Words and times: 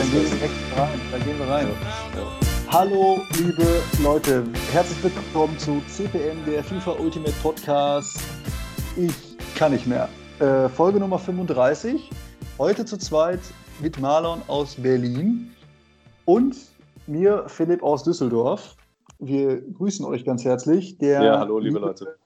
Dann 0.00 0.10
gehen 0.12 0.22
wir 0.22 0.30
direkt 0.30 0.78
rein. 0.78 1.00
Dann 1.12 1.24
gehen 1.24 1.38
wir 1.38 1.46
rein. 1.46 1.68
Ja. 2.16 2.72
Hallo, 2.72 3.20
liebe 3.36 3.82
Leute. 4.02 4.44
Herzlich 4.72 5.04
willkommen 5.04 5.58
zu 5.58 5.82
CPM, 5.88 6.42
der 6.46 6.64
FIFA 6.64 6.92
Ultimate 6.92 7.34
Podcast. 7.42 8.18
Ich 8.96 9.12
kann 9.56 9.72
nicht 9.72 9.86
mehr. 9.86 10.08
Äh, 10.38 10.70
Folge 10.70 11.00
Nummer 11.00 11.18
35. 11.18 12.08
Heute 12.56 12.86
zu 12.86 12.96
zweit 12.96 13.40
mit 13.82 14.00
Marlon 14.00 14.40
aus 14.46 14.76
Berlin 14.76 15.50
und 16.24 16.56
mir, 17.06 17.44
Philipp 17.48 17.82
aus 17.82 18.02
Düsseldorf. 18.02 18.76
Wir 19.18 19.60
grüßen 19.60 20.06
euch 20.06 20.24
ganz 20.24 20.46
herzlich. 20.46 20.96
Der 20.96 21.22
ja, 21.22 21.38
hallo, 21.40 21.58
liebe 21.58 21.78
Leute. 21.78 22.16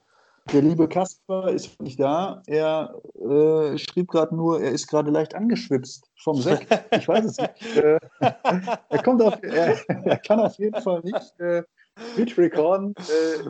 Der 0.53 0.61
liebe 0.61 0.87
Kasper 0.87 1.49
ist 1.49 1.81
nicht 1.81 1.99
da. 1.99 2.43
Er 2.45 2.93
äh, 3.15 3.77
schrieb 3.79 4.09
gerade 4.09 4.35
nur, 4.35 4.61
er 4.61 4.71
ist 4.71 4.87
gerade 4.87 5.09
leicht 5.09 5.33
angeschwipst 5.33 6.11
vom 6.17 6.39
Sekt. 6.39 6.67
Ich 6.91 7.07
weiß 7.07 7.25
es 7.25 7.37
nicht. 7.37 7.77
Äh, 7.77 7.99
er, 8.89 9.03
kommt 9.03 9.23
auf, 9.23 9.41
er, 9.41 9.77
er, 10.05 10.17
kann 10.17 10.39
auf 10.39 10.57
jeden 10.59 10.79
Fall 10.81 11.01
nicht 11.01 11.39
äh, 11.39 11.63
mitrecorden. 12.15 12.93
Äh, 12.97 13.49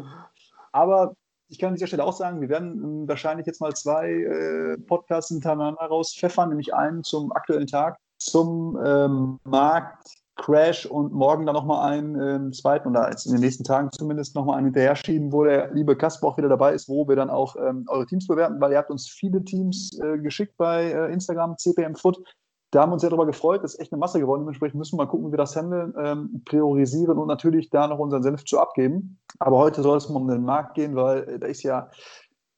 aber 0.71 1.15
ich 1.49 1.59
kann 1.59 1.69
an 1.69 1.75
dieser 1.75 1.87
Stelle 1.87 2.05
auch 2.05 2.15
sagen, 2.15 2.39
wir 2.39 2.49
werden 2.49 3.07
wahrscheinlich 3.07 3.45
jetzt 3.45 3.61
mal 3.61 3.73
zwei 3.75 4.09
äh, 4.09 4.77
Podcasts 4.77 5.29
hintereinander 5.29 5.85
rauspfeffern, 5.85 6.49
nämlich 6.49 6.73
einen 6.73 7.03
zum 7.03 7.31
aktuellen 7.33 7.67
Tag, 7.67 7.97
zum 8.17 8.79
ähm, 8.83 9.39
Markt 9.43 10.24
Crash 10.35 10.85
und 10.85 11.13
morgen 11.13 11.45
dann 11.45 11.55
nochmal 11.55 11.91
einen 11.91 12.19
ähm, 12.19 12.53
zweiten 12.53 12.89
oder 12.89 13.09
in 13.09 13.31
den 13.31 13.41
nächsten 13.41 13.63
Tagen 13.63 13.89
zumindest 13.91 14.35
nochmal 14.35 14.57
einen 14.57 14.65
hinterher 14.67 14.95
schieben, 14.95 15.31
wo 15.31 15.43
der 15.43 15.73
liebe 15.73 15.95
Kasper 15.95 16.27
auch 16.27 16.37
wieder 16.37 16.49
dabei 16.49 16.73
ist, 16.73 16.89
wo 16.89 17.07
wir 17.07 17.15
dann 17.15 17.29
auch 17.29 17.55
ähm, 17.55 17.85
eure 17.87 18.05
Teams 18.05 18.27
bewerten, 18.27 18.59
weil 18.59 18.71
ihr 18.71 18.77
habt 18.77 18.91
uns 18.91 19.07
viele 19.09 19.43
Teams 19.43 19.97
äh, 19.99 20.17
geschickt 20.17 20.55
bei 20.57 20.91
äh, 20.91 21.13
Instagram, 21.13 21.57
CPM 21.57 21.95
Foot. 21.95 22.21
Da 22.71 22.81
haben 22.81 22.89
wir 22.89 22.95
uns 22.95 23.01
sehr 23.01 23.09
darüber 23.09 23.25
gefreut, 23.25 23.63
das 23.63 23.75
ist 23.75 23.79
echt 23.79 23.93
eine 23.93 23.99
Masse 23.99 24.19
geworden. 24.19 24.41
Dementsprechend 24.41 24.77
müssen 24.77 24.97
wir 24.97 25.05
mal 25.05 25.09
gucken, 25.09 25.27
wie 25.27 25.31
wir 25.33 25.37
das 25.37 25.55
handeln, 25.55 25.93
ähm, 25.97 26.41
priorisieren 26.43 27.17
und 27.17 27.27
natürlich 27.27 27.69
da 27.69 27.87
noch 27.87 27.99
unseren 27.99 28.21
Senf 28.21 28.43
zu 28.43 28.59
abgeben. 28.59 29.17
Aber 29.39 29.57
heute 29.57 29.81
soll 29.81 29.97
es 29.97 30.09
mal 30.09 30.19
um 30.19 30.27
den 30.27 30.43
Markt 30.43 30.73
gehen, 30.75 30.95
weil 30.95 31.23
äh, 31.29 31.39
da 31.39 31.47
ist 31.47 31.63
ja, 31.63 31.89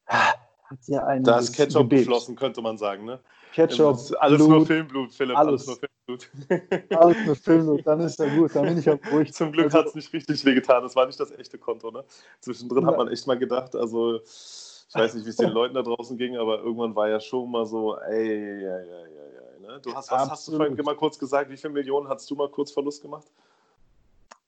hat 0.07 0.80
ja 0.87 1.05
ein. 1.05 1.23
Da 1.23 1.37
ist 1.37 1.53
Ketchup 1.53 1.91
geflossen, 1.91 2.35
könnte 2.35 2.63
man 2.63 2.77
sagen, 2.77 3.05
ne? 3.05 3.19
Ketchup. 3.58 3.97
Alles 4.19 4.38
Blut, 4.38 4.50
nur 4.50 4.66
Filmblut, 4.67 5.13
Philipp. 5.13 5.36
Alles, 5.36 5.67
alles 5.67 5.81
nur 6.08 6.19
Filmblut. 6.19 6.91
alles 6.95 7.25
nur 7.25 7.36
Filmblut, 7.36 7.88
dann 7.88 7.99
ist 8.02 8.19
ja 8.19 8.36
gut, 8.36 8.55
dann 8.55 8.66
bin 8.66 8.77
ich 8.77 8.88
auch 8.88 8.99
ruhig. 9.11 9.33
Zum 9.33 9.52
Glück 9.52 9.73
hat 9.73 9.88
es 9.88 9.95
nicht 9.95 10.14
richtig 10.14 10.45
wehgetan, 10.45 10.83
das 10.83 10.95
war 10.95 11.08
nicht 11.08 11.19
das 11.19 11.31
echte 11.31 11.58
Konto. 11.58 11.89
Ne? 11.89 12.03
Zwischendrin 12.39 12.83
ja. 12.83 12.89
hat 12.89 12.97
man 12.97 13.08
echt 13.08 13.25
mal 13.25 13.38
gedacht, 13.38 13.75
also 13.75 14.19
ich 14.22 14.94
weiß 14.94 15.16
nicht, 15.16 15.25
wie 15.25 15.31
es 15.31 15.38
den 15.38 15.49
Leuten 15.53 15.73
da 15.73 15.81
draußen 15.81 16.17
ging, 16.19 16.38
aber 16.38 16.59
irgendwann 16.59 16.95
war 16.95 17.09
ja 17.09 17.19
schon 17.19 17.49
mal 17.49 17.66
so, 17.66 17.97
ey, 17.97 18.61
ja, 18.61 18.80
ja, 18.80 18.80
ja, 18.80 19.08
ja. 19.08 19.67
Ne? 19.67 19.81
Du 19.81 19.92
hast, 19.95 20.11
was 20.11 20.30
hast 20.30 20.47
du 20.47 20.55
vorhin 20.55 20.77
mal 20.86 20.95
kurz 20.95 21.17
gesagt, 21.17 21.49
wie 21.49 21.58
viele 21.58 21.73
Millionen 21.73 22.08
hast 22.08 22.30
du 22.30 22.36
mal 22.36 22.49
kurz 22.49 22.71
Verlust 22.71 23.02
gemacht? 23.02 23.25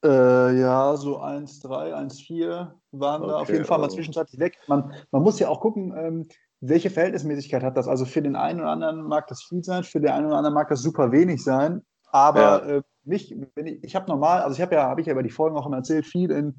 Äh, 0.03 0.59
ja, 0.59 0.95
so 0.95 1.19
1,3, 1.19 1.93
1,4 1.93 2.71
waren 2.91 3.21
okay, 3.23 3.31
da 3.31 3.37
auf 3.39 3.49
jeden 3.49 3.65
Fall 3.65 3.79
mal 3.79 3.85
also 3.85 3.95
zwischenzeitlich 3.95 4.39
weg. 4.39 4.59
Man, 4.67 4.93
man 5.09 5.23
muss 5.23 5.39
ja 5.39 5.49
auch 5.49 5.59
gucken, 5.59 5.93
ähm, 5.97 6.27
welche 6.61 6.89
Verhältnismäßigkeit 6.89 7.63
hat 7.63 7.77
das? 7.77 7.87
Also 7.87 8.05
für 8.05 8.21
den 8.21 8.35
einen 8.35 8.59
oder 8.59 8.69
anderen 8.69 9.03
mag 9.03 9.27
das 9.27 9.43
viel 9.43 9.63
sein, 9.63 9.83
für 9.83 9.99
den 9.99 10.11
einen 10.11 10.27
oder 10.27 10.37
anderen 10.37 10.53
mag 10.53 10.67
das 10.69 10.81
super 10.81 11.11
wenig 11.11 11.43
sein. 11.43 11.81
Aber 12.11 12.41
ja. 12.41 12.77
äh, 12.77 12.81
mich, 13.03 13.35
wenn 13.55 13.67
ich, 13.67 13.83
ich 13.83 13.95
habe 13.95 14.07
normal, 14.07 14.41
also 14.41 14.55
ich 14.55 14.61
habe 14.61 14.75
ja, 14.75 14.83
habe 14.83 15.01
ich 15.01 15.07
ja 15.07 15.13
über 15.13 15.23
die 15.23 15.29
Folgen 15.29 15.57
auch 15.57 15.65
immer 15.65 15.77
erzählt, 15.77 16.05
viel 16.05 16.31
in 16.31 16.57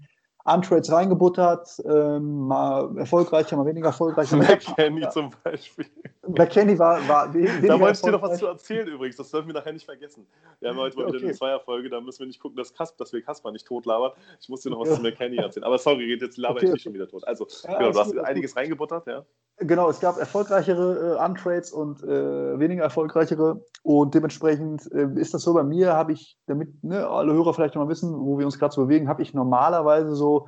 Untrades 0.53 0.91
reingebuttert, 0.91 1.83
ähm, 1.85 2.47
mal 2.47 2.97
erfolgreicher, 2.99 3.57
mal 3.57 3.67
weniger 3.67 3.89
erfolgreich. 3.89 4.31
McKenny 4.33 5.01
ja. 5.03 5.11
zum 5.11 5.31
Beispiel. 5.43 5.87
McKenny 6.27 6.79
war, 6.79 7.07
war 7.09 7.29
Da 7.29 7.81
wollte 7.81 7.97
ich 7.97 8.03
dir 8.03 8.13
noch 8.13 8.23
was 8.23 8.39
zu 8.39 8.47
erzählen 8.47 8.89
übrigens, 8.89 9.17
das 9.17 9.31
dürfen 9.31 9.49
wir 9.49 9.55
nachher 9.55 9.73
nicht 9.73 9.85
vergessen. 9.85 10.27
Wir 10.61 10.71
haben 10.71 10.79
heute 10.79 10.97
mal 10.97 11.07
wieder 11.07 11.17
okay. 11.17 11.27
eine 11.27 11.35
Zweierfolge, 11.35 11.91
da 11.91 12.01
müssen 12.01 12.21
wir 12.21 12.27
nicht 12.27 12.41
gucken, 12.41 12.57
dass, 12.57 12.75
Kasp, 12.75 12.97
dass 12.99 13.13
wir 13.13 13.23
Kasper 13.23 13.53
nicht 13.53 13.67
tot 13.67 13.87
labern. 13.87 14.13
Ich 14.41 14.49
muss 14.49 14.63
dir 14.63 14.71
noch 14.71 14.81
was 14.81 14.95
zu 14.95 15.03
McKenny 15.03 15.37
erzählen. 15.37 15.65
Aber 15.65 15.79
sorry, 15.79 16.13
jetzt 16.15 16.37
laber 16.37 16.57
okay, 16.57 16.67
ich 16.67 16.73
dich 16.73 16.83
schon 16.83 16.95
wieder 16.95 17.09
tot. 17.09 17.27
Also, 17.27 17.47
ja, 17.65 17.79
genau, 17.79 17.93
du 17.93 17.99
hast 17.99 18.13
gut, 18.13 18.25
einiges 18.25 18.53
gut. 18.53 18.63
reingebuttert, 18.63 19.07
ja. 19.07 19.25
Genau, 19.63 19.91
es 19.91 20.01
gab 20.01 20.17
erfolgreichere 20.17 21.19
äh, 21.19 21.25
Untrades 21.25 21.71
und 21.71 22.03
äh, 22.03 22.59
weniger 22.59 22.83
erfolgreichere. 22.83 23.63
Und 23.83 24.15
dementsprechend 24.15 24.91
äh, 24.93 25.07
ist 25.17 25.35
das 25.35 25.43
so 25.43 25.53
bei 25.53 25.63
mir, 25.63 25.93
habe 25.93 26.13
ich, 26.13 26.39
damit 26.47 26.83
ne, 26.83 27.07
alle 27.07 27.35
Hörer 27.35 27.53
vielleicht 27.53 27.75
noch 27.75 27.85
mal 27.85 27.91
wissen, 27.91 28.19
wo 28.19 28.39
wir 28.39 28.47
uns 28.47 28.59
gerade 28.59 28.73
so 28.73 28.87
bewegen, 28.87 29.09
habe 29.09 29.21
ich 29.21 29.35
normalerweise 29.35 30.15
so, 30.15 30.40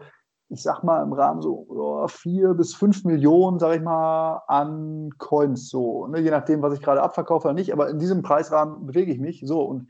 ich 0.52 0.62
sag 0.62 0.82
mal, 0.82 1.02
im 1.02 1.14
Rahmen 1.14 1.40
so 1.40 1.66
oh, 1.68 2.06
vier 2.08 2.52
bis 2.52 2.74
fünf 2.74 3.04
Millionen, 3.04 3.58
sag 3.58 3.74
ich 3.76 3.82
mal, 3.82 4.42
an 4.48 5.10
Coins, 5.16 5.70
so, 5.70 6.06
ne, 6.08 6.20
je 6.20 6.30
nachdem, 6.30 6.60
was 6.60 6.74
ich 6.74 6.82
gerade 6.82 7.02
abverkaufe 7.02 7.48
oder 7.48 7.54
nicht. 7.54 7.72
Aber 7.72 7.88
in 7.88 7.98
diesem 7.98 8.22
Preisrahmen 8.22 8.86
bewege 8.86 9.12
ich 9.12 9.18
mich 9.18 9.42
so. 9.46 9.62
Und 9.62 9.88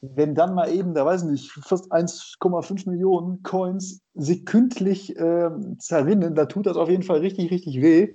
wenn 0.00 0.34
dann 0.34 0.54
mal 0.54 0.72
eben, 0.72 0.94
da 0.94 1.04
weiß 1.04 1.24
ich 1.24 1.28
nicht, 1.28 1.52
fast 1.52 1.92
1,5 1.92 2.88
Millionen 2.88 3.42
Coins 3.42 4.00
sekündlich 4.14 5.14
äh, 5.16 5.50
zerrinnen, 5.78 6.34
da 6.34 6.46
tut 6.46 6.64
das 6.64 6.78
auf 6.78 6.88
jeden 6.88 7.02
Fall 7.02 7.18
richtig, 7.18 7.50
richtig 7.50 7.82
weh. 7.82 8.14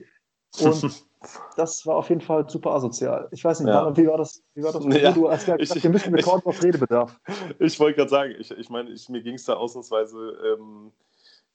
Und 0.60 1.06
das 1.56 1.86
war 1.86 1.98
auf 1.98 2.10
jeden 2.10 2.22
Fall 2.22 2.50
super 2.50 2.72
asozial. 2.72 3.28
Ich 3.30 3.44
weiß 3.44 3.60
nicht, 3.60 3.70
ja. 3.70 3.96
wie 3.96 4.08
war 4.08 4.18
das? 4.18 4.42
Wie 4.56 4.64
war 4.64 4.72
das 4.72 4.84
ja, 4.86 5.12
du 5.12 5.30
hast 5.30 5.48
ja 5.48 5.58
gesagt, 5.58 5.84
wir 5.84 5.90
müssen 5.92 6.16
Rekord 6.16 6.44
auf 6.48 6.64
Redebedarf. 6.64 7.20
Ich 7.60 7.80
wollte 7.80 7.98
gerade 7.98 8.10
sagen, 8.10 8.34
ich, 8.40 8.50
ich 8.50 8.70
meine, 8.70 8.90
ich, 8.90 9.08
mir 9.10 9.22
ging 9.22 9.36
es 9.36 9.46
da 9.46 9.54
ausnahmsweise 9.54 10.18
ähm, 10.44 10.92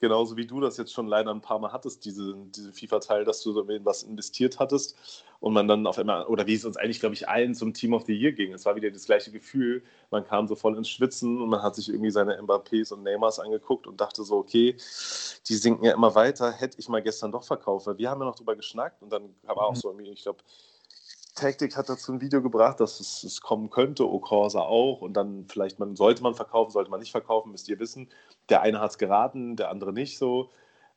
genauso 0.00 0.36
wie 0.36 0.46
du 0.46 0.60
das 0.60 0.76
jetzt 0.76 0.92
schon 0.92 1.06
leider 1.06 1.30
ein 1.30 1.40
paar 1.40 1.58
Mal 1.58 1.72
hattest, 1.72 2.04
diese, 2.04 2.34
diese 2.46 2.72
FIFA-Teil, 2.72 3.24
dass 3.24 3.42
du 3.42 3.58
in 3.60 3.84
was 3.84 4.02
investiert 4.02 4.58
hattest 4.58 5.24
und 5.40 5.52
man 5.52 5.68
dann 5.68 5.86
auf 5.86 5.98
einmal, 5.98 6.26
oder 6.26 6.46
wie 6.46 6.54
es 6.54 6.64
uns 6.64 6.76
eigentlich, 6.76 7.00
glaube 7.00 7.14
ich, 7.14 7.28
allen 7.28 7.54
zum 7.54 7.72
Team 7.72 7.94
of 7.94 8.04
the 8.06 8.14
Year 8.14 8.32
ging. 8.32 8.52
Es 8.52 8.64
war 8.64 8.76
wieder 8.76 8.90
das 8.90 9.04
gleiche 9.04 9.30
Gefühl. 9.30 9.82
Man 10.10 10.24
kam 10.24 10.48
so 10.48 10.56
voll 10.56 10.76
ins 10.76 10.88
Schwitzen 10.88 11.40
und 11.40 11.48
man 11.48 11.62
hat 11.62 11.76
sich 11.76 11.88
irgendwie 11.88 12.10
seine 12.10 12.40
Mbappés 12.40 12.92
und 12.92 13.02
Neymars 13.02 13.38
angeguckt 13.38 13.86
und 13.86 14.00
dachte 14.00 14.24
so, 14.24 14.36
okay, 14.36 14.76
die 15.48 15.54
sinken 15.54 15.84
ja 15.84 15.92
immer 15.92 16.14
weiter. 16.14 16.50
Hätte 16.50 16.78
ich 16.78 16.88
mal 16.88 17.02
gestern 17.02 17.32
doch 17.32 17.44
verkauft, 17.44 17.86
weil 17.86 17.98
wir 17.98 18.10
haben 18.10 18.20
ja 18.20 18.26
noch 18.26 18.36
drüber 18.36 18.56
geschnackt 18.56 19.02
und 19.02 19.12
dann 19.12 19.34
kam 19.46 19.58
auch 19.58 19.72
mhm. 19.72 19.76
so 19.76 19.90
irgendwie, 19.90 20.10
ich 20.10 20.22
glaube, 20.22 20.40
Taktik 21.40 21.76
hat 21.76 21.88
dazu 21.88 22.12
ein 22.12 22.20
Video 22.20 22.42
gebracht, 22.42 22.80
dass 22.80 23.00
es, 23.00 23.24
es 23.24 23.40
kommen 23.40 23.70
könnte, 23.70 24.08
Okorsa 24.08 24.60
auch. 24.60 25.00
Und 25.00 25.14
dann 25.14 25.46
vielleicht 25.48 25.78
man, 25.78 25.96
sollte 25.96 26.22
man 26.22 26.34
verkaufen, 26.34 26.70
sollte 26.70 26.90
man 26.90 27.00
nicht 27.00 27.12
verkaufen, 27.12 27.50
müsst 27.50 27.68
ihr 27.68 27.78
wissen. 27.78 28.08
Der 28.48 28.62
eine 28.62 28.80
hat 28.80 28.90
es 28.92 28.98
geraten, 28.98 29.56
der 29.56 29.70
andere 29.70 29.92
nicht 29.92 30.18
so. 30.18 30.50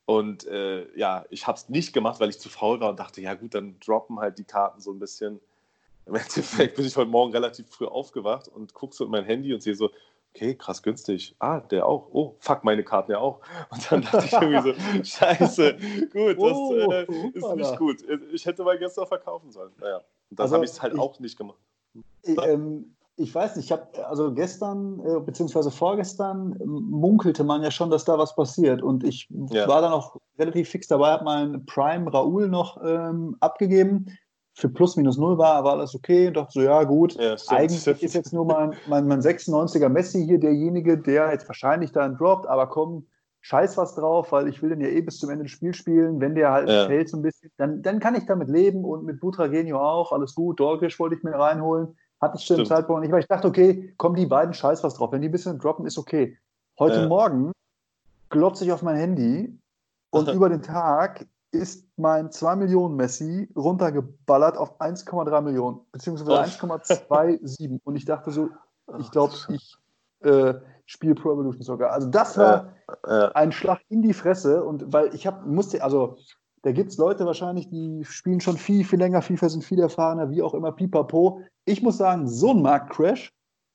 Und 0.06 0.46
äh, 0.48 0.86
ja, 0.98 1.26
ich 1.30 1.48
habe 1.48 1.58
es 1.58 1.70
nicht 1.70 1.94
gemacht, 1.94 2.20
weil 2.20 2.30
ich 2.30 2.40
zu 2.40 2.50
faul 2.50 2.80
war 2.82 2.90
und 2.90 3.00
dachte, 3.00 3.22
ja 3.22 3.34
gut, 3.36 3.56
dann 3.56 3.80
droppen 3.80 4.20
halt 4.20 4.38
die 4.38 4.44
Karten 4.44 4.82
so 4.82 4.92
ein 4.92 5.00
bisschen. 5.00 5.40
Im 6.06 6.16
Endeffekt 6.16 6.76
bin 6.76 6.86
ich 6.86 6.96
heute 6.98 7.10
Morgen 7.10 7.32
relativ 7.32 7.70
früh 7.70 7.86
aufgewacht 7.86 8.50
und 8.50 8.74
gucke 8.74 8.96
so 8.96 9.06
in 9.06 9.12
mein 9.12 9.24
Handy 9.24 9.54
und 9.54 9.64
sehe 9.64 9.76
so, 9.76 9.90
okay, 10.36 10.56
krass 10.56 10.84
günstig. 10.84 11.36
Ah, 11.40 11.62
der 11.62 11.86
auch. 11.86 12.10
Oh, 12.12 12.36
fuck, 12.40 12.64
meine 12.64 12.84
Karten 12.84 13.12
ja 13.12 13.20
auch. 13.20 13.40
Und 13.70 13.92
dann 13.92 14.02
dachte 14.02 14.26
ich 14.26 14.34
irgendwie 14.34 14.74
so, 14.74 15.04
scheiße, 15.04 15.78
gut, 16.12 16.38
das 16.38 16.58
oh, 16.58 16.92
äh, 16.92 17.06
ist 17.34 17.56
nicht 17.56 17.78
gut. 17.78 17.98
Ich 18.34 18.46
hätte 18.46 18.64
mal 18.64 18.78
gestern 18.78 19.08
verkaufen 19.08 19.52
sollen. 19.52 19.72
Naja, 19.80 20.02
und 20.34 20.40
das 20.40 20.46
also, 20.46 20.56
habe 20.56 20.66
ich 20.66 20.82
halt 20.82 20.94
ich, 20.96 21.00
auch 21.00 21.20
nicht 21.20 21.38
gemacht. 21.38 21.60
Ich, 22.24 22.42
ähm, 22.44 22.96
ich 23.18 23.36
weiß 23.36 23.56
nicht, 23.56 23.66
ich 23.66 23.72
habe 23.72 23.88
also 24.08 24.34
gestern 24.34 25.00
äh, 25.06 25.20
beziehungsweise 25.20 25.70
vorgestern 25.70 26.58
munkelte 26.66 27.44
man 27.44 27.62
ja 27.62 27.70
schon, 27.70 27.92
dass 27.92 28.04
da 28.04 28.18
was 28.18 28.36
passiert 28.36 28.82
und 28.82 29.04
ich 29.04 29.28
ja. 29.30 29.68
war 29.68 29.82
dann 29.82 29.94
auch 29.94 30.16
relativ 30.40 30.70
fix 30.70 30.88
dabei, 30.88 31.12
habe 31.12 31.24
meinen 31.24 31.68
Prime 31.68 32.12
Raoul 32.12 32.50
noch 32.50 32.82
ähm, 32.84 33.38
abgegeben. 33.42 34.08
Für 34.56 34.70
plus 34.70 34.96
minus 34.96 35.18
null 35.18 35.38
war, 35.38 35.64
war 35.64 35.74
alles 35.74 35.94
okay 35.94 36.28
und 36.28 36.38
dachte 36.38 36.54
so, 36.54 36.62
ja 36.62 36.84
gut, 36.84 37.14
ja, 37.14 37.36
eigentlich 37.48 37.86
ist 37.88 38.14
jetzt 38.14 38.34
nur 38.34 38.46
mein, 38.46 38.74
mein, 38.88 39.08
mein 39.08 39.22
96er 39.22 39.90
Messi 39.90 40.26
hier 40.26 40.40
derjenige, 40.40 40.98
der 40.98 41.32
jetzt 41.32 41.48
wahrscheinlich 41.48 41.92
dann 41.92 42.18
droppt, 42.18 42.48
aber 42.48 42.68
komm, 42.68 43.06
scheiß 43.44 43.78
was 43.78 43.94
drauf, 43.96 44.32
weil 44.32 44.48
ich 44.48 44.62
will 44.62 44.70
den 44.70 44.82
ja 44.82 44.88
eh 44.88 45.02
bis 45.02 45.20
zum 45.20 45.30
Ende 45.30 45.44
des 45.44 45.52
Spiels 45.52 45.76
spielen. 45.76 46.22
Wenn 46.22 46.34
der 46.34 46.52
halt 46.52 46.70
ja. 46.70 46.88
fällt 46.88 47.10
so 47.10 47.18
ein 47.18 47.22
bisschen, 47.22 47.52
dann, 47.58 47.82
dann 47.82 48.00
kann 48.00 48.16
ich 48.16 48.26
damit 48.26 48.48
leben 48.48 48.86
und 48.86 49.04
mit 49.04 49.20
Butragenio 49.20 49.80
auch, 49.80 50.14
alles 50.14 50.34
gut. 50.34 50.60
Dorkisch 50.60 50.98
wollte 50.98 51.16
ich 51.16 51.24
mir 51.24 51.36
reinholen. 51.36 51.96
Hatte 52.22 52.38
ich 52.38 52.46
zu 52.46 52.56
dem 52.56 52.66
Zeitpunkt 52.66 53.02
nicht, 53.02 53.12
weil 53.12 53.20
ich 53.20 53.28
dachte, 53.28 53.48
okay, 53.48 53.94
kommen 53.98 54.16
die 54.16 54.26
beiden 54.26 54.54
scheiß 54.54 54.82
was 54.84 54.94
drauf. 54.96 55.12
Wenn 55.12 55.22
die 55.22 55.28
ein 55.28 55.34
bisschen 55.34 55.60
droppen, 55.60 55.86
ist 55.86 55.98
okay. 55.98 56.38
Heute 56.80 57.02
ja. 57.02 57.08
Morgen 57.08 57.52
glotze 58.30 58.64
ich 58.64 58.72
auf 58.72 58.82
mein 58.82 58.96
Handy 58.96 59.60
und 60.10 60.30
über 60.30 60.48
den 60.48 60.62
Tag 60.62 61.28
ist 61.52 61.86
mein 61.98 62.32
2 62.32 62.56
Millionen 62.56 62.96
Messi 62.96 63.50
runtergeballert 63.58 64.58
auf 64.58 64.80
1,3 64.80 65.42
Millionen, 65.42 65.82
beziehungsweise 65.92 66.32
1,27. 66.62 67.82
Und 67.84 67.98
ich 67.98 68.06
dachte 68.06 68.32
so, 68.32 68.50
ich 69.00 69.12
glaube, 69.12 69.34
ich 69.50 69.76
äh, 70.22 70.54
spiele 70.86 71.16
Pro 71.16 71.34
Evolution 71.34 71.64
Soccer. 71.64 71.92
Also 71.92 72.10
das 72.10 72.38
war 72.38 72.74
äh, 73.06 73.10
äh. 73.10 73.32
ein 73.34 73.52
Schlag 73.52 73.80
in 73.90 74.02
die 74.02 74.14
Fresse. 74.14 74.64
Und 74.64 74.92
weil 74.92 75.14
ich 75.14 75.26
habe, 75.26 75.48
musste, 75.48 75.84
also 75.84 76.18
da 76.64 76.72
gibt 76.72 76.92
es 76.92 76.98
Leute 76.98 77.26
wahrscheinlich, 77.26 77.70
die 77.70 78.04
spielen 78.06 78.40
schon 78.40 78.58
viel, 78.58 78.86
viel 78.86 79.00
länger 79.00 79.22
FIFA, 79.22 79.50
sind 79.50 79.64
viel 79.64 79.80
erfahrener, 79.80 80.30
wie 80.30 80.42
auch 80.42 80.54
immer, 80.54 80.72
pipapo. 80.72 81.42
Ich 81.66 81.82
muss 81.82 81.98
sagen, 81.98 82.28
so 82.28 82.52
ein 82.52 82.62
Marktcrash 82.62 83.32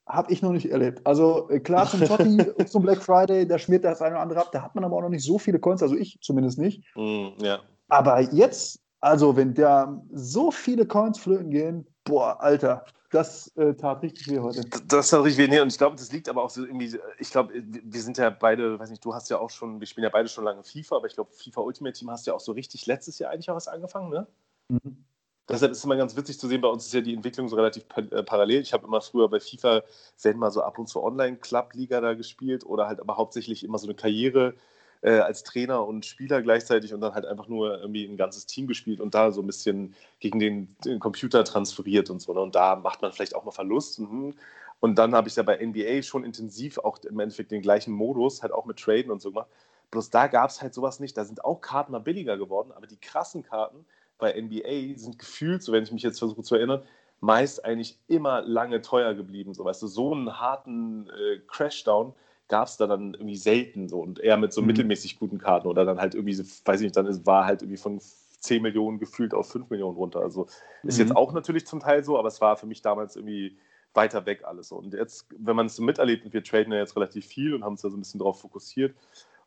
habe 0.06 0.32
ich 0.32 0.40
noch 0.40 0.52
nicht 0.52 0.70
erlebt. 0.70 1.06
Also 1.06 1.48
äh, 1.50 1.60
klar 1.60 1.86
zum 1.86 2.00
Totti, 2.00 2.38
zum 2.66 2.82
Black 2.82 3.02
Friday, 3.02 3.46
da 3.46 3.58
schmiert 3.58 3.84
das 3.84 4.00
eine 4.00 4.14
oder 4.14 4.22
andere 4.22 4.40
ab. 4.40 4.50
Da 4.52 4.62
hat 4.62 4.74
man 4.74 4.84
aber 4.84 4.96
auch 4.96 5.02
noch 5.02 5.10
nicht 5.10 5.24
so 5.24 5.38
viele 5.38 5.58
Coins, 5.58 5.82
also 5.82 5.96
ich 5.96 6.18
zumindest 6.22 6.58
nicht. 6.58 6.82
Mm, 6.96 7.28
ja. 7.42 7.60
Aber 7.88 8.20
jetzt, 8.20 8.80
also 9.00 9.36
wenn 9.36 9.54
da 9.54 10.02
so 10.12 10.50
viele 10.50 10.86
Coins 10.86 11.18
flöten 11.18 11.50
gehen, 11.50 11.86
boah, 12.08 12.40
Alter, 12.40 12.84
das 13.10 13.48
äh, 13.56 13.74
tat 13.74 14.02
richtig 14.02 14.28
weh 14.28 14.40
heute. 14.40 14.62
Das 14.86 15.10
tat 15.10 15.24
richtig 15.24 15.50
weh. 15.50 15.60
Und 15.60 15.68
ich 15.68 15.78
glaube, 15.78 15.96
das 15.96 16.12
liegt 16.12 16.28
aber 16.28 16.42
auch 16.42 16.50
so 16.50 16.64
irgendwie, 16.64 16.98
ich 17.18 17.30
glaube, 17.30 17.52
wir 17.54 18.02
sind 18.02 18.18
ja 18.18 18.30
beide, 18.30 18.78
weiß 18.78 18.90
nicht, 18.90 19.04
du 19.04 19.14
hast 19.14 19.30
ja 19.30 19.38
auch 19.38 19.50
schon, 19.50 19.80
wir 19.80 19.86
spielen 19.86 20.04
ja 20.04 20.10
beide 20.10 20.28
schon 20.28 20.44
lange 20.44 20.62
FIFA, 20.64 20.96
aber 20.96 21.06
ich 21.06 21.14
glaube, 21.14 21.30
FIFA 21.32 21.60
Ultimate 21.60 21.98
Team 21.98 22.10
hast 22.10 22.26
ja 22.26 22.34
auch 22.34 22.40
so 22.40 22.52
richtig 22.52 22.86
letztes 22.86 23.18
Jahr 23.18 23.30
eigentlich 23.30 23.50
auch 23.50 23.56
was 23.56 23.68
angefangen, 23.68 24.10
ne? 24.10 24.26
Mhm. 24.68 25.04
Deshalb 25.48 25.72
ist 25.72 25.78
es 25.78 25.84
immer 25.84 25.96
ganz 25.96 26.14
witzig 26.14 26.38
zu 26.38 26.46
sehen, 26.46 26.60
bei 26.60 26.68
uns 26.68 26.84
ist 26.84 26.92
ja 26.92 27.00
die 27.00 27.14
Entwicklung 27.14 27.48
so 27.48 27.56
relativ 27.56 27.84
äh, 27.96 28.22
parallel. 28.22 28.60
Ich 28.60 28.74
habe 28.74 28.86
immer 28.86 29.00
früher 29.00 29.30
bei 29.30 29.40
FIFA, 29.40 29.82
wenn 30.22 30.36
mal 30.36 30.50
so 30.50 30.60
ab 30.60 30.78
und 30.78 30.88
zu 30.88 31.02
Online-Club-Liga 31.02 32.02
da 32.02 32.12
gespielt 32.12 32.66
oder 32.66 32.86
halt 32.86 33.00
aber 33.00 33.16
hauptsächlich 33.16 33.64
immer 33.64 33.78
so 33.78 33.86
eine 33.86 33.94
Karriere 33.94 34.54
äh, 35.02 35.18
als 35.18 35.44
Trainer 35.44 35.86
und 35.86 36.06
Spieler 36.06 36.42
gleichzeitig 36.42 36.92
und 36.92 37.00
dann 37.00 37.14
halt 37.14 37.26
einfach 37.26 37.48
nur 37.48 37.80
irgendwie 37.80 38.04
ein 38.04 38.16
ganzes 38.16 38.46
Team 38.46 38.66
gespielt 38.66 39.00
und 39.00 39.14
da 39.14 39.30
so 39.30 39.40
ein 39.40 39.46
bisschen 39.46 39.94
gegen 40.20 40.38
den, 40.38 40.76
den 40.84 40.98
Computer 40.98 41.44
transferiert 41.44 42.10
und 42.10 42.20
so. 42.20 42.32
Ne? 42.32 42.40
Und 42.40 42.54
da 42.54 42.76
macht 42.76 43.02
man 43.02 43.12
vielleicht 43.12 43.34
auch 43.34 43.44
mal 43.44 43.52
Verlust. 43.52 44.00
Mhm. 44.00 44.34
Und 44.80 44.96
dann 44.96 45.14
habe 45.14 45.28
ich 45.28 45.36
ja 45.36 45.42
bei 45.42 45.64
NBA 45.64 46.02
schon 46.02 46.24
intensiv 46.24 46.78
auch 46.78 46.98
im 47.04 47.18
Endeffekt 47.18 47.50
den 47.50 47.62
gleichen 47.62 47.92
Modus, 47.92 48.42
halt 48.42 48.52
auch 48.52 48.64
mit 48.64 48.78
Traden 48.78 49.10
und 49.10 49.20
so 49.20 49.30
gemacht. 49.30 49.48
Bloß 49.90 50.10
da 50.10 50.26
gab 50.26 50.50
es 50.50 50.60
halt 50.62 50.74
sowas 50.74 51.00
nicht. 51.00 51.16
Da 51.16 51.24
sind 51.24 51.44
auch 51.44 51.60
Karten 51.60 51.92
mal 51.92 51.98
billiger 51.98 52.36
geworden, 52.36 52.72
aber 52.72 52.86
die 52.86 52.98
krassen 52.98 53.42
Karten 53.42 53.86
bei 54.18 54.38
NBA 54.40 54.98
sind 54.98 55.18
gefühlt, 55.18 55.62
so 55.62 55.72
wenn 55.72 55.84
ich 55.84 55.92
mich 55.92 56.02
jetzt 56.02 56.18
versuche 56.18 56.42
zu 56.42 56.56
erinnern, 56.56 56.82
meist 57.20 57.64
eigentlich 57.64 57.98
immer 58.06 58.42
lange 58.42 58.82
teuer 58.82 59.14
geblieben. 59.14 59.54
So, 59.54 59.64
weißt 59.64 59.82
du, 59.82 59.86
so 59.86 60.12
einen 60.12 60.38
harten 60.38 61.08
äh, 61.10 61.38
Crashdown 61.46 62.14
gab 62.48 62.68
es 62.68 62.76
da 62.76 62.86
dann 62.86 63.14
irgendwie 63.14 63.36
selten 63.36 63.88
so 63.88 64.00
und 64.00 64.18
eher 64.18 64.36
mit 64.36 64.52
so 64.52 64.60
mhm. 64.60 64.68
mittelmäßig 64.68 65.18
guten 65.18 65.38
Karten 65.38 65.68
oder 65.68 65.84
dann 65.84 66.00
halt 66.00 66.14
irgendwie, 66.14 66.34
so, 66.34 66.42
weiß 66.42 66.80
ich 66.80 66.84
nicht, 66.84 66.96
dann 66.96 67.26
war 67.26 67.44
halt 67.44 67.62
irgendwie 67.62 67.76
von 67.76 68.00
10 68.40 68.62
Millionen 68.62 68.98
gefühlt 68.98 69.34
auf 69.34 69.50
5 69.50 69.70
Millionen 69.70 69.96
runter. 69.96 70.20
Also 70.20 70.46
ist 70.82 70.98
mhm. 70.98 71.06
jetzt 71.06 71.16
auch 71.16 71.32
natürlich 71.32 71.66
zum 71.66 71.80
Teil 71.80 72.04
so, 72.04 72.18
aber 72.18 72.28
es 72.28 72.40
war 72.40 72.56
für 72.56 72.66
mich 72.66 72.82
damals 72.82 73.16
irgendwie 73.16 73.56
weiter 73.94 74.26
weg 74.26 74.44
alles 74.44 74.68
so. 74.68 74.76
Und 74.76 74.94
jetzt, 74.94 75.26
wenn 75.36 75.56
man 75.56 75.66
es 75.66 75.76
so 75.76 75.82
miterlebt, 75.82 76.24
und 76.24 76.32
wir 76.32 76.44
traden 76.44 76.72
ja 76.72 76.78
jetzt 76.78 76.96
relativ 76.96 77.26
viel 77.26 77.54
und 77.54 77.64
haben 77.64 77.72
uns 77.72 77.82
da 77.82 77.90
so 77.90 77.96
ein 77.96 78.00
bisschen 78.00 78.18
darauf 78.18 78.40
fokussiert, 78.40 78.94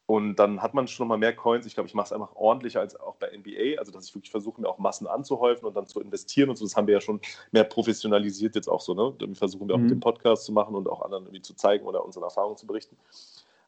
und 0.05 0.35
dann 0.35 0.61
hat 0.61 0.73
man 0.73 0.87
schon 0.87 1.07
mal 1.07 1.17
mehr 1.17 1.35
Coins. 1.35 1.65
Ich 1.65 1.73
glaube, 1.73 1.87
ich 1.87 1.93
mache 1.93 2.07
es 2.07 2.11
einfach 2.11 2.35
ordentlicher 2.35 2.81
als 2.81 2.99
auch 2.99 3.15
bei 3.15 3.27
NBA. 3.27 3.79
Also, 3.79 3.91
dass 3.91 4.07
ich 4.07 4.15
wirklich 4.15 4.31
versuche, 4.31 4.59
mir 4.59 4.67
auch 4.67 4.77
Massen 4.77 5.07
anzuhäufen 5.07 5.65
und 5.65 5.75
dann 5.75 5.87
zu 5.87 6.01
investieren 6.01 6.49
und 6.49 6.57
so. 6.57 6.65
Das 6.65 6.75
haben 6.75 6.87
wir 6.87 6.95
ja 6.95 7.01
schon 7.01 7.21
mehr 7.51 7.63
professionalisiert 7.63 8.55
jetzt 8.55 8.67
auch 8.67 8.81
so. 8.81 8.93
Ne? 8.93 9.13
Wir 9.17 9.35
versuchen 9.35 9.67
wir 9.67 9.75
auch 9.75 9.79
mhm. 9.79 9.85
mit 9.85 9.91
dem 9.91 9.99
Podcast 10.01 10.45
zu 10.45 10.51
machen 10.51 10.75
und 10.75 10.89
auch 10.89 11.01
anderen 11.01 11.25
irgendwie 11.25 11.41
zu 11.41 11.53
zeigen 11.53 11.85
oder 11.85 12.03
unsere 12.03 12.25
Erfahrungen 12.25 12.57
zu 12.57 12.67
berichten. 12.67 12.97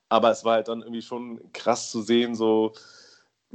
Aber 0.10 0.32
es 0.32 0.44
war 0.44 0.56
halt 0.56 0.68
dann 0.68 0.82
irgendwie 0.82 1.02
schon 1.02 1.40
krass 1.54 1.90
zu 1.90 2.02
sehen, 2.02 2.36
so 2.36 2.74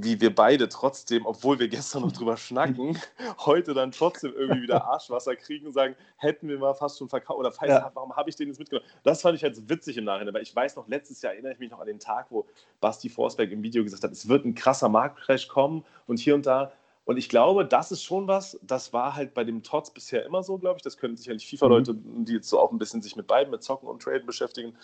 wie 0.00 0.20
wir 0.20 0.32
beide 0.32 0.68
trotzdem, 0.68 1.26
obwohl 1.26 1.58
wir 1.58 1.66
gestern 1.66 2.02
noch 2.02 2.12
drüber 2.12 2.36
schnacken, 2.36 2.96
heute 3.44 3.74
dann 3.74 3.90
trotzdem 3.90 4.32
irgendwie 4.32 4.62
wieder 4.62 4.84
Arschwasser 4.84 5.34
kriegen 5.34 5.66
und 5.66 5.72
sagen, 5.72 5.96
hätten 6.16 6.48
wir 6.48 6.56
mal 6.56 6.72
fast 6.74 6.98
schon 6.98 7.08
verkauft 7.08 7.40
oder 7.40 7.52
ja. 7.66 7.90
warum 7.92 8.14
habe 8.14 8.30
ich 8.30 8.36
den 8.36 8.46
jetzt 8.46 8.60
mitgenommen? 8.60 8.88
Das 9.02 9.22
fand 9.22 9.36
ich 9.36 9.42
halt 9.42 9.56
so 9.56 9.68
witzig 9.68 9.96
im 9.96 10.04
Nachhinein, 10.04 10.32
weil 10.32 10.42
ich 10.42 10.54
weiß 10.54 10.76
noch, 10.76 10.86
letztes 10.86 11.20
Jahr 11.20 11.32
erinnere 11.32 11.52
ich 11.52 11.58
mich 11.58 11.72
noch 11.72 11.80
an 11.80 11.88
den 11.88 11.98
Tag, 11.98 12.26
wo 12.30 12.46
Basti 12.80 13.08
Forsberg 13.08 13.50
im 13.50 13.64
Video 13.64 13.82
gesagt 13.82 14.04
hat, 14.04 14.12
es 14.12 14.28
wird 14.28 14.44
ein 14.44 14.54
krasser 14.54 14.88
Marktcrash 14.88 15.48
kommen 15.48 15.84
und 16.06 16.20
hier 16.20 16.36
und 16.36 16.46
da. 16.46 16.72
Und 17.04 17.16
ich 17.16 17.28
glaube, 17.28 17.64
das 17.64 17.90
ist 17.90 18.04
schon 18.04 18.28
was, 18.28 18.56
das 18.62 18.92
war 18.92 19.16
halt 19.16 19.34
bei 19.34 19.42
dem 19.42 19.64
Tots 19.64 19.90
bisher 19.90 20.24
immer 20.24 20.44
so, 20.44 20.58
glaube 20.58 20.76
ich. 20.76 20.82
Das 20.82 20.96
können 20.96 21.16
sicherlich 21.16 21.48
FIFA-Leute, 21.48 21.94
mhm. 21.94 22.24
die 22.24 22.34
jetzt 22.34 22.48
so 22.48 22.60
auch 22.60 22.70
ein 22.70 22.78
bisschen 22.78 23.02
sich 23.02 23.16
mit 23.16 23.26
beiden, 23.26 23.50
mit 23.50 23.64
Zocken 23.64 23.88
und 23.88 24.00
Traden 24.00 24.26
beschäftigen, 24.26 24.76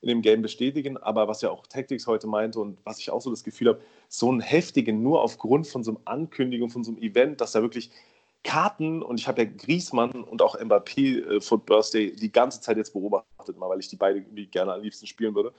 in 0.00 0.08
dem 0.08 0.22
Game 0.22 0.42
bestätigen. 0.42 0.96
Aber 0.96 1.28
was 1.28 1.42
ja 1.42 1.50
auch 1.50 1.66
Tactics 1.66 2.06
heute 2.06 2.26
meinte 2.26 2.60
und 2.60 2.78
was 2.84 2.98
ich 2.98 3.10
auch 3.10 3.20
so 3.20 3.30
das 3.30 3.44
Gefühl 3.44 3.68
habe, 3.68 3.80
so 4.08 4.30
einen 4.30 4.40
heftigen, 4.40 5.02
nur 5.02 5.22
aufgrund 5.22 5.66
von 5.66 5.84
so 5.84 5.92
einer 5.92 6.00
Ankündigung, 6.04 6.70
von 6.70 6.84
so 6.84 6.92
einem 6.92 7.02
Event, 7.02 7.40
dass 7.40 7.52
da 7.52 7.62
wirklich 7.62 7.90
Karten 8.46 9.02
und 9.02 9.18
ich 9.18 9.26
habe 9.26 9.42
ja 9.42 9.50
Griesmann 9.50 10.22
und 10.22 10.40
auch 10.40 10.56
Mbappé 10.58 11.36
äh, 11.36 11.40
Foot 11.40 11.66
Birthday 11.66 12.12
die 12.12 12.30
ganze 12.30 12.60
Zeit 12.60 12.76
jetzt 12.76 12.92
beobachtet, 12.92 13.58
mal 13.58 13.68
weil 13.68 13.80
ich 13.80 13.88
die 13.88 13.96
beide 13.96 14.22
gerne 14.22 14.72
am 14.72 14.82
liebsten 14.82 15.06
spielen 15.06 15.34
würde. 15.34 15.52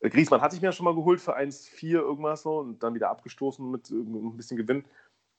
Äh, 0.00 0.10
Griesmann 0.10 0.40
hatte 0.40 0.56
ich 0.56 0.60
mir 0.60 0.68
ja 0.68 0.72
schon 0.72 0.84
mal 0.84 0.94
geholt 0.94 1.20
für 1.20 1.36
1,4 1.38 1.92
irgendwas 1.92 2.42
so 2.42 2.58
und 2.58 2.82
dann 2.82 2.94
wieder 2.94 3.10
abgestoßen 3.10 3.70
mit 3.70 3.90
äh, 3.90 3.94
ein 3.94 4.36
bisschen 4.36 4.56
Gewinn. 4.56 4.84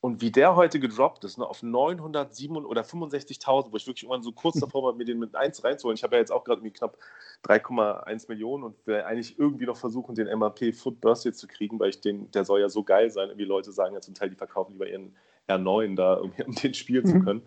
Und 0.02 0.22
wie 0.22 0.32
der 0.32 0.56
heute 0.56 0.80
gedroppt 0.80 1.24
ist, 1.24 1.40
ne, 1.40 1.48
auf 1.48 1.64
907 1.64 2.64
oder 2.66 2.84
65.000, 2.84 3.72
wo 3.72 3.78
ich 3.78 3.88
wirklich 3.88 4.04
irgendwann 4.04 4.22
so 4.22 4.32
kurz 4.32 4.60
davor 4.60 4.84
war, 4.84 4.94
mir 4.96 5.06
den 5.06 5.18
mit 5.18 5.36
1 5.36 5.64
reinzuholen. 5.64 5.96
Ich 5.96 6.04
habe 6.04 6.16
ja 6.16 6.20
jetzt 6.20 6.32
auch 6.32 6.44
gerade 6.44 6.62
knapp 6.70 6.98
3,1 7.44 8.30
Millionen 8.30 8.64
und 8.64 8.76
will 8.86 9.02
eigentlich 9.02 9.40
irgendwie 9.40 9.66
noch 9.66 9.78
versuchen, 9.78 10.14
den 10.14 10.28
MAP 10.38 10.76
Foot 10.76 11.02
Birthday 11.02 11.34
zu 11.34 11.48
kriegen, 11.48 11.80
weil 11.80 11.90
ich 11.90 12.02
den, 12.02 12.30
der 12.32 12.46
soll 12.46 12.60
ja 12.60 12.70
so 12.70 12.84
geil 12.84 13.10
sein. 13.10 13.30
Irgendwie 13.30 13.46
Leute 13.46 13.72
sagen 13.72 13.96
ja 13.96 14.02
zum 14.02 14.14
Teil, 14.14 14.30
die 14.30 14.36
verkaufen 14.36 14.74
lieber 14.74 14.88
ihren 14.88 15.16
R9 15.48 15.96
da, 15.96 16.14
um 16.16 16.32
den 16.64 16.74
spielen 16.74 17.06
zu 17.06 17.16
mhm. 17.16 17.26
können. 17.26 17.42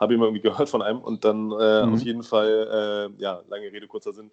Habe 0.00 0.14
ich 0.14 0.18
mal 0.18 0.26
irgendwie 0.26 0.42
gehört 0.42 0.68
von 0.68 0.80
einem 0.80 1.00
und 1.00 1.24
dann 1.24 1.50
äh, 1.50 1.84
mhm. 1.84 1.94
auf 1.94 2.00
jeden 2.00 2.22
Fall, 2.22 3.10
äh, 3.18 3.22
ja, 3.22 3.42
lange 3.48 3.72
Rede, 3.72 3.86
kurzer 3.86 4.12
Sinn, 4.12 4.30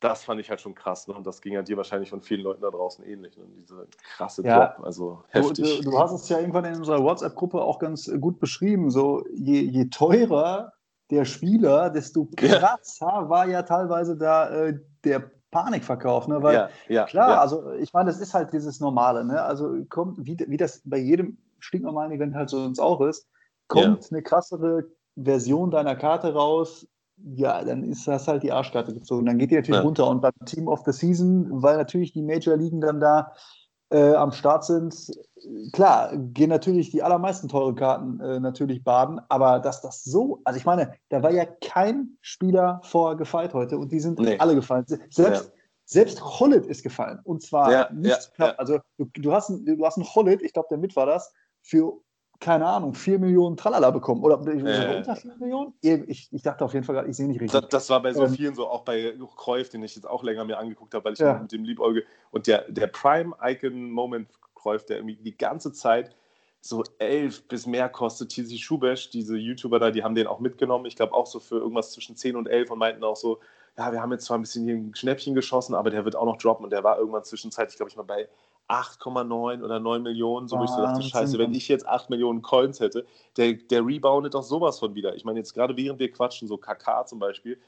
das 0.00 0.24
fand 0.24 0.40
ich 0.40 0.50
halt 0.50 0.60
schon 0.60 0.74
krass. 0.74 1.08
Ne? 1.08 1.14
Und 1.14 1.26
das 1.26 1.40
ging 1.40 1.54
ja 1.54 1.62
dir 1.62 1.76
wahrscheinlich 1.76 2.10
von 2.10 2.20
vielen 2.20 2.42
Leuten 2.42 2.62
da 2.62 2.70
draußen 2.70 3.04
ähnlich. 3.04 3.36
Ne? 3.36 3.44
Diese 3.56 3.86
krasse 4.16 4.42
ja, 4.44 4.66
Drop, 4.66 4.84
also 4.84 5.24
heftig. 5.28 5.80
Du, 5.80 5.90
du, 5.90 5.98
hast 5.98 6.12
es 6.12 6.28
ja 6.28 6.38
irgendwann 6.38 6.64
in 6.66 6.76
unserer 6.76 7.02
WhatsApp-Gruppe 7.02 7.62
auch 7.62 7.78
ganz 7.78 8.10
gut 8.20 8.38
beschrieben. 8.38 8.90
So, 8.90 9.24
je, 9.34 9.60
je 9.60 9.86
teurer 9.86 10.72
der 11.10 11.24
Spieler, 11.24 11.90
desto 11.90 12.28
krasser 12.36 13.06
ja. 13.06 13.28
war 13.28 13.48
ja 13.48 13.62
teilweise 13.62 14.16
da 14.16 14.50
äh, 14.50 14.78
der 15.04 15.30
Panikverkauf. 15.50 16.28
Ne? 16.28 16.42
Weil 16.42 16.54
ja, 16.54 16.68
ja, 16.88 17.04
klar, 17.06 17.40
also 17.40 17.72
ich 17.72 17.92
meine, 17.92 18.10
das 18.10 18.20
ist 18.20 18.34
halt 18.34 18.52
dieses 18.52 18.80
Normale. 18.80 19.24
Ne? 19.24 19.40
Also 19.40 19.84
kommt, 19.88 20.18
wie, 20.26 20.36
wie 20.46 20.56
das 20.58 20.82
bei 20.84 20.98
jedem 20.98 21.38
stinknormalen 21.58 22.12
Event 22.12 22.34
halt 22.34 22.50
so 22.50 22.64
ins 22.66 22.78
auch 22.78 23.00
ist, 23.00 23.26
kommt 23.68 24.08
eine 24.10 24.22
krassere 24.22 24.84
Version 25.16 25.70
deiner 25.70 25.96
Karte 25.96 26.34
raus, 26.34 26.86
ja, 27.16 27.64
dann 27.64 27.82
ist 27.84 28.06
das 28.06 28.28
halt 28.28 28.42
die 28.42 28.52
Arschkarte 28.52 28.94
gezogen. 28.94 29.26
Dann 29.26 29.38
geht 29.38 29.50
die 29.50 29.56
natürlich 29.56 29.80
ja. 29.80 29.84
runter. 29.84 30.08
Und 30.08 30.20
beim 30.20 30.32
Team 30.44 30.68
of 30.68 30.82
the 30.84 30.92
Season, 30.92 31.62
weil 31.62 31.76
natürlich 31.76 32.12
die 32.12 32.22
Major 32.22 32.56
Ligen 32.56 32.80
dann 32.80 33.00
da 33.00 33.32
äh, 33.90 34.14
am 34.14 34.32
Start 34.32 34.64
sind, 34.64 35.10
klar, 35.72 36.16
gehen 36.16 36.50
natürlich 36.50 36.90
die 36.90 37.02
allermeisten 37.02 37.48
teuren 37.48 37.76
Karten 37.76 38.20
äh, 38.20 38.40
natürlich 38.40 38.82
baden, 38.82 39.20
aber 39.28 39.60
dass 39.60 39.80
das 39.80 40.02
so, 40.02 40.40
also 40.44 40.58
ich 40.58 40.64
meine, 40.64 40.94
da 41.08 41.22
war 41.22 41.30
ja 41.30 41.44
kein 41.44 42.16
Spieler 42.20 42.80
vor 42.82 43.16
gefeit 43.16 43.54
heute 43.54 43.78
und 43.78 43.92
die 43.92 44.00
sind 44.00 44.18
nee. 44.18 44.38
alle 44.38 44.56
gefallen. 44.56 44.84
Selbst, 44.86 45.44
ja. 45.46 45.52
selbst 45.84 46.20
Hollet 46.20 46.66
ist 46.66 46.82
gefallen 46.82 47.20
und 47.22 47.42
zwar 47.42 47.70
ja, 47.70 47.88
nicht 47.92 48.34
knapp. 48.34 48.56
Also 48.58 48.80
du, 48.98 49.06
du, 49.14 49.32
hast, 49.32 49.50
du 49.50 49.86
hast 49.86 49.98
einen 49.98 50.06
Hollet, 50.14 50.42
ich 50.42 50.52
glaube, 50.52 50.68
der 50.70 50.78
mit 50.78 50.96
war 50.96 51.06
das, 51.06 51.32
für 51.62 52.00
keine 52.40 52.66
Ahnung, 52.66 52.94
4 52.94 53.18
Millionen 53.18 53.56
Tralala 53.56 53.90
bekommen. 53.90 54.22
Oder 54.22 54.40
äh, 54.46 54.96
unter 54.96 55.16
4 55.16 55.36
Millionen? 55.38 55.74
Ich, 55.80 56.28
ich 56.32 56.42
dachte 56.42 56.64
auf 56.64 56.74
jeden 56.74 56.84
Fall, 56.84 57.08
ich 57.08 57.16
sehe 57.16 57.26
nicht 57.26 57.40
richtig. 57.40 57.60
Das, 57.60 57.68
das, 57.68 57.90
war 57.90 58.02
bei 58.02 58.12
so 58.12 58.24
ähm, 58.24 58.34
vielen 58.34 58.54
so, 58.54 58.68
auch 58.68 58.82
bei 58.82 59.14
Kreuf, 59.36 59.68
den 59.68 59.82
ich 59.82 59.94
jetzt 59.94 60.06
auch 60.06 60.22
länger 60.22 60.44
mir 60.44 60.58
angeguckt 60.58 60.94
habe, 60.94 61.04
weil 61.04 61.12
ich 61.14 61.18
ja. 61.18 61.38
mit 61.38 61.52
dem 61.52 61.64
liebäuge. 61.64 62.04
Und 62.30 62.46
der, 62.46 62.70
der 62.70 62.88
Prime-Icon-Moment 62.88 64.28
Kreuf, 64.54 64.84
der 64.84 64.96
irgendwie 64.96 65.16
die 65.16 65.36
ganze 65.36 65.72
Zeit 65.72 66.16
so 66.60 66.82
11 66.98 67.48
bis 67.48 67.66
mehr 67.66 67.88
kostet. 67.88 68.30
Tizi 68.30 68.58
Schubesch, 68.58 69.10
diese 69.10 69.36
YouTuber 69.36 69.78
da, 69.78 69.90
die 69.90 70.02
haben 70.02 70.14
den 70.14 70.26
auch 70.26 70.40
mitgenommen. 70.40 70.86
Ich 70.86 70.96
glaube 70.96 71.14
auch 71.14 71.26
so 71.26 71.38
für 71.38 71.58
irgendwas 71.58 71.92
zwischen 71.92 72.16
10 72.16 72.36
und 72.36 72.48
11 72.48 72.70
und 72.70 72.78
meinten 72.78 73.04
auch 73.04 73.16
so, 73.16 73.38
ja, 73.78 73.92
wir 73.92 74.00
haben 74.00 74.12
jetzt 74.12 74.24
zwar 74.24 74.38
ein 74.38 74.40
bisschen 74.40 74.64
hier 74.64 74.74
ein 74.74 74.94
Schnäppchen 74.94 75.34
geschossen, 75.34 75.74
aber 75.74 75.90
der 75.90 76.04
wird 76.04 76.16
auch 76.16 76.24
noch 76.24 76.38
droppen. 76.38 76.64
Und 76.64 76.70
der 76.70 76.82
war 76.82 76.98
irgendwann 76.98 77.24
zwischenzeitlich, 77.24 77.76
glaube 77.76 77.90
ich, 77.90 77.96
mal 77.96 78.02
bei 78.02 78.28
8,9 78.68 79.62
oder 79.62 79.78
9 79.78 80.02
Millionen, 80.02 80.48
so 80.48 80.58
wo 80.58 80.64
ich 80.64 80.70
so 80.70 80.80
dachte, 80.80 81.02
scheiße, 81.02 81.38
wenn 81.38 81.54
ich 81.54 81.68
jetzt 81.68 81.86
8 81.86 82.10
Millionen 82.10 82.42
Coins 82.42 82.80
hätte, 82.80 83.06
der, 83.36 83.54
der 83.54 83.86
reboundet 83.86 84.34
doch 84.34 84.42
sowas 84.42 84.78
von 84.78 84.94
wieder. 84.94 85.14
Ich 85.14 85.24
meine, 85.24 85.38
jetzt 85.38 85.54
gerade 85.54 85.76
während 85.76 86.00
wir 86.00 86.10
quatschen, 86.10 86.48
so 86.48 86.56
KK 86.56 87.06
zum 87.06 87.18
Beispiel, 87.18 87.60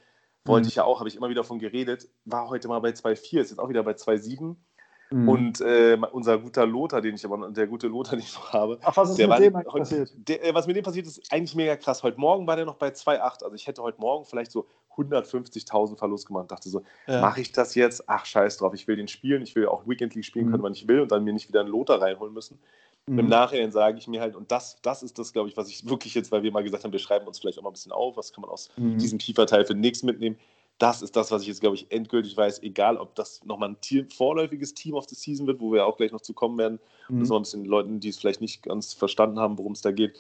wollte 0.45 0.67
mhm. 0.67 0.69
ich 0.69 0.75
ja 0.77 0.85
auch, 0.85 0.99
habe 0.99 1.09
ich 1.09 1.17
immer 1.17 1.29
wieder 1.29 1.45
von 1.45 1.59
geredet, 1.59 2.09
war 2.25 2.49
heute 2.49 2.69
mal 2.69 2.81
bei 2.81 2.91
2,4, 2.91 3.41
ist 3.41 3.51
jetzt 3.51 3.59
auch 3.59 3.69
wieder 3.69 3.83
bei 3.83 3.93
2,7. 3.93 4.57
Mhm. 5.11 5.29
Und 5.29 5.61
äh, 5.61 5.97
unser 6.13 6.39
guter 6.39 6.67
Lothar, 6.67 7.01
den 7.01 7.15
ich 7.15 7.25
aber, 7.25 7.51
der 7.51 7.67
gute 7.67 7.87
Lothar, 7.87 8.17
den 8.17 8.25
ich 8.25 8.35
noch 8.35 8.53
habe. 8.53 8.79
Ach, 8.83 8.97
was 8.97 9.11
ist 9.11 9.19
mit 9.19 9.39
dem 9.39 9.57
heute, 9.57 9.65
passiert? 9.65 10.13
Der, 10.17 10.45
äh, 10.45 10.55
was 10.55 10.67
mit 10.67 10.77
dem 10.77 10.85
passiert, 10.85 11.07
ist 11.07 11.33
eigentlich 11.33 11.55
mega 11.55 11.77
krass. 11.77 12.03
Heute 12.03 12.21
Morgen 12.21 12.47
war 12.47 12.57
der 12.57 12.67
noch 12.67 12.77
bei 12.77 12.89
2,8. 12.89 13.43
Also 13.43 13.55
ich 13.55 13.67
hätte 13.67 13.83
heute 13.83 14.01
Morgen 14.01 14.27
vielleicht 14.27 14.53
so 14.53 14.67
150.000 14.99 15.97
Verlust 15.97 16.27
gemacht. 16.27 16.51
Dachte 16.51 16.69
so, 16.69 16.83
ja. 17.07 17.21
mache 17.21 17.41
ich 17.41 17.53
das 17.53 17.75
jetzt? 17.75 18.09
Ach, 18.09 18.27
scheiß 18.27 18.59
drauf, 18.59 18.75
ich 18.75 18.87
will 18.89 18.97
den 18.97 19.09
spielen. 19.09 19.43
Ich 19.43 19.55
will 19.55 19.67
auch 19.67 19.87
Weekend 19.87 20.15
League 20.15 20.25
spielen 20.25 20.47
mhm. 20.47 20.51
können, 20.53 20.63
wann 20.63 20.73
ich 20.73 20.89
will 20.89 21.01
und 21.01 21.13
dann 21.13 21.25
mir 21.25 21.33
nicht 21.33 21.49
wieder 21.49 21.61
einen 21.61 21.71
Lothar 21.71 22.01
reinholen 22.01 22.35
müssen. 22.35 22.59
Mhm. 23.07 23.19
Im 23.21 23.29
Nachhinein 23.29 23.73
sage 23.73 23.99
ich 23.99 24.09
mir 24.09 24.21
halt, 24.21 24.37
und 24.37 24.51
das, 24.51 24.79
das 24.83 25.03
ist 25.03 25.19
das, 25.19 25.33
glaube 25.33 25.49
ich, 25.49 25.57
was 25.57 25.69
ich 25.69 25.89
wirklich 25.89 26.15
jetzt, 26.15 26.33
weil 26.33 26.43
wir 26.43 26.53
mal 26.53 26.65
gesagt 26.65 26.85
haben, 26.85 26.93
wir 26.93 26.99
schreiben 26.99 27.27
uns 27.27 27.39
vielleicht 27.39 27.59
auch 27.59 27.63
mal 27.63 27.71
ein 27.71 27.75
bisschen 27.75 27.93
auf, 27.93 28.17
was 28.17 28.33
kann 28.33 28.43
man 28.43 28.51
aus 28.51 28.71
mhm. 28.77 28.99
diesem 28.99 29.21
FIFA-Teil 29.21 29.65
für 29.65 29.75
nichts 29.75 30.03
mitnehmen 30.03 30.37
das 30.79 31.03
ist 31.03 31.17
das, 31.17 31.31
was 31.33 31.43
ich 31.43 31.49
jetzt, 31.49 31.61
glaube 31.61 31.75
ich, 31.75 31.91
endgültig 31.91 32.37
weiß, 32.37 32.63
egal 32.63 32.97
ob 32.97 33.15
das 33.17 33.45
nochmal 33.45 33.71
ein 33.71 33.81
Team, 33.81 34.09
vorläufiges 34.09 34.75
Team 34.75 34.95
of 34.95 35.09
the 35.09 35.17
Season 35.17 35.47
wird, 35.47 35.61
wo 35.61 35.73
wir 35.73 35.85
auch 35.85 35.97
gleich 35.97 36.13
noch 36.13 36.21
zu 36.21 36.33
kommen 36.33 36.57
werden. 36.57 36.79
Mhm. 37.09 37.21
Das 37.21 37.29
noch 37.29 37.37
ein 37.37 37.43
bisschen 37.43 37.65
Leuten, 37.65 38.01
die 38.01 38.09
es 38.09 38.19
vielleicht 38.19 38.41
nicht 38.41 38.63
ganz 38.63 38.95
verstanden 38.95 39.41
haben, 39.41 39.59
worum 39.59 39.73
es 39.73 39.83
da 39.83 39.91
geht. 39.91 40.19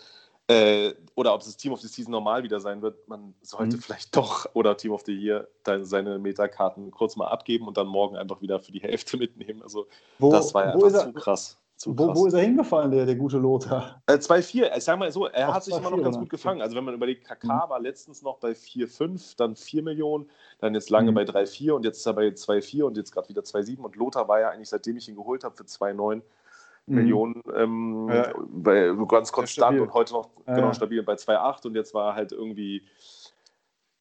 Äh, 0.50 0.94
oder 1.14 1.34
ob 1.34 1.40
es 1.40 1.46
das 1.46 1.56
Team 1.58 1.72
of 1.72 1.80
the 1.80 1.88
Season 1.88 2.10
normal 2.10 2.42
wieder 2.42 2.58
sein 2.58 2.80
wird. 2.80 3.06
Man 3.06 3.34
sollte 3.42 3.76
mhm. 3.76 3.80
vielleicht 3.80 4.16
doch, 4.16 4.46
oder 4.54 4.76
Team 4.76 4.92
of 4.92 5.02
the 5.04 5.12
Year, 5.12 5.46
seine 5.82 6.18
Metakarten 6.18 6.90
kurz 6.90 7.16
mal 7.16 7.26
abgeben 7.26 7.68
und 7.68 7.76
dann 7.76 7.86
morgen 7.86 8.16
einfach 8.16 8.40
wieder 8.40 8.58
für 8.58 8.72
die 8.72 8.80
Hälfte 8.80 9.18
mitnehmen. 9.18 9.62
Also, 9.62 9.86
wo, 10.18 10.32
das 10.32 10.54
war 10.54 10.64
ja 10.64 10.72
einfach 10.72 11.04
zu 11.04 11.12
krass. 11.12 11.58
Wo, 11.84 12.14
wo, 12.14 12.26
ist 12.26 12.34
er 12.34 12.40
hingefallen, 12.40 12.90
der, 12.90 13.06
der 13.06 13.14
gute 13.14 13.38
Lothar? 13.38 14.02
Äh, 14.06 14.14
2-4. 14.14 14.76
Ich 14.76 14.84
sag 14.84 14.98
mal 14.98 15.12
so, 15.12 15.26
er 15.26 15.50
Ach, 15.50 15.54
hat 15.54 15.64
sich 15.64 15.76
immer 15.76 15.90
noch 15.90 16.02
ganz 16.02 16.18
gut 16.18 16.28
gefangen. 16.28 16.60
Also 16.60 16.74
wenn 16.74 16.84
man 16.84 16.94
überlegt, 16.94 17.24
KK 17.24 17.44
mhm. 17.44 17.70
war 17.70 17.78
letztens 17.78 18.22
noch 18.22 18.38
bei 18.38 18.50
4-5, 18.50 19.36
dann 19.36 19.54
4 19.54 19.82
Millionen, 19.82 20.28
dann 20.58 20.74
jetzt 20.74 20.90
lange 20.90 21.12
mhm. 21.12 21.16
bei 21.16 21.22
3-4 21.22 21.72
und 21.72 21.84
jetzt 21.84 21.98
ist 21.98 22.06
er 22.06 22.14
bei 22.14 22.26
2-4 22.28 22.82
und 22.82 22.96
jetzt 22.96 23.12
gerade 23.12 23.28
wieder 23.28 23.42
2-7. 23.42 23.78
Und 23.78 23.94
Lothar 23.94 24.26
war 24.26 24.40
ja 24.40 24.50
eigentlich, 24.50 24.70
seitdem 24.70 24.96
ich 24.96 25.08
ihn 25.08 25.14
geholt 25.14 25.44
habe, 25.44 25.54
für 25.54 25.64
2-9 25.64 26.22
mhm. 26.88 26.94
Millionen 26.94 27.42
ähm, 27.54 28.08
ja. 28.08 28.32
bei, 28.36 28.92
ganz 29.08 29.32
konstant 29.32 29.80
und 29.80 29.92
heute 29.94 30.14
noch 30.14 30.30
ja. 30.46 30.54
genau 30.54 30.72
stabil 30.72 31.02
bei 31.02 31.14
2,8 31.14 31.66
und 31.66 31.74
jetzt 31.74 31.94
war 31.94 32.10
er 32.10 32.14
halt 32.14 32.32
irgendwie, 32.32 32.86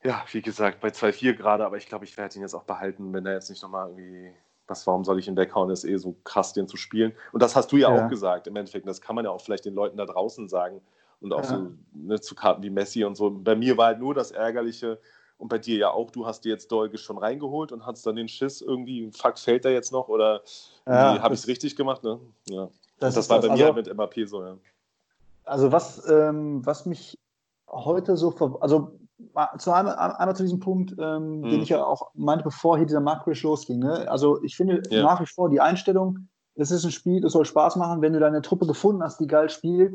ja, 0.03 0.23
wie 0.31 0.41
gesagt, 0.41 0.79
bei 0.79 0.89
2,4 0.89 1.33
gerade, 1.33 1.65
aber 1.65 1.77
ich 1.77 1.87
glaube, 1.87 2.05
ich 2.05 2.17
werde 2.17 2.35
ihn 2.35 2.41
jetzt 2.41 2.53
auch 2.53 2.63
behalten, 2.63 3.13
wenn 3.13 3.25
er 3.25 3.33
jetzt 3.33 3.49
nicht 3.49 3.63
nochmal 3.63 3.89
irgendwie 3.89 4.33
was, 4.67 4.85
warum 4.85 5.03
soll 5.03 5.19
ich 5.19 5.27
ihn 5.27 5.37
weghauen, 5.37 5.69
ist 5.69 5.85
eh 5.85 5.97
so 5.97 6.15
krass, 6.23 6.53
den 6.53 6.67
zu 6.67 6.77
spielen. 6.77 7.13
Und 7.31 7.41
das 7.41 7.55
hast 7.55 7.71
du 7.71 7.77
ja, 7.77 7.93
ja. 7.93 8.05
auch 8.05 8.09
gesagt 8.09 8.47
im 8.47 8.55
Endeffekt. 8.55 8.87
Das 8.87 9.01
kann 9.01 9.15
man 9.15 9.25
ja 9.25 9.31
auch 9.31 9.41
vielleicht 9.41 9.65
den 9.65 9.73
Leuten 9.73 9.97
da 9.97 10.05
draußen 10.05 10.49
sagen. 10.49 10.81
Und 11.19 11.33
auch 11.33 11.43
ja. 11.43 11.47
so 11.47 11.71
ne, 11.93 12.19
zu 12.19 12.35
Karten 12.35 12.61
wie 12.63 12.69
Messi 12.69 13.03
und 13.03 13.15
so. 13.15 13.31
Bei 13.31 13.55
mir 13.55 13.77
war 13.77 13.87
halt 13.87 13.99
nur 13.99 14.13
das 14.13 14.31
Ärgerliche, 14.31 14.99
und 15.37 15.49
bei 15.49 15.59
dir 15.59 15.77
ja 15.77 15.91
auch, 15.91 16.11
du 16.11 16.25
hast 16.25 16.45
dir 16.45 16.49
jetzt 16.49 16.71
Dolge 16.71 16.97
schon 16.97 17.17
reingeholt 17.17 17.71
und 17.71 17.85
hast 17.85 18.05
dann 18.05 18.15
den 18.15 18.27
Schiss 18.27 18.61
irgendwie, 18.61 19.11
fuck, 19.11 19.37
fällt 19.37 19.65
er 19.65 19.71
jetzt 19.71 19.91
noch 19.91 20.07
oder 20.07 20.41
ja, 20.85 21.21
habe 21.21 21.33
ich 21.33 21.41
es 21.41 21.47
richtig 21.47 21.75
gemacht? 21.75 22.03
Ne? 22.03 22.19
Ja. 22.49 22.69
Das, 22.99 23.13
das 23.15 23.29
war 23.29 23.39
das. 23.39 23.49
bei 23.49 23.55
mir 23.55 23.65
also, 23.67 23.75
mit 23.75 23.95
MAP 23.95 24.15
so, 24.25 24.43
ja. 24.43 24.57
Also 25.45 25.71
was, 25.71 26.09
ähm, 26.09 26.65
was 26.65 26.85
mich 26.85 27.17
heute 27.69 28.17
so, 28.17 28.33
also 28.59 28.97
zu 29.57 29.71
einem, 29.71 29.89
einmal 29.89 30.35
zu 30.35 30.43
diesem 30.43 30.59
Punkt, 30.59 30.93
ähm, 30.93 31.43
hm. 31.43 31.49
den 31.49 31.61
ich 31.61 31.69
ja 31.69 31.83
auch 31.83 32.11
meinte, 32.15 32.43
bevor 32.43 32.77
hier 32.77 32.85
dieser 32.85 32.99
Marktcrash 32.99 33.43
losging. 33.43 33.79
Ne? 33.79 34.09
Also 34.09 34.41
ich 34.43 34.55
finde 34.55 34.81
ja. 34.89 35.03
nach 35.03 35.21
wie 35.21 35.25
vor 35.25 35.49
die 35.49 35.61
Einstellung, 35.61 36.27
es 36.55 36.71
ist 36.71 36.83
ein 36.83 36.91
Spiel, 36.91 37.23
es 37.23 37.33
soll 37.33 37.45
Spaß 37.45 37.75
machen, 37.75 38.01
wenn 38.01 38.13
du 38.13 38.19
deine 38.19 38.41
Truppe 38.41 38.65
gefunden 38.65 39.03
hast, 39.03 39.19
die 39.19 39.27
geil 39.27 39.49
spielt, 39.49 39.93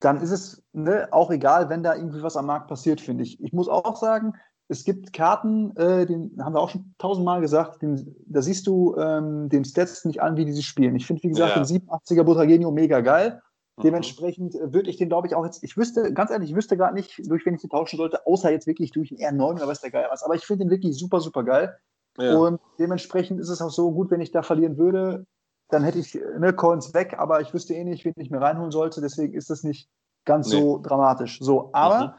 dann 0.00 0.20
ist 0.20 0.30
es 0.30 0.62
ne, 0.72 1.08
auch 1.10 1.30
egal, 1.30 1.68
wenn 1.68 1.82
da 1.82 1.94
irgendwie 1.94 2.22
was 2.22 2.36
am 2.36 2.46
Markt 2.46 2.68
passiert, 2.68 3.00
finde 3.00 3.24
ich. 3.24 3.42
Ich 3.42 3.52
muss 3.52 3.68
auch 3.68 3.96
sagen, 3.96 4.34
es 4.72 4.84
gibt 4.84 5.12
Karten, 5.12 5.76
äh, 5.76 6.06
den 6.06 6.36
haben 6.42 6.54
wir 6.54 6.60
auch 6.60 6.70
schon 6.70 6.94
tausendmal 6.98 7.40
gesagt, 7.40 7.82
den, 7.82 8.16
da 8.26 8.40
siehst 8.40 8.66
du 8.66 8.96
ähm, 8.96 9.48
den 9.48 9.64
Stats 9.64 10.04
nicht 10.04 10.22
an, 10.22 10.36
wie 10.36 10.44
die 10.44 10.52
sie 10.52 10.62
spielen. 10.62 10.96
Ich 10.96 11.06
finde, 11.06 11.22
wie 11.22 11.28
gesagt, 11.28 11.56
ja. 11.56 11.62
den 11.62 11.80
87er 11.82 12.24
Botagenio 12.24 12.70
mega 12.70 13.00
geil. 13.00 13.40
Mhm. 13.76 13.82
Dementsprechend 13.82 14.54
äh, 14.54 14.72
würde 14.72 14.88
ich 14.88 14.96
den, 14.96 15.08
glaube 15.08 15.26
ich, 15.26 15.34
auch 15.34 15.44
jetzt, 15.44 15.62
ich 15.62 15.76
wüsste, 15.76 16.12
ganz 16.12 16.30
ehrlich, 16.30 16.50
ich 16.50 16.56
wüsste 16.56 16.76
gar 16.76 16.92
nicht, 16.92 17.20
durch 17.28 17.44
wen 17.44 17.54
ich 17.54 17.60
den 17.60 17.70
tauschen 17.70 17.98
sollte, 17.98 18.26
außer 18.26 18.50
jetzt 18.50 18.66
wirklich 18.66 18.90
durch 18.92 19.12
einen 19.12 19.38
R9 19.38 19.56
oder 19.56 19.68
was 19.68 19.80
der 19.80 19.90
geil 19.90 20.06
was. 20.10 20.22
Aber 20.22 20.34
ich 20.34 20.44
finde 20.44 20.64
den 20.64 20.70
wirklich 20.70 20.98
super, 20.98 21.20
super 21.20 21.44
geil. 21.44 21.76
Ja. 22.18 22.36
Und 22.36 22.60
dementsprechend 22.78 23.40
ist 23.40 23.50
es 23.50 23.60
auch 23.60 23.70
so 23.70 23.92
gut, 23.92 24.10
wenn 24.10 24.20
ich 24.20 24.32
da 24.32 24.42
verlieren 24.42 24.78
würde, 24.78 25.26
dann 25.68 25.84
hätte 25.84 25.98
ich 25.98 26.14
ne, 26.38 26.52
Coins 26.52 26.92
weg, 26.94 27.16
aber 27.18 27.40
ich 27.40 27.52
wüsste 27.54 27.74
eh 27.74 27.84
nicht, 27.84 28.04
wen 28.04 28.12
ich 28.16 28.30
mir 28.30 28.40
reinholen 28.40 28.70
sollte. 28.70 29.00
Deswegen 29.00 29.34
ist 29.34 29.50
das 29.50 29.62
nicht 29.64 29.88
ganz 30.24 30.48
nee. 30.48 30.60
so 30.60 30.78
dramatisch. 30.82 31.38
So, 31.40 31.70
aber 31.72 32.06
mhm. 32.06 32.12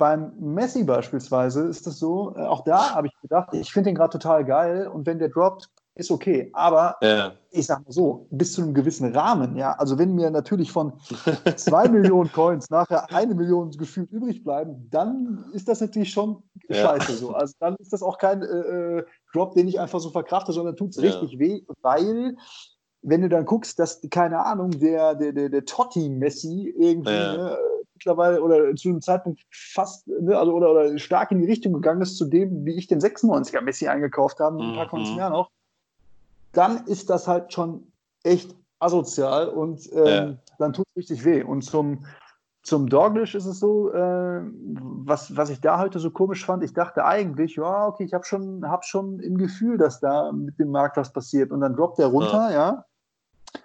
Beim 0.00 0.32
Messi 0.40 0.82
beispielsweise 0.82 1.66
ist 1.66 1.86
das 1.86 1.98
so, 1.98 2.34
äh, 2.34 2.40
auch 2.40 2.64
da 2.64 2.94
habe 2.94 3.08
ich 3.08 3.12
gedacht, 3.20 3.50
ich 3.52 3.70
finde 3.70 3.90
den 3.90 3.96
gerade 3.96 4.10
total 4.10 4.46
geil 4.46 4.88
und 4.88 5.06
wenn 5.06 5.18
der 5.18 5.28
droppt, 5.28 5.68
ist 5.94 6.10
okay. 6.10 6.50
Aber 6.54 6.96
ja. 7.02 7.32
ich 7.50 7.66
sag 7.66 7.84
mal 7.84 7.92
so, 7.92 8.26
bis 8.30 8.54
zu 8.54 8.62
einem 8.62 8.72
gewissen 8.72 9.14
Rahmen, 9.14 9.56
ja. 9.56 9.72
Also 9.72 9.98
wenn 9.98 10.14
mir 10.14 10.30
natürlich 10.30 10.72
von 10.72 10.94
zwei 11.56 11.86
Millionen 11.88 12.32
Coins 12.32 12.70
nachher 12.70 13.12
eine 13.12 13.34
Million 13.34 13.72
gefühlt 13.72 14.10
übrig 14.10 14.42
bleiben, 14.42 14.88
dann 14.90 15.44
ist 15.52 15.68
das 15.68 15.82
natürlich 15.82 16.10
schon 16.10 16.42
ja. 16.68 16.76
scheiße 16.76 17.12
so. 17.16 17.34
Also 17.34 17.52
dann 17.60 17.76
ist 17.76 17.92
das 17.92 18.02
auch 18.02 18.16
kein 18.16 18.42
äh, 18.42 18.46
äh 18.46 19.04
Drop, 19.34 19.52
den 19.54 19.68
ich 19.68 19.78
einfach 19.78 20.00
so 20.00 20.10
verkrafte, 20.10 20.52
sondern 20.52 20.76
tut 20.76 20.90
es 20.90 20.96
ja. 20.96 21.02
richtig 21.10 21.38
weh, 21.38 21.62
weil 21.82 22.36
wenn 23.02 23.20
du 23.20 23.28
dann 23.28 23.44
guckst, 23.44 23.78
dass, 23.78 24.00
keine 24.10 24.44
Ahnung, 24.44 24.70
der, 24.70 25.14
der, 25.14 25.32
der, 25.32 25.50
der 25.50 25.64
Totti-Messi 25.64 26.74
irgendwie 26.76 27.10
ne, 27.10 27.56
mittlerweile 28.00 28.42
oder 28.42 28.74
zu 28.76 28.88
einem 28.88 29.00
Zeitpunkt 29.00 29.42
fast, 29.50 30.08
ne, 30.08 30.36
also 30.36 30.52
oder, 30.52 30.70
oder 30.70 30.98
stark 30.98 31.30
in 31.30 31.38
die 31.38 31.46
Richtung 31.46 31.72
gegangen 31.72 32.02
ist 32.02 32.16
zu 32.16 32.24
dem, 32.24 32.64
wie 32.64 32.74
ich 32.74 32.86
den 32.86 33.00
96er 33.00 33.60
Messi 33.60 33.88
eingekauft 33.88 34.40
habe, 34.40 34.62
ein 34.62 34.74
paar 34.74 34.86
mhm. 34.86 34.90
Coins 34.90 35.14
mehr 35.14 35.30
noch 35.30 35.50
dann 36.52 36.86
ist 36.86 37.10
das 37.10 37.28
halt 37.28 37.52
schon 37.52 37.92
echt 38.22 38.54
asozial 38.80 39.48
und 39.48 39.88
ähm, 39.92 40.06
ja. 40.06 40.36
dann 40.58 40.72
tut 40.72 40.86
es 40.90 40.96
richtig 40.96 41.24
weh. 41.24 41.42
Und 41.42 41.62
zum, 41.62 42.04
zum 42.62 42.88
Doglish 42.88 43.34
ist 43.34 43.46
es 43.46 43.60
so, 43.60 43.92
äh, 43.92 44.42
was, 44.42 45.36
was 45.36 45.50
ich 45.50 45.60
da 45.60 45.78
heute 45.78 45.98
so 45.98 46.10
komisch 46.10 46.44
fand, 46.44 46.64
ich 46.64 46.72
dachte 46.72 47.04
eigentlich, 47.04 47.56
ja, 47.56 47.86
okay, 47.86 48.04
ich 48.04 48.14
habe 48.14 48.24
schon, 48.24 48.68
hab 48.68 48.84
schon 48.84 49.20
im 49.20 49.36
Gefühl, 49.36 49.78
dass 49.78 50.00
da 50.00 50.32
mit 50.32 50.58
dem 50.58 50.70
Markt 50.70 50.96
was 50.96 51.12
passiert. 51.12 51.52
Und 51.52 51.60
dann 51.60 51.76
droppt 51.76 51.98
der 51.98 52.06
runter, 52.06 52.50
ja, 52.50 52.52
ja 52.52 52.84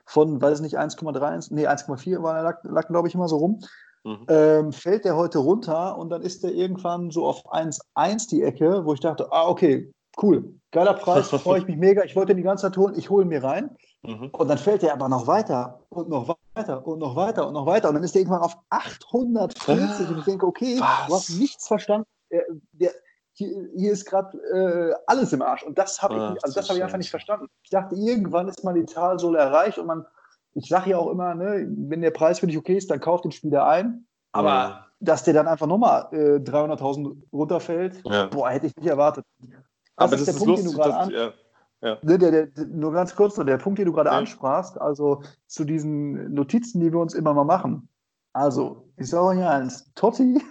von, 0.05 0.41
weiß 0.41 0.61
nicht, 0.61 0.79
1,3, 0.79 1.53
nee, 1.53 1.67
1,4 1.67 2.21
war 2.21 2.41
lag, 2.41 2.63
lag 2.63 2.87
glaube 2.87 3.07
ich, 3.07 3.15
immer 3.15 3.27
so 3.27 3.37
rum. 3.37 3.59
Mhm. 4.05 4.25
Ähm, 4.29 4.71
fällt 4.71 5.03
der 5.03 5.15
heute 5.15 5.39
runter 5.39 5.97
und 5.97 6.11
dann 6.11 6.21
ist 6.21 6.43
der 6.43 6.53
irgendwann 6.53 7.09
so 7.09 7.25
auf 7.25 7.43
1,1 7.51 8.29
die 8.29 8.43
Ecke, 8.43 8.85
wo 8.85 8.93
ich 8.93 8.99
dachte, 8.99 9.27
ah, 9.31 9.47
okay, 9.47 9.91
cool, 10.21 10.53
geiler 10.71 10.93
Preis, 10.93 11.29
freue 11.41 11.59
ich 11.59 11.67
mich 11.67 11.77
mega. 11.77 12.03
Ich 12.03 12.15
wollte 12.15 12.27
den 12.27 12.37
die 12.37 12.43
ganze 12.43 12.67
Zeit 12.67 12.77
holen, 12.77 12.93
ich 12.97 13.09
hole 13.09 13.25
ihn 13.25 13.29
mir 13.29 13.43
rein. 13.43 13.75
Mhm. 14.03 14.29
Und 14.31 14.47
dann 14.47 14.59
fällt 14.59 14.83
er 14.83 14.93
aber 14.93 15.09
noch 15.09 15.25
weiter 15.25 15.79
und 15.89 16.07
noch 16.09 16.37
weiter 16.53 16.85
und 16.85 16.99
noch 16.99 17.15
weiter 17.15 17.47
und 17.47 17.53
noch 17.53 17.65
weiter. 17.65 17.89
Und 17.89 17.95
dann 17.95 18.03
ist 18.03 18.15
er 18.15 18.21
irgendwann 18.21 18.43
auf 18.43 18.55
840. 18.69 20.07
und 20.07 20.19
ich 20.19 20.25
denke, 20.25 20.45
okay, 20.45 20.79
Was? 20.79 21.07
du 21.07 21.15
hast 21.15 21.29
nichts 21.31 21.67
verstanden. 21.67 22.07
Der, 22.31 22.43
der, 22.73 22.91
hier, 23.33 23.69
hier, 23.75 23.91
ist 23.91 24.05
gerade 24.05 24.37
äh, 24.53 24.93
alles 25.07 25.33
im 25.33 25.41
Arsch. 25.41 25.63
Und 25.63 25.79
das 25.79 26.01
habe 26.01 26.13
ich, 26.13 26.43
also 26.43 26.55
das 26.55 26.69
hab 26.69 26.77
ich 26.77 26.83
einfach 26.83 26.97
nicht 26.99 27.09
verstanden. 27.09 27.47
Ich 27.63 27.71
dachte, 27.71 27.95
irgendwann 27.95 28.47
ist 28.47 28.63
mal 28.63 28.75
die 28.75 28.85
Talsohle 28.85 29.39
erreicht 29.39 29.79
und 29.79 29.87
man, 29.87 30.05
ich 30.55 30.67
sage 30.67 30.91
ja 30.91 30.97
auch 30.97 31.11
immer, 31.11 31.35
ne, 31.35 31.67
wenn 31.69 32.01
der 32.01 32.11
Preis 32.11 32.39
für 32.39 32.47
dich 32.47 32.57
okay 32.57 32.77
ist, 32.77 32.89
dann 32.89 32.99
kauft 32.99 33.25
den 33.25 33.31
Spieler 33.31 33.67
ein. 33.67 34.07
Aber 34.31 34.49
ja. 34.49 34.85
dass 34.99 35.23
der 35.23 35.33
dann 35.33 35.47
einfach 35.47 35.67
nochmal 35.67 36.07
äh, 36.11 36.39
300.000 36.39 37.15
runterfällt, 37.31 38.01
ja. 38.05 38.25
boah, 38.27 38.49
hätte 38.49 38.67
ich 38.67 38.75
nicht 38.75 38.87
erwartet. 38.87 39.25
Das 39.39 39.49
Aber 39.97 40.15
ist 40.15 40.19
das 40.21 40.25
der 40.25 40.33
ist 40.33 40.39
Punkt, 40.39 40.63
lustig, 40.63 40.67
den 40.67 40.71
du 40.71 40.81
gerade 40.81 40.95
an... 40.95 41.09
ja. 41.11 41.33
Ja. 41.81 41.97
Der, 42.01 42.17
der, 42.17 42.47
der, 42.47 42.65
nur 42.65 42.93
ganz 42.93 43.15
kurz, 43.15 43.35
der 43.35 43.57
Punkt, 43.57 43.77
den 43.77 43.85
du 43.85 43.93
gerade 43.93 44.09
ansprachst, 44.09 44.79
also 44.81 45.21
zu 45.45 45.65
diesen 45.65 46.33
Notizen, 46.33 46.79
die 46.79 46.91
wir 46.91 46.99
uns 46.99 47.13
immer 47.13 47.33
mal 47.33 47.43
machen. 47.43 47.89
Also, 48.33 48.89
ich 48.97 49.07
sage 49.07 49.39
euch 49.39 49.45
eins, 49.45 49.91
Totti 49.93 50.41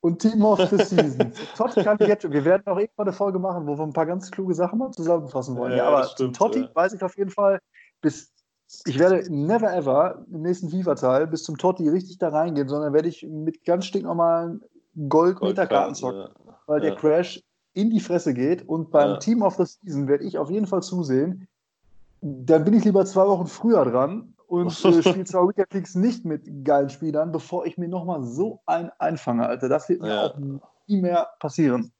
und 0.00 0.22
Team 0.22 0.42
of 0.42 0.58
the 0.70 0.78
Season. 0.78 1.32
Totti 1.56 1.82
kann 1.84 1.98
ich 2.00 2.08
jetzt 2.08 2.22
schon, 2.22 2.32
wir 2.32 2.44
werden 2.46 2.62
auch 2.66 2.78
irgendwann 2.78 3.08
eine 3.08 3.12
Folge 3.12 3.38
machen, 3.38 3.66
wo 3.66 3.76
wir 3.76 3.82
ein 3.82 3.92
paar 3.92 4.06
ganz 4.06 4.30
kluge 4.30 4.54
Sachen 4.54 4.78
mal 4.78 4.90
zusammenfassen 4.92 5.56
wollen. 5.56 5.72
Ja, 5.72 5.78
ja 5.78 5.88
aber 5.88 6.04
stimmt, 6.04 6.36
Totti 6.36 6.66
weiß 6.72 6.94
ich 6.94 7.02
auf 7.02 7.16
jeden 7.18 7.30
Fall, 7.30 7.60
bis 8.00 8.32
ich 8.86 8.98
werde 8.98 9.24
never 9.32 9.72
ever 9.74 10.24
im 10.30 10.42
nächsten 10.42 10.70
FIFA-Teil 10.70 11.26
bis 11.26 11.42
zum 11.42 11.58
Totti 11.58 11.88
richtig 11.88 12.18
da 12.18 12.28
reingehen, 12.28 12.68
sondern 12.68 12.92
werde 12.92 13.08
ich 13.08 13.26
mit 13.26 13.64
ganz 13.64 13.86
stinknormalen 13.86 14.62
Gold-Meter-Karten 15.08 15.94
zocken, 15.94 16.28
weil 16.66 16.80
der 16.80 16.94
Crash 16.94 17.42
in 17.74 17.90
die 17.90 18.00
Fresse 18.00 18.34
geht. 18.34 18.66
Und 18.68 18.90
beim 18.90 19.12
ja. 19.12 19.16
Team 19.18 19.42
of 19.42 19.56
the 19.56 19.64
Season 19.64 20.08
werde 20.08 20.24
ich 20.24 20.38
auf 20.38 20.50
jeden 20.50 20.66
Fall 20.66 20.82
zusehen. 20.82 21.48
Dann 22.20 22.64
bin 22.64 22.74
ich 22.74 22.84
lieber 22.84 23.04
zwei 23.06 23.26
Wochen 23.26 23.46
früher 23.46 23.84
dran 23.84 24.34
und 24.46 24.68
äh, 24.84 25.02
spiele 25.02 25.24
zwar 25.24 25.48
Weekend 25.48 25.72
Leagues 25.72 25.94
nicht 25.94 26.24
mit 26.24 26.64
geilen 26.64 26.90
Spielern, 26.90 27.32
bevor 27.32 27.66
ich 27.66 27.78
mir 27.78 27.88
nochmal 27.88 28.22
so 28.24 28.60
ein 28.66 28.90
einfange, 28.98 29.46
Alter. 29.46 29.68
Das 29.68 29.88
wird 29.88 30.02
mir 30.02 30.08
ja. 30.08 30.26
auch 30.26 30.36
nie 30.86 31.00
mehr 31.00 31.28
passieren. 31.38 31.92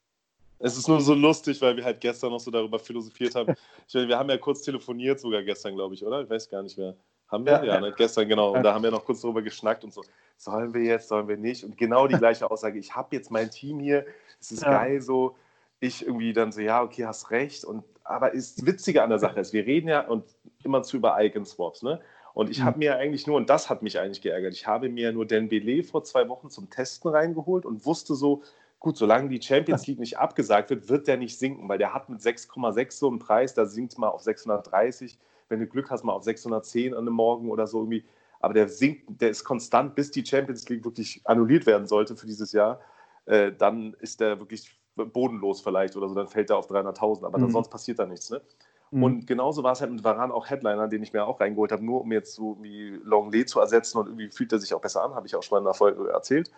Es 0.63 0.77
ist 0.77 0.89
nur 0.89 1.01
so 1.01 1.15
lustig, 1.15 1.61
weil 1.63 1.77
wir 1.77 1.85
halt 1.85 2.01
gestern 2.01 2.31
noch 2.31 2.39
so 2.39 2.51
darüber 2.51 2.79
philosophiert 2.79 3.35
haben. 3.35 3.55
Ich 3.89 3.95
meine, 3.95 4.07
wir 4.07 4.19
haben 4.19 4.31
ja 4.31 4.39
kurz 4.39 4.63
telefoniert, 4.63 5.19
sogar 5.19 5.43
gestern, 5.43 5.75
glaube 5.75 5.95
ich, 5.95 6.07
oder? 6.07 6.23
Ich 6.23 6.31
weiß 6.31 6.49
gar 6.49 6.63
nicht 6.63 6.79
mehr. 6.79 6.95
Haben 7.27 7.45
wir? 7.45 7.53
Ja, 7.53 7.65
ja. 7.65 7.81
Ne? 7.81 7.93
gestern, 7.97 8.29
genau. 8.29 8.55
Und 8.55 8.63
da 8.63 8.73
haben 8.73 8.85
wir 8.85 8.91
noch 8.93 9.05
kurz 9.05 9.21
darüber 9.21 9.43
geschnackt 9.43 9.83
und 9.83 9.93
so, 9.93 10.05
sollen 10.37 10.73
wir 10.75 10.83
jetzt, 10.83 11.09
sollen 11.09 11.27
wir 11.27 11.37
nicht? 11.37 11.65
Und 11.65 11.77
genau 11.77 12.07
die 12.07 12.17
gleiche 12.17 12.49
Aussage, 12.49 12.79
ich 12.79 12.95
habe 12.95 13.17
jetzt 13.17 13.33
mein 13.33 13.51
Team 13.51 13.81
hier, 13.81 14.07
es 14.41 14.53
ist 14.53 14.63
ja. 14.63 14.71
geil 14.71 15.01
so, 15.01 15.35
ich 15.81 16.07
irgendwie 16.07 16.33
dann 16.33 16.53
so, 16.53 16.61
ja, 16.61 16.83
okay, 16.83 17.07
hast 17.07 17.31
recht. 17.31 17.65
Und, 17.65 17.85
aber 18.05 18.33
ist 18.33 18.65
Witzige 18.65 19.03
an 19.03 19.11
der 19.11 19.19
Sache 19.19 19.41
ist, 19.41 19.53
wir 19.53 19.67
reden 19.67 19.89
ja 19.89 20.07
und 20.07 20.25
immer 20.63 20.83
zu 20.83 20.99
über 20.99 21.17
Icon-Swaps, 21.21 21.83
ne? 21.83 22.01
Und 22.33 22.49
ich 22.49 22.61
mhm. 22.61 22.65
habe 22.65 22.79
mir 22.79 22.97
eigentlich 22.97 23.27
nur, 23.27 23.37
und 23.37 23.51
das 23.51 23.69
hat 23.69 23.83
mich 23.83 23.99
eigentlich 23.99 24.23
geärgert, 24.23 24.53
ich 24.55 24.67
habe 24.67 24.89
mir 24.89 25.13
nur 25.13 25.27
Den 25.27 25.49
Belay 25.49 25.83
vor 25.83 26.05
zwei 26.05 26.29
Wochen 26.29 26.49
zum 26.49 26.71
Testen 26.71 27.11
reingeholt 27.11 27.67
und 27.67 27.85
wusste 27.85 28.15
so, 28.15 28.43
gut, 28.81 28.97
solange 28.97 29.29
die 29.29 29.41
Champions 29.41 29.87
League 29.87 29.99
nicht 29.99 30.19
abgesagt 30.19 30.71
wird, 30.71 30.89
wird 30.89 31.07
der 31.07 31.19
nicht 31.19 31.39
sinken, 31.39 31.69
weil 31.69 31.79
der 31.79 31.95
hat 31.95 32.09
mit 32.09 32.21
6,6 32.21 32.93
so 32.93 33.09
einen 33.09 33.19
Preis, 33.19 33.55
da 33.55 33.67
sinkt 33.67 33.97
mal 33.99 34.09
auf 34.09 34.23
630, 34.23 35.19
wenn 35.49 35.61
du 35.61 35.67
Glück 35.67 35.91
hast, 35.91 36.03
mal 36.03 36.15
auf 36.15 36.25
610 36.25 36.95
an 36.95 37.01
einem 37.01 37.15
Morgen 37.15 37.51
oder 37.51 37.67
so 37.67 37.81
irgendwie. 37.81 38.05
Aber 38.41 38.55
der 38.55 38.69
sinkt, 38.69 39.21
der 39.21 39.31
ist 39.31 39.45
konstant, 39.45 39.95
bis 39.95 40.11
die 40.11 40.25
Champions 40.25 40.69
League 40.69 40.85
wirklich 40.85 41.21
annulliert 41.25 41.67
werden 41.67 41.87
sollte 41.87 42.17
für 42.17 42.27
dieses 42.27 42.53
Jahr. 42.53 42.81
Äh, 43.27 43.53
dann 43.53 43.95
ist 44.01 44.21
der 44.21 44.41
wirklich 44.41 44.81
bodenlos 44.97 45.61
vielleicht 45.61 45.97
oder 45.97 46.09
so, 46.09 46.15
dann 46.15 46.29
fällt 46.29 46.51
er 46.51 46.57
auf 46.57 46.69
300.000, 46.71 47.25
aber 47.25 47.39
mhm. 47.39 47.51
sonst 47.51 47.69
passiert 47.69 47.99
da 47.99 48.07
nichts. 48.07 48.31
Ne? 48.31 48.41
Mhm. 48.91 49.03
Und 49.03 49.27
genauso 49.27 49.63
war 49.63 49.73
es 49.73 49.81
halt 49.81 49.93
mit 49.93 50.03
Varan 50.03 50.33
auch 50.33 50.49
Headliner, 50.49 50.89
den 50.89 51.03
ich 51.03 51.13
mir 51.13 51.25
auch 51.25 51.41
reingeholt 51.41 51.73
habe, 51.73 51.85
nur 51.85 52.01
um 52.01 52.13
jetzt 52.13 52.35
so 52.35 52.57
wie 52.63 52.99
Longley 53.03 53.45
zu 53.45 53.61
ersetzen 53.61 53.99
und 53.99 54.07
irgendwie 54.07 54.31
fühlt 54.31 54.53
er 54.53 54.59
sich 54.59 54.73
auch 54.73 54.81
besser 54.81 55.05
an, 55.05 55.15
habe 55.15 55.27
ich 55.27 55.37
auch 55.37 55.43
schon 55.43 55.57
mal 55.57 55.61
in 55.61 55.65
der 55.67 55.75
Folge 55.75 56.09
erzählt. 56.11 56.51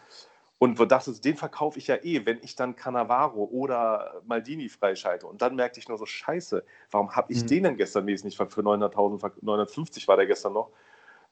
Und 0.63 0.79
wo 0.79 0.85
das 0.85 1.09
ist, 1.09 1.25
den 1.25 1.35
verkaufe 1.35 1.77
ich 1.77 1.89
ja 1.89 1.97
eh, 2.05 2.25
wenn 2.25 2.39
ich 2.41 2.55
dann 2.55 2.77
Cannavaro 2.77 3.49
oder 3.51 4.23
Maldini 4.27 4.69
freischalte. 4.69 5.27
Und 5.27 5.43
dann 5.43 5.57
merkte 5.57 5.81
ich 5.81 5.89
nur 5.89 5.99
so, 5.99 6.07
scheiße, 6.07 6.63
warum 6.93 7.17
habe 7.17 7.33
ich 7.33 7.43
mhm. 7.43 7.47
den 7.49 7.63
denn 7.65 7.77
gestern 7.77 8.07
wesentlich 8.07 8.37
für 8.37 8.45
900.000, 8.45 9.33
950 9.41 10.07
war 10.07 10.17
der 10.17 10.27
gestern 10.27 10.53
noch, 10.53 10.71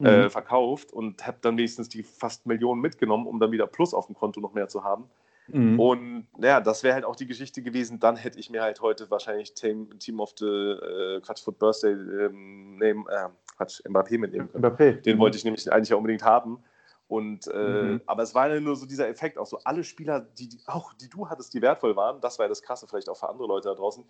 mhm. 0.00 0.06
äh, 0.06 0.30
verkauft 0.30 0.92
und 0.92 1.24
habe 1.24 1.38
dann 1.42 1.56
wenigstens 1.56 1.88
die 1.88 2.02
fast 2.02 2.44
Millionen 2.46 2.80
mitgenommen, 2.80 3.28
um 3.28 3.38
dann 3.38 3.52
wieder 3.52 3.68
Plus 3.68 3.94
auf 3.94 4.06
dem 4.06 4.16
Konto 4.16 4.40
noch 4.40 4.52
mehr 4.52 4.66
zu 4.66 4.82
haben. 4.82 5.04
Mhm. 5.46 5.78
Und 5.78 6.26
ja, 6.42 6.60
das 6.60 6.82
wäre 6.82 6.94
halt 6.94 7.04
auch 7.04 7.14
die 7.14 7.28
Geschichte 7.28 7.62
gewesen. 7.62 8.00
Dann 8.00 8.16
hätte 8.16 8.40
ich 8.40 8.50
mir 8.50 8.62
halt 8.62 8.80
heute 8.80 9.12
wahrscheinlich 9.12 9.54
Team, 9.54 9.96
Team 10.00 10.18
of 10.18 10.34
the 10.40 10.44
äh, 10.44 11.20
Quatsch 11.20 11.44
Foot 11.44 11.56
Birthday 11.56 11.92
ähm, 11.92 12.78
nehmen, 12.78 13.06
äh, 13.08 13.28
Quatsch, 13.56 13.80
Mbappé 13.86 14.18
mitnehmen 14.18 14.50
können. 14.50 14.64
Mbappé. 14.64 15.02
Den 15.02 15.20
wollte 15.20 15.36
ich 15.36 15.44
nämlich 15.44 15.72
eigentlich 15.72 15.90
ja 15.90 15.96
unbedingt 15.96 16.24
haben. 16.24 16.58
Und, 17.10 17.48
äh, 17.48 17.82
mhm. 17.82 18.00
Aber 18.06 18.22
es 18.22 18.36
war 18.36 18.48
ja 18.48 18.60
nur 18.60 18.76
so 18.76 18.86
dieser 18.86 19.08
Effekt, 19.08 19.36
auch 19.36 19.46
so 19.46 19.58
alle 19.64 19.82
Spieler, 19.82 20.20
die, 20.20 20.48
die, 20.48 20.60
auch 20.66 20.94
die 20.94 21.08
du 21.08 21.28
hattest, 21.28 21.52
die 21.52 21.60
wertvoll 21.60 21.96
waren, 21.96 22.20
das 22.20 22.38
war 22.38 22.44
ja 22.44 22.48
das 22.48 22.62
Krasse, 22.62 22.86
vielleicht 22.86 23.08
auch 23.08 23.16
für 23.16 23.28
andere 23.28 23.48
Leute 23.48 23.68
da 23.68 23.74
draußen, 23.74 24.04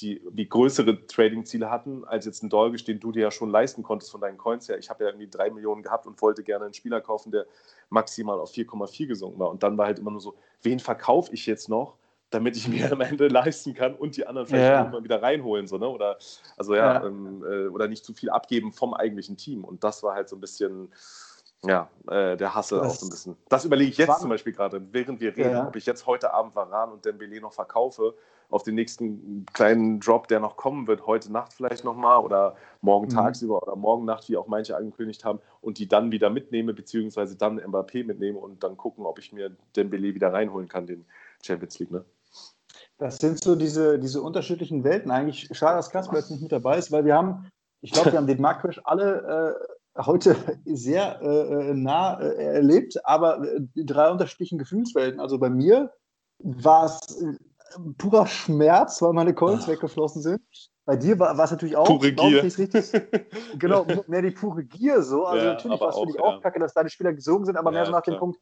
die, 0.00 0.22
die 0.30 0.48
größere 0.48 1.04
Trading-Ziele 1.08 1.68
hatten, 1.68 2.04
als 2.04 2.26
jetzt 2.26 2.44
ein 2.44 2.50
Dolgisch, 2.50 2.84
den 2.84 3.00
du 3.00 3.10
dir 3.10 3.22
ja 3.22 3.30
schon 3.32 3.50
leisten 3.50 3.82
konntest 3.82 4.12
von 4.12 4.20
deinen 4.20 4.38
Coins 4.38 4.68
her. 4.68 4.78
Ich 4.78 4.88
habe 4.88 5.02
ja 5.02 5.10
irgendwie 5.10 5.28
drei 5.28 5.50
Millionen 5.50 5.82
gehabt 5.82 6.06
und 6.06 6.22
wollte 6.22 6.44
gerne 6.44 6.66
einen 6.66 6.74
Spieler 6.74 7.00
kaufen, 7.00 7.32
der 7.32 7.44
maximal 7.88 8.38
auf 8.38 8.52
4,4 8.52 9.08
gesunken 9.08 9.40
war. 9.40 9.50
Und 9.50 9.64
dann 9.64 9.76
war 9.76 9.86
halt 9.86 9.98
immer 9.98 10.12
nur 10.12 10.20
so, 10.20 10.36
wen 10.62 10.78
verkaufe 10.78 11.34
ich 11.34 11.46
jetzt 11.46 11.68
noch? 11.68 11.96
damit 12.30 12.56
ich 12.56 12.66
mir 12.68 12.90
am 12.90 13.00
Ende 13.00 13.28
leisten 13.28 13.74
kann 13.74 13.94
und 13.94 14.16
die 14.16 14.26
anderen 14.26 14.48
vielleicht 14.48 14.64
ja. 14.64 14.80
irgendwann 14.80 15.04
wieder 15.04 15.22
reinholen, 15.22 15.68
so, 15.68 15.78
ne? 15.78 15.88
Oder 15.88 16.18
also 16.56 16.74
ja, 16.74 16.94
ja. 16.94 17.06
Ähm, 17.06 17.44
äh, 17.44 17.68
oder 17.68 17.86
nicht 17.86 18.04
zu 18.04 18.12
viel 18.12 18.28
abgeben 18.30 18.72
vom 18.72 18.92
eigentlichen 18.92 19.36
Team. 19.36 19.62
Und 19.64 19.84
das 19.84 20.02
war 20.02 20.14
halt 20.16 20.28
so 20.28 20.36
ein 20.36 20.40
bisschen, 20.40 20.92
ja, 21.66 21.88
äh, 22.08 22.36
der 22.36 22.54
Hasse 22.54 22.76
das, 22.76 22.86
auch 22.86 22.94
so 22.94 23.06
ein 23.06 23.10
bisschen. 23.10 23.36
Das 23.48 23.64
überlege 23.64 23.90
ich 23.90 23.96
jetzt 23.96 24.20
zum 24.20 24.28
Beispiel 24.28 24.52
gerade, 24.52 24.80
während 24.92 25.20
wir 25.20 25.36
reden, 25.36 25.52
ja. 25.52 25.68
ob 25.68 25.76
ich 25.76 25.86
jetzt 25.86 26.06
heute 26.06 26.32
Abend 26.32 26.54
Varan 26.54 26.92
und 26.92 27.04
Dembele 27.04 27.40
noch 27.40 27.52
verkaufe 27.52 28.14
auf 28.50 28.62
den 28.62 28.74
nächsten 28.74 29.46
kleinen 29.52 30.00
Drop, 30.00 30.28
der 30.28 30.38
noch 30.40 30.56
kommen 30.56 30.86
wird, 30.86 31.06
heute 31.06 31.32
Nacht 31.32 31.52
vielleicht 31.52 31.82
nochmal 31.82 32.20
oder 32.20 32.56
morgen 32.82 33.06
mhm. 33.06 33.10
tagsüber 33.10 33.62
oder 33.62 33.74
morgen 33.74 34.04
Nacht, 34.04 34.28
wie 34.28 34.36
auch 34.36 34.46
manche 34.46 34.76
angekündigt 34.76 35.24
haben, 35.24 35.40
und 35.60 35.78
die 35.78 35.88
dann 35.88 36.12
wieder 36.12 36.30
mitnehme, 36.30 36.74
beziehungsweise 36.74 37.36
dann 37.36 37.58
Mbappé 37.58 38.04
mitnehme 38.04 38.38
und 38.38 38.62
dann 38.62 38.76
gucken, 38.76 39.06
ob 39.06 39.18
ich 39.18 39.32
mir 39.32 39.56
Dembele 39.76 40.14
wieder 40.14 40.32
reinholen 40.32 40.68
kann, 40.68 40.86
den 40.86 41.06
Champions 41.42 41.78
League, 41.78 41.90
ne? 41.90 42.04
Das 42.98 43.16
sind 43.16 43.42
so 43.42 43.56
diese, 43.56 43.98
diese 43.98 44.22
unterschiedlichen 44.22 44.84
Welten. 44.84 45.10
Eigentlich 45.10 45.48
schade, 45.52 45.76
dass 45.76 45.90
Kasper 45.90 46.16
jetzt 46.16 46.30
nicht 46.30 46.42
mit 46.42 46.52
dabei 46.52 46.78
ist, 46.78 46.92
weil 46.92 47.04
wir 47.04 47.14
haben, 47.14 47.50
ich 47.80 47.92
glaube, 47.92 48.12
wir 48.12 48.18
haben 48.18 48.26
den 48.26 48.40
Marktcrash 48.40 48.80
alle 48.84 49.56
äh, 49.60 49.73
heute 49.96 50.36
sehr 50.64 51.20
äh, 51.22 51.70
äh, 51.70 51.74
nah 51.74 52.20
äh, 52.20 52.56
erlebt, 52.56 53.04
aber 53.04 53.42
äh, 53.42 53.60
drei 53.74 54.10
unterschiedlichen 54.10 54.58
Gefühlswelten. 54.58 55.20
Also 55.20 55.38
bei 55.38 55.50
mir 55.50 55.92
war 56.38 56.86
es 56.86 57.22
äh, 57.22 57.34
purer 57.98 58.26
Schmerz, 58.26 59.00
weil 59.02 59.12
meine 59.12 59.34
Coins 59.34 59.68
weggeflossen 59.68 60.22
sind. 60.22 60.40
Bei 60.86 60.96
dir 60.96 61.18
war 61.18 61.38
es 61.38 61.50
natürlich 61.50 61.76
auch, 61.76 61.86
pure 61.86 62.12
Gier. 62.12 62.44
Ich, 62.44 62.58
richtig, 62.58 62.92
genau, 63.58 63.86
mehr 64.06 64.22
die 64.22 64.32
pure 64.32 64.64
Gier 64.64 65.02
so. 65.02 65.24
Also 65.24 65.46
ja, 65.46 65.52
natürlich 65.54 65.80
war 65.80 65.88
es 65.88 65.98
für 65.98 66.06
dich 66.06 66.20
auch 66.20 66.42
kacke, 66.42 66.60
dass 66.60 66.74
deine 66.74 66.90
Spieler 66.90 67.12
gesogen 67.12 67.46
sind, 67.46 67.56
aber 67.56 67.70
ja, 67.70 67.78
mehr 67.78 67.86
so 67.86 67.92
nach 67.92 68.02
klar. 68.02 68.16
dem 68.16 68.20
Punkt, 68.20 68.38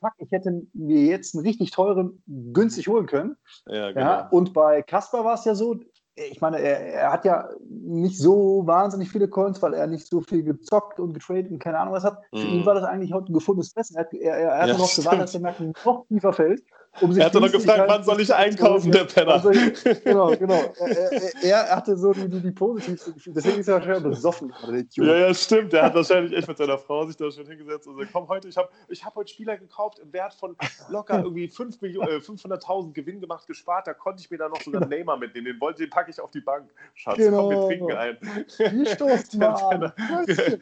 fuck, 0.00 0.12
ich 0.18 0.30
hätte 0.32 0.66
mir 0.72 1.02
jetzt 1.06 1.34
einen 1.34 1.46
richtig 1.46 1.70
teuren 1.70 2.22
günstig 2.26 2.88
holen 2.88 3.06
können. 3.06 3.36
Ja, 3.66 3.92
genau. 3.92 4.26
Und 4.30 4.52
bei 4.52 4.82
Kasper 4.82 5.24
war 5.24 5.34
es 5.34 5.44
ja 5.44 5.54
so, 5.54 5.76
ich 6.16 6.40
meine, 6.40 6.60
er, 6.60 6.80
er, 6.80 7.12
hat 7.12 7.24
ja 7.24 7.48
nicht 7.68 8.16
so 8.18 8.62
wahnsinnig 8.66 9.10
viele 9.10 9.28
Coins, 9.28 9.60
weil 9.62 9.74
er 9.74 9.86
nicht 9.88 10.06
so 10.06 10.20
viel 10.20 10.44
gezockt 10.44 11.00
und 11.00 11.12
getradet 11.12 11.50
und 11.50 11.58
keine 11.58 11.78
Ahnung 11.78 11.94
was 11.94 12.04
hat. 12.04 12.20
Mm. 12.32 12.38
Für 12.38 12.46
ihn 12.46 12.60
mhm. 12.60 12.66
war 12.66 12.74
das 12.74 12.84
eigentlich 12.84 13.12
heute 13.12 13.32
ein 13.32 13.34
gefundenes 13.34 13.72
Fressen. 13.72 13.96
Er, 13.96 14.12
er, 14.12 14.36
er 14.36 14.58
hatte 14.58 14.72
ja, 14.72 14.78
noch 14.78 14.94
gewartet, 14.94 15.22
dass 15.22 15.32
der 15.32 15.40
Markt 15.40 15.60
noch 15.60 16.06
tiefer 16.06 16.32
fällt. 16.32 16.62
Um 17.00 17.16
er 17.16 17.26
hatte 17.26 17.40
noch 17.40 17.50
gefragt, 17.50 17.80
halt 17.80 17.90
wann 17.90 18.04
soll 18.04 18.20
ich 18.20 18.32
einkaufen, 18.32 18.92
der 18.92 19.04
Penner. 19.04 19.44
Ich, 19.50 20.04
genau, 20.04 20.36
genau. 20.36 20.60
Er, 20.78 21.42
er, 21.42 21.76
hatte 21.76 21.96
so 21.96 22.12
die, 22.12 22.28
die, 22.28 22.40
die 22.40 22.52
positivste 22.52 23.12
Gefühle. 23.12 23.34
Deswegen 23.34 23.58
ist 23.60 23.68
er 23.68 23.74
wahrscheinlich 23.74 24.04
besoffen 24.04 24.52
Ja, 24.92 25.16
ja, 25.16 25.34
stimmt. 25.34 25.72
Der 25.72 25.82
hat 25.82 25.94
wahrscheinlich 25.94 26.32
echt 26.36 26.46
mit 26.46 26.56
seiner 26.56 26.78
Frau 26.78 27.04
sich 27.06 27.16
da 27.16 27.30
schon 27.30 27.46
hingesetzt 27.46 27.88
und 27.88 27.96
gesagt, 27.96 28.12
komm 28.12 28.28
heute, 28.28 28.48
ich 28.48 28.56
habe 28.56 28.68
ich 28.88 29.04
hab 29.04 29.16
heute 29.16 29.32
Spieler 29.32 29.56
gekauft 29.56 29.98
im 29.98 30.12
Wert 30.12 30.34
von 30.34 30.56
locker 30.88 31.18
irgendwie 31.18 31.48
5 31.48 31.82
äh, 31.82 31.86
500.000 31.86 32.92
Gewinn 32.92 33.20
gemacht, 33.20 33.46
gespart. 33.46 33.88
Da 33.88 33.94
konnte 33.94 34.22
ich 34.22 34.30
mir 34.30 34.38
dann 34.38 34.52
noch 34.52 34.60
sogar 34.60 34.82
einen 34.82 34.90
Neymar 34.90 35.16
mitnehmen. 35.16 35.46
Den, 35.46 35.60
wollte, 35.60 35.82
den 35.82 35.90
packe 35.90 36.10
ich 36.10 36.20
auf 36.20 36.30
die 36.30 36.40
Bank. 36.40 36.70
Schatz, 36.94 37.16
genau. 37.16 37.48
komm, 37.48 37.50
wir 37.50 37.66
trinken 37.66 37.92
ein. 37.92 38.18
Wir 38.58 38.86
stoßen 38.86 39.40
mal 39.40 39.92
Grüßchen, 39.96 40.60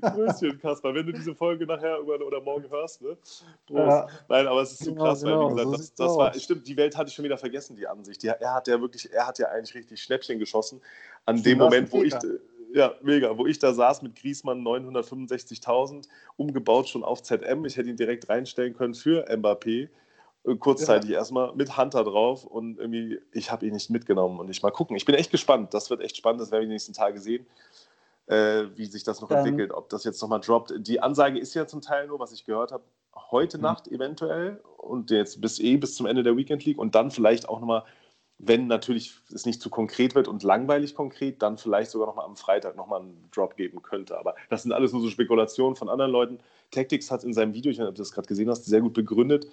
Grüßchen, 0.00 0.60
Kasper. 0.60 0.94
Wenn 0.94 1.06
du 1.06 1.12
diese 1.12 1.34
Folge 1.34 1.66
nachher 1.66 2.04
oder 2.04 2.40
morgen 2.40 2.68
hörst, 2.68 3.00
ne? 3.02 3.10
Prost. 3.10 3.44
Ja. 3.68 4.06
Nein, 4.28 4.46
aber 4.46 4.62
es 4.62 4.72
ist 4.72 4.84
so 4.84 4.92
genau. 4.92 5.04
krass 5.04 5.19
krass, 5.22 5.32
genau, 5.32 5.56
weil 5.56 5.66
wie 5.66 5.70
gesagt, 5.70 5.96
so 5.96 6.04
das, 6.04 6.08
das 6.08 6.16
war, 6.16 6.34
stimmt, 6.34 6.66
die 6.66 6.76
Welt 6.76 6.96
hatte 6.96 7.08
ich 7.08 7.14
schon 7.14 7.24
wieder 7.24 7.38
vergessen, 7.38 7.76
die 7.76 7.86
Ansicht. 7.86 8.22
Die, 8.22 8.28
er 8.28 8.54
hat 8.54 8.68
ja 8.68 8.80
wirklich, 8.80 9.12
er 9.12 9.26
hat 9.26 9.38
ja 9.38 9.48
eigentlich 9.48 9.74
richtig 9.74 10.02
Schnäppchen 10.02 10.38
geschossen. 10.38 10.80
An 11.26 11.42
dem 11.42 11.58
Moment, 11.58 11.92
wo 11.92 12.02
ich, 12.02 12.14
ja, 12.72 12.94
mega, 13.02 13.36
wo 13.36 13.46
ich 13.46 13.58
da 13.58 13.72
saß 13.72 14.02
mit 14.02 14.16
Griesmann 14.16 14.62
965.000, 14.62 16.06
umgebaut 16.36 16.88
schon 16.88 17.04
auf 17.04 17.22
ZM. 17.22 17.64
Ich 17.64 17.76
hätte 17.76 17.90
ihn 17.90 17.96
direkt 17.96 18.28
reinstellen 18.28 18.74
können 18.74 18.94
für 18.94 19.28
Mbappé. 19.28 19.88
Äh, 20.44 20.56
kurzzeitig 20.56 21.10
ja. 21.10 21.18
erstmal 21.18 21.54
mit 21.54 21.76
Hunter 21.76 22.02
drauf 22.02 22.44
und 22.46 22.78
irgendwie, 22.78 23.20
ich 23.32 23.52
habe 23.52 23.66
ihn 23.66 23.74
nicht 23.74 23.90
mitgenommen 23.90 24.40
und 24.40 24.48
ich 24.48 24.62
mal 24.62 24.70
gucken. 24.70 24.96
Ich 24.96 25.04
bin 25.04 25.14
echt 25.14 25.30
gespannt. 25.30 25.74
Das 25.74 25.90
wird 25.90 26.00
echt 26.00 26.16
spannend, 26.16 26.40
das 26.40 26.50
werden 26.50 26.62
wir 26.62 26.68
die 26.68 26.74
nächsten 26.74 26.94
Tage 26.94 27.20
sehen 27.20 27.46
äh, 28.30 28.68
wie 28.76 28.86
sich 28.86 29.02
das 29.02 29.20
noch 29.20 29.28
Dann, 29.28 29.38
entwickelt, 29.38 29.72
ob 29.72 29.88
das 29.88 30.04
jetzt 30.04 30.22
nochmal 30.22 30.40
droppt. 30.40 30.72
Die 30.78 31.00
Ansage 31.00 31.38
ist 31.38 31.54
ja 31.54 31.66
zum 31.66 31.80
Teil 31.80 32.06
nur, 32.06 32.20
was 32.20 32.32
ich 32.32 32.46
gehört 32.46 32.70
habe, 32.70 32.84
heute 33.14 33.58
mhm. 33.58 33.64
Nacht 33.64 33.88
eventuell 33.88 34.60
und 34.76 35.10
jetzt 35.10 35.40
bis 35.40 35.58
eh 35.58 35.76
bis 35.76 35.94
zum 35.94 36.06
Ende 36.06 36.22
der 36.22 36.36
Weekend 36.36 36.64
League 36.64 36.78
und 36.78 36.94
dann 36.94 37.10
vielleicht 37.10 37.48
auch 37.48 37.60
nochmal, 37.60 37.84
wenn 38.38 38.66
natürlich 38.66 39.14
es 39.32 39.46
nicht 39.46 39.60
zu 39.60 39.70
konkret 39.70 40.14
wird 40.14 40.28
und 40.28 40.42
langweilig 40.42 40.94
konkret, 40.94 41.42
dann 41.42 41.58
vielleicht 41.58 41.90
sogar 41.90 42.06
nochmal 42.06 42.24
am 42.24 42.36
Freitag 42.36 42.76
nochmal 42.76 43.00
einen 43.00 43.28
Drop 43.34 43.56
geben 43.56 43.82
könnte. 43.82 44.18
Aber 44.18 44.34
das 44.48 44.62
sind 44.62 44.72
alles 44.72 44.92
nur 44.92 45.02
so 45.02 45.10
Spekulationen 45.10 45.76
von 45.76 45.88
anderen 45.88 46.10
Leuten. 46.10 46.38
Tactics 46.70 47.10
hat 47.10 47.24
in 47.24 47.34
seinem 47.34 47.54
Video, 47.54 47.70
ich 47.70 47.78
weiß 47.78 47.82
nicht, 47.82 47.90
ob 47.90 47.94
du 47.96 48.02
das 48.02 48.12
gerade 48.12 48.28
gesehen 48.28 48.48
hast, 48.48 48.64
sehr 48.64 48.80
gut 48.80 48.94
begründet. 48.94 49.46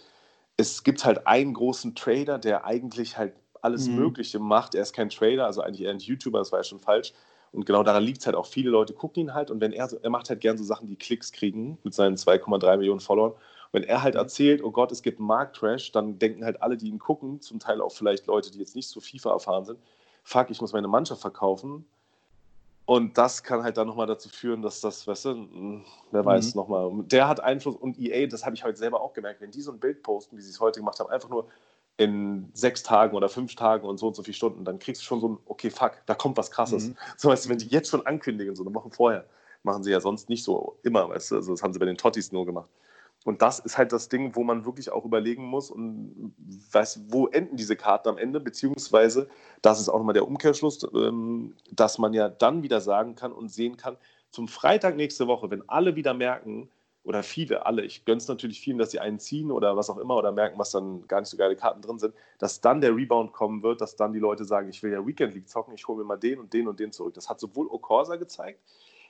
Es 0.55 0.83
gibt 0.83 1.05
halt 1.05 1.27
einen 1.27 1.53
großen 1.53 1.95
Trader, 1.95 2.39
der 2.39 2.65
eigentlich 2.65 3.17
halt 3.17 3.33
alles 3.61 3.87
mhm. 3.87 3.95
Mögliche 3.95 4.39
macht. 4.39 4.75
Er 4.75 4.83
ist 4.83 4.93
kein 4.93 5.09
Trader, 5.09 5.45
also 5.45 5.61
eigentlich 5.61 5.81
eher 5.81 5.91
ein 5.91 5.99
YouTuber, 5.99 6.39
das 6.39 6.51
war 6.51 6.59
ja 6.59 6.63
schon 6.63 6.79
falsch. 6.79 7.13
Und 7.57 7.65
genau 7.65 7.81
daran 7.81 8.03
liegt 8.03 8.19
es 8.19 8.27
halt 8.27 8.35
auch. 8.35 8.45
Viele 8.45 8.69
Leute 8.69 8.93
gucken 8.93 9.23
ihn 9.23 9.33
halt 9.33 9.49
und 9.49 9.59
wenn 9.61 9.73
er, 9.73 9.89
er 9.91 10.09
macht 10.11 10.29
halt 10.29 10.41
gern 10.41 10.59
so 10.59 10.63
Sachen, 10.63 10.85
die 10.85 10.95
Klicks 10.95 11.31
kriegen 11.31 11.79
mit 11.83 11.91
seinen 11.95 12.15
2,3 12.15 12.77
Millionen 12.77 12.99
Followern. 12.99 13.33
Wenn 13.71 13.81
er 13.81 14.03
halt 14.03 14.13
mhm. 14.13 14.19
erzählt, 14.19 14.63
oh 14.63 14.69
Gott, 14.69 14.91
es 14.91 15.01
gibt 15.01 15.17
einen 15.17 15.27
Markttrash, 15.27 15.91
dann 15.91 16.19
denken 16.19 16.45
halt 16.45 16.61
alle, 16.61 16.77
die 16.77 16.87
ihn 16.87 16.99
gucken, 16.99 17.41
zum 17.41 17.57
Teil 17.57 17.81
auch 17.81 17.91
vielleicht 17.91 18.27
Leute, 18.27 18.51
die 18.51 18.59
jetzt 18.59 18.75
nicht 18.75 18.87
so 18.87 18.99
FIFA 18.99 19.31
erfahren 19.31 19.65
sind, 19.65 19.79
fuck, 20.23 20.51
ich 20.51 20.61
muss 20.61 20.71
meine 20.71 20.87
Mannschaft 20.87 21.19
verkaufen. 21.19 21.83
Und 22.85 23.17
das 23.17 23.41
kann 23.41 23.63
halt 23.63 23.75
dann 23.77 23.87
nochmal 23.87 24.05
dazu 24.05 24.29
führen, 24.29 24.61
dass 24.61 24.79
das, 24.79 25.07
weißt 25.07 25.25
du, 25.25 25.29
hm, 25.31 25.85
wer 26.11 26.23
weiß 26.23 26.53
mhm. 26.53 26.61
nochmal. 26.61 26.91
Der 27.05 27.27
hat 27.27 27.39
Einfluss 27.39 27.75
und 27.75 27.97
EA, 27.97 28.27
das 28.27 28.45
habe 28.45 28.55
ich 28.55 28.63
heute 28.63 28.77
selber 28.77 29.01
auch 29.01 29.13
gemerkt, 29.13 29.41
wenn 29.41 29.49
die 29.49 29.61
so 29.61 29.71
ein 29.71 29.79
Bild 29.79 30.03
posten, 30.03 30.37
wie 30.37 30.41
sie 30.41 30.51
es 30.51 30.59
heute 30.59 30.79
gemacht 30.79 30.99
haben, 30.99 31.09
einfach 31.09 31.29
nur, 31.29 31.47
in 31.97 32.49
sechs 32.53 32.83
Tagen 32.83 33.15
oder 33.15 33.27
fünf 33.27 33.55
Tagen 33.55 33.87
und 33.87 33.97
so 33.97 34.07
und 34.07 34.15
so 34.15 34.23
viele 34.23 34.35
Stunden, 34.35 34.63
dann 34.63 34.79
kriegst 34.79 35.01
du 35.01 35.05
schon 35.05 35.19
so 35.19 35.29
ein, 35.29 35.37
okay, 35.45 35.71
fuck, 35.71 35.93
da 36.05 36.13
kommt 36.13 36.37
was 36.37 36.51
krasses. 36.51 36.89
Mhm. 36.89 36.95
So 37.17 37.29
weißt 37.29 37.45
du, 37.45 37.49
wenn 37.49 37.57
die 37.57 37.67
jetzt 37.67 37.89
schon 37.89 38.05
ankündigen, 38.05 38.55
so 38.55 38.63
eine 38.63 38.73
Woche 38.73 38.89
vorher, 38.91 39.25
machen 39.63 39.83
sie 39.83 39.91
ja 39.91 39.99
sonst 39.99 40.29
nicht 40.29 40.43
so 40.43 40.77
immer, 40.83 41.09
weißt 41.09 41.31
du, 41.31 41.35
also 41.35 41.51
das 41.51 41.63
haben 41.63 41.73
sie 41.73 41.79
bei 41.79 41.85
den 41.85 41.97
Tottis 41.97 42.31
nur 42.31 42.45
gemacht. 42.45 42.69
Und 43.25 43.41
das 43.41 43.59
ist 43.59 43.77
halt 43.77 43.91
das 43.91 44.09
Ding, 44.09 44.35
wo 44.35 44.43
man 44.43 44.63
wirklich 44.63 44.91
auch 44.91 45.03
überlegen 45.03 45.43
muss 45.43 45.71
und 45.71 46.33
weiß, 46.71 47.01
wo 47.09 47.27
enden 47.27 47.57
diese 47.57 47.75
Karten 47.75 48.09
am 48.09 48.17
Ende, 48.17 48.39
beziehungsweise, 48.39 49.27
das 49.61 49.81
ist 49.81 49.89
auch 49.89 49.97
nochmal 49.97 50.13
der 50.13 50.27
Umkehrschluss, 50.27 50.87
ähm, 50.93 51.55
dass 51.71 51.97
man 51.97 52.13
ja 52.13 52.29
dann 52.29 52.63
wieder 52.63 52.79
sagen 52.79 53.15
kann 53.15 53.33
und 53.33 53.49
sehen 53.49 53.75
kann, 53.75 53.97
zum 54.29 54.47
Freitag 54.47 54.95
nächste 54.95 55.27
Woche, 55.27 55.49
wenn 55.49 55.67
alle 55.67 55.95
wieder 55.95 56.13
merken, 56.13 56.69
oder 57.07 57.23
viele, 57.23 57.65
alle, 57.65 57.85
ich 57.85 58.03
gönne 58.03 58.17
es 58.17 58.27
natürlich 58.27 58.59
vielen, 58.59 58.77
dass 58.77 58.91
sie 58.91 58.99
einen 58.99 59.17
ziehen 59.17 59.49
oder 59.49 59.77
was 59.77 59.89
auch 59.89 59.97
immer 59.97 60.17
oder 60.17 60.33
merken, 60.33 60.59
was 60.59 60.71
dann 60.71 61.07
gar 61.07 61.21
nicht 61.21 61.29
so 61.29 61.37
geile 61.37 61.55
Karten 61.55 61.81
drin 61.81 61.99
sind, 61.99 62.13
dass 62.37 62.59
dann 62.59 62.81
der 62.81 62.93
Rebound 62.93 63.31
kommen 63.31 63.63
wird, 63.63 63.79
dass 63.79 63.95
dann 63.95 64.11
die 64.11 64.19
Leute 64.19 64.43
sagen, 64.43 64.67
ich 64.67 64.83
will 64.83 64.91
ja 64.91 65.07
Weekend 65.07 65.33
League 65.33 65.47
zocken, 65.47 65.73
ich 65.73 65.87
hole 65.87 65.99
mir 65.99 66.03
mal 66.03 66.17
den 66.17 66.37
und 66.37 66.51
den 66.51 66.67
und 66.67 66.81
den 66.81 66.91
zurück. 66.91 67.13
Das 67.13 67.29
hat 67.29 67.39
sowohl 67.39 67.67
Okorsa 67.67 68.17
gezeigt, 68.17 68.59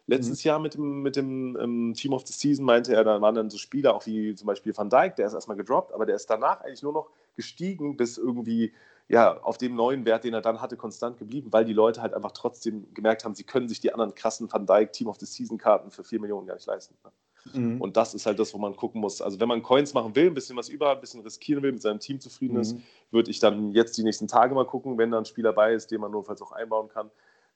letztes 0.05 0.43
mhm. 0.43 0.47
Jahr 0.47 0.59
mit 0.59 0.75
dem, 0.75 1.01
mit 1.01 1.15
dem 1.15 1.55
um, 1.55 1.61
ähm, 1.61 1.93
Team 1.95 2.13
of 2.13 2.21
the 2.27 2.33
Season 2.33 2.63
meinte 2.63 2.93
er, 2.93 3.03
da 3.03 3.19
waren 3.19 3.33
dann 3.33 3.49
so 3.49 3.57
Spieler, 3.57 3.95
auch 3.95 4.05
wie 4.05 4.35
zum 4.35 4.45
Beispiel 4.45 4.77
Van 4.77 4.91
Dijk, 4.91 5.15
der 5.15 5.25
ist 5.25 5.33
erstmal 5.33 5.57
gedroppt, 5.57 5.91
aber 5.91 6.05
der 6.05 6.17
ist 6.17 6.29
danach 6.29 6.61
eigentlich 6.61 6.83
nur 6.83 6.93
noch 6.93 7.09
gestiegen 7.35 7.97
bis 7.97 8.19
irgendwie 8.19 8.73
ja, 9.07 9.41
auf 9.41 9.57
dem 9.57 9.73
neuen 9.73 10.05
Wert, 10.05 10.23
den 10.23 10.35
er 10.35 10.41
dann 10.41 10.61
hatte, 10.61 10.77
konstant 10.77 11.17
geblieben, 11.17 11.51
weil 11.51 11.65
die 11.65 11.73
Leute 11.73 12.03
halt 12.03 12.13
einfach 12.13 12.33
trotzdem 12.33 12.93
gemerkt 12.93 13.25
haben, 13.25 13.33
sie 13.33 13.43
können 13.43 13.67
sich 13.67 13.79
die 13.79 13.91
anderen 13.91 14.13
krassen 14.13 14.51
Van 14.53 14.67
Dijk 14.67 14.93
Team 14.93 15.07
of 15.07 15.17
the 15.17 15.25
Season 15.25 15.57
Karten 15.57 15.89
für 15.89 16.03
4 16.03 16.19
Millionen 16.19 16.45
gar 16.45 16.53
nicht 16.53 16.67
leisten. 16.67 16.95
Ne? 17.03 17.11
Mhm. 17.53 17.81
Und 17.81 17.97
das 17.97 18.13
ist 18.13 18.25
halt 18.25 18.39
das, 18.39 18.53
wo 18.53 18.57
man 18.57 18.75
gucken 18.75 19.01
muss. 19.01 19.21
Also 19.21 19.39
wenn 19.39 19.47
man 19.47 19.63
Coins 19.63 19.93
machen 19.93 20.15
will, 20.15 20.27
ein 20.27 20.33
bisschen 20.33 20.57
was 20.57 20.69
über, 20.69 20.91
ein 20.91 20.99
bisschen 20.99 21.21
riskieren 21.21 21.63
will, 21.63 21.71
mit 21.71 21.81
seinem 21.81 21.99
Team 21.99 22.19
zufrieden 22.19 22.55
mhm. 22.55 22.61
ist, 22.61 22.77
würde 23.11 23.31
ich 23.31 23.39
dann 23.39 23.71
jetzt 23.71 23.97
die 23.97 24.03
nächsten 24.03 24.27
Tage 24.27 24.53
mal 24.55 24.65
gucken, 24.65 24.97
wenn 24.97 25.11
da 25.11 25.17
ein 25.17 25.25
Spieler 25.25 25.53
bei 25.53 25.73
ist, 25.73 25.91
den 25.91 26.01
man 26.01 26.11
notfalls 26.11 26.41
auch 26.41 26.51
einbauen 26.51 26.89
kann. 26.89 27.09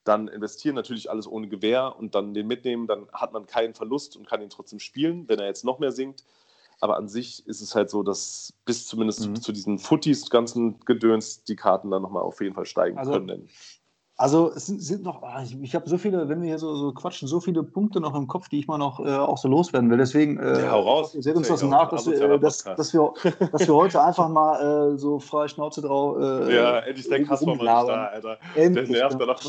Dann 0.04 0.28
investieren, 0.28 0.76
natürlich 0.76 1.12
alles 1.12 1.28
ohne 1.28 1.48
Gewähr 1.48 1.96
und 1.98 2.16
dann 2.16 2.34
den 2.34 2.48
mitnehmen, 2.48 2.88
dann 2.88 3.08
hat 3.14 3.34
man 3.34 3.46
keinen 3.46 3.74
Verlust 3.76 4.18
und 4.18 4.28
kann 4.28 4.42
ihn 4.42 4.50
trotzdem 4.50 4.80
spielen, 4.80 5.28
wenn 5.28 5.40
er 5.40 5.46
jetzt 5.46 5.64
noch 5.64 5.80
mehr 5.80 5.92
sinkt. 5.92 6.24
Aber 6.80 6.98
an 6.98 7.08
sich 7.08 7.46
ist 7.46 7.62
es 7.62 7.76
halt 7.76 7.92
so, 7.92 8.02
dass 8.02 8.54
bis 8.66 8.88
zumindest 8.88 9.28
mhm. 9.28 9.40
zu 9.40 9.52
diesen 9.52 9.78
Footies, 9.78 10.32
ganzen 10.32 10.80
Gedöns, 10.80 11.44
die 11.44 11.56
Karten 11.56 11.92
dann 11.92 12.02
nochmal 12.02 12.24
auf 12.24 12.42
jeden 12.42 12.56
Fall 12.56 12.66
steigen 12.66 12.98
also, 12.98 13.12
können. 13.12 13.50
Also 14.18 14.52
es 14.54 14.68
sind, 14.68 14.84
sind 14.84 15.04
noch, 15.04 15.24
ah, 15.24 15.42
ich, 15.44 15.60
ich 15.60 15.74
habe 15.74 15.90
so 15.90 15.98
viele, 15.98 16.30
wenn 16.30 16.42
wir 16.42 16.50
hier 16.50 16.60
so, 16.60 16.76
so, 16.76 16.94
quatschen, 16.94 17.28
so 17.28 17.40
viele 17.40 17.64
Punkte 17.64 18.00
noch 18.00 18.14
im 18.14 18.28
Kopf, 18.28 18.50
die 18.50 18.60
ich 18.60 18.68
mal 18.68 18.78
noch 18.78 19.00
äh, 19.00 19.10
auch 19.10 19.38
so 19.38 19.48
loswerden 19.48 19.90
will. 19.90 19.98
Deswegen 19.98 20.38
äh, 20.38 20.62
ja, 20.62 20.72
hau 20.72 20.82
raus. 20.82 21.14
seht 21.14 21.36
uns 21.36 21.48
das 21.48 21.64
nach, 21.64 21.90
dass 21.90 22.06
wir, 22.06 22.22
äh, 22.22 22.40
dass, 22.40 22.64
dass, 22.64 22.94
wir, 22.94 23.14
dass 23.52 23.68
wir 23.68 23.74
heute 23.74 24.02
einfach 24.04 24.30
mal 24.30 24.94
äh, 24.94 24.98
so 24.98 25.20
freie 25.20 25.50
Schnauze 25.50 25.82
drauf. 25.82 26.18
Äh, 26.20 26.56
ja, 26.56 26.80
endlich 26.80 27.10
der 27.10 27.24
Kasper 27.24 27.56
mal 27.56 27.66
da, 27.88 28.06
Alter. 28.06 28.38
Endlich, 28.56 28.90
der 28.90 29.00
nervt 29.00 29.20
ja. 29.20 29.26
da 29.26 29.26
noch. 29.26 29.42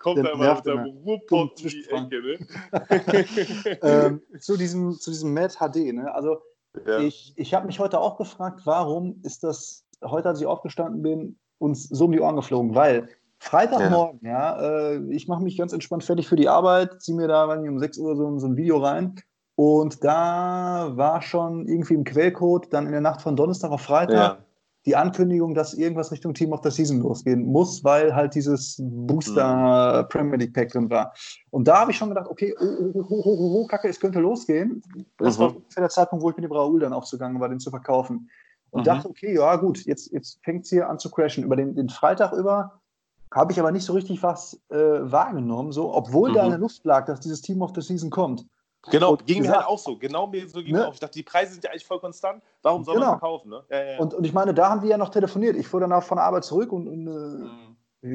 Kommt 0.00 0.18
da 0.18 0.30
immer 0.30 0.54
mit 0.54 0.64
seinem 0.64 0.84
Ruhrpott 1.04 1.60
in 1.60 1.68
die 1.68 1.88
Ecke, 1.88 2.22
ne? 2.22 3.78
ähm, 3.82 4.22
zu, 4.40 4.56
diesem, 4.56 4.98
zu 4.98 5.10
diesem 5.10 5.32
Mad 5.32 5.54
HD, 5.54 5.94
ne? 5.94 6.12
Also 6.12 6.38
ja. 6.86 6.98
ich, 7.00 7.34
ich 7.36 7.54
habe 7.54 7.66
mich 7.66 7.78
heute 7.78 8.00
auch 8.00 8.16
gefragt, 8.16 8.62
warum 8.64 9.20
ist 9.22 9.44
das, 9.44 9.84
heute 10.04 10.28
als 10.28 10.40
ich 10.40 10.46
aufgestanden 10.46 11.02
bin, 11.02 11.38
uns 11.58 11.88
so 11.88 12.06
um 12.06 12.12
die 12.12 12.20
Ohren 12.20 12.36
geflogen, 12.36 12.74
weil 12.74 13.08
Freitagmorgen, 13.40 14.20
ja, 14.22 14.60
ja 14.60 14.90
äh, 14.90 15.14
ich 15.14 15.28
mache 15.28 15.42
mich 15.42 15.56
ganz 15.56 15.72
entspannt 15.72 16.04
fertig 16.04 16.28
für 16.28 16.36
die 16.36 16.48
Arbeit, 16.48 17.00
ziehe 17.00 17.16
mir 17.16 17.28
da 17.28 17.44
um 17.44 17.78
6 17.78 17.98
Uhr 17.98 18.16
so, 18.16 18.38
so, 18.38 18.46
ein 18.46 18.56
Video 18.56 18.78
rein. 18.78 19.14
Und 19.54 20.04
da 20.04 20.92
war 20.94 21.22
schon 21.22 21.66
irgendwie 21.66 21.94
im 21.94 22.04
Quellcode 22.04 22.72
dann 22.72 22.86
in 22.86 22.92
der 22.92 23.00
Nacht 23.00 23.22
von 23.22 23.36
Donnerstag 23.36 23.70
auf 23.70 23.82
Freitag 23.82 24.14
ja. 24.14 24.38
die 24.86 24.94
Ankündigung, 24.94 25.54
dass 25.54 25.74
irgendwas 25.74 26.12
Richtung 26.12 26.34
Team 26.34 26.52
of 26.52 26.60
the 26.62 26.70
Season 26.70 27.00
losgehen 27.00 27.44
muss, 27.44 27.82
weil 27.82 28.14
halt 28.14 28.34
dieses 28.34 28.80
Booster 28.80 30.04
mhm. 30.04 30.08
Premier 30.10 30.36
League 30.36 30.54
Pack 30.54 30.70
drin 30.70 30.90
war. 30.90 31.12
Und 31.50 31.66
da 31.66 31.80
habe 31.80 31.90
ich 31.90 31.96
schon 31.96 32.08
gedacht, 32.08 32.28
okay, 32.28 32.54
oh, 32.60 32.92
oh, 32.94 33.06
oh, 33.08 33.22
oh, 33.24 33.60
oh 33.62 33.66
Kacke, 33.66 33.88
es 33.88 33.98
könnte 33.98 34.20
losgehen. 34.20 34.82
Das 35.18 35.38
mhm. 35.38 35.42
war 35.42 35.56
ungefähr 35.56 35.82
der 35.82 35.90
Zeitpunkt, 35.90 36.24
wo 36.24 36.30
ich 36.30 36.36
mit 36.36 36.44
dem 36.44 36.52
Raoul 36.52 36.80
dann 36.80 36.92
aufzugangen 36.92 37.40
war, 37.40 37.48
den 37.48 37.58
zu 37.58 37.70
verkaufen. 37.70 38.30
Und 38.70 38.82
mhm. 38.82 38.84
dachte, 38.84 39.08
okay, 39.08 39.34
ja 39.34 39.56
gut, 39.56 39.84
jetzt, 39.86 40.12
jetzt 40.12 40.38
fängt 40.44 40.64
es 40.64 40.70
hier 40.70 40.88
an 40.88 40.98
zu 40.98 41.10
crashen. 41.10 41.42
Über 41.42 41.56
den, 41.56 41.74
den 41.74 41.88
Freitag 41.88 42.32
über 42.32 42.80
habe 43.32 43.52
ich 43.52 43.60
aber 43.60 43.72
nicht 43.72 43.84
so 43.84 43.92
richtig 43.92 44.22
was 44.22 44.60
äh, 44.70 44.76
wahrgenommen, 44.76 45.72
so, 45.72 45.94
obwohl 45.94 46.30
mhm. 46.30 46.34
da 46.34 46.44
in 46.44 46.50
der 46.50 46.58
Luft 46.58 46.84
lag, 46.84 47.06
dass 47.06 47.20
dieses 47.20 47.40
Team 47.40 47.62
of 47.62 47.72
the 47.74 47.80
Season 47.80 48.10
kommt. 48.10 48.46
Genau, 48.90 49.12
und 49.12 49.26
ging 49.26 49.42
mir 49.42 49.52
halt 49.52 49.66
auch 49.66 49.78
so. 49.78 49.96
Genau 49.96 50.26
mir 50.26 50.48
so 50.48 50.62
ging 50.62 50.74
ne? 50.74 50.86
auch. 50.86 50.94
Ich 50.94 51.00
dachte, 51.00 51.18
die 51.18 51.22
Preise 51.22 51.52
sind 51.52 51.64
ja 51.64 51.70
eigentlich 51.70 51.84
voll 51.84 52.00
konstant. 52.00 52.42
Warum 52.62 52.84
soll 52.84 52.94
genau. 52.94 53.10
man 53.10 53.18
verkaufen? 53.18 53.50
Ne? 53.50 53.64
Ja, 53.70 53.84
ja. 53.84 53.98
Und, 53.98 54.14
und 54.14 54.24
ich 54.24 54.32
meine, 54.32 54.54
da 54.54 54.70
haben 54.70 54.82
wir 54.82 54.88
ja 54.88 54.96
noch 54.96 55.10
telefoniert. 55.10 55.56
Ich 55.56 55.68
fuhr 55.68 55.80
danach 55.80 56.02
von 56.02 56.16
der 56.16 56.24
Arbeit 56.24 56.44
zurück 56.44 56.72
und, 56.72 56.88
und 56.88 57.06
äh, 57.06 57.10
mhm. 57.10 57.67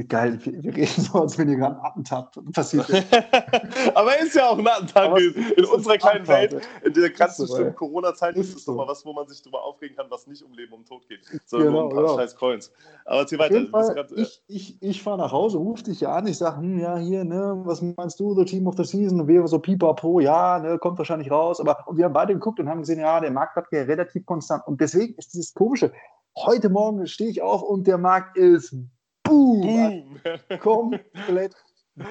Geil, 0.08 0.40
wir 0.46 0.74
reden 0.74 1.02
so, 1.02 1.20
als 1.20 1.38
wenn 1.38 1.50
hier 1.50 1.58
gerade 1.58 1.76
ein 1.76 1.86
Attentat 1.86 2.40
passiert 2.54 2.90
ist. 2.90 3.06
Aber 3.96 4.18
ist 4.18 4.34
ja 4.34 4.48
auch 4.48 4.58
ein 4.58 4.66
Attentat 4.66 5.20
in 5.20 5.66
unserer 5.66 5.98
kleinen 5.98 6.26
Welt. 6.26 6.56
In 6.86 6.94
der 6.94 7.10
ganzen 7.10 7.48
so, 7.48 7.70
Corona-Zeit 7.74 8.38
ist 8.38 8.56
es 8.56 8.64
so. 8.64 8.72
doch 8.72 8.86
mal 8.86 8.88
was, 8.88 9.06
wo 9.06 9.12
man 9.12 9.28
sich 9.28 9.42
drüber 9.42 9.62
aufregen 9.62 9.98
kann, 9.98 10.06
was 10.10 10.26
nicht 10.26 10.42
um 10.42 10.54
Leben 10.54 10.72
und 10.72 10.88
Tod 10.88 11.06
geht, 11.10 11.20
sondern 11.46 11.68
genau, 11.68 11.82
um 11.82 11.90
ein 11.90 11.96
paar 11.96 12.04
genau. 12.04 12.18
scheiß 12.18 12.36
Coins. 12.38 12.72
Aber 13.04 13.20
erzähl 13.20 13.40
weiter. 13.40 13.68
Fall, 13.72 13.94
grad, 13.94 14.12
ich 14.14 14.42
ich, 14.48 14.82
ich 14.82 15.04
fahre 15.04 15.18
nach 15.18 15.34
Hause, 15.34 15.58
ruf 15.58 15.84
dich 15.84 16.00
ja 16.00 16.16
an, 16.16 16.28
ich 16.28 16.38
sage, 16.38 16.62
hm, 16.62 16.80
ja, 16.80 16.96
hier, 16.96 17.26
ne, 17.26 17.62
was 17.66 17.82
meinst 17.82 18.22
du, 18.22 18.34
The 18.36 18.46
Team 18.46 18.68
of 18.68 18.78
the 18.78 18.86
Season? 18.86 19.20
Und 19.20 19.28
wir 19.28 19.46
so 19.48 19.60
pipapo, 19.60 20.22
ja, 20.22 20.60
ne, 20.60 20.80
kommt 20.80 20.98
wahrscheinlich 20.98 21.30
raus. 21.30 21.60
Aber 21.60 21.78
und 21.88 21.98
wir 21.98 22.06
haben 22.06 22.14
beide 22.14 22.34
geguckt 22.34 22.58
und 22.62 22.70
haben 22.70 22.80
gesehen, 22.80 23.02
ja, 23.02 23.20
der 23.20 23.32
Markt 23.32 23.58
war 23.58 23.66
relativ 23.70 24.26
konstant. 24.26 24.66
Und 24.66 24.80
deswegen 24.80 25.16
ist 25.16 25.34
dieses 25.34 25.54
Komische. 25.54 25.92
Heute 26.38 26.70
Morgen 26.70 27.06
stehe 27.06 27.30
ich 27.30 27.42
auf 27.42 27.62
und 27.62 27.86
der 27.86 27.98
Markt 27.98 28.38
ist 28.38 28.74
boom, 29.24 30.20
komplett 30.60 31.56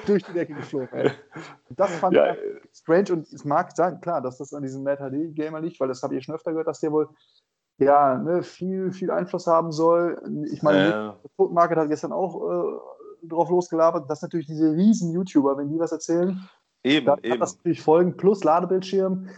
durch 0.05 0.23
die 0.23 0.33
Decke 0.33 0.53
geflogen. 0.53 1.11
Das 1.69 1.91
fand 1.95 2.15
ja, 2.15 2.33
ich 2.33 2.39
strange 2.73 3.13
und 3.13 3.27
es 3.31 3.43
mag 3.43 3.75
sein, 3.75 3.99
klar, 4.01 4.21
dass 4.21 4.37
das 4.37 4.53
an 4.53 4.63
diesem 4.63 4.85
HD 4.85 5.35
Gamer 5.35 5.59
liegt, 5.59 5.79
weil 5.79 5.87
das 5.87 6.03
habe 6.03 6.15
ich 6.15 6.23
schon 6.23 6.35
öfter 6.35 6.51
gehört, 6.51 6.67
dass 6.67 6.79
der 6.79 6.91
wohl 6.91 7.09
ja, 7.79 8.17
ne, 8.17 8.43
viel, 8.43 8.91
viel 8.91 9.11
Einfluss 9.11 9.47
haben 9.47 9.71
soll. 9.71 10.21
Ich 10.51 10.61
meine, 10.61 10.89
ja. 10.89 11.19
der 11.37 11.47
Market 11.47 11.77
hat 11.77 11.89
gestern 11.89 12.13
auch 12.13 12.35
äh, 12.49 13.27
drauf 13.27 13.49
losgelabert, 13.49 14.09
dass 14.09 14.21
natürlich 14.21 14.47
diese 14.47 14.71
riesen 14.71 15.11
YouTuber, 15.11 15.57
wenn 15.57 15.69
die 15.69 15.79
was 15.79 15.91
erzählen, 15.91 16.47
eben, 16.83 17.05
dann 17.05 17.19
eben. 17.19 17.33
hat 17.33 17.41
das 17.41 17.57
natürlich 17.57 17.81
Folgen 17.81 18.15
plus 18.15 18.43
Ladebildschirm. 18.43 19.29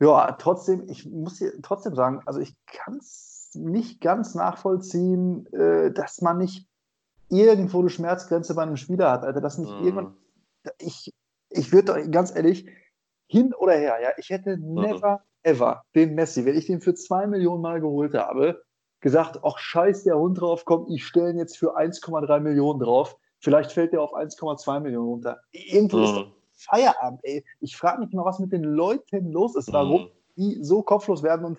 Ja, 0.00 0.32
trotzdem, 0.32 0.88
ich 0.88 1.08
muss 1.08 1.38
hier 1.38 1.52
trotzdem 1.62 1.94
sagen, 1.94 2.20
also 2.26 2.40
ich 2.40 2.56
kann 2.66 2.96
es 2.96 3.50
nicht 3.54 4.00
ganz 4.00 4.34
nachvollziehen, 4.34 5.46
äh, 5.52 5.92
dass 5.92 6.20
man 6.20 6.38
nicht 6.38 6.68
irgendwo 7.28 7.80
eine 7.80 7.90
Schmerzgrenze 7.90 8.54
bei 8.54 8.62
einem 8.62 8.76
Spieler 8.76 9.10
hat, 9.10 9.24
Alter, 9.24 9.40
das 9.40 9.58
nicht 9.58 9.70
mhm. 9.70 9.84
irgendwann. 9.84 10.16
Ich, 10.78 11.12
ich 11.50 11.72
würde 11.72 12.08
ganz 12.10 12.34
ehrlich, 12.34 12.66
hin 13.26 13.54
oder 13.54 13.72
her, 13.74 13.96
ja, 14.02 14.10
ich 14.16 14.30
hätte 14.30 14.56
mhm. 14.56 14.74
never 14.74 15.22
ever 15.44 15.82
den 15.94 16.14
Messi, 16.14 16.44
wenn 16.44 16.56
ich 16.56 16.66
den 16.66 16.80
für 16.80 16.94
zwei 16.94 17.26
Millionen 17.26 17.62
Mal 17.62 17.80
geholt 17.80 18.14
habe, 18.14 18.62
gesagt, 19.00 19.40
ach 19.44 19.58
scheiß 19.58 20.04
der 20.04 20.18
Hund 20.18 20.40
drauf, 20.40 20.64
komm, 20.64 20.86
ich 20.88 21.04
stelle 21.06 21.30
ihn 21.30 21.38
jetzt 21.38 21.58
für 21.58 21.76
1,3 21.76 22.40
Millionen 22.40 22.80
drauf. 22.80 23.16
Vielleicht 23.38 23.72
fällt 23.72 23.92
der 23.92 24.00
auf 24.00 24.14
1,2 24.14 24.80
Millionen 24.80 25.08
runter. 25.08 25.40
Irgendwo 25.52 25.98
mhm. 25.98 26.04
ist 26.04 26.16
doch 26.16 26.32
Feierabend, 26.56 27.20
ey. 27.24 27.44
Ich 27.60 27.76
frage 27.76 28.00
mich 28.00 28.12
mal, 28.12 28.24
was 28.24 28.38
mit 28.38 28.52
den 28.52 28.64
Leuten 28.64 29.30
los 29.30 29.54
ist, 29.56 29.72
warum 29.72 30.04
mhm. 30.04 30.10
die 30.36 30.58
so 30.62 30.82
kopflos 30.82 31.22
werden 31.22 31.44
und 31.44 31.58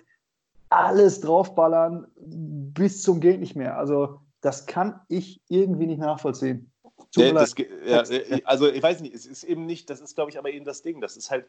alles 0.68 1.20
draufballern 1.20 2.08
bis 2.16 3.02
zum 3.02 3.20
geht 3.20 3.38
nicht 3.38 3.54
mehr. 3.54 3.78
Also 3.78 4.18
das 4.46 4.66
kann 4.66 5.00
ich 5.08 5.40
irgendwie 5.48 5.86
nicht 5.86 5.98
nachvollziehen. 5.98 6.70
Ja, 7.16 7.32
das, 7.32 7.56
ja, 7.84 8.02
äh, 8.08 8.42
also 8.44 8.70
ich 8.70 8.80
weiß 8.80 9.00
nicht, 9.00 9.12
es 9.12 9.26
ist 9.26 9.42
eben 9.42 9.66
nicht, 9.66 9.90
das 9.90 10.00
ist 10.00 10.14
glaube 10.14 10.30
ich 10.30 10.38
aber 10.38 10.52
eben 10.52 10.64
das 10.64 10.82
Ding. 10.82 11.00
Das 11.00 11.16
ist 11.16 11.32
halt 11.32 11.46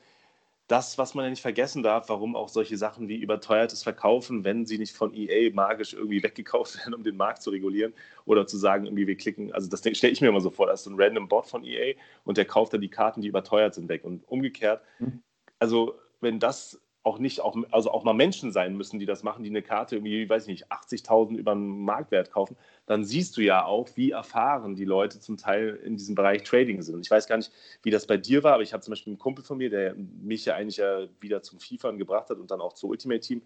das, 0.67 0.97
was 0.97 1.13
man 1.13 1.23
ja 1.23 1.29
nicht 1.29 1.43
vergessen 1.43 1.83
darf, 1.83 2.09
warum 2.09 2.35
auch 2.35 2.49
solche 2.49 2.75
Sachen 2.75 3.07
wie 3.07 3.17
überteuertes 3.17 3.83
Verkaufen, 3.83 4.43
wenn 4.43 4.65
sie 4.65 4.79
nicht 4.79 4.95
von 4.95 5.13
EA 5.13 5.53
magisch 5.53 5.93
irgendwie 5.93 6.23
weggekauft 6.23 6.75
werden, 6.79 6.95
um 6.95 7.03
den 7.03 7.17
Markt 7.17 7.43
zu 7.43 7.51
regulieren 7.51 7.93
oder 8.25 8.47
zu 8.47 8.57
sagen, 8.57 8.85
irgendwie 8.85 9.05
wir 9.05 9.15
klicken, 9.15 9.53
also 9.53 9.69
das 9.69 9.81
stelle 9.81 10.11
ich 10.11 10.21
mir 10.21 10.29
immer 10.29 10.41
so 10.41 10.49
vor, 10.49 10.65
da 10.65 10.73
ist 10.73 10.85
so 10.85 10.89
ein 10.89 10.99
random 10.99 11.27
Bot 11.27 11.45
von 11.45 11.63
EA 11.63 11.93
und 12.25 12.37
der 12.37 12.45
kauft 12.45 12.73
dann 12.73 12.81
die 12.81 12.89
Karten, 12.89 13.21
die 13.21 13.27
überteuert 13.27 13.75
sind, 13.75 13.89
weg 13.89 14.03
und 14.05 14.27
umgekehrt. 14.27 14.81
Mhm. 14.97 15.21
Also 15.59 15.99
wenn 16.19 16.39
das 16.39 16.81
auch 17.07 17.19
nicht, 17.19 17.39
auch, 17.39 17.55
also 17.71 17.89
auch 17.91 18.03
mal 18.03 18.13
Menschen 18.13 18.51
sein 18.51 18.75
müssen, 18.75 18.99
die 18.99 19.05
das 19.05 19.23
machen, 19.23 19.41
die 19.41 19.49
eine 19.49 19.61
Karte 19.61 19.95
irgendwie, 19.95 20.29
weiß 20.29 20.43
ich 20.43 20.49
nicht, 20.49 20.71
80.000 20.71 21.37
über 21.37 21.53
den 21.53 21.85
Marktwert 21.85 22.31
kaufen, 22.31 22.57
dann 22.85 23.05
siehst 23.05 23.37
du 23.37 23.41
ja 23.41 23.63
auch, 23.63 23.87
wie 23.95 24.11
erfahren 24.11 24.75
die 24.75 24.83
Leute 24.83 25.21
zum 25.21 25.37
Teil 25.37 25.79
in 25.85 25.95
diesem 25.95 26.15
Bereich 26.15 26.43
Trading 26.43 26.81
sind. 26.81 26.95
Und 26.95 27.05
ich 27.05 27.09
weiß 27.09 27.27
gar 27.27 27.37
nicht, 27.37 27.51
wie 27.81 27.91
das 27.91 28.07
bei 28.07 28.17
dir 28.17 28.43
war, 28.43 28.55
aber 28.55 28.63
ich 28.63 28.73
habe 28.73 28.83
zum 28.83 28.91
Beispiel 28.91 29.11
einen 29.11 29.19
Kumpel 29.19 29.45
von 29.45 29.57
mir, 29.57 29.69
der 29.69 29.95
mich 29.95 30.43
ja 30.43 30.55
eigentlich 30.55 30.77
ja 30.77 31.07
wieder 31.21 31.41
zum 31.41 31.59
FIFA 31.59 31.91
gebracht 31.91 32.29
hat 32.29 32.39
und 32.39 32.51
dann 32.51 32.59
auch 32.59 32.73
zu 32.73 32.89
Ultimate 32.89 33.21
Team. 33.21 33.41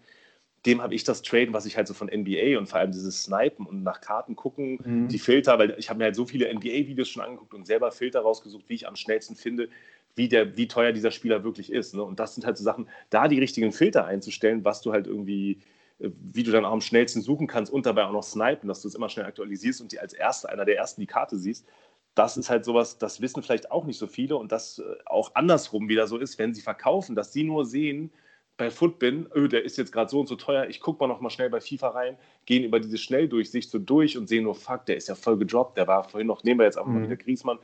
Dem 0.66 0.82
habe 0.82 0.96
ich 0.96 1.04
das 1.04 1.22
Traden, 1.22 1.54
was 1.54 1.64
ich 1.64 1.76
halt 1.76 1.86
so 1.86 1.94
von 1.94 2.08
NBA 2.08 2.58
und 2.58 2.68
vor 2.68 2.80
allem 2.80 2.90
dieses 2.90 3.22
Snipen 3.22 3.64
und 3.64 3.84
nach 3.84 4.00
Karten 4.00 4.34
gucken, 4.34 4.78
mhm. 4.84 5.08
die 5.08 5.18
Filter, 5.20 5.58
weil 5.60 5.76
ich 5.78 5.88
habe 5.88 5.98
mir 5.98 6.04
halt 6.04 6.16
so 6.16 6.26
viele 6.26 6.52
NBA-Videos 6.52 7.08
schon 7.08 7.22
angeguckt 7.22 7.54
und 7.54 7.64
selber 7.64 7.92
Filter 7.92 8.20
rausgesucht, 8.20 8.68
wie 8.68 8.74
ich 8.74 8.88
am 8.88 8.96
schnellsten 8.96 9.36
finde, 9.36 9.68
wie, 10.14 10.28
der, 10.28 10.56
wie 10.56 10.68
teuer 10.68 10.92
dieser 10.92 11.10
Spieler 11.10 11.44
wirklich 11.44 11.72
ist. 11.72 11.94
Ne? 11.94 12.02
Und 12.02 12.20
das 12.20 12.34
sind 12.34 12.44
halt 12.44 12.56
so 12.56 12.64
Sachen, 12.64 12.88
da 13.10 13.28
die 13.28 13.38
richtigen 13.38 13.72
Filter 13.72 14.04
einzustellen, 14.04 14.64
was 14.64 14.82
du 14.82 14.92
halt 14.92 15.06
irgendwie, 15.06 15.62
äh, 15.98 16.10
wie 16.20 16.42
du 16.42 16.50
dann 16.50 16.64
auch 16.64 16.72
am 16.72 16.80
schnellsten 16.80 17.22
suchen 17.22 17.46
kannst 17.46 17.72
und 17.72 17.86
dabei 17.86 18.04
auch 18.04 18.12
noch 18.12 18.22
snipen, 18.22 18.68
dass 18.68 18.82
du 18.82 18.88
es 18.88 18.94
immer 18.94 19.08
schnell 19.08 19.26
aktualisierst 19.26 19.80
und 19.80 19.92
die 19.92 20.00
als 20.00 20.12
erster, 20.12 20.50
einer 20.50 20.64
der 20.64 20.76
ersten 20.76 21.00
die 21.00 21.06
Karte 21.06 21.38
siehst. 21.38 21.66
Das 22.14 22.36
ist 22.36 22.50
halt 22.50 22.64
sowas, 22.66 22.98
das 22.98 23.22
wissen 23.22 23.42
vielleicht 23.42 23.70
auch 23.70 23.84
nicht 23.86 23.98
so 23.98 24.06
viele 24.06 24.36
und 24.36 24.52
das 24.52 24.78
äh, 24.78 24.82
auch 25.06 25.34
andersrum 25.34 25.88
wieder 25.88 26.06
so 26.06 26.18
ist, 26.18 26.38
wenn 26.38 26.54
sie 26.54 26.62
verkaufen, 26.62 27.16
dass 27.16 27.32
sie 27.32 27.44
nur 27.44 27.64
sehen, 27.64 28.12
bei 28.58 28.70
Footbin, 28.70 29.26
öh, 29.34 29.48
der 29.48 29.64
ist 29.64 29.78
jetzt 29.78 29.92
gerade 29.92 30.10
so 30.10 30.20
und 30.20 30.28
so 30.28 30.36
teuer, 30.36 30.66
ich 30.68 30.80
gucke 30.80 31.02
mal 31.02 31.08
noch 31.08 31.20
mal 31.20 31.30
schnell 31.30 31.50
bei 31.50 31.60
FIFA 31.60 31.88
rein, 31.88 32.18
gehen 32.44 32.64
über 32.64 32.80
diese 32.80 32.98
Schnelldurchsicht 32.98 33.70
so 33.70 33.78
durch 33.78 34.18
und 34.18 34.28
sehen 34.28 34.44
nur, 34.44 34.54
fuck, 34.54 34.86
der 34.86 34.96
ist 34.96 35.08
ja 35.08 35.14
voll 35.14 35.38
gedroppt, 35.38 35.78
der 35.78 35.88
war 35.88 36.04
vorhin 36.04 36.26
noch, 36.26 36.44
nehmen 36.44 36.60
wir 36.60 36.66
jetzt 36.66 36.76
einfach 36.76 36.90
mhm. 36.90 37.00
mal 37.00 37.06
wieder 37.06 37.16
Griesmann, 37.16 37.58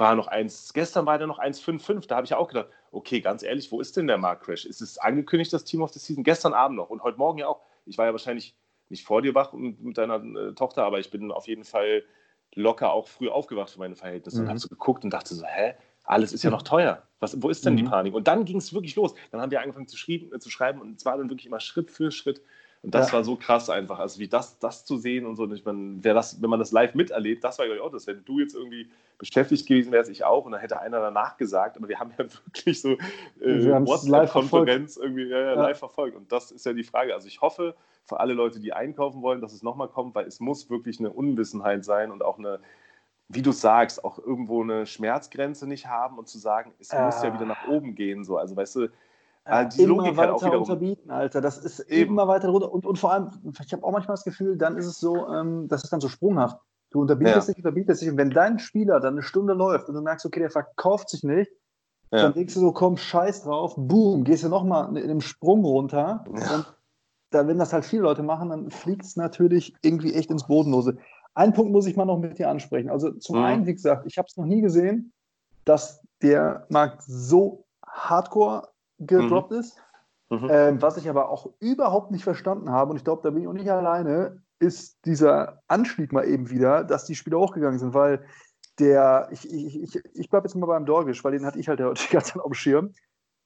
war 0.00 0.14
noch 0.14 0.26
eins, 0.26 0.72
gestern 0.72 1.06
war 1.06 1.18
der 1.18 1.26
noch 1.26 1.38
1,55. 1.38 2.08
Da 2.08 2.16
habe 2.16 2.24
ich 2.24 2.34
auch 2.34 2.48
gedacht, 2.48 2.68
okay, 2.90 3.20
ganz 3.20 3.42
ehrlich, 3.42 3.70
wo 3.70 3.80
ist 3.80 3.96
denn 3.96 4.06
der 4.06 4.18
Marktcrash? 4.18 4.64
Ist 4.64 4.80
es 4.80 4.98
angekündigt, 4.98 5.52
das 5.52 5.64
Team 5.64 5.82
of 5.82 5.92
the 5.92 5.98
Season? 5.98 6.24
Gestern 6.24 6.54
Abend 6.54 6.78
noch 6.78 6.90
und 6.90 7.02
heute 7.02 7.18
Morgen 7.18 7.38
ja 7.38 7.46
auch. 7.46 7.60
Ich 7.86 7.98
war 7.98 8.06
ja 8.06 8.12
wahrscheinlich 8.12 8.56
nicht 8.88 9.04
vor 9.04 9.22
dir 9.22 9.34
wach 9.34 9.52
mit 9.52 9.96
deiner 9.96 10.22
äh, 10.22 10.54
Tochter, 10.54 10.84
aber 10.84 10.98
ich 10.98 11.10
bin 11.10 11.30
auf 11.30 11.46
jeden 11.46 11.64
Fall 11.64 12.02
locker 12.54 12.92
auch 12.92 13.06
früh 13.06 13.28
aufgewacht 13.28 13.70
für 13.70 13.78
meine 13.78 13.94
Verhältnisse 13.94 14.38
mhm. 14.38 14.44
und 14.44 14.48
habe 14.48 14.58
so 14.58 14.68
geguckt 14.68 15.04
und 15.04 15.10
dachte 15.10 15.34
so, 15.34 15.44
hä? 15.46 15.74
Alles 16.04 16.32
ist 16.32 16.42
ja 16.42 16.50
noch 16.50 16.62
teuer. 16.62 17.06
Was, 17.20 17.40
wo 17.40 17.50
ist 17.50 17.64
denn 17.64 17.74
mhm. 17.74 17.78
die 17.78 17.82
Panik? 17.84 18.14
Und 18.14 18.26
dann 18.26 18.44
ging 18.44 18.56
es 18.56 18.72
wirklich 18.72 18.96
los. 18.96 19.14
Dann 19.30 19.40
haben 19.40 19.50
wir 19.50 19.60
angefangen 19.60 19.86
zu, 19.86 19.96
schrieben, 19.96 20.34
äh, 20.34 20.40
zu 20.40 20.50
schreiben 20.50 20.80
und 20.80 20.98
es 20.98 21.04
war 21.04 21.16
dann 21.16 21.28
wirklich 21.30 21.46
immer 21.46 21.60
Schritt 21.60 21.90
für 21.90 22.10
Schritt 22.10 22.42
und 22.82 22.94
das 22.94 23.08
ja. 23.08 23.14
war 23.14 23.24
so 23.24 23.36
krass 23.36 23.68
einfach. 23.68 23.98
Also 23.98 24.18
wie 24.20 24.28
das, 24.28 24.58
das 24.58 24.86
zu 24.86 24.96
sehen 24.96 25.26
und 25.26 25.36
so. 25.36 25.50
Ich 25.52 25.64
meine, 25.66 25.98
wer 26.00 26.14
das, 26.14 26.40
wenn 26.40 26.48
man 26.48 26.58
das 26.58 26.72
live 26.72 26.94
miterlebt, 26.94 27.44
das 27.44 27.58
war 27.58 27.66
ja 27.66 27.80
auch 27.82 27.92
das. 27.92 28.06
Wenn 28.06 28.24
du 28.24 28.40
jetzt 28.40 28.54
irgendwie 28.54 28.90
beschäftigt 29.18 29.68
gewesen 29.68 29.92
wärst, 29.92 30.10
ich 30.10 30.24
auch, 30.24 30.46
und 30.46 30.52
dann 30.52 30.62
hätte 30.62 30.80
einer 30.80 30.98
danach 30.98 31.36
gesagt, 31.36 31.76
aber 31.76 31.88
wir 31.90 32.00
haben 32.00 32.12
ja 32.16 32.24
wirklich 32.46 32.80
so 32.80 32.92
äh, 33.40 33.86
WhatsApp-Konferenz 33.86 34.96
irgendwie 34.96 35.24
ja, 35.24 35.40
ja, 35.40 35.54
live 35.54 35.78
verfolgt. 35.78 36.16
Und 36.16 36.32
das 36.32 36.50
ist 36.50 36.64
ja 36.64 36.72
die 36.72 36.82
Frage. 36.82 37.12
Also 37.12 37.28
ich 37.28 37.42
hoffe 37.42 37.74
für 38.04 38.18
alle 38.18 38.32
Leute, 38.32 38.60
die 38.60 38.72
einkaufen 38.72 39.20
wollen, 39.20 39.42
dass 39.42 39.52
es 39.52 39.62
nochmal 39.62 39.88
kommt, 39.88 40.14
weil 40.14 40.26
es 40.26 40.40
muss 40.40 40.70
wirklich 40.70 41.00
eine 41.00 41.10
Unwissenheit 41.10 41.84
sein 41.84 42.10
und 42.10 42.24
auch 42.24 42.38
eine, 42.38 42.60
wie 43.28 43.42
du 43.42 43.52
sagst, 43.52 44.02
auch 44.04 44.18
irgendwo 44.18 44.62
eine 44.62 44.86
Schmerzgrenze 44.86 45.66
nicht 45.66 45.86
haben 45.86 46.18
und 46.18 46.28
zu 46.28 46.38
sagen, 46.38 46.72
es 46.80 46.94
muss 46.94 47.22
ja 47.22 47.34
wieder 47.34 47.44
nach 47.44 47.68
oben 47.68 47.94
gehen. 47.94 48.24
So. 48.24 48.38
Also 48.38 48.56
weißt 48.56 48.76
du, 48.76 48.88
Ja, 49.46 49.64
die 49.64 49.82
immer 49.82 49.96
Logik 49.96 50.16
weiter 50.16 50.40
halt 50.40 50.54
unterbieten, 50.54 51.10
Alter. 51.10 51.40
Das 51.40 51.58
ist 51.58 51.80
Eben. 51.80 52.12
immer 52.12 52.28
weiter 52.28 52.48
runter. 52.50 52.70
Und, 52.70 52.86
und 52.86 52.98
vor 52.98 53.12
allem, 53.12 53.30
ich 53.64 53.72
habe 53.72 53.82
auch 53.82 53.92
manchmal 53.92 54.14
das 54.14 54.24
Gefühl, 54.24 54.56
dann 54.56 54.76
ist 54.76 54.86
es 54.86 54.98
so, 54.98 55.28
ähm, 55.28 55.66
das 55.68 55.82
ist 55.84 55.92
dann 55.92 56.00
so 56.00 56.08
sprunghaft. 56.08 56.58
Du 56.90 57.00
unterbietest 57.00 57.48
ja. 57.48 57.54
dich, 57.54 57.64
unterbietest 57.64 58.02
dich. 58.02 58.10
Und 58.10 58.18
wenn 58.18 58.30
dein 58.30 58.58
Spieler 58.58 59.00
dann 59.00 59.14
eine 59.14 59.22
Stunde 59.22 59.54
läuft 59.54 59.88
und 59.88 59.94
du 59.94 60.02
merkst, 60.02 60.26
okay, 60.26 60.40
der 60.40 60.50
verkauft 60.50 61.08
sich 61.08 61.22
nicht, 61.22 61.50
ja. 62.12 62.22
dann 62.22 62.34
denkst 62.34 62.54
du 62.54 62.60
so, 62.60 62.72
komm, 62.72 62.96
scheiß 62.96 63.44
drauf, 63.44 63.74
boom, 63.76 64.24
gehst 64.24 64.44
du 64.44 64.48
nochmal 64.48 64.96
in 64.96 65.04
einem 65.04 65.20
Sprung 65.20 65.64
runter. 65.64 66.24
Ja. 66.34 66.54
Und 66.54 66.74
da, 67.30 67.46
wenn 67.46 67.58
das 67.58 67.72
halt 67.72 67.84
viele 67.84 68.02
Leute 68.02 68.22
machen, 68.22 68.50
dann 68.50 68.70
fliegt 68.70 69.04
es 69.04 69.16
natürlich 69.16 69.74
irgendwie 69.82 70.14
echt 70.14 70.30
ins 70.30 70.46
Bodenlose. 70.46 70.98
Einen 71.34 71.52
Punkt 71.52 71.72
muss 71.72 71.86
ich 71.86 71.96
mal 71.96 72.04
noch 72.04 72.18
mit 72.18 72.38
dir 72.38 72.50
ansprechen. 72.50 72.90
Also 72.90 73.12
zum 73.12 73.38
mhm. 73.38 73.44
einen, 73.44 73.66
wie 73.66 73.74
gesagt, 73.74 74.04
ich 74.06 74.18
habe 74.18 74.26
es 74.28 74.36
noch 74.36 74.46
nie 74.46 74.60
gesehen, 74.60 75.12
dass 75.64 76.02
der 76.22 76.66
Markt 76.68 77.02
so 77.06 77.64
hardcore 77.86 78.68
gedroppt 79.00 79.50
mhm. 79.50 79.58
ist. 79.58 79.76
Mhm. 80.30 80.48
Ähm, 80.48 80.82
was 80.82 80.96
ich 80.96 81.08
aber 81.08 81.28
auch 81.28 81.50
überhaupt 81.58 82.12
nicht 82.12 82.22
verstanden 82.22 82.70
habe, 82.70 82.92
und 82.92 82.96
ich 82.96 83.04
glaube, 83.04 83.22
da 83.22 83.30
bin 83.30 83.42
ich 83.42 83.48
auch 83.48 83.52
nicht 83.52 83.70
alleine, 83.70 84.42
ist 84.60 85.04
dieser 85.04 85.62
Anstieg 85.66 86.12
mal 86.12 86.24
eben 86.24 86.50
wieder, 86.50 86.84
dass 86.84 87.04
die 87.04 87.16
Spieler 87.16 87.38
hochgegangen 87.38 87.78
sind, 87.78 87.94
weil 87.94 88.24
der, 88.78 89.28
ich, 89.32 89.50
ich, 89.50 89.82
ich, 89.82 90.00
ich 90.14 90.30
bleibe 90.30 90.46
jetzt 90.46 90.54
mal 90.54 90.66
beim 90.66 90.86
Dorgisch, 90.86 91.24
weil 91.24 91.32
den 91.32 91.44
hatte 91.44 91.58
ich 91.58 91.68
halt 91.68 91.80
die 91.80 92.12
ganze 92.12 92.32
Zeit 92.32 92.42
auf 92.42 92.50
dem 92.50 92.54
Schirm. 92.54 92.92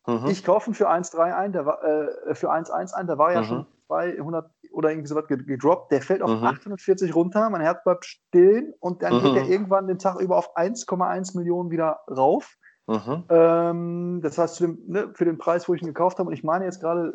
Mhm. 0.07 0.27
Ich 0.27 0.45
kaufe 0.45 0.71
ihn 0.71 0.75
für 0.75 0.91
1,3 0.91 1.35
ein, 1.35 1.53
der 1.53 1.65
war, 1.65 1.83
äh, 1.83 2.35
für 2.35 2.53
1,1 2.53 2.93
ein, 2.93 3.07
da 3.07 3.17
war 3.17 3.33
ja 3.33 3.41
mhm. 3.41 3.47
schon 3.47 3.67
200 3.87 4.51
oder 4.73 4.91
irgendwie 4.91 5.09
sowas 5.09 5.27
gedroppt. 5.29 5.93
Der 5.93 6.03
fällt 6.03 6.21
auf 6.21 6.31
mhm. 6.31 6.45
840 6.45 7.15
runter, 7.15 7.49
mein 7.49 7.61
Herz 7.61 7.83
bleibt 7.85 8.05
still 8.05 8.75
und 8.81 9.03
dann 9.03 9.23
geht 9.23 9.37
er 9.37 9.45
mhm. 9.45 9.51
irgendwann 9.51 9.87
den 9.87 9.99
Tag 9.99 10.21
über 10.21 10.37
auf 10.37 10.57
1,1 10.57 11.37
Millionen 11.37 11.71
wieder 11.71 12.01
rauf. 12.11 12.57
Mhm. 12.87 13.25
Ähm, 13.29 14.21
das 14.23 14.39
heißt, 14.39 14.61
dem, 14.61 14.79
ne, 14.87 15.11
für 15.15 15.25
den 15.25 15.39
Preis, 15.39 15.69
wo 15.69 15.75
ich 15.75 15.83
ihn 15.83 15.89
gekauft 15.89 16.19
habe, 16.19 16.29
und 16.29 16.35
ich 16.35 16.45
meine 16.45 16.65
jetzt 16.65 16.81
gerade, 16.81 17.15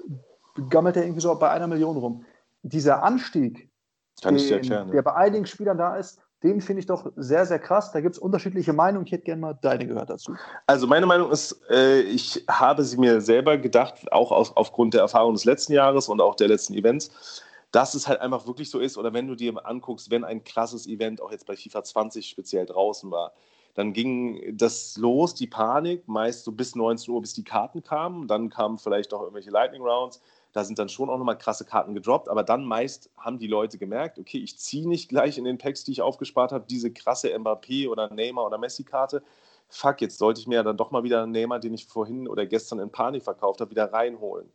gammelt 0.70 0.96
er 0.96 1.04
irgendwie 1.04 1.22
so 1.22 1.34
bei 1.36 1.50
einer 1.50 1.68
Million 1.68 1.98
rum. 1.98 2.26
Dieser 2.64 3.04
Anstieg, 3.04 3.70
den, 4.24 4.38
erklären, 4.38 4.92
der 4.92 5.02
bei 5.02 5.14
einigen 5.14 5.46
Spielern 5.46 5.78
da 5.78 5.96
ist, 5.96 6.20
den 6.44 6.62
finde 6.62 6.80
ich 6.80 6.86
doch 6.86 7.12
sehr, 7.18 7.46
sehr 7.46 7.60
krass. 7.60 7.92
Da 7.92 8.00
gibt 8.00 8.16
es 8.16 8.20
unterschiedliche 8.20 8.72
Meinungen. 8.72 9.06
Ich 9.06 9.12
hätte 9.12 9.26
gerne 9.26 9.42
mal 9.42 9.60
deine 9.62 9.86
gehört 9.86 10.10
dazu. 10.10 10.36
Also 10.68 10.88
meine 10.88 11.06
Meinung 11.06 11.32
ist, 11.32 11.62
äh, 11.70 12.00
ich 12.02 12.46
habe 12.50 12.86
sie 12.86 12.98
mir 12.98 13.20
selber 13.20 13.58
gedacht, 13.58 14.12
auch 14.12 14.32
aus, 14.32 14.56
aufgrund 14.56 14.94
der 14.94 15.02
Erfahrung 15.02 15.34
des 15.34 15.44
letzten 15.44 15.74
Jahres 15.74 16.08
und 16.08 16.22
auch 16.22 16.36
der 16.36 16.48
letzten 16.48 16.74
Events, 16.76 17.44
dass 17.72 17.94
es 17.94 18.08
halt 18.08 18.22
einfach 18.22 18.48
wirklich 18.48 18.70
so 18.70 18.80
ist. 18.80 18.98
Oder 18.98 19.14
wenn 19.14 19.28
du 19.28 19.36
dir 19.36 19.54
anguckst, 19.66 20.12
wenn 20.12 20.24
ein 20.24 20.44
krasses 20.44 20.88
Event 20.88 21.22
auch 21.22 21.32
jetzt 21.32 21.46
bei 21.46 21.58
FIFA 21.58 21.84
20 21.84 22.30
speziell 22.30 22.66
draußen 22.66 23.12
war, 23.12 23.34
dann 23.80 23.94
ging 23.94 24.58
das 24.58 24.98
los, 24.98 25.34
die 25.36 25.48
Panik, 25.48 26.06
meist 26.06 26.44
so 26.44 26.52
bis 26.52 26.76
19 26.76 27.14
Uhr, 27.14 27.22
bis 27.22 27.34
die 27.34 27.46
Karten 27.46 27.82
kamen. 27.82 28.28
Dann 28.28 28.50
kamen 28.50 28.78
vielleicht 28.78 29.14
auch 29.14 29.22
irgendwelche 29.22 29.52
Lightning 29.52 29.82
Rounds. 29.82 30.22
Da 30.52 30.66
sind 30.66 30.78
dann 30.80 30.90
schon 30.90 31.10
auch 31.10 31.18
nochmal 31.18 31.38
krasse 31.38 31.64
Karten 31.64 31.94
gedroppt, 31.94 32.28
aber 32.28 32.44
dann 32.44 32.66
meist 32.66 33.10
haben 33.16 33.40
die 33.40 33.48
Leute 33.48 33.78
gemerkt, 33.78 34.20
okay, 34.20 34.40
ich 34.40 34.58
ziehe 34.58 34.86
nicht 34.86 35.08
gleich 35.08 35.38
in 35.38 35.46
den 35.46 35.58
Packs, 35.58 35.86
die 35.86 35.94
ich 35.94 36.02
aufgespart 36.02 36.52
habe, 36.52 36.66
diese 36.70 36.92
krasse 36.92 37.30
Mbappé 37.34 37.88
oder 37.88 38.14
Neymar 38.14 38.48
oder 38.48 38.58
Messi-Karte. 38.58 39.24
Fuck, 39.70 40.02
jetzt 40.02 40.18
sollte 40.18 40.42
ich 40.42 40.48
mir 40.48 40.62
dann 40.62 40.76
doch 40.76 40.92
mal 40.92 41.04
wieder 41.04 41.24
einen 41.24 41.32
Neymar, 41.32 41.60
den 41.60 41.74
ich 41.74 41.86
vorhin 41.86 42.28
oder 42.28 42.46
gestern 42.46 42.80
in 42.80 42.92
Panik 42.92 43.24
verkauft 43.24 43.62
habe, 43.62 43.72
wieder 43.72 43.94
reinholen. 43.94 44.52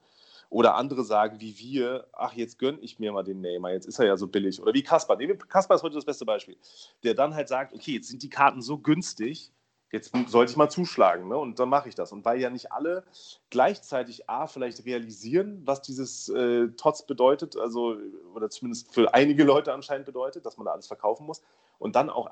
Oder 0.55 0.77
andere 0.77 1.03
sagen 1.03 1.41
wie 1.41 1.59
wir, 1.59 2.07
ach, 2.13 2.33
jetzt 2.35 2.61
gönne 2.61 2.79
ich 2.79 3.01
mir 3.01 3.11
mal 3.11 3.25
den 3.25 3.41
Neymar, 3.41 3.73
jetzt 3.73 3.87
ist 3.87 3.99
er 3.99 4.07
ja 4.07 4.17
so 4.17 4.29
billig. 4.29 4.63
Oder 4.63 4.73
wie 4.73 4.85
Kaspar. 4.85 5.19
Kaspar 5.49 5.75
ist 5.75 5.83
heute 5.83 5.97
das 5.97 6.05
beste 6.05 6.25
Beispiel. 6.25 6.57
Der 7.03 7.15
dann 7.15 7.35
halt 7.35 7.49
sagt, 7.49 7.75
okay, 7.75 7.95
jetzt 7.95 8.07
sind 8.07 8.23
die 8.23 8.31
Karten 8.31 8.63
so 8.63 8.79
günstig, 8.79 9.51
jetzt 9.91 10.13
sollte 10.29 10.53
ich 10.53 10.57
mal 10.57 10.69
zuschlagen. 10.69 11.27
Ne? 11.27 11.37
Und 11.37 11.59
dann 11.59 11.69
mache 11.69 11.89
ich 11.89 11.97
das. 11.97 12.13
Und 12.13 12.25
weil 12.25 12.41
ja 12.41 12.51
nicht 12.51 12.71
alle 12.71 13.03
gleichzeitig 13.51 14.31
A, 14.31 14.47
vielleicht 14.47 14.85
realisieren, 14.85 15.61
was 15.65 15.83
dieses 15.83 16.29
äh, 16.29 16.69
TOTS 16.69 17.07
bedeutet, 17.07 17.57
also, 17.57 17.97
oder 18.33 18.49
zumindest 18.49 18.95
für 18.95 19.13
einige 19.13 19.43
Leute 19.43 19.73
anscheinend 19.73 20.07
bedeutet, 20.07 20.47
dass 20.47 20.57
man 20.57 20.67
da 20.67 20.71
alles 20.71 20.87
verkaufen 20.87 21.27
muss, 21.27 21.43
und 21.85 21.97
dann 21.97 22.09
auch 22.09 22.31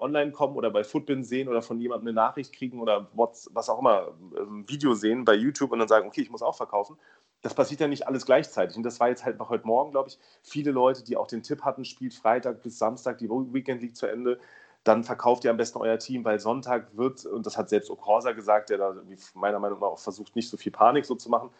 online 0.00 0.32
kommen 0.32 0.56
oder 0.56 0.70
bei 0.70 0.82
Footbin 0.82 1.22
sehen 1.22 1.48
oder 1.50 1.60
von 1.60 1.78
jemandem 1.78 2.08
eine 2.08 2.14
Nachricht 2.14 2.54
kriegen 2.54 2.80
oder 2.80 3.10
was 3.12 3.68
auch 3.68 3.80
immer, 3.80 4.14
ein 4.18 4.32
ähm, 4.38 4.64
Video 4.66 4.94
sehen 4.94 5.26
bei 5.26 5.34
YouTube 5.34 5.72
und 5.72 5.78
dann 5.78 5.88
sagen, 5.88 6.08
okay, 6.08 6.22
ich 6.22 6.30
muss 6.30 6.40
auch 6.40 6.56
verkaufen. 6.56 6.96
Das 7.42 7.52
passiert 7.52 7.80
ja 7.80 7.86
nicht 7.86 8.06
alles 8.06 8.24
gleichzeitig. 8.24 8.78
Und 8.78 8.84
das 8.84 8.98
war 8.98 9.10
jetzt 9.10 9.26
halt 9.26 9.38
noch 9.38 9.50
heute 9.50 9.66
Morgen, 9.66 9.90
glaube 9.90 10.08
ich, 10.08 10.18
viele 10.42 10.70
Leute, 10.70 11.04
die 11.04 11.18
auch 11.18 11.26
den 11.26 11.42
Tipp 11.42 11.64
hatten, 11.64 11.84
spielt 11.84 12.14
Freitag 12.14 12.62
bis 12.62 12.78
Samstag, 12.78 13.18
die 13.18 13.28
Weekend 13.28 13.82
League 13.82 13.94
zu 13.94 14.06
Ende 14.06 14.40
dann 14.84 15.04
verkauft 15.04 15.44
ihr 15.44 15.50
am 15.50 15.58
besten 15.58 15.78
euer 15.78 15.98
Team, 15.98 16.24
weil 16.24 16.40
Sonntag 16.40 16.96
wird, 16.96 17.26
und 17.26 17.44
das 17.44 17.58
hat 17.58 17.68
selbst 17.68 17.90
Okorsa 17.90 18.32
gesagt, 18.32 18.70
der 18.70 18.78
da 18.78 18.94
meiner 19.34 19.58
Meinung 19.58 19.80
nach 19.80 19.88
auch 19.88 19.98
versucht, 19.98 20.34
nicht 20.34 20.48
so 20.48 20.56
viel 20.56 20.72
Panik 20.72 21.04
so 21.04 21.14
zu 21.14 21.28
machen, 21.28 21.50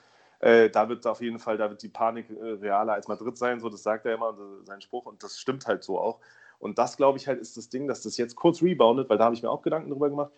äh, 0.40 0.70
da 0.70 0.88
wird 0.88 1.06
auf 1.06 1.20
jeden 1.20 1.38
Fall, 1.38 1.58
da 1.58 1.68
wird 1.68 1.82
die 1.82 1.88
Panik 1.88 2.30
äh, 2.30 2.52
realer 2.52 2.94
als 2.94 3.08
Madrid 3.08 3.36
sein, 3.36 3.60
so 3.60 3.68
das 3.68 3.82
sagt 3.82 4.06
er 4.06 4.14
immer, 4.14 4.30
äh, 4.30 4.64
sein 4.64 4.80
Spruch, 4.80 5.04
und 5.04 5.22
das 5.22 5.38
stimmt 5.38 5.66
halt 5.66 5.82
so 5.84 5.98
auch. 5.98 6.20
Und 6.58 6.78
das, 6.78 6.96
glaube 6.96 7.18
ich, 7.18 7.28
halt 7.28 7.40
ist 7.40 7.56
das 7.56 7.68
Ding, 7.68 7.86
dass 7.86 8.02
das 8.02 8.16
jetzt 8.16 8.34
kurz 8.34 8.62
reboundet, 8.62 9.08
weil 9.08 9.18
da 9.18 9.24
habe 9.24 9.34
ich 9.34 9.42
mir 9.42 9.50
auch 9.50 9.62
Gedanken 9.62 9.90
drüber 9.90 10.10
gemacht 10.10 10.32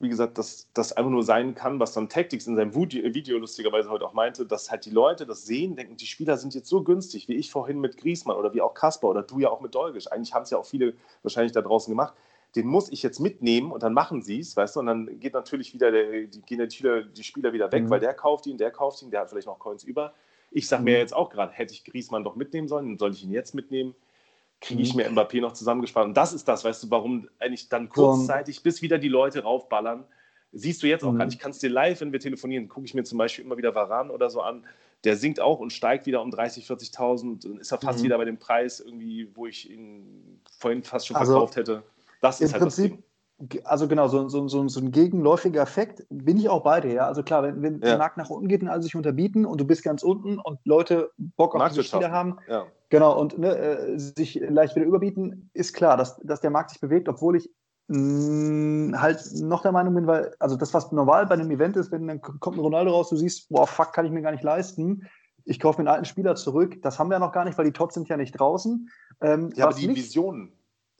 wie 0.00 0.08
gesagt, 0.08 0.38
dass 0.38 0.68
das 0.74 0.92
einfach 0.92 1.10
nur 1.10 1.22
sein 1.22 1.54
kann, 1.54 1.80
was 1.80 1.92
dann 1.92 2.08
Tactics 2.08 2.46
in 2.46 2.56
seinem 2.56 2.74
Video 2.74 3.38
lustigerweise 3.38 3.90
heute 3.90 4.06
auch 4.06 4.12
meinte, 4.12 4.46
dass 4.46 4.70
halt 4.70 4.84
die 4.84 4.90
Leute 4.90 5.26
das 5.26 5.44
sehen, 5.44 5.76
denken, 5.76 5.96
die 5.96 6.06
Spieler 6.06 6.36
sind 6.36 6.54
jetzt 6.54 6.68
so 6.68 6.82
günstig, 6.82 7.28
wie 7.28 7.34
ich 7.34 7.50
vorhin 7.50 7.80
mit 7.80 7.96
Griesmann 7.96 8.36
oder 8.36 8.54
wie 8.54 8.60
auch 8.60 8.74
Kasper 8.74 9.08
oder 9.08 9.22
du 9.22 9.38
ja 9.38 9.50
auch 9.50 9.60
mit 9.60 9.74
Dolgisch. 9.74 10.10
Eigentlich 10.10 10.34
haben 10.34 10.42
es 10.42 10.50
ja 10.50 10.58
auch 10.58 10.66
viele 10.66 10.94
wahrscheinlich 11.22 11.52
da 11.52 11.62
draußen 11.62 11.90
gemacht. 11.90 12.14
Den 12.56 12.66
muss 12.66 12.90
ich 12.92 13.02
jetzt 13.02 13.18
mitnehmen 13.18 13.72
und 13.72 13.82
dann 13.82 13.94
machen 13.94 14.22
sie 14.22 14.38
es, 14.38 14.56
weißt 14.56 14.76
du, 14.76 14.80
und 14.80 14.86
dann 14.86 15.18
geht 15.18 15.34
natürlich 15.34 15.74
wieder 15.74 15.90
der, 15.90 16.26
die, 16.26 16.42
gehen 16.42 16.58
die 16.58 16.70
Spieler, 16.70 17.02
die 17.02 17.24
Spieler 17.24 17.52
wieder 17.52 17.72
weg, 17.72 17.84
mhm. 17.84 17.90
weil 17.90 18.00
der 18.00 18.14
kauft 18.14 18.46
ihn, 18.46 18.58
der 18.58 18.70
kauft 18.70 19.02
ihn, 19.02 19.10
der 19.10 19.20
hat 19.20 19.30
vielleicht 19.30 19.48
noch 19.48 19.58
Coins 19.58 19.82
über. 19.82 20.14
Ich 20.50 20.68
sage 20.68 20.82
mhm. 20.82 20.84
mir 20.84 20.98
jetzt 20.98 21.14
auch 21.14 21.30
gerade, 21.30 21.52
hätte 21.52 21.72
ich 21.72 21.84
Griesmann 21.84 22.22
doch 22.22 22.36
mitnehmen 22.36 22.68
sollen, 22.68 22.90
dann 22.90 22.98
soll 22.98 23.12
ich 23.12 23.24
ihn 23.24 23.32
jetzt 23.32 23.54
mitnehmen 23.54 23.94
kriege 24.60 24.82
ich 24.82 24.94
mhm. 24.94 25.02
mir 25.02 25.10
Mbappé 25.10 25.40
noch 25.40 25.52
zusammengespart. 25.52 26.06
Und 26.06 26.16
das 26.16 26.32
ist 26.32 26.48
das, 26.48 26.64
weißt 26.64 26.84
du, 26.84 26.90
warum 26.90 27.28
eigentlich 27.38 27.68
dann 27.68 27.88
kurzzeitig, 27.88 28.62
bis 28.62 28.82
wieder 28.82 28.98
die 28.98 29.08
Leute 29.08 29.42
raufballern, 29.42 30.04
siehst 30.52 30.82
du 30.82 30.86
jetzt 30.86 31.04
auch 31.04 31.12
mhm. 31.12 31.18
gar 31.18 31.24
nicht. 31.26 31.34
Ich 31.34 31.40
kann 31.40 31.50
es 31.50 31.58
dir 31.58 31.70
live, 31.70 32.00
wenn 32.00 32.12
wir 32.12 32.20
telefonieren, 32.20 32.68
gucke 32.68 32.86
ich 32.86 32.94
mir 32.94 33.04
zum 33.04 33.18
Beispiel 33.18 33.44
immer 33.44 33.56
wieder 33.56 33.74
Varan 33.74 34.10
oder 34.10 34.30
so 34.30 34.40
an. 34.40 34.64
Der 35.04 35.16
sinkt 35.16 35.40
auch 35.40 35.60
und 35.60 35.72
steigt 35.72 36.06
wieder 36.06 36.22
um 36.22 36.30
30, 36.30 36.66
40.000. 36.66 37.42
Dann 37.42 37.58
ist 37.58 37.72
er 37.72 37.80
fast 37.80 38.00
mhm. 38.00 38.04
wieder 38.04 38.18
bei 38.18 38.24
dem 38.24 38.38
Preis 38.38 38.80
irgendwie, 38.80 39.28
wo 39.34 39.46
ich 39.46 39.70
ihn 39.70 40.40
vorhin 40.58 40.82
fast 40.82 41.08
schon 41.08 41.16
also 41.16 41.32
verkauft 41.32 41.56
hätte. 41.56 41.82
Das 42.22 42.40
ist 42.40 42.52
halt 42.52 42.62
Prinzip, 42.62 42.92
das 42.92 42.98
Ding 42.98 43.04
also 43.64 43.88
genau, 43.88 44.08
so, 44.08 44.28
so, 44.28 44.46
so, 44.48 44.68
so, 44.68 44.80
ein 44.80 44.92
gegenläufiger 44.92 45.62
Effekt 45.62 46.04
bin 46.08 46.38
ich 46.38 46.48
auch 46.48 46.62
bei 46.62 46.80
dir. 46.80 46.92
Ja? 46.92 47.06
Also 47.06 47.22
klar, 47.22 47.42
wenn, 47.42 47.62
wenn 47.62 47.74
ja. 47.74 47.88
der 47.88 47.98
Markt 47.98 48.16
nach 48.16 48.30
unten 48.30 48.48
geht 48.48 48.62
und 48.62 48.68
alle 48.68 48.82
sich 48.82 48.94
unterbieten 48.94 49.44
und 49.44 49.60
du 49.60 49.64
bist 49.64 49.82
ganz 49.82 50.02
unten 50.02 50.38
und 50.38 50.58
Leute 50.64 51.10
Bock 51.18 51.54
auf 51.54 51.68
diese 51.68 51.82
Spiele 51.82 52.10
haben, 52.10 52.38
ja. 52.48 52.64
Genau, 52.94 53.18
und 53.18 53.36
ne, 53.38 53.56
äh, 53.56 53.98
sich 53.98 54.36
leicht 54.36 54.76
wieder 54.76 54.86
überbieten, 54.86 55.50
ist 55.52 55.74
klar, 55.74 55.96
dass, 55.96 56.16
dass 56.18 56.40
der 56.40 56.50
Markt 56.50 56.70
sich 56.70 56.80
bewegt, 56.80 57.08
obwohl 57.08 57.36
ich 57.36 57.50
mh, 57.88 57.98
mm, 57.98 59.00
halt 59.00 59.20
noch 59.34 59.62
der 59.62 59.72
Meinung 59.72 59.96
bin, 59.96 60.06
weil, 60.06 60.32
also 60.38 60.54
das, 60.54 60.72
was 60.74 60.92
normal 60.92 61.26
bei 61.26 61.34
einem 61.34 61.50
Event 61.50 61.76
ist, 61.76 61.90
wenn 61.90 62.06
dann 62.06 62.20
kommt 62.20 62.56
ein 62.56 62.60
Ronaldo 62.60 62.92
raus, 62.92 63.08
du 63.08 63.16
siehst, 63.16 63.48
boah, 63.48 63.66
fuck, 63.66 63.92
kann 63.92 64.06
ich 64.06 64.12
mir 64.12 64.22
gar 64.22 64.30
nicht 64.30 64.44
leisten. 64.44 65.08
Ich 65.44 65.58
kaufe 65.58 65.82
mir 65.82 65.88
einen 65.88 65.96
alten 65.96 66.04
Spieler 66.04 66.36
zurück. 66.36 66.80
Das 66.82 67.00
haben 67.00 67.08
wir 67.08 67.14
ja 67.14 67.18
noch 67.18 67.32
gar 67.32 67.44
nicht, 67.44 67.58
weil 67.58 67.64
die 67.64 67.72
Tots 67.72 67.94
sind 67.94 68.08
ja 68.08 68.16
nicht 68.16 68.38
draußen. 68.38 68.88
Ähm, 69.20 69.50
ja, 69.56 69.64
aber 69.66 69.74
die 69.74 69.88
nicht, 69.88 69.96
Visionen 69.96 70.52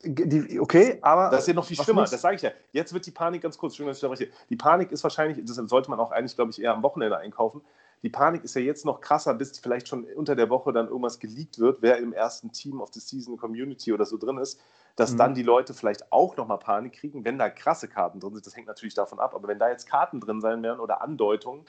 die, 0.07 0.61
okay, 0.61 0.99
aber. 1.03 1.31
Das 1.31 1.43
ist 1.43 1.49
ja 1.49 1.55
noch 1.55 1.65
viel 1.65 1.77
schlimmer, 1.77 2.03
das 2.03 2.21
sage 2.21 2.37
ich 2.37 2.43
ja. 2.43 2.51
Jetzt 2.73 2.93
wird 2.93 3.07
die 3.07 3.11
Panik 3.11 3.43
ganz 3.43 3.57
kurz, 3.57 3.77
schön, 3.77 3.87
dass 3.87 4.03
ich 4.03 4.09
da 4.09 4.35
Die 4.51 4.57
Panik 4.57 4.93
ist 4.93 5.03
wahrscheinlich, 5.03 5.45
das 5.45 5.57
sollte 5.57 5.91
man 5.91 5.99
auch 5.99 6.11
eigentlich, 6.13 6.35
glaube 6.35 6.51
ich, 6.51 6.61
eher 6.61 6.75
am 6.75 6.83
Wochenende 6.83 7.19
einkaufen. 7.19 7.63
Die 8.05 8.11
Panik 8.11 8.45
ist 8.45 8.55
ja 8.55 8.61
jetzt 8.61 8.85
noch 8.85 9.01
krasser, 9.01 9.35
bis 9.35 9.59
vielleicht 9.59 9.89
schon 9.89 10.05
unter 10.05 10.37
der 10.37 10.51
Woche 10.51 10.73
dann 10.73 10.89
irgendwas 10.89 11.19
geleakt 11.19 11.59
wird, 11.59 11.79
wer 11.81 11.99
im 11.99 12.13
ersten 12.13 12.53
Team 12.53 12.81
of 12.81 12.91
the 12.93 13.01
Season 13.01 13.37
Community 13.37 13.93
oder 13.93 14.05
so 14.05 14.19
drin 14.19 14.37
ist, 14.39 14.61
dass 14.95 15.13
mhm. 15.13 15.17
dann 15.17 15.35
die 15.35 15.43
Leute 15.43 15.75
vielleicht 15.75 16.13
auch 16.13 16.37
nochmal 16.37 16.59
Panik 16.59 16.93
kriegen, 16.93 17.25
wenn 17.25 17.39
da 17.39 17.49
krasse 17.49 17.89
Karten 17.89 18.21
drin 18.21 18.35
sind. 18.35 18.47
Das 18.47 18.55
hängt 18.55 18.69
natürlich 18.69 18.95
davon 18.95 19.19
ab, 19.19 19.35
aber 19.35 19.49
wenn 19.49 19.59
da 19.59 19.71
jetzt 19.71 19.89
Karten 19.89 20.21
drin 20.21 20.41
sein 20.41 20.63
werden 20.63 20.81
oder 20.81 21.03
Andeutungen, 21.03 21.65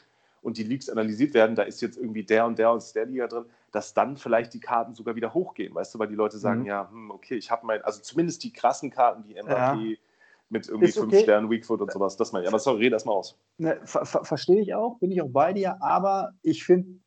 und 0.46 0.60
die 0.60 0.64
Leaks 0.64 0.90
analysiert 0.90 1.34
werden, 1.34 1.56
da 1.56 1.64
ist 1.64 1.82
jetzt 1.82 1.98
irgendwie 1.98 2.24
der 2.24 2.46
und 2.46 2.60
der 2.60 2.70
aus 2.70 2.94
der 2.94 3.08
Liga 3.08 3.26
drin, 3.26 3.46
dass 3.72 3.96
dann 3.96 4.16
vielleicht 4.16 4.54
die 4.54 4.60
Karten 4.60 4.94
sogar 4.94 5.16
wieder 5.16 5.34
hochgehen, 5.34 5.74
weißt 5.74 5.96
du, 5.96 6.00
weil 6.00 6.08
die 6.08 6.16
Leute 6.16 6.38
sagen, 6.38 6.62
mhm. 6.62 6.66
ja, 6.68 6.88
hm, 6.88 7.10
okay, 7.10 7.36
ich 7.36 7.50
habe 7.50 7.66
mein, 7.66 7.82
also 7.82 8.00
zumindest 8.00 8.44
die 8.44 8.54
krassen 8.54 8.92
Karten, 8.92 9.24
die 9.24 9.42
Mbappé 9.42 9.90
ja. 9.90 9.98
Mit 10.50 10.68
irgendwie 10.68 10.90
ist 10.90 10.98
fünf 10.98 11.14
okay. 11.14 11.24
Sternen, 11.24 11.50
Weakfoot 11.50 11.82
und 11.82 11.92
sowas, 11.92 12.18
das 12.18 12.32
meine 12.32 12.44
ich. 12.44 12.50
Aber 12.50 12.60
sorry, 12.60 12.84
red 12.84 12.94
erstmal 12.94 13.16
aus. 13.16 13.38
Ne, 13.58 13.80
ver 13.84 14.06
ver 14.06 14.24
Verstehe 14.24 14.62
ich 14.62 14.74
auch, 14.74 15.00
bin 15.00 15.12
ich 15.12 15.22
auch 15.22 15.30
bei 15.30 15.54
dir, 15.54 15.82
aber 15.82 16.32
ich 16.42 16.64
finde, 16.64 17.00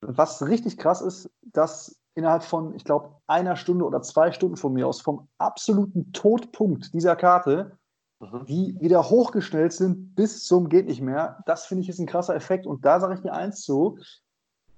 was 0.00 0.46
richtig 0.46 0.76
krass 0.76 1.00
ist, 1.00 1.30
dass 1.42 1.96
innerhalb 2.14 2.42
von, 2.42 2.74
ich 2.74 2.84
glaube, 2.84 3.10
einer 3.26 3.56
Stunde 3.56 3.84
oder 3.84 4.02
zwei 4.02 4.32
Stunden 4.32 4.56
von 4.56 4.72
mir 4.72 4.86
aus 4.86 5.00
vom 5.00 5.28
absoluten 5.38 6.12
Todpunkt 6.12 6.94
dieser 6.94 7.16
Karte 7.16 7.78
mhm. 8.32 8.46
die 8.46 8.76
wieder 8.80 9.08
hochgestellt 9.08 9.72
sind 9.72 10.14
bis 10.14 10.44
zum 10.44 10.68
geht 10.68 10.86
nicht 10.86 11.00
mehr. 11.00 11.42
Das 11.46 11.66
finde 11.66 11.82
ich 11.82 11.88
ist 11.88 11.98
ein 11.98 12.06
krasser 12.06 12.34
Effekt. 12.34 12.66
Und 12.66 12.84
da 12.84 13.00
sage 13.00 13.14
ich 13.14 13.20
dir 13.20 13.32
eins 13.32 13.62
zu. 13.62 13.98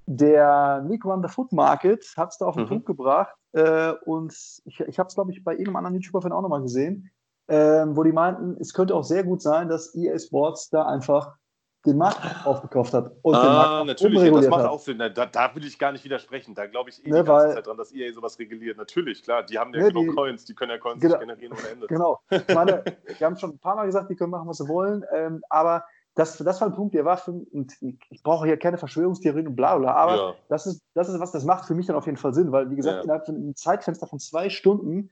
Der 0.08 0.82
Nick 0.86 1.04
Run 1.04 1.22
the 1.22 1.28
Foot 1.28 1.52
Market 1.52 2.04
hat 2.16 2.30
es 2.30 2.38
da 2.38 2.46
auf 2.46 2.54
den 2.54 2.64
mhm. 2.64 2.68
Punkt 2.68 2.86
gebracht. 2.86 3.34
Äh, 3.52 3.92
und 4.04 4.32
ich, 4.64 4.80
ich 4.80 4.98
habe 4.98 5.08
es, 5.08 5.14
glaube 5.14 5.32
ich, 5.32 5.42
bei 5.42 5.52
irgendeinem 5.52 5.76
anderen 5.76 5.96
YouTuber 5.96 6.24
auch 6.32 6.42
nochmal 6.42 6.62
gesehen, 6.62 7.10
äh, 7.48 7.84
wo 7.88 8.02
die 8.02 8.12
meinten, 8.12 8.56
es 8.60 8.72
könnte 8.72 8.94
auch 8.94 9.04
sehr 9.04 9.24
gut 9.24 9.42
sein, 9.42 9.68
dass 9.68 9.94
EA 9.94 10.18
Sports 10.18 10.70
da 10.70 10.86
einfach 10.86 11.36
den 11.86 11.98
Markt 11.98 12.20
aufgekauft 12.44 12.92
hat 12.92 13.12
und 13.22 13.34
ah, 13.34 13.42
den 13.42 13.52
Markt 13.52 13.86
natürlich, 13.86 14.22
ja, 14.22 14.30
das 14.30 14.48
macht 14.48 14.64
auch 14.64 14.80
Sinn. 14.80 14.98
Da, 14.98 15.08
da 15.08 15.54
will 15.54 15.64
ich 15.64 15.78
gar 15.78 15.92
nicht 15.92 16.04
widersprechen. 16.04 16.54
Da 16.54 16.66
glaube 16.66 16.90
ich 16.90 17.04
eh 17.06 17.10
ne, 17.10 17.20
die 17.20 17.24
ganze 17.24 17.32
weil, 17.32 17.54
Zeit 17.54 17.66
dran, 17.66 17.76
dass 17.76 17.92
EA 17.92 18.12
sowas 18.12 18.38
reguliert. 18.38 18.76
Natürlich, 18.76 19.22
klar, 19.22 19.44
die 19.44 19.58
haben 19.58 19.72
ja 19.72 19.82
ne, 19.82 19.88
genug 19.88 20.08
die, 20.08 20.14
Coins, 20.14 20.44
die 20.44 20.54
können 20.54 20.72
ja 20.72 20.78
Coins 20.78 21.00
genau, 21.00 21.18
generieren 21.18 21.52
ohne 21.52 21.68
Ende. 21.68 21.86
Genau. 21.86 22.18
Ich 22.30 22.54
meine, 22.54 22.82
wir 23.18 23.26
haben 23.26 23.36
schon 23.36 23.50
ein 23.50 23.58
paar 23.58 23.76
Mal 23.76 23.86
gesagt, 23.86 24.10
die 24.10 24.16
können 24.16 24.30
machen, 24.30 24.48
was 24.48 24.58
sie 24.58 24.68
wollen, 24.68 25.04
ähm, 25.14 25.42
aber 25.48 25.84
das, 26.16 26.38
das 26.38 26.60
war 26.60 26.68
ein 26.68 26.74
Punkt, 26.74 26.94
der 26.94 27.04
war 27.04 27.18
für 27.18 27.32
und 27.32 27.72
ich 27.80 28.22
brauche 28.22 28.46
hier 28.46 28.56
keine 28.56 28.78
Verschwörungstheorien 28.78 29.48
und 29.48 29.54
bla 29.54 29.76
bla, 29.76 29.92
aber 29.94 30.16
ja. 30.16 30.34
das, 30.48 30.66
ist, 30.66 30.82
das 30.94 31.08
ist 31.08 31.20
was, 31.20 31.30
das 31.30 31.44
macht 31.44 31.66
für 31.66 31.74
mich 31.74 31.86
dann 31.86 31.96
auf 31.96 32.06
jeden 32.06 32.16
Fall 32.16 32.32
Sinn, 32.32 32.52
weil, 32.52 32.70
wie 32.70 32.76
gesagt, 32.76 32.96
ja. 32.96 33.02
innerhalb 33.02 33.26
von 33.26 33.36
einem 33.36 33.54
Zeitfenster 33.54 34.06
von 34.06 34.18
zwei 34.18 34.48
Stunden 34.48 35.10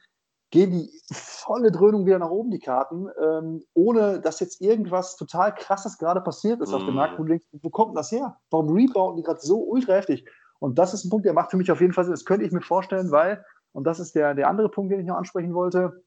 gehen 0.54 0.70
die 0.70 0.88
volle 1.10 1.72
Dröhnung 1.72 2.06
wieder 2.06 2.20
nach 2.20 2.30
oben, 2.30 2.52
die 2.52 2.60
Karten, 2.60 3.08
ähm, 3.20 3.64
ohne 3.74 4.20
dass 4.20 4.38
jetzt 4.38 4.60
irgendwas 4.60 5.16
total 5.16 5.52
krasses 5.52 5.98
gerade 5.98 6.20
passiert 6.20 6.60
ist 6.60 6.70
mm. 6.70 6.74
auf 6.74 6.82
dem 6.82 6.90
mhm. 6.90 6.94
Markt, 6.94 7.18
wo 7.18 7.24
du 7.24 7.30
denkst, 7.30 7.46
wo 7.60 7.70
kommt 7.70 7.98
das 7.98 8.12
her? 8.12 8.36
Warum 8.50 8.72
rebounden 8.72 9.16
die 9.16 9.24
gerade 9.24 9.40
so 9.40 9.58
ultra 9.64 9.94
heftig? 9.94 10.24
Und 10.60 10.78
das 10.78 10.94
ist 10.94 11.04
ein 11.04 11.10
Punkt, 11.10 11.26
der 11.26 11.32
macht 11.32 11.50
für 11.50 11.56
mich 11.56 11.72
auf 11.72 11.80
jeden 11.80 11.92
Fall 11.92 12.04
Sinn. 12.04 12.12
Das 12.12 12.24
könnte 12.24 12.46
ich 12.46 12.52
mir 12.52 12.60
vorstellen, 12.60 13.10
weil, 13.10 13.44
und 13.72 13.84
das 13.84 13.98
ist 13.98 14.14
der, 14.14 14.34
der 14.34 14.48
andere 14.48 14.68
Punkt, 14.68 14.92
den 14.92 15.00
ich 15.00 15.06
noch 15.06 15.16
ansprechen 15.16 15.54
wollte, 15.54 16.04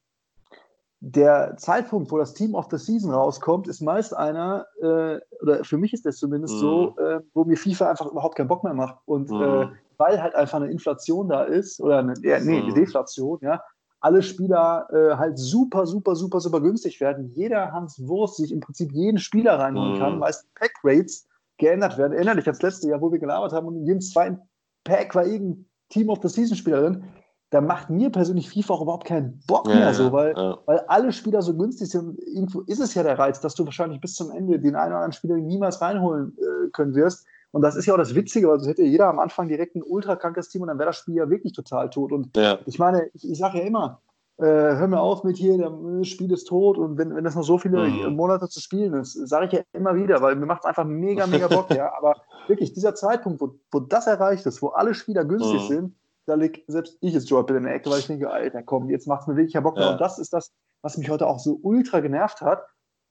der 1.00 1.54
Zeitpunkt, 1.58 2.10
wo 2.10 2.16
das 2.16 2.32
Team 2.32 2.54
of 2.54 2.68
the 2.70 2.78
Season 2.78 3.12
rauskommt, 3.12 3.68
ist 3.68 3.82
meist 3.82 4.16
einer, 4.16 4.66
äh, 4.80 5.20
oder 5.42 5.62
für 5.62 5.76
mich 5.76 5.92
ist 5.92 6.06
das 6.06 6.16
zumindest 6.16 6.54
mm. 6.54 6.58
so, 6.58 6.94
mhm. 6.98 7.04
äh, 7.04 7.20
wo 7.34 7.44
mir 7.44 7.58
FIFA 7.58 7.90
einfach 7.90 8.06
überhaupt 8.06 8.36
keinen 8.36 8.48
Bock 8.48 8.64
mehr 8.64 8.74
macht. 8.74 8.96
Und 9.04 9.30
mm. 9.30 9.42
äh, 9.42 9.68
weil 9.98 10.22
halt 10.22 10.34
einfach 10.34 10.56
eine 10.56 10.70
Inflation 10.70 11.28
da 11.28 11.42
ist, 11.42 11.80
oder 11.82 11.98
eine, 11.98 12.14
nee, 12.14 12.32
eine 12.32 12.62
mhm. 12.62 12.74
Deflation, 12.74 13.38
ja, 13.42 13.60
alle 14.00 14.22
Spieler 14.22 14.88
äh, 14.92 15.16
halt 15.16 15.38
super, 15.38 15.86
super, 15.86 16.14
super, 16.14 16.40
super 16.40 16.60
günstig 16.60 17.00
werden. 17.00 17.30
Jeder 17.34 17.72
Hans 17.72 18.00
Wurst 18.06 18.36
sich 18.36 18.52
im 18.52 18.60
Prinzip 18.60 18.92
jeden 18.92 19.18
Spieler 19.18 19.58
reinholen 19.58 19.96
mm. 19.96 19.98
kann, 19.98 20.18
meist 20.18 20.46
Pack-Rates 20.54 21.26
geändert 21.56 21.98
werden. 21.98 22.12
Erinnere 22.12 22.36
dich 22.36 22.46
ans 22.46 22.62
letzte 22.62 22.88
Jahr, 22.88 23.00
wo 23.00 23.10
wir 23.10 23.18
gelabert 23.18 23.52
haben 23.52 23.66
und 23.66 23.76
in 23.76 23.86
jedem 23.86 24.00
zweiten 24.00 24.38
Pack 24.84 25.14
war 25.14 25.26
irgendein 25.26 25.66
Team 25.88 26.10
of 26.10 26.20
the 26.22 26.28
Season 26.28 26.56
Spieler 26.56 26.80
drin 26.80 27.04
da 27.50 27.60
macht 27.62 27.88
mir 27.88 28.10
persönlich 28.10 28.50
FIFA 28.50 28.74
auch 28.74 28.82
überhaupt 28.82 29.06
keinen 29.06 29.40
Bock 29.46 29.66
mehr 29.66 29.78
ja, 29.78 29.94
so, 29.94 30.12
weil, 30.12 30.34
ja. 30.36 30.58
weil 30.66 30.80
alle 30.88 31.12
Spieler 31.12 31.40
so 31.40 31.56
günstig 31.56 31.90
sind. 31.90 32.18
Irgendwo 32.26 32.60
ist 32.62 32.80
es 32.80 32.94
ja 32.94 33.02
der 33.02 33.18
Reiz, 33.18 33.40
dass 33.40 33.54
du 33.54 33.64
wahrscheinlich 33.64 34.00
bis 34.00 34.14
zum 34.14 34.30
Ende 34.30 34.58
den 34.58 34.76
einen 34.76 34.92
oder 34.92 34.96
anderen 34.96 35.12
Spieler 35.12 35.36
niemals 35.36 35.80
reinholen 35.80 36.36
äh, 36.36 36.70
können 36.70 36.94
wirst. 36.94 37.26
Und 37.50 37.62
das 37.62 37.76
ist 37.76 37.86
ja 37.86 37.94
auch 37.94 37.98
das 37.98 38.14
Witzige, 38.14 38.48
weil 38.48 38.60
so 38.60 38.68
hätte 38.68 38.82
jeder 38.82 39.08
am 39.08 39.18
Anfang 39.18 39.48
direkt 39.48 39.74
ein 39.74 39.82
ultra 39.82 40.16
krankes 40.16 40.48
Team 40.48 40.62
und 40.62 40.68
dann 40.68 40.78
wäre 40.78 40.88
das 40.88 40.96
Spiel 40.96 41.14
ja 41.14 41.30
wirklich 41.30 41.54
total 41.54 41.88
tot. 41.90 42.12
Und 42.12 42.36
ja. 42.36 42.58
ich 42.66 42.78
meine, 42.78 43.08
ich, 43.14 43.28
ich 43.28 43.38
sage 43.38 43.58
ja 43.58 43.64
immer, 43.64 44.02
äh, 44.36 44.44
hör 44.44 44.86
mir 44.86 45.00
auf 45.00 45.24
mit 45.24 45.36
hier, 45.36 45.58
das 45.58 46.08
Spiel 46.08 46.30
ist 46.32 46.44
tot 46.44 46.78
und 46.78 46.96
wenn, 46.98 47.14
wenn 47.16 47.24
das 47.24 47.34
noch 47.34 47.42
so 47.42 47.58
viele 47.58 47.88
mhm. 47.88 48.14
Monate 48.14 48.48
zu 48.48 48.60
spielen 48.60 48.94
ist, 48.94 49.14
sage 49.28 49.46
ich 49.46 49.52
ja 49.52 49.60
immer 49.72 49.96
wieder, 49.96 50.20
weil 50.22 50.36
mir 50.36 50.46
macht 50.46 50.60
es 50.60 50.66
einfach 50.66 50.84
mega, 50.84 51.26
mega 51.26 51.48
Bock, 51.48 51.70
ja. 51.74 51.92
Aber 51.98 52.14
wirklich, 52.46 52.72
dieser 52.72 52.94
Zeitpunkt, 52.94 53.40
wo, 53.40 53.54
wo 53.72 53.80
das 53.80 54.06
erreicht 54.06 54.46
ist, 54.46 54.62
wo 54.62 54.68
alle 54.68 54.94
Spieler 54.94 55.24
günstig 55.24 55.62
mhm. 55.62 55.74
sind, 55.74 55.94
da 56.26 56.34
liegt 56.34 56.70
selbst 56.70 56.98
ich 57.00 57.14
jetzt 57.14 57.30
Joel 57.30 57.56
in 57.56 57.64
der 57.64 57.74
Ecke, 57.74 57.90
weil 57.90 58.00
ich 58.00 58.06
denke, 58.06 58.30
Alter, 58.30 58.62
komm, 58.62 58.90
jetzt 58.90 59.08
macht 59.08 59.22
es 59.22 59.26
mir 59.26 59.36
wirklich 59.36 59.54
ja 59.54 59.60
Bock. 59.60 59.78
Ja. 59.78 59.92
Und 59.92 60.00
das 60.00 60.18
ist 60.18 60.32
das, 60.32 60.52
was 60.82 60.98
mich 60.98 61.10
heute 61.10 61.26
auch 61.26 61.38
so 61.38 61.58
ultra 61.62 62.00
genervt 62.00 62.42
hat, 62.42 62.62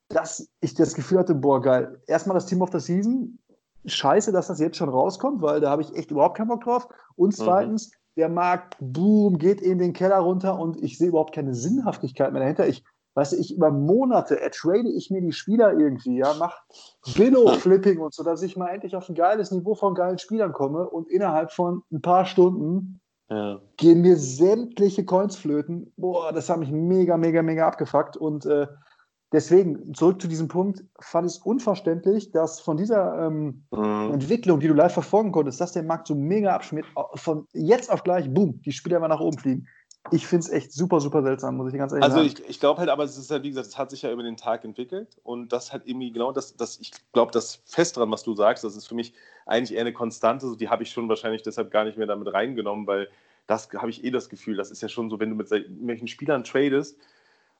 dass 0.08 0.48
ich 0.60 0.74
das 0.74 0.94
Gefühl 0.94 1.18
hatte, 1.18 1.34
boah, 1.34 1.60
geil. 1.60 2.00
Erstmal 2.06 2.34
das 2.36 2.46
Team 2.46 2.62
of 2.62 2.70
the 2.72 2.80
Season. 2.80 3.38
Scheiße, 3.86 4.32
dass 4.32 4.48
das 4.48 4.60
jetzt 4.60 4.76
schon 4.76 4.88
rauskommt, 4.88 5.42
weil 5.42 5.60
da 5.60 5.70
habe 5.70 5.82
ich 5.82 5.94
echt 5.94 6.10
überhaupt 6.10 6.36
keinen 6.36 6.48
Bock 6.48 6.62
drauf. 6.62 6.88
Und 7.16 7.38
mhm. 7.38 7.44
zweitens, 7.44 7.88
mhm. 7.88 8.20
der 8.20 8.28
Markt, 8.28 8.76
boom, 8.80 9.38
geht 9.38 9.60
in 9.60 9.78
den 9.78 9.92
Keller 9.92 10.18
runter 10.18 10.58
und 10.58 10.82
ich 10.82 10.98
sehe 10.98 11.08
überhaupt 11.08 11.34
keine 11.34 11.54
Sinnhaftigkeit 11.54 12.32
mehr 12.32 12.42
dahinter. 12.42 12.66
Ich, 12.68 12.84
weißt 13.14 13.32
du, 13.32 13.36
ich 13.36 13.54
über 13.54 13.70
Monate 13.70 14.40
ertrade 14.40 14.88
ich 14.88 15.10
mir 15.10 15.20
die 15.20 15.32
Spieler 15.32 15.72
irgendwie, 15.78 16.18
ja, 16.18 16.34
mach 16.38 16.56
Billow-Flipping 17.14 17.98
und 17.98 18.14
so, 18.14 18.22
dass 18.22 18.42
ich 18.42 18.56
mal 18.56 18.68
endlich 18.68 18.94
auf 18.96 19.08
ein 19.08 19.14
geiles 19.14 19.50
Niveau 19.50 19.74
von 19.74 19.94
geilen 19.94 20.18
Spielern 20.18 20.52
komme 20.52 20.88
und 20.88 21.08
innerhalb 21.08 21.52
von 21.52 21.82
ein 21.90 22.02
paar 22.02 22.26
Stunden 22.26 23.00
ja. 23.30 23.60
gehen 23.76 24.00
mir 24.00 24.16
sämtliche 24.16 25.04
Coins 25.04 25.36
flöten. 25.36 25.92
Boah, 25.96 26.32
das 26.32 26.48
hat 26.48 26.58
mich 26.58 26.70
mega, 26.70 27.16
mega, 27.16 27.42
mega 27.42 27.66
abgefuckt. 27.66 28.16
Und 28.16 28.46
äh, 28.46 28.66
deswegen, 29.32 29.94
zurück 29.94 30.20
zu 30.20 30.28
diesem 30.28 30.48
Punkt, 30.48 30.84
fand 31.00 31.28
ich 31.28 31.36
es 31.36 31.38
unverständlich, 31.38 32.30
dass 32.30 32.60
von 32.60 32.76
dieser 32.76 33.26
ähm, 33.26 33.64
mhm. 33.70 34.12
Entwicklung, 34.12 34.60
die 34.60 34.68
du 34.68 34.74
live 34.74 34.92
verfolgen 34.92 35.32
konntest, 35.32 35.60
dass 35.60 35.72
der 35.72 35.82
Markt 35.82 36.06
so 36.06 36.14
mega 36.14 36.54
abschmiert, 36.54 36.86
von 37.14 37.46
jetzt 37.52 37.90
auf 37.90 38.04
gleich, 38.04 38.32
boom, 38.32 38.60
die 38.62 38.72
Spieler 38.72 39.00
mal 39.00 39.08
nach 39.08 39.20
oben 39.20 39.38
fliegen. 39.38 39.68
Ich 40.10 40.26
finde 40.26 40.46
es 40.46 40.50
echt 40.50 40.72
super, 40.72 41.00
super 41.00 41.22
seltsam, 41.22 41.56
muss 41.56 41.72
ich 41.72 41.78
ganz 41.78 41.92
ehrlich 41.92 42.04
also 42.04 42.16
sagen. 42.16 42.28
Also 42.28 42.42
ich, 42.42 42.48
ich 42.48 42.60
glaube 42.60 42.80
halt, 42.80 42.88
aber 42.88 43.04
es 43.04 43.18
ist 43.18 43.30
halt, 43.30 43.42
wie 43.42 43.50
gesagt, 43.50 43.66
es 43.66 43.76
hat 43.76 43.90
sich 43.90 44.02
ja 44.02 44.10
über 44.10 44.22
den 44.22 44.38
Tag 44.38 44.64
entwickelt 44.64 45.18
und 45.22 45.52
das 45.52 45.72
hat 45.72 45.82
irgendwie 45.84 46.12
genau 46.12 46.32
das, 46.32 46.56
das 46.56 46.78
ich 46.80 46.92
glaube, 47.12 47.32
das 47.32 47.56
fest 47.66 47.96
dran, 47.96 48.10
was 48.10 48.22
du 48.22 48.34
sagst, 48.34 48.64
das 48.64 48.76
ist 48.76 48.86
für 48.86 48.94
mich 48.94 49.12
eigentlich 49.44 49.74
eher 49.74 49.82
eine 49.82 49.92
Konstante, 49.92 50.46
so 50.46 50.54
die 50.54 50.70
habe 50.70 50.82
ich 50.82 50.90
schon 50.90 51.08
wahrscheinlich 51.08 51.42
deshalb 51.42 51.70
gar 51.70 51.84
nicht 51.84 51.98
mehr 51.98 52.06
damit 52.06 52.32
reingenommen, 52.32 52.86
weil 52.86 53.08
das 53.46 53.68
habe 53.74 53.90
ich 53.90 54.04
eh 54.04 54.10
das 54.10 54.28
Gefühl, 54.28 54.56
das 54.56 54.70
ist 54.70 54.82
ja 54.82 54.88
schon 54.88 55.10
so, 55.10 55.20
wenn 55.20 55.30
du 55.30 55.36
mit 55.36 55.50
welchen 55.50 56.08
Spielern 56.08 56.44
tradest, 56.44 56.98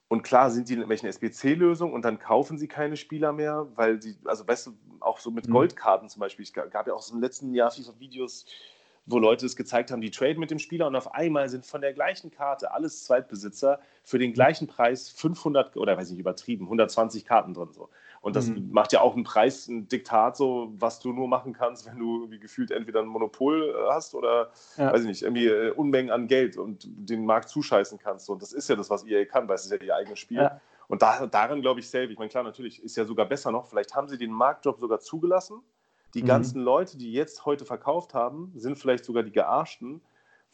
und 0.08 0.22
klar 0.22 0.50
sind 0.50 0.68
die 0.68 0.72
in 0.72 0.80
irgendwelchen 0.80 1.08
SBC-Lösungen 1.08 1.92
und 1.92 2.02
dann 2.02 2.18
kaufen 2.18 2.58
sie 2.58 2.66
keine 2.66 2.96
Spieler 2.96 3.32
mehr, 3.32 3.66
weil 3.74 4.00
sie, 4.00 4.16
also 4.24 4.48
weißt 4.48 4.68
du, 4.68 4.72
auch 5.00 5.18
so 5.18 5.30
mit 5.30 5.46
mhm. 5.46 5.52
Goldkarten 5.52 6.08
zum 6.08 6.20
Beispiel, 6.20 6.44
es 6.44 6.52
gab 6.52 6.86
ja 6.86 6.94
auch 6.94 7.02
so 7.02 7.14
im 7.14 7.20
letzten 7.20 7.52
Jahr 7.52 7.70
FIFA-Videos, 7.70 8.46
wo 9.04 9.18
Leute 9.18 9.46
es 9.46 9.56
gezeigt 9.56 9.90
haben, 9.90 10.00
die 10.00 10.10
traden 10.10 10.40
mit 10.40 10.50
dem 10.50 10.58
Spieler 10.58 10.86
und 10.86 10.96
auf 10.96 11.14
einmal 11.14 11.48
sind 11.48 11.64
von 11.64 11.80
der 11.80 11.92
gleichen 11.92 12.30
Karte 12.30 12.72
alles 12.72 13.04
Zweitbesitzer 13.04 13.80
für 14.02 14.18
den 14.18 14.32
gleichen 14.32 14.66
Preis 14.66 15.08
500 15.10 15.76
oder 15.76 15.96
weiß 15.96 16.10
nicht 16.10 16.20
übertrieben 16.20 16.64
120 16.64 17.24
Karten 17.24 17.54
drin 17.54 17.72
so. 17.72 17.88
Und 18.20 18.36
das 18.36 18.48
mhm. 18.48 18.70
macht 18.72 18.92
ja 18.92 19.00
auch 19.00 19.14
einen 19.14 19.24
Preis, 19.24 19.68
ein 19.68 19.88
Diktat, 19.88 20.36
so, 20.36 20.72
was 20.76 21.00
du 21.00 21.12
nur 21.12 21.28
machen 21.28 21.52
kannst, 21.52 21.86
wenn 21.86 21.98
du 21.98 22.30
wie 22.30 22.38
gefühlt 22.38 22.70
entweder 22.70 23.00
ein 23.00 23.06
Monopol 23.06 23.70
äh, 23.70 23.92
hast 23.92 24.14
oder, 24.14 24.50
ja. 24.76 24.92
weiß 24.92 25.02
ich 25.02 25.06
nicht, 25.06 25.22
irgendwie 25.22 25.46
äh, 25.46 25.70
Unmengen 25.70 26.10
an 26.10 26.26
Geld 26.26 26.56
und 26.56 26.86
den 26.86 27.24
Markt 27.24 27.48
zuscheißen 27.48 27.98
kannst. 27.98 28.28
Und 28.28 28.42
das 28.42 28.52
ist 28.52 28.68
ja 28.68 28.76
das, 28.76 28.90
was 28.90 29.06
EA 29.06 29.24
kann, 29.24 29.48
weil 29.48 29.54
es 29.54 29.64
ist 29.64 29.70
ja 29.70 29.78
ihr 29.78 29.94
eigenes 29.94 30.18
Spiel. 30.18 30.38
Ja. 30.38 30.60
Und 30.88 31.02
da, 31.02 31.26
daran 31.26 31.60
glaube 31.60 31.80
ich 31.80 31.88
selbst, 31.88 32.12
ich 32.12 32.18
meine, 32.18 32.30
klar, 32.30 32.42
natürlich 32.42 32.82
ist 32.82 32.96
ja 32.96 33.04
sogar 33.04 33.26
besser 33.26 33.52
noch, 33.52 33.66
vielleicht 33.66 33.94
haben 33.94 34.08
sie 34.08 34.18
den 34.18 34.32
Marktjob 34.32 34.80
sogar 34.80 35.00
zugelassen. 35.00 35.62
Die 36.14 36.22
mhm. 36.22 36.26
ganzen 36.26 36.60
Leute, 36.62 36.96
die 36.96 37.12
jetzt 37.12 37.44
heute 37.44 37.64
verkauft 37.64 38.14
haben, 38.14 38.52
sind 38.56 38.78
vielleicht 38.78 39.04
sogar 39.04 39.22
die 39.22 39.32
Gearschten, 39.32 40.00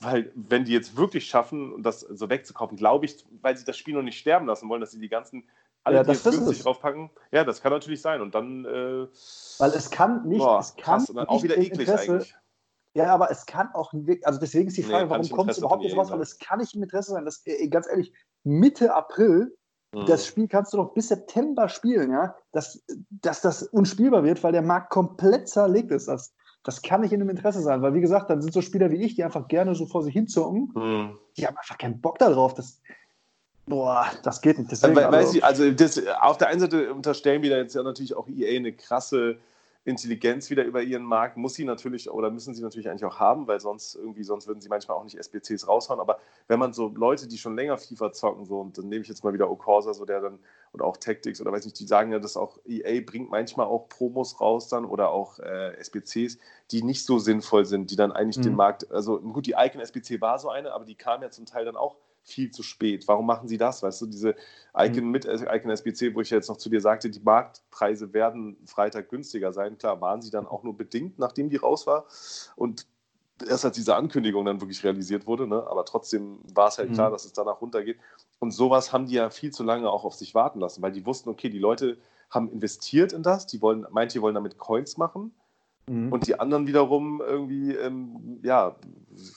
weil 0.00 0.33
wenn 0.35 0.64
die 0.64 0.72
jetzt 0.72 0.96
wirklich 0.96 1.27
schaffen, 1.27 1.83
das 1.83 2.00
so 2.00 2.29
wegzukaufen, 2.29 2.77
glaube 2.77 3.07
ich, 3.07 3.24
weil 3.40 3.57
sie 3.57 3.64
das 3.64 3.79
Spiel 3.79 3.94
noch 3.94 4.03
nicht 4.03 4.18
sterben 4.18 4.46
lassen 4.46 4.68
wollen, 4.68 4.81
dass 4.81 4.90
sie 4.90 4.98
die 4.98 5.09
ganzen 5.09 5.44
alle, 5.85 5.97
ja, 5.97 6.03
die 6.03 6.09
das 6.09 6.25
günstig 6.25 6.62
draufpacken. 6.62 7.11
Ja, 7.31 7.44
das 7.44 7.62
kann 7.62 7.73
natürlich 7.73 8.01
sein. 8.01 8.20
Und 8.20 8.35
dann. 8.35 8.64
Äh, 8.64 9.07
Weil 9.59 9.70
es 9.70 9.90
kann 9.90 10.27
nicht. 10.27 10.38
Boah, 10.38 10.59
es 10.61 10.75
kann 10.77 11.05
krass, 11.05 11.16
auch 11.29 11.42
wieder 11.42 11.59
eklig 11.59 11.81
Interesse, 11.81 12.12
eigentlich. 12.12 12.35
Ja, 12.94 13.12
aber 13.12 13.31
es 13.31 13.44
kann 13.44 13.68
auch, 13.75 13.92
also 14.23 14.38
deswegen 14.38 14.68
ist 14.68 14.77
die 14.77 14.85
Frage, 14.85 15.05
nee, 15.05 15.11
warum 15.11 15.29
kommt 15.31 15.51
es 15.51 15.59
überhaupt 15.59 15.83
nicht 15.83 15.97
raus? 15.97 16.11
Weil 16.11 16.20
es 16.20 16.38
kann 16.38 16.61
nicht 16.61 16.75
im 16.75 16.83
Interesse 16.83 17.11
sein, 17.11 17.25
dass, 17.25 17.44
äh, 17.44 17.68
ganz 17.68 17.88
ehrlich, 17.88 18.12
Mitte 18.44 18.94
April, 18.94 19.57
mhm. 19.92 20.07
das 20.07 20.27
Spiel 20.27 20.47
kannst 20.47 20.73
du 20.73 20.77
doch 20.77 20.94
bis 20.94 21.09
September 21.09 21.68
spielen, 21.68 22.12
ja, 22.12 22.37
dass, 22.53 22.85
dass 23.11 23.40
das 23.40 23.64
unspielbar 23.64 24.23
wird, 24.23 24.44
weil 24.44 24.53
der 24.53 24.62
Markt 24.62 24.90
komplett 24.90 25.49
zerlegt 25.49 25.90
ist. 25.90 26.07
Das, 26.07 26.35
das 26.62 26.83
kann 26.83 27.01
nicht 27.01 27.12
in 27.12 27.18
dem 27.18 27.31
Interesse 27.31 27.61
sein, 27.61 27.83
weil 27.83 27.94
wie 27.94 28.01
gesagt, 28.01 28.31
dann 28.31 28.40
sind 28.40 28.55
so 28.55 28.62
Spieler 28.62 28.92
wie 28.92 29.03
ich, 29.03 29.16
die 29.16 29.25
einfach 29.25 29.49
gerne 29.49 29.75
so 29.75 29.87
vor 29.87 30.05
sich 30.05 30.12
hinzocken, 30.12 30.70
mhm. 30.75 31.18
die 31.37 31.47
haben 31.47 31.59
einfach 31.59 31.79
keinen 31.79 32.01
Bock 32.01 32.18
darauf. 32.18 32.55
Das, 32.55 32.81
Boah, 33.66 34.11
das 34.22 34.40
geht 34.40 34.59
nicht. 34.59 34.70
Deswegen, 34.70 34.96
Weil, 34.96 35.07
also, 35.07 35.40
also 35.40 35.70
das, 35.70 36.00
auf 36.20 36.37
der 36.37 36.48
einen 36.48 36.61
Seite 36.61 36.92
unterstellen 36.92 37.42
wir 37.42 37.50
da 37.50 37.57
jetzt 37.57 37.74
ja 37.74 37.83
natürlich 37.83 38.14
auch 38.14 38.29
EA 38.29 38.57
eine 38.57 38.72
krasse 38.72 39.38
Intelligenz 39.87 40.48
wieder 40.48 40.64
über 40.64 40.83
ihren 40.83 41.03
Markt. 41.03 41.37
Muss 41.37 41.55
sie 41.55 41.64
natürlich 41.64 42.11
oder 42.11 42.31
müssen 42.31 42.55
sie 42.55 42.62
natürlich 42.62 42.88
eigentlich 42.88 43.05
auch 43.05 43.18
haben, 43.18 43.46
weil 43.46 43.61
sonst 43.61 43.94
irgendwie, 43.94 44.24
sonst 44.24 44.46
würden 44.46 44.61
sie 44.61 44.68
manchmal 44.68 44.96
auch 44.96 45.05
nicht 45.05 45.18
SBCs 45.18 45.68
raushauen. 45.68 46.00
Aber 46.00 46.18
wenn 46.48 46.59
man 46.59 46.72
so 46.72 46.88
Leute, 46.88 47.27
die 47.27 47.37
schon 47.37 47.55
länger 47.55 47.77
FIFA 47.77 48.12
zocken, 48.12 48.46
so, 48.46 48.61
und 48.61 48.79
dann 48.79 48.88
nehme 48.88 49.03
ich 49.03 49.09
jetzt 49.09 49.24
mal 49.24 49.35
wieder 49.35 49.50
Okorsa, 49.50 49.92
so 49.92 50.07
der 50.07 50.20
dann, 50.20 50.38
oder 50.72 50.87
auch 50.87 50.96
Tactics 50.96 51.40
oder 51.40 51.53
weiß 51.53 51.64
nicht, 51.64 51.79
die 51.79 51.87
sagen 51.87 52.12
ja, 52.12 52.18
dass 52.18 52.37
auch 52.37 52.59
EA 52.66 53.03
bringt 53.03 53.31
manchmal 53.31 53.66
auch 53.66 53.88
Promos 53.88 54.40
raus 54.40 54.68
dann 54.68 54.87
oder 54.87 55.11
auch 55.11 55.38
äh, 55.38 55.74
SBCs, 55.79 56.38
die 56.70 56.83
nicht 56.83 57.05
so 57.05 57.18
sinnvoll 57.18 57.66
sind, 57.66 57.90
die 57.90 57.96
dann 57.96 58.12
eigentlich 58.12 58.38
mhm. 58.38 58.42
den 58.42 58.57
Markt, 58.57 58.90
also 58.90 59.20
gut, 59.20 59.46
die 59.46 59.55
Icon 59.57 59.81
SBC 59.81 60.20
war 60.20 60.38
so 60.38 60.48
eine, 60.48 60.72
aber 60.72 60.85
die 60.85 60.96
kam 60.96 61.22
ja 61.22 61.31
zum 61.31 61.44
Teil 61.44 61.64
dann 61.66 61.77
auch 61.77 61.96
viel 62.25 62.51
zu 62.51 62.63
spät. 62.63 63.07
Warum 63.07 63.27
machen 63.27 63.49
sie 63.49 63.59
das? 63.59 63.83
Weißt 63.83 64.01
du, 64.03 64.07
diese 64.07 64.35
Icon 64.77 65.05
mhm. 65.05 65.11
mit 65.11 65.27
äh, 65.27 65.57
Icon 65.57 65.70
SBC, 65.70 66.14
wo 66.14 66.20
ich 66.20 66.31
jetzt 66.31 66.49
noch 66.49 66.57
zu 66.57 66.70
dir 66.70 66.81
sagte, 66.81 67.11
die 67.11 67.20
Marktpreise 67.20 68.12
werden 68.12 68.57
Freitag 68.66 69.11
günstiger 69.11 69.53
sein. 69.53 69.79
Klar, 69.79 70.01
waren 70.01 70.22
sie 70.22 70.31
dann 70.31 70.47
auch 70.47 70.62
nur 70.62 70.77
bedingt, 70.77 71.18
nachdem 71.18 71.51
die 71.51 71.57
raus 71.57 71.87
war. 71.87 72.07
Und 72.57 72.87
erst 73.47 73.64
als 73.64 73.77
diese 73.77 73.95
Ankündigung 73.97 74.45
dann 74.45 74.61
wirklich 74.61 74.83
realisiert 74.85 75.27
wurde, 75.27 75.47
ne? 75.47 75.66
aber 75.68 75.85
trotzdem 75.85 76.41
war 76.55 76.68
es 76.68 76.79
halt 76.79 76.91
mhm. 76.91 76.95
klar, 76.95 77.11
dass 77.11 77.25
es 77.25 77.33
danach 77.33 77.61
runtergeht. 77.61 77.99
Und 78.39 78.53
sowas 78.53 78.93
haben 78.93 79.07
die 79.07 79.14
ja 79.14 79.31
viel 79.31 79.53
zu 79.53 79.62
lange 79.62 79.91
auch 79.91 80.05
auf 80.05 80.14
sich 80.14 80.35
warten 80.35 80.61
lassen, 80.61 80.83
weil 80.83 80.93
die 80.93 81.07
wussten, 81.07 81.31
okay, 81.31 81.51
die 81.51 81.59
Leute 81.59 81.99
haben 82.31 82.51
investiert 82.51 83.12
in 83.12 83.22
das, 83.22 83.47
die 83.47 83.61
wollen, 83.61 83.87
manche 83.91 84.22
wollen 84.22 84.35
damit 84.35 84.59
Coins 84.59 84.97
machen. 84.97 85.35
Mhm. 85.87 86.12
Und 86.12 86.26
die 86.26 86.39
anderen 86.41 86.66
wiederum 86.66 87.20
irgendwie, 87.20 87.74
ähm, 87.74 88.41
ja, 88.43 88.76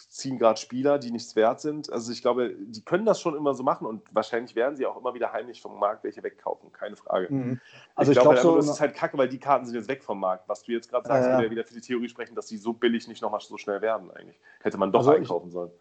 ziehen 0.10 0.40
gerade 0.40 0.60
Spieler, 0.60 0.98
die 0.98 1.12
nichts 1.12 1.36
wert 1.36 1.60
sind. 1.60 1.92
Also 1.92 2.12
ich 2.12 2.22
glaube, 2.22 2.56
die 2.58 2.82
können 2.82 3.06
das 3.06 3.20
schon 3.22 3.36
immer 3.36 3.54
so 3.54 3.64
machen 3.64 3.86
und 3.86 4.02
wahrscheinlich 4.12 4.56
werden 4.56 4.76
sie 4.76 4.86
auch 4.86 4.98
immer 4.98 5.14
wieder 5.14 5.34
heimlich 5.34 5.62
vom 5.62 5.78
Markt 5.78 6.04
welche 6.04 6.24
wegkaufen, 6.24 6.72
keine 6.72 6.96
Frage. 6.96 7.28
Mhm. 7.34 7.60
Also 7.96 8.12
ich, 8.12 8.18
ich 8.18 8.22
glaube, 8.22 8.40
glaub, 8.40 8.54
so, 8.54 8.56
das 8.56 8.70
ist 8.70 8.80
halt 8.80 8.96
kacke, 8.96 9.18
weil 9.18 9.30
die 9.30 9.40
Karten 9.40 9.66
sind 9.66 9.76
jetzt 9.76 9.90
weg 9.90 10.04
vom 10.04 10.20
Markt. 10.20 10.48
Was 10.48 10.64
du 10.64 10.72
jetzt 10.72 10.90
gerade 10.90 11.08
sagst, 11.08 11.28
äh, 11.28 11.32
würde 11.32 11.44
ja 11.46 11.52
wieder 11.52 11.64
für 11.66 11.74
die 11.74 11.82
Theorie 11.82 12.10
sprechen, 12.10 12.36
dass 12.36 12.48
die 12.48 12.58
so 12.58 12.74
billig 12.74 13.08
nicht 13.08 13.22
nochmal 13.22 13.42
so 13.42 13.58
schnell 13.58 13.82
werden 13.82 14.10
eigentlich. 14.12 14.40
Hätte 14.62 14.78
man 14.78 14.92
doch 14.92 15.00
also 15.00 15.12
einkaufen 15.12 15.48
ich, 15.48 15.54
sollen. 15.54 15.72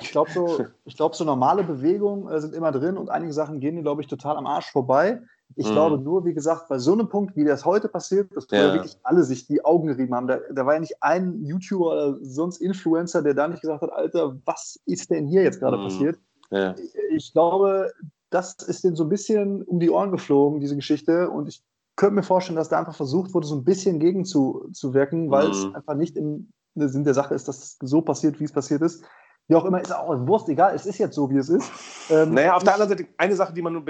Ich 0.00 0.10
glaube, 0.10 0.30
so, 0.30 0.66
glaub, 0.86 1.14
so 1.14 1.24
normale 1.24 1.62
Bewegungen 1.62 2.32
äh, 2.32 2.40
sind 2.40 2.54
immer 2.54 2.72
drin 2.72 2.96
und 2.96 3.10
einige 3.10 3.32
Sachen 3.32 3.60
gehen, 3.60 3.82
glaube 3.82 4.00
ich, 4.00 4.08
total 4.08 4.36
am 4.36 4.46
Arsch 4.46 4.70
vorbei. 4.72 5.20
Ich 5.54 5.68
mhm. 5.68 5.72
glaube 5.72 5.98
nur, 5.98 6.24
wie 6.24 6.34
gesagt, 6.34 6.68
bei 6.68 6.78
so 6.78 6.92
einem 6.92 7.08
Punkt, 7.08 7.36
wie 7.36 7.44
das 7.44 7.64
heute 7.64 7.88
passiert, 7.88 8.34
dass 8.34 8.46
ja. 8.50 8.74
wirklich 8.74 8.96
alle 9.04 9.22
sich 9.22 9.46
die 9.46 9.64
Augen 9.64 9.86
gerieben 9.86 10.14
haben. 10.14 10.26
Da, 10.26 10.40
da, 10.52 10.66
war 10.66 10.74
ja 10.74 10.80
nicht 10.80 11.02
ein 11.02 11.44
YouTuber 11.44 11.92
oder 11.92 12.18
sonst 12.20 12.58
Influencer, 12.58 13.22
der 13.22 13.34
da 13.34 13.46
nicht 13.46 13.62
gesagt 13.62 13.82
hat, 13.82 13.92
Alter, 13.92 14.36
was 14.44 14.80
ist 14.86 15.10
denn 15.10 15.26
hier 15.26 15.42
jetzt 15.42 15.60
gerade 15.60 15.78
mhm. 15.78 15.84
passiert? 15.84 16.18
Ja. 16.50 16.74
Ich, 16.74 16.94
ich, 17.10 17.32
glaube, 17.32 17.92
das 18.30 18.54
ist 18.54 18.84
denen 18.84 18.96
so 18.96 19.04
ein 19.04 19.08
bisschen 19.08 19.62
um 19.62 19.78
die 19.78 19.90
Ohren 19.90 20.10
geflogen, 20.10 20.60
diese 20.60 20.76
Geschichte. 20.76 21.30
Und 21.30 21.48
ich 21.48 21.62
könnte 21.94 22.16
mir 22.16 22.22
vorstellen, 22.22 22.56
dass 22.56 22.68
da 22.68 22.78
einfach 22.78 22.96
versucht 22.96 23.32
wurde, 23.32 23.46
so 23.46 23.56
ein 23.56 23.64
bisschen 23.64 24.00
gegenzuwirken, 24.00 25.30
weil 25.30 25.46
mhm. 25.46 25.52
es 25.52 25.74
einfach 25.74 25.94
nicht 25.94 26.16
im 26.16 26.50
Sinn 26.74 27.04
der 27.04 27.14
Sache 27.14 27.34
ist, 27.34 27.48
dass 27.48 27.58
es 27.58 27.78
so 27.80 28.02
passiert, 28.02 28.40
wie 28.40 28.44
es 28.44 28.52
passiert 28.52 28.82
ist 28.82 29.04
wie 29.48 29.54
auch 29.54 29.64
immer, 29.64 29.80
ist 29.80 29.94
auch 29.94 30.08
Wurst, 30.26 30.48
egal, 30.48 30.74
es 30.74 30.86
ist 30.86 30.98
jetzt 30.98 31.14
so, 31.14 31.30
wie 31.30 31.36
es 31.36 31.48
ist. 31.48 31.70
Ähm, 32.10 32.34
naja, 32.34 32.56
auf 32.56 32.64
der 32.64 32.74
anderen 32.74 32.90
Seite, 32.90 33.06
eine 33.16 33.36
Sache, 33.36 33.52
die 33.52 33.62
man 33.62 33.72
nur, 33.72 33.84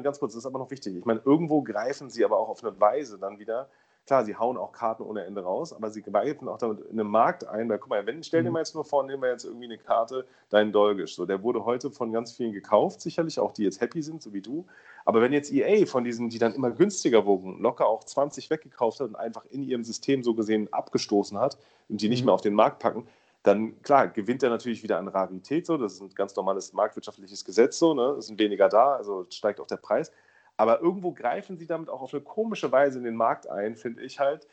ganz 0.00 0.18
kurz, 0.18 0.32
das 0.32 0.40
ist 0.40 0.46
aber 0.46 0.58
noch 0.58 0.70
wichtig. 0.70 0.96
Ich 0.96 1.04
meine, 1.04 1.20
irgendwo 1.24 1.62
greifen 1.62 2.10
sie 2.10 2.24
aber 2.24 2.38
auch 2.38 2.48
auf 2.48 2.62
eine 2.62 2.78
Weise 2.80 3.18
dann 3.18 3.38
wieder. 3.38 3.68
Klar, 4.06 4.24
sie 4.24 4.34
hauen 4.34 4.56
auch 4.56 4.72
Karten 4.72 5.02
ohne 5.02 5.24
Ende 5.24 5.42
raus, 5.42 5.72
aber 5.72 5.90
sie 5.90 6.02
greifen 6.02 6.48
auch 6.48 6.58
damit 6.58 6.80
in 6.80 6.96
den 6.96 7.06
Markt 7.06 7.46
ein, 7.46 7.68
weil, 7.68 7.78
guck 7.78 7.90
mal, 7.90 8.04
wenn, 8.06 8.22
stell 8.22 8.42
dir 8.42 8.48
mhm. 8.48 8.54
mal 8.54 8.58
jetzt 8.60 8.74
nur 8.74 8.84
vor, 8.84 9.04
nehmen 9.04 9.22
wir 9.22 9.30
jetzt 9.30 9.44
irgendwie 9.44 9.66
eine 9.66 9.78
Karte, 9.78 10.26
dein 10.48 10.72
Dolgisch, 10.72 11.14
so, 11.14 11.26
der 11.26 11.42
wurde 11.42 11.64
heute 11.64 11.90
von 11.90 12.12
ganz 12.12 12.32
vielen 12.32 12.52
gekauft, 12.52 13.00
sicherlich, 13.00 13.38
auch 13.38 13.52
die 13.52 13.62
jetzt 13.62 13.80
happy 13.80 14.02
sind, 14.02 14.22
so 14.22 14.32
wie 14.32 14.40
du. 14.40 14.66
Aber 15.04 15.22
wenn 15.22 15.32
jetzt 15.32 15.52
EA 15.52 15.86
von 15.86 16.02
diesen, 16.02 16.28
die 16.28 16.38
dann 16.38 16.54
immer 16.54 16.70
günstiger 16.70 17.24
wogen, 17.24 17.60
locker 17.60 17.86
auch 17.86 18.04
20 18.04 18.50
weggekauft 18.50 19.00
hat 19.00 19.08
und 19.08 19.16
einfach 19.16 19.44
in 19.46 19.62
ihrem 19.62 19.84
System 19.84 20.22
so 20.22 20.34
gesehen 20.34 20.72
abgestoßen 20.72 21.38
hat 21.38 21.56
und 21.88 22.00
die 22.00 22.08
nicht 22.08 22.22
mhm. 22.22 22.26
mehr 22.26 22.34
auf 22.34 22.42
den 22.42 22.54
Markt 22.54 22.80
packen, 22.80 23.06
dann 23.42 23.80
klar, 23.82 24.08
gewinnt 24.08 24.42
er 24.42 24.50
natürlich 24.50 24.82
wieder 24.82 24.98
an 24.98 25.08
Rarität, 25.08 25.66
so, 25.66 25.78
das 25.78 25.94
ist 25.94 26.00
ein 26.02 26.10
ganz 26.10 26.36
normales 26.36 26.72
marktwirtschaftliches 26.72 27.44
Gesetz, 27.44 27.78
so, 27.78 27.94
ne? 27.94 28.16
es 28.18 28.26
sind 28.26 28.38
weniger 28.38 28.68
da, 28.68 28.96
also 28.96 29.26
steigt 29.30 29.60
auch 29.60 29.66
der 29.66 29.76
Preis. 29.76 30.12
Aber 30.56 30.80
irgendwo 30.80 31.12
greifen 31.12 31.56
sie 31.56 31.66
damit 31.66 31.88
auch 31.88 32.02
auf 32.02 32.12
eine 32.12 32.22
komische 32.22 32.70
Weise 32.70 32.98
in 32.98 33.04
den 33.04 33.16
Markt 33.16 33.48
ein, 33.48 33.76
finde 33.76 34.02
ich 34.02 34.20
halt. 34.20 34.46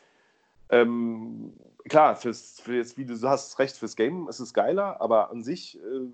Ähm, 0.70 1.52
klar, 1.86 2.16
fürs, 2.16 2.60
für 2.60 2.76
jetzt, 2.76 2.96
wie 2.96 3.04
du 3.04 3.14
hast 3.28 3.58
recht, 3.58 3.76
fürs 3.76 3.94
Game 3.94 4.26
ist 4.28 4.40
es 4.40 4.54
geiler, 4.54 5.00
aber 5.02 5.30
an 5.30 5.42
sich 5.42 5.78
äh, 5.78 6.08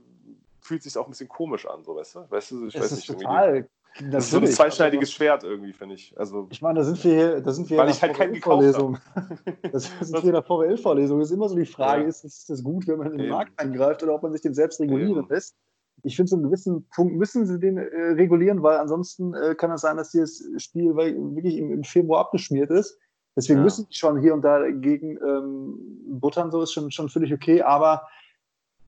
fühlt 0.60 0.80
es 0.80 0.92
sich 0.92 0.98
auch 0.98 1.06
ein 1.06 1.10
bisschen 1.10 1.28
komisch 1.28 1.66
an, 1.66 1.84
so 1.84 1.94
weißt 1.94 2.16
du? 2.16 2.30
Weißt 2.30 2.50
du, 2.50 2.66
ich 2.66 2.74
es 2.74 2.80
weiß 2.80 2.92
ist 2.92 3.08
nicht, 3.08 3.20
total 3.20 3.68
das 4.10 4.24
ist 4.24 4.30
so 4.32 4.38
ein 4.38 4.46
zweischneidiges 4.46 5.08
also, 5.08 5.16
Schwert 5.16 5.44
irgendwie, 5.44 5.72
finde 5.72 5.94
ich. 5.94 6.12
Also, 6.18 6.48
ich 6.50 6.60
meine, 6.60 6.80
da 6.80 6.84
sind 6.84 7.02
wir, 7.04 7.40
da 7.40 7.52
sind 7.52 7.70
wir 7.70 7.78
weil 7.78 7.90
ich 7.90 8.02
halt 8.02 8.14
keinen 8.14 8.36
Vorlesung. 8.36 8.98
Das 9.72 9.90
sind 10.00 10.14
wir 10.14 10.24
in 10.24 10.32
der 10.32 10.42
VWL-Vorlesung. 10.42 11.20
Es 11.20 11.30
ist 11.30 11.36
immer 11.36 11.48
so 11.48 11.56
die 11.56 11.66
Frage, 11.66 12.02
ja. 12.02 12.08
ist, 12.08 12.24
ist 12.24 12.50
das 12.50 12.62
gut, 12.62 12.86
wenn 12.88 12.98
man 12.98 13.12
in 13.12 13.18
den 13.18 13.30
Markt 13.30 13.52
eingreift 13.58 14.02
oder 14.02 14.14
ob 14.14 14.22
man 14.22 14.32
sich 14.32 14.40
den 14.40 14.54
selbst 14.54 14.80
regulieren 14.80 15.26
ja. 15.28 15.34
lässt? 15.34 15.56
Ich 16.02 16.16
finde, 16.16 16.30
zu 16.30 16.36
einem 16.36 16.44
gewissen 16.44 16.86
Punkt 16.94 17.14
müssen 17.14 17.46
sie 17.46 17.58
den 17.58 17.78
äh, 17.78 18.12
regulieren, 18.12 18.62
weil 18.62 18.78
ansonsten 18.78 19.32
äh, 19.34 19.54
kann 19.54 19.70
es 19.70 19.82
sein, 19.82 19.96
dass 19.96 20.10
dieses 20.10 20.44
Spiel 20.62 20.94
wirklich 20.96 21.56
im, 21.56 21.70
im 21.72 21.84
Februar 21.84 22.20
abgeschmiert 22.20 22.70
ist. 22.70 22.98
Deswegen 23.36 23.60
ja. 23.60 23.64
müssen 23.64 23.86
die 23.88 23.94
schon 23.94 24.20
hier 24.20 24.34
und 24.34 24.42
da 24.42 24.58
dagegen 24.60 25.18
ähm, 25.26 26.20
buttern, 26.20 26.50
so 26.50 26.62
ist 26.62 26.72
schon, 26.72 26.90
schon 26.90 27.08
völlig 27.08 27.32
okay. 27.32 27.62
Aber 27.62 28.06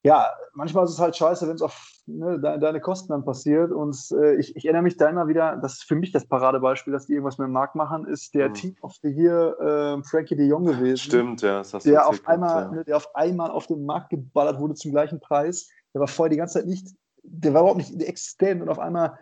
ja, 0.07 0.31
manchmal 0.53 0.85
ist 0.85 0.93
es 0.93 1.01
halt 1.01 1.17
scheiße, 1.17 1.49
wenn 1.49 1.57
es 1.57 1.63
auf 1.63 1.91
ne, 2.07 2.39
de 2.39 2.61
deine 2.61 2.81
Kosten 2.81 3.09
dann 3.09 3.25
passiert. 3.25 3.73
Und 3.73 3.97
äh, 4.13 4.37
ich, 4.37 4.55
ich, 4.55 4.65
erinnere 4.65 4.85
mich 4.85 4.97
da 4.97 5.09
immer 5.09 5.27
wieder, 5.27 5.57
das 5.57 5.75
ist 5.75 5.83
für 5.83 5.97
mich 5.97 6.13
das 6.13 6.25
Paradebeispiel, 6.29 6.93
dass 6.93 7.07
die 7.07 7.15
irgendwas 7.15 7.39
mit 7.39 7.47
dem 7.47 7.53
Markt 7.53 7.75
machen, 7.75 8.07
ist 8.07 8.33
der 8.33 8.51
mhm. 8.51 8.55
Team 8.55 8.77
of 8.83 8.95
the 9.03 9.09
Year 9.09 9.59
äh, 9.59 10.03
Frankie 10.05 10.37
de 10.37 10.47
Jong 10.47 10.65
gewesen. 10.65 10.97
Stimmt, 10.97 11.43
ja. 11.43 11.59
Das 11.59 11.75
hast 11.75 11.87
du 11.87 11.91
der, 11.91 12.07
auf 12.07 12.25
einmal, 12.25 12.63
ja. 12.63 12.71
ne, 12.71 12.85
der 12.85 12.99
auf 12.99 13.17
einmal 13.17 13.51
auf 13.51 13.67
den 13.67 13.85
Markt 13.85 14.11
geballert 14.11 14.61
wurde 14.61 14.75
zum 14.75 14.93
gleichen 14.93 15.19
Preis. 15.19 15.69
Der 15.93 16.01
war 16.01 16.07
vorher 16.07 16.31
die 16.31 16.37
ganze 16.37 16.61
Zeit 16.61 16.67
nicht, 16.67 16.87
der 17.25 17.53
war 17.53 17.63
überhaupt 17.63 17.79
nicht 17.79 18.01
existent 18.01 18.63
und 18.63 18.69
auf 18.69 18.79
einmal 18.79 19.19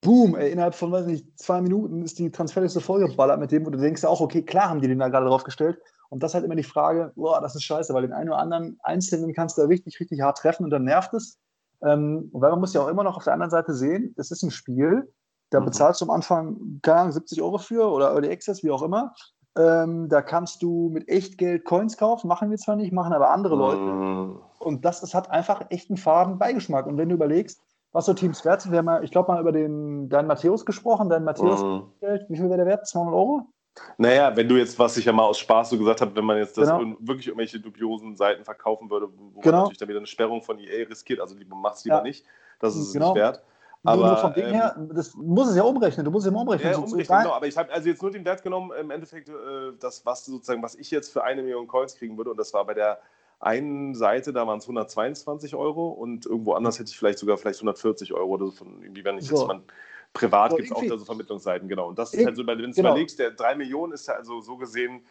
boom, 0.00 0.36
ey, 0.36 0.52
innerhalb 0.52 0.76
von, 0.76 0.92
weiß 0.92 1.06
nicht, 1.06 1.26
zwei 1.40 1.60
Minuten 1.60 2.02
ist 2.02 2.20
die 2.20 2.30
Transferliste 2.30 2.80
vollgeballert 2.80 3.40
mit 3.40 3.50
dem, 3.50 3.66
wo 3.66 3.70
du 3.70 3.78
denkst 3.78 4.04
auch, 4.04 4.20
okay, 4.20 4.42
klar 4.42 4.70
haben 4.70 4.80
die 4.80 4.86
den 4.86 5.00
da 5.00 5.08
gerade 5.08 5.26
draufgestellt. 5.26 5.78
Und 6.10 6.22
das 6.22 6.32
ist 6.32 6.34
halt 6.34 6.44
immer 6.44 6.56
die 6.56 6.62
Frage, 6.62 7.12
boah, 7.14 7.40
das 7.40 7.54
ist 7.54 7.62
scheiße, 7.62 7.94
weil 7.94 8.02
den 8.02 8.12
einen 8.12 8.30
oder 8.30 8.38
anderen 8.38 8.78
Einzelnen 8.82 9.32
kannst 9.32 9.56
du 9.56 9.62
da 9.62 9.68
richtig, 9.68 9.98
richtig 10.00 10.20
hart 10.20 10.38
treffen 10.38 10.64
und 10.64 10.70
dann 10.70 10.84
nervt 10.84 11.14
es. 11.14 11.38
Ähm, 11.82 12.28
weil 12.32 12.50
man 12.50 12.60
muss 12.60 12.74
ja 12.74 12.82
auch 12.82 12.88
immer 12.88 13.04
noch 13.04 13.16
auf 13.16 13.24
der 13.24 13.32
anderen 13.32 13.50
Seite 13.50 13.72
sehen, 13.72 14.14
es 14.18 14.30
ist 14.30 14.42
ein 14.42 14.50
Spiel, 14.50 15.10
da 15.50 15.60
mhm. 15.60 15.66
bezahlst 15.66 16.00
du 16.00 16.04
am 16.04 16.10
Anfang, 16.10 16.80
keine 16.82 17.00
Ahnung, 17.00 17.12
70 17.12 17.40
Euro 17.42 17.58
für 17.58 17.90
oder 17.90 18.12
Early 18.12 18.30
Access, 18.30 18.62
wie 18.62 18.70
auch 18.70 18.82
immer. 18.82 19.14
Ähm, 19.56 20.08
da 20.08 20.22
kannst 20.22 20.62
du 20.62 20.90
mit 20.92 21.08
Echtgeld 21.08 21.64
Coins 21.64 21.96
kaufen, 21.96 22.28
machen 22.28 22.50
wir 22.50 22.58
zwar 22.58 22.76
nicht, 22.76 22.92
machen 22.92 23.12
aber 23.12 23.30
andere 23.30 23.56
Leute. 23.56 23.80
Mhm. 23.80 24.40
Und 24.58 24.84
das, 24.84 25.00
das 25.00 25.14
hat 25.14 25.30
einfach 25.30 25.66
echt 25.70 25.90
einen 25.90 25.96
faden 25.96 26.38
Beigeschmack. 26.38 26.86
Und 26.86 26.98
wenn 26.98 27.08
du 27.08 27.14
überlegst, 27.14 27.60
was 27.92 28.06
so 28.06 28.14
Teams 28.14 28.44
wert 28.44 28.60
sind, 28.60 28.70
wir 28.70 28.78
haben 28.78 28.86
ja, 28.86 29.02
ich 29.02 29.10
glaube, 29.10 29.32
mal 29.32 29.40
über 29.40 29.50
den, 29.52 30.08
deinen 30.08 30.28
Matthäus 30.28 30.64
gesprochen, 30.64 31.08
dein 31.08 31.24
Matthäus, 31.24 31.62
mhm. 31.62 31.90
wie 32.28 32.36
viel 32.36 32.48
wäre 32.48 32.58
der 32.58 32.66
wert? 32.66 32.86
200 32.86 33.14
Euro? 33.14 33.42
Naja, 33.98 34.34
wenn 34.36 34.48
du 34.48 34.56
jetzt, 34.56 34.78
was 34.78 34.96
ich 34.96 35.04
ja 35.04 35.12
mal 35.12 35.24
aus 35.24 35.38
Spaß 35.38 35.70
so 35.70 35.78
gesagt 35.78 36.00
habe, 36.00 36.14
wenn 36.16 36.24
man 36.24 36.38
jetzt 36.38 36.56
das 36.58 36.68
genau. 36.68 36.96
wirklich 37.00 37.28
irgendwelche 37.28 37.60
dubiosen 37.60 38.16
Seiten 38.16 38.44
verkaufen 38.44 38.90
würde, 38.90 39.08
wo 39.08 39.40
genau. 39.40 39.52
man 39.52 39.62
natürlich 39.62 39.78
dann 39.78 39.88
wieder 39.88 39.98
eine 39.98 40.06
Sperrung 40.06 40.42
von 40.42 40.58
EA 40.58 40.86
riskiert, 40.86 41.20
also 41.20 41.36
lieber 41.36 41.56
machst 41.56 41.84
lieber 41.84 41.98
ja. 41.98 42.02
nicht, 42.02 42.24
das 42.58 42.76
ist 42.76 42.92
genau. 42.92 43.10
es 43.10 43.14
nicht 43.14 43.22
wert. 43.22 43.42
Aber 43.82 44.06
nur 44.08 44.16
vom 44.18 44.34
Ding 44.34 44.46
ähm, 44.46 44.52
her, 44.52 44.76
das 44.92 45.14
muss 45.14 45.48
es 45.48 45.56
ja 45.56 45.62
umrechnen, 45.62 46.04
du 46.04 46.10
musst 46.10 46.26
es 46.26 46.32
ja 46.32 46.38
umrechnen. 46.38 46.70
Ja, 46.70 46.76
so 46.76 46.82
umrechnen, 46.82 47.18
genau, 47.22 47.32
aber 47.32 47.46
ich 47.46 47.56
habe 47.56 47.72
also 47.72 47.88
jetzt 47.88 48.02
nur 48.02 48.10
den 48.10 48.24
Wert 48.24 48.42
genommen, 48.42 48.72
im 48.78 48.90
Endeffekt, 48.90 49.28
äh, 49.28 49.32
das, 49.78 50.04
was 50.04 50.26
sozusagen, 50.26 50.62
was 50.62 50.74
ich 50.74 50.90
jetzt 50.90 51.10
für 51.10 51.24
eine 51.24 51.42
Million 51.42 51.66
Coins 51.66 51.94
kriegen 51.94 52.16
würde, 52.18 52.30
und 52.30 52.36
das 52.36 52.52
war 52.52 52.66
bei 52.66 52.74
der 52.74 53.00
einen 53.38 53.94
Seite, 53.94 54.34
da 54.34 54.46
waren 54.46 54.58
es 54.58 54.64
122 54.64 55.54
Euro 55.54 55.88
und 55.88 56.26
irgendwo 56.26 56.52
anders 56.52 56.78
hätte 56.78 56.90
ich 56.90 56.98
vielleicht 56.98 57.18
sogar 57.18 57.38
vielleicht 57.38 57.58
140 57.58 58.12
Euro 58.12 58.32
oder 58.32 58.46
so 58.46 58.52
von 58.52 58.82
irgendwie, 58.82 59.02
wenn 59.02 59.16
ich 59.16 59.28
so. 59.28 59.36
jetzt 59.36 59.46
mal 59.46 59.62
Privat 60.12 60.50
so, 60.50 60.56
gibt 60.56 60.70
es 60.70 60.76
auch 60.76 60.82
da 60.82 60.98
so 60.98 61.04
Vermittlungsseiten, 61.04 61.68
genau. 61.68 61.88
Und 61.88 61.98
das 61.98 62.12
ist 62.12 62.24
halt 62.24 62.36
so, 62.36 62.46
wenn 62.46 62.58
du 62.58 62.70
genau. 62.70 62.90
überlegst, 62.90 63.18
der 63.18 63.30
3 63.30 63.54
Millionen 63.54 63.92
ist 63.92 64.08
ja 64.08 64.14
also 64.14 64.40
so 64.40 64.56
gesehen, 64.56 65.04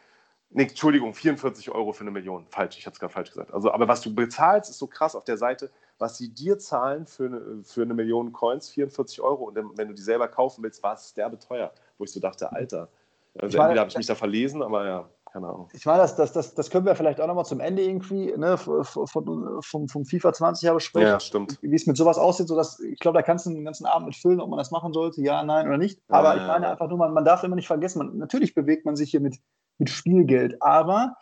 nee, 0.50 0.64
Entschuldigung, 0.64 1.14
44 1.14 1.72
Euro 1.72 1.94
für 1.94 2.02
eine 2.02 2.12
Million. 2.12 2.46
Falsch, 2.50 2.78
ich 2.78 2.86
hatte 2.86 2.96
es 2.96 3.00
gerade 3.00 3.14
falsch 3.14 3.30
gesagt. 3.30 3.54
Also, 3.54 3.72
aber 3.72 3.88
was 3.88 4.02
du 4.02 4.14
bezahlst, 4.14 4.70
ist 4.70 4.78
so 4.78 4.88
krass 4.88 5.16
auf 5.16 5.24
der 5.24 5.38
Seite, 5.38 5.72
was 5.98 6.18
sie 6.18 6.34
dir 6.34 6.60
zahlen 6.60 7.06
für 7.06 7.26
eine, 7.26 7.64
für 7.64 7.82
eine 7.84 7.94
Million 7.94 8.34
Coins, 8.34 8.70
44 8.70 9.22
Euro. 9.22 9.46
Und 9.46 9.56
wenn 9.78 9.88
du 9.88 9.94
die 9.94 10.02
selber 10.02 10.28
kaufen 10.28 10.64
willst, 10.64 10.84
war 10.84 10.96
es 10.96 11.14
derbe 11.14 11.40
teuer. 11.40 11.72
Wo 11.98 12.04
ich 12.04 12.12
so 12.12 12.20
dachte, 12.20 12.52
Alter. 12.52 12.90
Also 13.38 13.58
entweder 13.58 13.82
habe 13.82 13.90
ich 13.90 13.98
mich 13.98 14.08
da 14.08 14.16
verlesen, 14.16 14.62
aber 14.62 14.86
ja 14.86 15.10
keine 15.32 15.48
Ahnung. 15.48 15.70
Ich 15.74 15.86
meine, 15.86 16.00
das, 16.00 16.16
das, 16.16 16.34
das, 16.34 16.54
das 16.54 16.70
können 16.70 16.86
wir 16.86 16.96
vielleicht 16.96 17.22
auch 17.22 17.28
nochmal 17.28 17.46
zum 17.46 17.60
Ende 17.60 17.84
irgendwie 17.84 18.34
ne, 18.36 18.58
von, 18.58 18.84
vom, 18.84 19.88
vom 19.88 20.06
FIFA 20.06 20.34
20 20.34 20.66
Jahre 20.66 20.80
sprechen. 20.80 21.08
Ja, 21.08 21.20
stimmt. 21.20 21.58
Wie 21.62 21.76
es 21.76 21.88
mit 21.88 21.98
sowas 21.98 22.18
aussieht, 22.18 22.48
sodass, 22.48 22.80
ich 22.80 23.00
glaube, 23.00 23.18
da 23.18 23.22
kannst 23.22 23.46
du 23.46 23.52
den 23.52 23.66
ganzen 23.66 23.86
Abend 23.86 24.08
mit 24.08 24.16
füllen, 24.16 24.42
ob 24.42 24.50
man 24.50 24.58
das 24.58 24.72
machen 24.72 24.94
sollte, 24.94 25.22
ja, 25.22 25.44
nein 25.44 25.68
oder 25.68 25.78
nicht. 25.78 26.02
Aber 26.08 26.36
ja, 26.36 26.42
ich 26.42 26.48
meine 26.48 26.70
einfach 26.70 26.88
nur, 26.88 26.98
man, 26.98 27.14
man 27.14 27.26
darf 27.26 27.44
immer 27.44 27.56
nicht 27.56 27.68
vergessen, 27.68 28.00
man, 28.00 28.18
natürlich 28.18 28.56
bewegt 28.56 28.86
man 28.86 28.96
sich 28.96 29.12
hier 29.12 29.22
mit, 29.22 29.38
mit 29.78 29.90
Spielgeld, 29.90 30.62
aber 30.62 31.16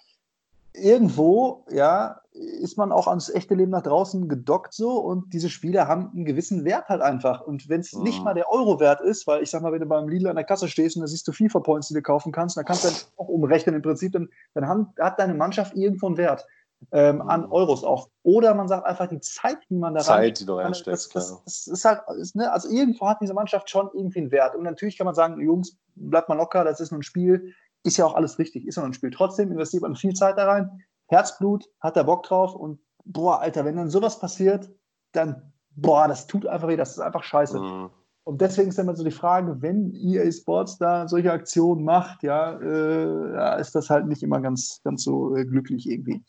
irgendwo, 0.77 1.65
ja, 1.69 2.21
ist 2.33 2.77
man 2.77 2.91
auch 2.91 3.07
ans 3.07 3.29
echte 3.29 3.55
Leben 3.55 3.71
nach 3.71 3.81
draußen 3.81 4.27
gedockt 4.29 4.73
so 4.73 4.99
und 4.99 5.33
diese 5.33 5.49
Spiele 5.49 5.87
haben 5.87 6.11
einen 6.13 6.25
gewissen 6.25 6.65
Wert 6.65 6.87
halt 6.87 7.01
einfach. 7.01 7.41
Und 7.41 7.67
wenn 7.69 7.81
es 7.81 7.93
mhm. 7.93 8.03
nicht 8.03 8.23
mal 8.23 8.33
der 8.33 8.51
Euro 8.51 8.79
wert 8.79 9.01
ist, 9.01 9.27
weil 9.27 9.41
ich 9.41 9.49
sag 9.49 9.61
mal, 9.61 9.71
wenn 9.71 9.81
du 9.81 9.87
beim 9.87 10.07
Lidl 10.07 10.27
an 10.27 10.35
der 10.35 10.45
Kasse 10.45 10.67
stehst 10.67 10.95
und 10.95 11.01
da 11.01 11.07
siehst 11.07 11.27
du 11.27 11.31
FIFA-Points, 11.31 11.87
die 11.87 11.95
du 11.95 12.01
kaufen 12.01 12.31
kannst, 12.31 12.57
dann 12.57 12.65
kannst 12.65 12.83
du 12.83 12.89
dann 12.89 12.97
auch 13.17 13.27
umrechnen 13.27 13.75
im 13.75 13.81
Prinzip, 13.81 14.11
dann, 14.13 14.29
dann 14.53 14.67
haben, 14.67 14.93
hat 14.99 15.19
deine 15.19 15.33
Mannschaft 15.33 15.75
irgendwo 15.75 16.07
einen 16.07 16.17
Wert. 16.17 16.45
Ähm, 16.91 17.15
mhm. 17.15 17.21
an 17.23 17.45
Euros 17.45 17.83
auch. 17.83 18.07
Oder 18.21 18.53
man 18.53 18.67
sagt 18.67 18.85
einfach 18.85 19.07
die 19.07 19.19
Zeit, 19.19 19.57
die 19.67 19.77
man 19.77 19.95
da 19.95 20.01
Zeit, 20.01 20.39
die 20.39 20.45
du 20.45 20.53
reinsteckst, 20.53 21.15
das, 21.15 21.29
das, 21.29 21.43
das, 21.43 21.67
ist 21.67 21.85
halt, 21.85 22.01
ist, 22.19 22.35
ne, 22.35 22.51
also 22.51 22.69
irgendwo 22.69 23.07
hat 23.07 23.17
diese 23.19 23.33
Mannschaft 23.33 23.67
schon 23.71 23.89
irgendwie 23.95 24.19
einen 24.19 24.31
Wert. 24.31 24.55
Und 24.55 24.61
natürlich 24.61 24.95
kann 24.95 25.05
man 25.05 25.15
sagen, 25.15 25.41
Jungs, 25.41 25.75
bleibt 25.95 26.29
mal 26.29 26.35
locker, 26.35 26.63
das 26.63 26.79
ist 26.79 26.91
nur 26.91 26.99
ein 26.99 27.03
Spiel, 27.03 27.55
ist 27.87 27.97
ja 27.97 28.05
auch 28.05 28.15
alles 28.15 28.37
richtig, 28.37 28.67
ist 28.67 28.75
ja 28.75 28.83
ein 28.83 28.93
Spiel. 28.93 29.11
Trotzdem 29.11 29.51
investiert 29.51 29.81
man 29.81 29.95
viel 29.95 30.13
Zeit 30.13 30.37
da 30.37 30.45
rein. 30.45 30.83
Herzblut, 31.07 31.65
hat 31.79 31.95
er 31.95 32.03
Bock 32.03 32.23
drauf 32.23 32.53
und 32.53 32.79
boah, 33.05 33.39
Alter, 33.39 33.63
wenn 33.65 33.77
dann 33.77 33.89
sowas 33.89 34.19
passiert, 34.19 34.69
dann, 35.13 35.53
boah, 35.71 36.07
das 36.07 36.27
tut 36.27 36.45
einfach 36.45 36.67
weh, 36.67 36.75
das 36.75 36.91
ist 36.91 36.99
einfach 36.99 37.23
scheiße. 37.23 37.59
Mhm. 37.59 37.89
Und 38.25 38.41
deswegen 38.41 38.67
ist 38.67 38.77
immer 38.77 38.93
so 38.93 39.05
die 39.05 39.11
Frage, 39.11 39.61
wenn 39.61 39.93
EA 39.95 40.29
Sports 40.29 40.77
da 40.77 41.07
solche 41.07 41.31
Aktionen 41.31 41.85
macht, 41.85 42.23
ja, 42.23 42.59
äh, 42.59 43.33
ja 43.33 43.55
ist 43.55 43.73
das 43.73 43.89
halt 43.89 44.05
nicht 44.05 44.21
immer 44.21 44.41
ganz, 44.41 44.81
ganz 44.83 45.03
so 45.03 45.33
äh, 45.37 45.45
glücklich 45.45 45.89
irgendwie. 45.89 46.21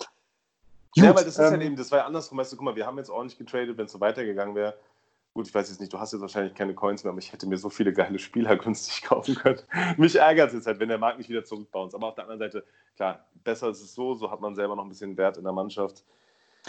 Gut, 0.94 1.04
ja, 1.04 1.08
weil 1.08 1.24
das 1.24 1.38
ist 1.38 1.38
ähm, 1.40 1.60
ja 1.60 1.66
eben, 1.66 1.76
das 1.76 1.90
war 1.90 1.98
ja 1.98 2.06
andersrum, 2.06 2.38
weißt 2.38 2.52
du, 2.52 2.56
guck 2.56 2.66
mal, 2.66 2.76
wir 2.76 2.86
haben 2.86 2.98
jetzt 2.98 3.10
ordentlich 3.10 3.36
getradet, 3.36 3.76
wenn 3.76 3.86
es 3.86 3.92
so 3.92 4.00
weitergegangen 4.00 4.54
wäre. 4.54 4.74
Gut, 5.38 5.46
ich 5.46 5.54
weiß 5.54 5.68
jetzt 5.68 5.78
nicht, 5.78 5.92
du 5.92 6.00
hast 6.00 6.12
jetzt 6.12 6.20
wahrscheinlich 6.20 6.52
keine 6.52 6.74
Coins 6.74 7.04
mehr, 7.04 7.12
aber 7.12 7.20
ich 7.20 7.32
hätte 7.32 7.46
mir 7.46 7.56
so 7.58 7.70
viele 7.70 7.92
geile 7.92 8.18
Spieler 8.18 8.56
günstig 8.56 9.02
kaufen 9.02 9.36
können. 9.36 9.60
Mich 9.96 10.16
ärgert 10.16 10.48
es 10.48 10.54
jetzt 10.54 10.66
halt, 10.66 10.80
wenn 10.80 10.88
der 10.88 10.98
Markt 10.98 11.18
nicht 11.18 11.30
wieder 11.30 11.44
zurückbaut. 11.44 11.94
Aber 11.94 12.08
auf 12.08 12.16
der 12.16 12.24
anderen 12.24 12.40
Seite, 12.40 12.64
klar, 12.96 13.24
besser 13.44 13.68
ist 13.68 13.80
es 13.80 13.94
so, 13.94 14.14
so 14.14 14.32
hat 14.32 14.40
man 14.40 14.56
selber 14.56 14.74
noch 14.74 14.82
ein 14.82 14.88
bisschen 14.88 15.16
Wert 15.16 15.36
in 15.36 15.44
der 15.44 15.52
Mannschaft. 15.52 16.04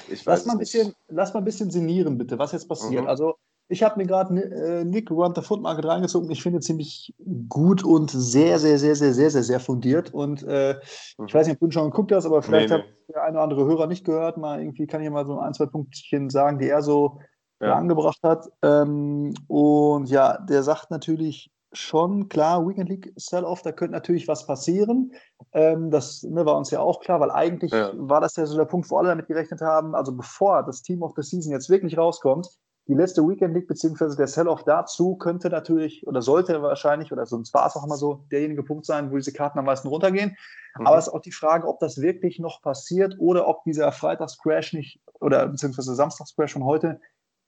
Ich 0.07 0.23
lass, 0.23 0.45
mal 0.45 0.53
ein 0.53 0.59
bisschen, 0.59 0.93
lass 1.07 1.33
mal 1.33 1.39
ein 1.39 1.45
bisschen 1.45 1.71
sinnieren, 1.71 2.19
bitte, 2.19 2.37
was 2.37 2.51
jetzt 2.51 2.69
passiert. 2.69 3.05
Mhm. 3.05 3.09
Also, 3.09 3.37
ich 3.69 3.81
habe 3.81 3.99
mir 3.99 4.05
gerade 4.05 4.39
äh, 4.39 4.85
Nick 4.85 5.09
Run 5.09 5.33
the 5.33 5.41
Foot 5.41 5.63
Market 5.63 5.85
reingezogen. 5.85 6.29
Ich 6.29 6.43
finde 6.43 6.59
ziemlich 6.59 7.11
gut 7.49 7.83
und 7.83 8.11
sehr, 8.11 8.59
sehr, 8.59 8.77
sehr, 8.77 8.95
sehr, 8.95 9.15
sehr, 9.15 9.31
sehr, 9.31 9.43
sehr 9.43 9.59
fundiert. 9.59 10.13
Und 10.13 10.43
äh, 10.43 10.75
mhm. 11.17 11.25
ich 11.25 11.33
weiß 11.33 11.47
nicht, 11.47 11.59
ob 11.59 11.67
du 11.67 11.71
schon 11.71 11.89
geguckt 11.89 12.11
hast, 12.11 12.27
aber 12.27 12.43
vielleicht 12.43 12.69
nee, 12.69 12.77
nee. 12.77 12.83
hat 12.83 13.15
der 13.15 13.23
eine 13.23 13.31
oder 13.31 13.41
andere 13.41 13.65
Hörer 13.65 13.87
nicht 13.87 14.05
gehört. 14.05 14.37
Mal 14.37 14.59
irgendwie 14.59 14.85
kann 14.85 15.01
ich 15.01 15.09
mal 15.09 15.25
so 15.25 15.39
ein, 15.39 15.55
zwei 15.55 15.65
Punktchen 15.65 16.29
sagen, 16.29 16.59
die 16.59 16.69
er 16.69 16.83
so 16.83 17.19
ja. 17.59 17.75
angebracht 17.75 18.19
hat. 18.23 18.49
Ähm, 18.63 19.33
und 19.47 20.09
ja, 20.09 20.37
der 20.37 20.63
sagt 20.63 20.91
natürlich 20.91 21.51
schon, 21.71 22.29
klar, 22.29 22.67
Weekend 22.67 22.89
League 22.89 23.13
Sell-Off, 23.15 23.61
da 23.61 23.71
könnte 23.71 23.93
natürlich 23.93 24.27
was 24.27 24.47
passieren. 24.47 25.13
Ähm, 25.53 25.91
das 25.91 26.23
ne, 26.23 26.45
war 26.45 26.57
uns 26.57 26.71
ja 26.71 26.79
auch 26.79 26.99
klar, 26.99 27.19
weil 27.19 27.31
eigentlich 27.31 27.71
ja. 27.71 27.91
war 27.93 28.21
das 28.21 28.35
ja 28.35 28.45
so 28.45 28.57
der 28.57 28.65
Punkt, 28.65 28.89
wo 28.89 28.97
alle 28.97 29.09
damit 29.09 29.27
gerechnet 29.27 29.61
haben. 29.61 29.93
Also 29.95 30.15
bevor 30.15 30.63
das 30.63 30.81
Team 30.81 31.03
of 31.03 31.13
the 31.15 31.21
Season 31.21 31.51
jetzt 31.51 31.69
wirklich 31.69 31.97
rauskommt, 31.97 32.49
die 32.87 32.95
letzte 32.95 33.21
Weekend 33.21 33.53
League 33.53 33.67
beziehungsweise 33.67 34.17
der 34.17 34.25
Sell-Off 34.25 34.63
dazu 34.63 35.15
könnte 35.15 35.49
natürlich 35.49 36.07
oder 36.07 36.23
sollte 36.23 36.63
wahrscheinlich, 36.63 37.11
oder 37.11 37.27
sonst 37.27 37.53
war 37.53 37.67
es 37.67 37.75
auch 37.75 37.85
immer 37.85 37.97
so, 37.97 38.25
derjenige 38.31 38.63
Punkt 38.63 38.87
sein, 38.87 39.11
wo 39.11 39.15
diese 39.15 39.31
Karten 39.31 39.59
am 39.59 39.65
meisten 39.65 39.89
runtergehen. 39.89 40.35
Mhm. 40.75 40.87
Aber 40.87 40.97
es 40.97 41.05
ist 41.05 41.13
auch 41.13 41.21
die 41.21 41.31
Frage, 41.31 41.67
ob 41.67 41.79
das 41.79 42.01
wirklich 42.01 42.39
noch 42.39 42.63
passiert 42.63 43.15
oder 43.19 43.47
ob 43.47 43.63
dieser 43.63 43.91
Freitags-Crash 43.91 44.73
nicht, 44.73 44.99
oder 45.19 45.45
beziehungsweise 45.45 45.93
Samstags-Crash 45.93 46.53
von 46.53 46.63
heute 46.63 46.99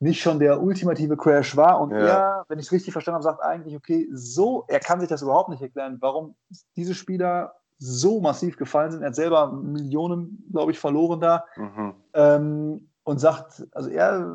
nicht 0.02 0.22
schon 0.22 0.40
der 0.40 0.62
ultimative 0.62 1.16
Crash 1.16 1.56
war. 1.56 1.80
Und 1.80 1.92
ja. 1.92 1.98
er, 1.98 2.46
wenn 2.48 2.60
ich 2.60 2.66
es 2.66 2.72
richtig 2.72 2.92
verstanden 2.92 3.16
habe, 3.16 3.24
sagt 3.24 3.42
eigentlich, 3.42 3.76
okay, 3.76 4.10
so, 4.12 4.66
er 4.68 4.80
kann 4.80 5.00
sich 5.00 5.08
das 5.08 5.22
überhaupt 5.22 5.50
nicht 5.50 5.62
erklären, 5.62 5.98
warum 6.02 6.36
diese 6.76 6.96
Spieler 6.96 7.54
so 7.78 8.20
massiv 8.20 8.58
gefallen 8.58 8.92
sind. 8.92 9.02
Er 9.02 9.08
hat 9.08 9.16
selber 9.16 9.52
Millionen, 9.52 10.44
glaube 10.52 10.72
ich, 10.72 10.80
verloren 10.80 11.20
da. 11.20 11.46
Mhm. 11.56 11.94
Ähm, 12.14 12.88
und 13.04 13.20
sagt, 13.20 13.68
also 13.72 13.90
er 13.90 14.32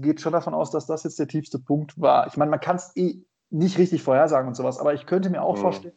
geht 0.00 0.20
schon 0.20 0.32
davon 0.32 0.54
aus, 0.54 0.70
dass 0.70 0.86
das 0.86 1.04
jetzt 1.04 1.18
der 1.18 1.28
tiefste 1.28 1.58
Punkt 1.58 2.00
war. 2.00 2.26
Ich 2.26 2.38
meine, 2.38 2.50
man 2.50 2.60
kann 2.60 2.76
es 2.76 2.90
eh 2.96 3.22
nicht 3.50 3.76
richtig 3.76 4.02
vorhersagen 4.02 4.48
und 4.48 4.54
sowas, 4.54 4.78
aber 4.78 4.94
ich 4.94 5.04
könnte 5.06 5.28
mir 5.28 5.42
auch 5.42 5.56
mhm. 5.56 5.60
vorstellen, 5.60 5.94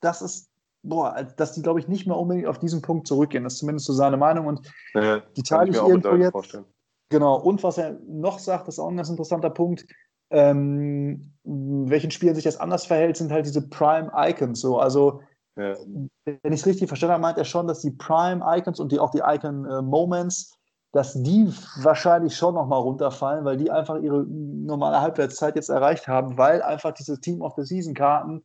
dass 0.00 0.20
es, 0.20 0.48
boah, 0.82 1.26
dass 1.36 1.52
die, 1.52 1.62
glaube 1.62 1.80
ich, 1.80 1.88
nicht 1.88 2.06
mehr 2.06 2.16
unbedingt 2.16 2.46
auf 2.46 2.58
diesen 2.58 2.82
Punkt 2.82 3.06
zurückgehen. 3.06 3.44
Das 3.44 3.54
ist 3.54 3.60
zumindest 3.60 3.86
so 3.86 3.94
seine 3.94 4.18
Meinung 4.18 4.46
und 4.46 4.60
ja, 4.94 5.20
die 5.36 5.42
teile 5.42 5.70
ich, 5.70 5.76
ich 5.76 5.82
irgendwo 5.82 6.14
jetzt. 6.16 6.32
Vorstellen. 6.32 6.66
Genau, 7.08 7.36
und 7.36 7.62
was 7.62 7.78
er 7.78 7.98
noch 8.08 8.38
sagt, 8.38 8.66
das 8.66 8.76
ist 8.76 8.78
auch 8.78 8.88
ein 8.88 8.96
ganz 8.96 9.08
interessanter 9.08 9.50
Punkt. 9.50 9.86
Ähm, 10.30 11.32
welchen 11.44 12.10
Spielen 12.10 12.34
sich 12.34 12.44
das 12.44 12.58
anders 12.58 12.84
verhält, 12.84 13.16
sind 13.16 13.30
halt 13.30 13.46
diese 13.46 13.68
Prime 13.68 14.10
Icons. 14.16 14.60
So, 14.60 14.78
also 14.78 15.20
ja. 15.56 15.76
wenn 16.24 16.52
ich 16.52 16.60
es 16.60 16.66
richtig 16.66 16.88
verstanden 16.88 17.12
habe, 17.12 17.22
meint 17.22 17.38
er 17.38 17.44
schon, 17.44 17.68
dass 17.68 17.80
die 17.80 17.92
Prime 17.92 18.44
Icons 18.44 18.80
und 18.80 18.90
die 18.90 18.98
auch 18.98 19.10
die 19.10 19.22
Icon 19.24 19.64
äh, 19.66 19.82
Moments 19.82 20.56
dass 20.96 21.12
die 21.22 21.52
wahrscheinlich 21.82 22.34
schon 22.34 22.54
nochmal 22.54 22.80
runterfallen, 22.80 23.44
weil 23.44 23.58
die 23.58 23.70
einfach 23.70 24.00
ihre 24.00 24.24
normale 24.24 25.00
Halbwertszeit 25.00 25.54
jetzt 25.54 25.68
erreicht 25.68 26.08
haben, 26.08 26.38
weil 26.38 26.62
einfach 26.62 26.92
diese 26.92 27.20
Team 27.20 27.42
of 27.42 27.52
the 27.54 27.64
Season 27.64 27.92
Karten, 27.92 28.42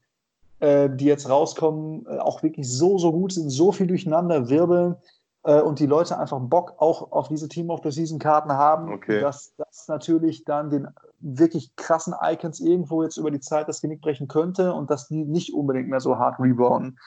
äh, 0.60 0.90
die 0.90 1.06
jetzt 1.06 1.30
rauskommen, 1.30 2.06
äh, 2.08 2.18
auch 2.18 2.44
wirklich 2.44 2.70
so, 2.70 2.98
so 2.98 3.14
gut 3.14 3.32
sind, 3.32 3.50
so 3.50 3.72
viel 3.72 3.88
durcheinander 3.88 4.50
wirbeln 4.50 4.98
und 5.44 5.80
die 5.80 5.88
Leute 5.88 6.20
einfach 6.20 6.40
Bock 6.40 6.76
auch 6.78 7.12
auf 7.12 7.28
diese 7.28 7.50
Team 7.50 7.72
of 7.72 7.82
the 7.84 7.92
Season 7.92 8.20
Karten 8.20 8.52
haben, 8.52 8.94
okay. 8.94 9.22
dass 9.22 9.56
das 9.58 9.88
natürlich 9.88 10.46
dann 10.46 10.70
den 10.70 10.88
wirklich 11.20 11.76
krassen 11.76 12.14
Icons 12.22 12.60
irgendwo 12.60 13.04
jetzt 13.04 13.18
über 13.18 13.32
die 13.32 13.40
Zeit 13.40 13.68
das 13.68 13.82
Genick 13.82 14.02
brechen 14.02 14.28
könnte 14.28 14.74
und 14.74 14.92
dass 14.92 15.08
die 15.08 15.26
nicht 15.26 15.54
unbedingt 15.54 15.90
mehr 15.90 16.00
so 16.00 16.18
hart 16.18 16.40
rebounden. 16.40 17.00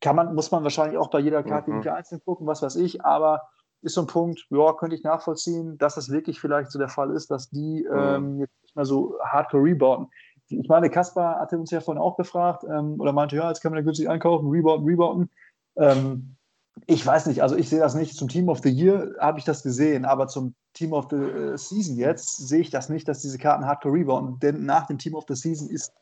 Kann 0.00 0.16
man, 0.16 0.34
muss 0.34 0.50
man 0.50 0.62
wahrscheinlich 0.62 0.98
auch 0.98 1.10
bei 1.10 1.20
jeder 1.20 1.42
Karte 1.42 1.70
mhm. 1.70 1.86
einzeln 1.86 2.22
gucken, 2.24 2.46
was 2.46 2.62
weiß 2.62 2.76
ich, 2.76 3.04
aber 3.04 3.42
ist 3.82 3.94
so 3.94 4.00
ein 4.02 4.06
Punkt, 4.06 4.46
ja, 4.50 4.72
könnte 4.72 4.96
ich 4.96 5.02
nachvollziehen, 5.02 5.76
dass 5.76 5.96
das 5.96 6.10
wirklich 6.10 6.40
vielleicht 6.40 6.70
so 6.70 6.78
der 6.78 6.88
Fall 6.88 7.10
ist, 7.10 7.30
dass 7.30 7.50
die 7.50 7.86
mhm. 7.90 7.98
ähm, 7.98 8.38
jetzt 8.40 8.62
nicht 8.62 8.76
mehr 8.76 8.84
so 8.84 9.18
hardcore 9.22 9.64
rebouten. 9.64 10.08
Ich 10.48 10.68
meine, 10.68 10.90
Kaspar 10.90 11.40
hatte 11.40 11.58
uns 11.58 11.70
ja 11.70 11.80
vorhin 11.80 12.02
auch 12.02 12.16
gefragt 12.16 12.64
ähm, 12.64 13.00
oder 13.00 13.12
meinte, 13.12 13.36
ja, 13.36 13.48
jetzt 13.48 13.60
kann 13.60 13.72
man 13.72 13.78
ja 13.78 13.84
günstig 13.84 14.08
einkaufen, 14.08 14.50
rebouten, 14.50 14.86
rebouten. 14.86 15.30
Ähm, 15.76 16.36
ich 16.86 17.06
weiß 17.06 17.26
nicht, 17.26 17.42
also 17.42 17.56
ich 17.56 17.68
sehe 17.68 17.80
das 17.80 17.94
nicht. 17.94 18.16
Zum 18.16 18.28
Team 18.28 18.48
of 18.48 18.60
the 18.62 18.70
Year 18.70 19.14
habe 19.18 19.38
ich 19.38 19.44
das 19.44 19.62
gesehen, 19.62 20.04
aber 20.04 20.26
zum 20.28 20.54
Team 20.72 20.92
of 20.92 21.06
the 21.10 21.16
äh, 21.16 21.56
Season 21.56 21.96
jetzt 21.96 22.48
sehe 22.48 22.60
ich 22.60 22.70
das 22.70 22.88
nicht, 22.88 23.06
dass 23.08 23.20
diese 23.20 23.38
Karten 23.38 23.66
hardcore 23.66 23.94
rebouten, 23.94 24.38
denn 24.40 24.64
nach 24.64 24.86
dem 24.86 24.98
Team 24.98 25.14
of 25.14 25.24
the 25.28 25.34
Season 25.34 25.68
ist, 25.68 25.92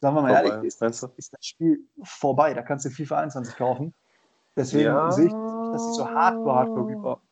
sagen 0.00 0.16
wir 0.16 0.22
mal 0.22 0.34
vorbei, 0.34 0.48
ehrlich, 0.48 0.64
ist, 0.64 0.82
ist, 0.82 1.32
das 1.32 1.46
Spiel 1.46 1.80
vorbei. 2.02 2.54
Da 2.54 2.62
kannst 2.62 2.84
du 2.84 2.90
FIFA 2.90 3.18
21 3.18 3.56
kaufen. 3.56 3.94
Deswegen 4.56 4.86
ja. 4.86 5.12
sehe 5.12 5.26
ich 5.26 5.32
nicht, 5.32 5.74
dass 5.74 5.86
sie 5.86 5.94
so 5.94 6.08
hardcore, 6.08 6.54
hardcore 6.54 6.88
rebouten. 6.88 7.26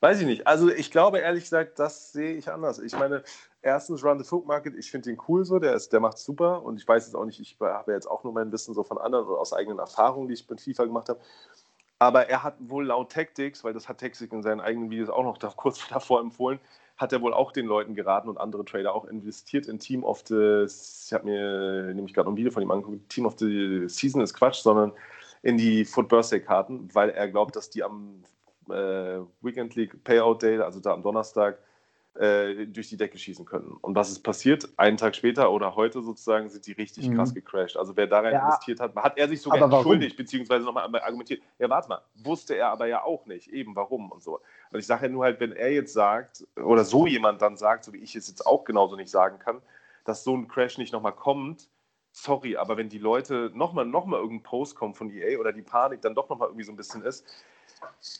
Weiß 0.00 0.20
ich 0.20 0.26
nicht. 0.26 0.48
Also 0.48 0.68
ich 0.68 0.90
glaube 0.90 1.18
ehrlich 1.18 1.44
gesagt, 1.44 1.78
das 1.78 2.10
sehe 2.10 2.34
ich 2.34 2.50
anders. 2.50 2.80
Ich 2.80 2.92
meine, 2.98 3.22
erstens 3.60 4.02
Run 4.04 4.18
the 4.18 4.24
Folk 4.24 4.46
Market, 4.46 4.74
ich 4.74 4.90
finde 4.90 5.10
den 5.10 5.18
cool 5.28 5.44
so, 5.44 5.60
der, 5.60 5.74
ist, 5.74 5.92
der 5.92 6.00
macht 6.00 6.18
super 6.18 6.64
und 6.64 6.76
ich 6.76 6.88
weiß 6.88 7.06
jetzt 7.06 7.14
auch 7.14 7.24
nicht, 7.24 7.38
ich 7.38 7.56
habe 7.60 7.92
jetzt 7.92 8.10
auch 8.10 8.24
nur 8.24 8.32
mein 8.32 8.50
Wissen 8.50 8.74
so 8.74 8.82
von 8.82 8.98
anderen 8.98 9.26
oder 9.26 9.38
aus 9.38 9.52
eigenen 9.52 9.78
Erfahrungen, 9.78 10.26
die 10.26 10.34
ich 10.34 10.48
mit 10.50 10.60
FIFA 10.60 10.86
gemacht 10.86 11.08
habe. 11.08 11.20
Aber 12.02 12.28
er 12.28 12.42
hat 12.42 12.56
wohl 12.58 12.86
laut 12.86 13.12
Tactics, 13.12 13.62
weil 13.62 13.74
das 13.74 13.88
hat 13.88 13.98
Tactics 13.98 14.32
in 14.32 14.42
seinen 14.42 14.60
eigenen 14.60 14.90
Videos 14.90 15.08
auch 15.08 15.22
noch 15.22 15.38
da, 15.38 15.52
kurz 15.56 15.86
davor 15.88 16.20
empfohlen, 16.20 16.58
hat 16.96 17.12
er 17.12 17.22
wohl 17.22 17.32
auch 17.32 17.52
den 17.52 17.66
Leuten 17.66 17.94
geraten 17.94 18.28
und 18.28 18.38
andere 18.38 18.64
Trader 18.64 18.92
auch 18.92 19.04
investiert 19.04 19.66
in 19.66 19.78
Team 19.78 20.02
of 20.02 20.24
the, 20.26 20.66
ich 20.66 21.12
habe 21.12 21.26
mir 21.26 21.94
nämlich 21.94 22.12
gerade 22.12 22.28
ein 22.28 22.36
Video 22.36 22.50
von 22.50 22.60
ihm 22.60 22.72
angeguckt, 22.72 23.08
Team 23.08 23.24
of 23.24 23.36
the 23.38 23.84
Season 23.86 24.20
ist 24.20 24.34
Quatsch, 24.34 24.62
sondern 24.62 24.92
in 25.42 25.56
die 25.56 25.84
Foot 25.84 26.08
Birthday 26.08 26.40
Karten, 26.40 26.88
weil 26.92 27.10
er 27.10 27.28
glaubt, 27.28 27.54
dass 27.54 27.70
die 27.70 27.84
am 27.84 28.24
äh, 28.68 29.20
Weekend 29.40 29.76
League 29.76 30.02
Payout 30.02 30.42
Day, 30.42 30.58
also 30.58 30.80
da 30.80 30.94
am 30.94 31.04
Donnerstag, 31.04 31.58
äh, 32.14 32.66
durch 32.66 32.88
die 32.88 32.96
Decke 32.96 33.16
schießen 33.16 33.46
können. 33.46 33.76
Und 33.80 33.94
was 33.94 34.10
ist 34.10 34.20
passiert? 34.20 34.68
Einen 34.76 34.96
Tag 34.96 35.16
später 35.16 35.50
oder 35.50 35.76
heute 35.76 36.02
sozusagen 36.02 36.50
sind 36.50 36.66
die 36.66 36.72
richtig 36.72 37.08
mhm. 37.08 37.16
krass 37.16 37.32
gecrashed. 37.32 37.76
Also 37.76 37.96
wer 37.96 38.06
da 38.06 38.20
rein 38.20 38.34
ja. 38.34 38.44
investiert 38.44 38.80
hat, 38.80 38.94
hat 38.96 39.16
er 39.16 39.28
sich 39.28 39.40
sogar 39.40 39.62
entschuldigt, 39.62 40.16
beziehungsweise 40.16 40.64
nochmal 40.64 40.94
argumentiert. 41.00 41.42
Ja, 41.58 41.70
warte 41.70 41.88
mal, 41.88 42.02
wusste 42.14 42.54
er 42.54 42.68
aber 42.68 42.86
ja 42.86 43.02
auch 43.02 43.24
nicht, 43.26 43.48
eben 43.48 43.74
warum 43.76 44.10
und 44.10 44.22
so. 44.22 44.40
Und 44.70 44.78
ich 44.78 44.86
sage 44.86 45.06
ja 45.06 45.12
nur 45.12 45.24
halt, 45.24 45.40
wenn 45.40 45.52
er 45.52 45.72
jetzt 45.72 45.94
sagt, 45.94 46.46
oder 46.56 46.84
so 46.84 47.06
jemand 47.06 47.40
dann 47.40 47.56
sagt, 47.56 47.84
so 47.84 47.92
wie 47.92 47.98
ich 47.98 48.14
es 48.14 48.28
jetzt 48.28 48.46
auch 48.46 48.64
genauso 48.64 48.96
nicht 48.96 49.10
sagen 49.10 49.38
kann, 49.38 49.62
dass 50.04 50.24
so 50.24 50.36
ein 50.36 50.48
Crash 50.48 50.78
nicht 50.78 50.92
nochmal 50.92 51.14
kommt, 51.14 51.68
sorry, 52.10 52.56
aber 52.56 52.76
wenn 52.76 52.90
die 52.90 52.98
Leute 52.98 53.50
nochmal 53.54 53.86
noch 53.86 54.04
mal 54.04 54.20
irgendein 54.20 54.42
Post 54.42 54.76
kommt 54.76 54.98
von 54.98 55.10
EA 55.10 55.38
oder 55.38 55.52
die 55.52 55.62
Panik 55.62 56.02
dann 56.02 56.14
doch 56.14 56.28
nochmal 56.28 56.48
irgendwie 56.48 56.64
so 56.64 56.72
ein 56.72 56.76
bisschen 56.76 57.02
ist, 57.02 57.26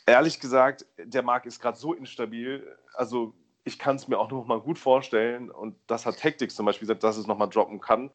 ehrlich 0.07 0.41
gesagt, 0.41 0.87
der 0.97 1.23
Markt 1.23 1.47
ist 1.47 1.61
gerade 1.61 1.77
so 1.77 1.93
instabil. 1.93 2.77
Also 2.95 3.35
ich 3.65 3.79
kann 3.79 3.97
es 3.97 4.09
mir 4.09 4.19
auch 4.19 4.31
noch 4.31 4.47
mal 4.47 4.61
gut 4.61 4.79
vorstellen 4.79 5.51
und 5.51 5.77
das 5.87 6.05
hat 6.07 6.19
Tactics 6.19 6.55
zum 6.55 6.67
Beispiel 6.67 6.87
gesagt, 6.87 7.05
dass 7.05 7.17
es 7.17 7.27
noch 7.27 7.39
mal 7.39 7.47
droppen 7.47 7.81
kann. 7.81 8.11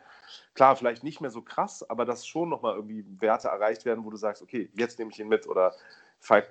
Klar, 0.55 0.75
vielleicht 0.75 1.03
nicht 1.03 1.21
mehr 1.21 1.31
so 1.31 1.41
krass, 1.41 1.89
aber 1.89 2.05
dass 2.05 2.27
schon 2.27 2.49
noch 2.49 2.61
mal 2.61 2.75
irgendwie 2.75 3.05
Werte 3.19 3.47
erreicht 3.47 3.85
werden, 3.85 4.03
wo 4.03 4.09
du 4.09 4.17
sagst, 4.17 4.41
okay, 4.41 4.69
jetzt 4.73 4.99
nehme 4.99 5.11
ich 5.11 5.19
ihn 5.19 5.29
mit 5.29 5.47
oder 5.47 5.73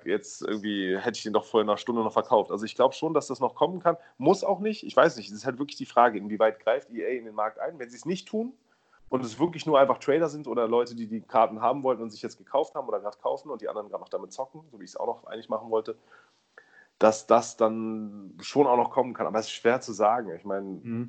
jetzt 0.05 0.41
irgendwie 0.41 0.97
hätte 0.97 1.17
ich 1.17 1.23
den 1.23 1.33
doch 1.33 1.45
vor 1.45 1.61
einer 1.61 1.77
Stunde 1.77 2.01
noch 2.01 2.13
verkauft. 2.13 2.51
Also 2.51 2.65
ich 2.65 2.73
glaube 2.73 2.95
schon, 2.95 3.13
dass 3.13 3.27
das 3.27 3.39
noch 3.39 3.53
kommen 3.53 3.79
kann. 3.81 3.97
Muss 4.17 4.43
auch 4.43 4.59
nicht. 4.59 4.83
Ich 4.83 4.95
weiß 4.95 5.17
nicht. 5.17 5.27
Es 5.29 5.35
ist 5.35 5.45
halt 5.45 5.59
wirklich 5.59 5.77
die 5.77 5.85
Frage, 5.85 6.17
inwieweit 6.17 6.59
greift 6.61 6.89
EA 6.89 7.09
in 7.09 7.25
den 7.25 7.35
Markt 7.35 7.59
ein. 7.59 7.77
Wenn 7.77 7.89
sie 7.89 7.97
es 7.97 8.05
nicht 8.05 8.27
tun, 8.29 8.53
und 9.09 9.23
es 9.23 9.39
wirklich 9.39 9.65
nur 9.65 9.79
einfach 9.79 9.99
Trader 9.99 10.29
sind 10.29 10.47
oder 10.47 10.67
Leute, 10.67 10.95
die 10.95 11.07
die 11.07 11.21
Karten 11.21 11.61
haben 11.61 11.83
wollten 11.83 12.01
und 12.01 12.09
sich 12.09 12.21
jetzt 12.21 12.37
gekauft 12.37 12.75
haben 12.75 12.87
oder 12.87 12.99
gerade 12.99 13.17
kaufen 13.17 13.49
und 13.49 13.61
die 13.61 13.69
anderen 13.69 13.89
gerade 13.89 14.01
noch 14.01 14.09
damit 14.09 14.33
zocken, 14.33 14.63
so 14.71 14.79
wie 14.79 14.83
ich 14.83 14.91
es 14.91 14.97
auch 14.97 15.07
noch 15.07 15.25
eigentlich 15.25 15.49
machen 15.49 15.69
wollte, 15.69 15.97
dass 16.99 17.27
das 17.27 17.57
dann 17.57 18.33
schon 18.41 18.67
auch 18.67 18.77
noch 18.77 18.91
kommen 18.91 19.13
kann. 19.13 19.27
Aber 19.27 19.39
es 19.39 19.47
ist 19.47 19.53
schwer 19.53 19.81
zu 19.81 19.93
sagen. 19.93 20.31
Ich 20.35 20.45
meine, 20.45 20.65
mhm. 20.65 21.07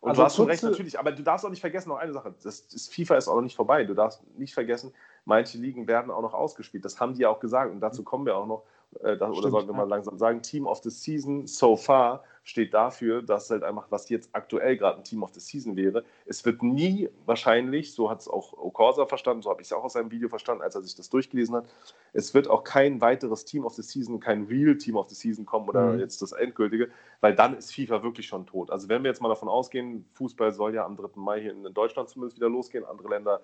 und 0.00 0.08
also 0.08 0.22
du 0.22 0.26
hast 0.26 0.36
schon 0.36 0.46
recht 0.46 0.62
natürlich, 0.62 0.98
aber 0.98 1.12
du 1.12 1.22
darfst 1.22 1.44
auch 1.46 1.50
nicht 1.50 1.60
vergessen, 1.60 1.90
noch 1.90 1.98
eine 1.98 2.12
Sache, 2.12 2.34
das, 2.42 2.66
das, 2.68 2.88
FIFA 2.88 3.16
ist 3.16 3.28
auch 3.28 3.36
noch 3.36 3.42
nicht 3.42 3.56
vorbei. 3.56 3.84
Du 3.84 3.94
darfst 3.94 4.22
nicht 4.36 4.54
vergessen, 4.54 4.92
manche 5.24 5.58
Ligen 5.58 5.86
werden 5.86 6.10
auch 6.10 6.22
noch 6.22 6.34
ausgespielt. 6.34 6.84
Das 6.84 7.00
haben 7.00 7.14
die 7.14 7.22
ja 7.22 7.28
auch 7.28 7.40
gesagt 7.40 7.72
und 7.72 7.80
dazu 7.80 8.02
kommen 8.02 8.26
wir 8.26 8.36
auch 8.36 8.46
noch 8.46 8.64
äh, 9.00 9.16
das, 9.16 9.30
oder 9.36 9.50
sollten 9.50 9.68
wir 9.68 9.74
mal 9.74 9.88
langsam 9.88 10.18
sagen, 10.18 10.42
Team 10.42 10.66
of 10.66 10.82
the 10.82 10.90
Season 10.90 11.46
so 11.46 11.76
far 11.76 12.24
steht 12.44 12.74
dafür, 12.74 13.22
dass 13.22 13.50
halt 13.50 13.62
einfach, 13.62 13.86
was 13.90 14.08
jetzt 14.08 14.30
aktuell 14.32 14.76
gerade 14.76 14.98
ein 14.98 15.04
Team 15.04 15.22
of 15.22 15.32
the 15.32 15.40
Season 15.40 15.76
wäre, 15.76 16.04
es 16.26 16.44
wird 16.44 16.62
nie 16.62 17.08
wahrscheinlich, 17.24 17.94
so 17.94 18.10
hat 18.10 18.20
es 18.20 18.28
auch 18.28 18.52
Okorsa 18.54 19.06
verstanden, 19.06 19.42
so 19.42 19.50
habe 19.50 19.62
ich 19.62 19.68
es 19.68 19.72
auch 19.72 19.84
aus 19.84 19.92
seinem 19.92 20.10
Video 20.10 20.28
verstanden, 20.28 20.62
als 20.62 20.74
er 20.74 20.82
sich 20.82 20.96
das 20.96 21.08
durchgelesen 21.08 21.54
hat, 21.54 21.66
es 22.12 22.34
wird 22.34 22.48
auch 22.48 22.64
kein 22.64 23.00
weiteres 23.00 23.44
Team 23.44 23.64
of 23.64 23.74
the 23.74 23.82
Season, 23.82 24.18
kein 24.18 24.44
Real 24.46 24.76
Team 24.76 24.96
of 24.96 25.08
the 25.08 25.14
Season 25.14 25.46
kommen 25.46 25.68
oder 25.68 25.92
mhm. 25.92 26.00
jetzt 26.00 26.20
das 26.20 26.32
endgültige, 26.32 26.90
weil 27.20 27.34
dann 27.34 27.56
ist 27.56 27.72
FIFA 27.72 28.02
wirklich 28.02 28.26
schon 28.26 28.44
tot. 28.46 28.70
Also 28.70 28.88
wenn 28.88 29.04
wir 29.04 29.10
jetzt 29.10 29.22
mal 29.22 29.28
davon 29.28 29.48
ausgehen, 29.48 30.04
Fußball 30.14 30.52
soll 30.52 30.74
ja 30.74 30.84
am 30.84 30.96
3. 30.96 31.10
Mai 31.14 31.40
hier 31.40 31.52
in 31.52 31.62
Deutschland 31.72 32.08
zumindest 32.08 32.36
wieder 32.38 32.48
losgehen, 32.48 32.84
andere 32.84 33.08
Länder 33.08 33.40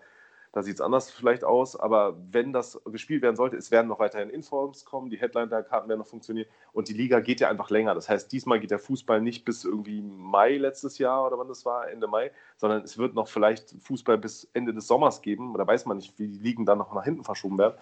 Da 0.53 0.63
sieht 0.63 0.77
es 0.77 0.81
anders 0.81 1.11
vielleicht 1.11 1.45
aus, 1.45 1.77
aber 1.77 2.17
wenn 2.31 2.53
das 2.53 2.81
gespielt 2.87 3.23
werden 3.23 3.37
sollte, 3.37 3.57
es 3.57 3.71
werden 3.71 3.87
noch 3.87 3.99
weiterhin 3.99 4.31
Informs 4.31 4.85
kommen, 4.85 5.11
die 5.11 5.19
Headliner-Karten 5.19 5.89
werden 5.89 6.01
noch 6.01 6.07
funktionieren 6.07 6.49
und 6.73 6.89
die 6.89 6.95
Liga 6.95 7.21
geht 7.21 7.41
ja 7.41 7.49
einfach 7.49 7.71
länger. 7.71 7.95
Das 7.95 8.09
heißt, 8.09 8.33
diesmal 8.33 8.59
geht 8.59 8.71
der 8.71 8.79
Fußball 8.79 9.21
nicht 9.21 9.45
bis 9.45 9.65
irgendwie 9.65 10.01
Mai 10.01 10.57
letztes 10.57 10.99
Jahr 10.99 11.27
oder 11.27 11.39
wann 11.39 11.49
das 11.49 11.67
war, 11.67 11.91
Ende 11.91 12.07
Mai, 12.07 12.31
sondern 12.57 12.83
es 12.83 12.97
wird 12.97 13.15
noch 13.15 13.29
vielleicht 13.29 13.75
Fußball 13.81 14.17
bis 14.17 14.49
Ende 14.55 14.73
des 14.73 14.87
Sommers 14.87 15.21
geben. 15.21 15.55
Da 15.57 15.67
weiß 15.67 15.87
man 15.87 15.99
nicht, 15.99 16.19
wie 16.19 16.29
die 16.29 16.39
Ligen 16.39 16.65
dann 16.65 16.79
noch 16.79 16.95
nach 16.95 17.05
hinten 17.05 17.25
verschoben 17.25 17.59
werden. 17.59 17.75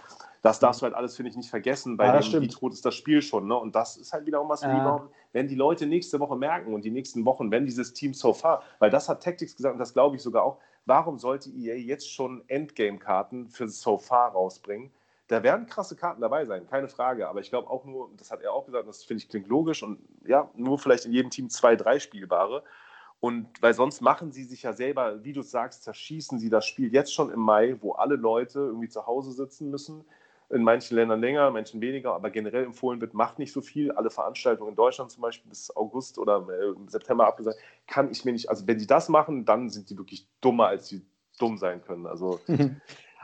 Das 0.43 0.61
darfst 0.61 0.81
du 0.81 0.85
halt 0.85 0.95
alles, 0.95 1.17
finde 1.17 1.31
ich, 1.31 1.37
nicht 1.37 1.51
vergessen, 1.51 1.99
weil 1.99 2.09
ja, 2.09 2.41
wie 2.41 2.49
tot 2.49 2.73
ist 2.73 2.85
das 2.85 2.95
Spiel 2.95 3.23
schon. 3.23 3.49
Ne? 3.49 3.57
Und 3.57 3.75
das 3.75 3.97
ist 3.97 4.13
halt 4.13 4.27
wiederum 4.27 4.49
was, 4.49 4.63
ja. 4.63 5.09
wenn 5.33 5.49
die 5.49 5.55
Leute 5.55 5.87
nächste 5.87 6.21
Woche 6.21 6.37
merken 6.37 6.75
und 6.75 6.85
die 6.85 6.91
nächsten 6.91 7.25
Wochen, 7.25 7.51
wenn 7.51 7.65
dieses 7.65 7.93
Team 7.95 8.15
so 8.15 8.33
far, 8.33 8.63
weil 8.79 8.91
das 8.91 9.09
hat 9.09 9.23
Tactics 9.23 9.57
gesagt 9.57 9.73
und 9.73 9.79
das 9.79 9.93
glaube 9.93 10.17
ich 10.17 10.23
sogar 10.23 10.45
auch, 10.45 10.59
warum 10.87 11.19
sollte 11.19 11.51
EA 11.51 11.75
jetzt 11.75 12.11
schon 12.11 12.43
Endgame-Karten 12.49 13.49
für 13.49 13.69
So 13.69 13.99
Far 13.99 14.33
rausbringen? 14.33 14.91
Da 15.29 15.43
werden 15.43 15.67
krasse 15.67 15.97
Karten 15.97 16.21
dabei 16.21 16.45
sein, 16.45 16.67
keine 16.69 16.89
Frage. 16.89 17.29
Aber 17.29 17.41
ich 17.41 17.51
glaube 17.51 17.69
auch 17.69 17.85
nur, 17.85 18.11
das 18.17 18.31
hat 18.31 18.43
er 18.43 18.53
auch 18.53 18.65
gesagt, 18.65 18.89
das 18.89 19.05
finde 19.05 19.23
ich 19.23 19.29
klingt 19.29 19.49
logisch 19.49 19.83
und 19.83 19.99
ja, 20.25 20.49
nur 20.55 20.79
vielleicht 20.79 21.05
in 21.05 21.13
jedem 21.13 21.31
Team 21.31 21.51
zwei, 21.51 21.75
drei 21.75 21.99
spielbare. 21.99 22.63
Und 23.19 23.49
weil 23.61 23.75
sonst 23.75 24.01
machen 24.03 24.31
sie 24.31 24.45
sich 24.45 24.63
ja 24.63 24.73
selber, 24.73 25.25
wie 25.25 25.33
du 25.33 25.43
sagst, 25.43 25.83
zerschießen 25.83 26.39
sie 26.39 26.49
das 26.49 26.67
Spiel 26.67 26.93
jetzt 26.93 27.13
schon 27.13 27.31
im 27.31 27.41
Mai, 27.41 27.77
wo 27.81 27.93
alle 27.93 28.15
Leute 28.15 28.61
irgendwie 28.61 28.89
zu 28.89 29.07
Hause 29.07 29.33
sitzen 29.33 29.71
müssen 29.71 30.05
in 30.51 30.63
manchen 30.63 30.97
Ländern 30.97 31.21
länger, 31.21 31.49
in 31.49 31.55
manchen 31.55 31.81
weniger, 31.81 32.15
aber 32.15 32.31
generell 32.31 32.65
empfohlen 32.65 33.01
wird, 33.01 33.15
macht 33.15 33.39
nicht 33.39 33.53
so 33.53 33.61
viel. 33.61 33.91
Alle 33.93 34.11
Veranstaltungen 34.11 34.71
in 34.71 34.77
Deutschland 34.77 35.11
zum 35.11 35.23
Beispiel 35.23 35.49
bis 35.49 35.75
August 35.75 36.19
oder 36.19 36.47
äh, 36.49 36.75
September 36.89 37.27
abgesagt, 37.27 37.59
kann 37.87 38.11
ich 38.11 38.25
mir 38.25 38.33
nicht, 38.33 38.49
also 38.49 38.67
wenn 38.67 38.79
die 38.79 38.87
das 38.87 39.09
machen, 39.09 39.45
dann 39.45 39.71
sind 39.71 39.91
die 39.91 39.99
wirklich 39.99 40.29
dummer, 40.41 40.69
als 40.69 40.89
sie 40.89 41.05
dumm 41.39 41.59
sein 41.59 41.83
können. 41.83 42.07
Also, 42.07 42.41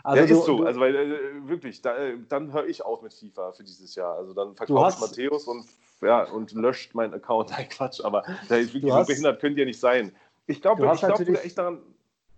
also 0.02 0.20
ja, 0.20 0.26
du, 0.26 0.38
ist 0.38 0.46
so, 0.46 0.58
du, 0.58 0.64
also 0.64 0.80
weil 0.80 0.94
äh, 0.96 1.48
wirklich, 1.48 1.80
da, 1.80 1.96
äh, 1.96 2.18
dann 2.28 2.52
höre 2.52 2.66
ich 2.66 2.84
auf 2.84 3.02
mit 3.02 3.14
FIFA 3.14 3.52
für 3.52 3.62
dieses 3.62 3.94
Jahr. 3.94 4.16
Also 4.16 4.34
dann 4.34 4.56
verkauft 4.56 5.00
Matthäus 5.00 5.46
und, 5.46 5.64
ja, 6.00 6.24
und 6.24 6.52
löscht 6.52 6.94
meinen 6.94 7.14
Account. 7.14 7.50
Nein, 7.56 7.68
Quatsch, 7.68 8.00
aber 8.04 8.24
da 8.48 8.56
ist 8.56 8.74
wirklich 8.74 8.92
so 8.92 9.04
behindert 9.04 9.40
könnt 9.40 9.58
ihr 9.58 9.64
nicht 9.66 9.80
sein. 9.80 10.12
Ich 10.46 10.60
glaube 10.60 10.84
ich 10.92 11.00
glaub 11.00 11.20
echt 11.20 11.56
daran, 11.56 11.82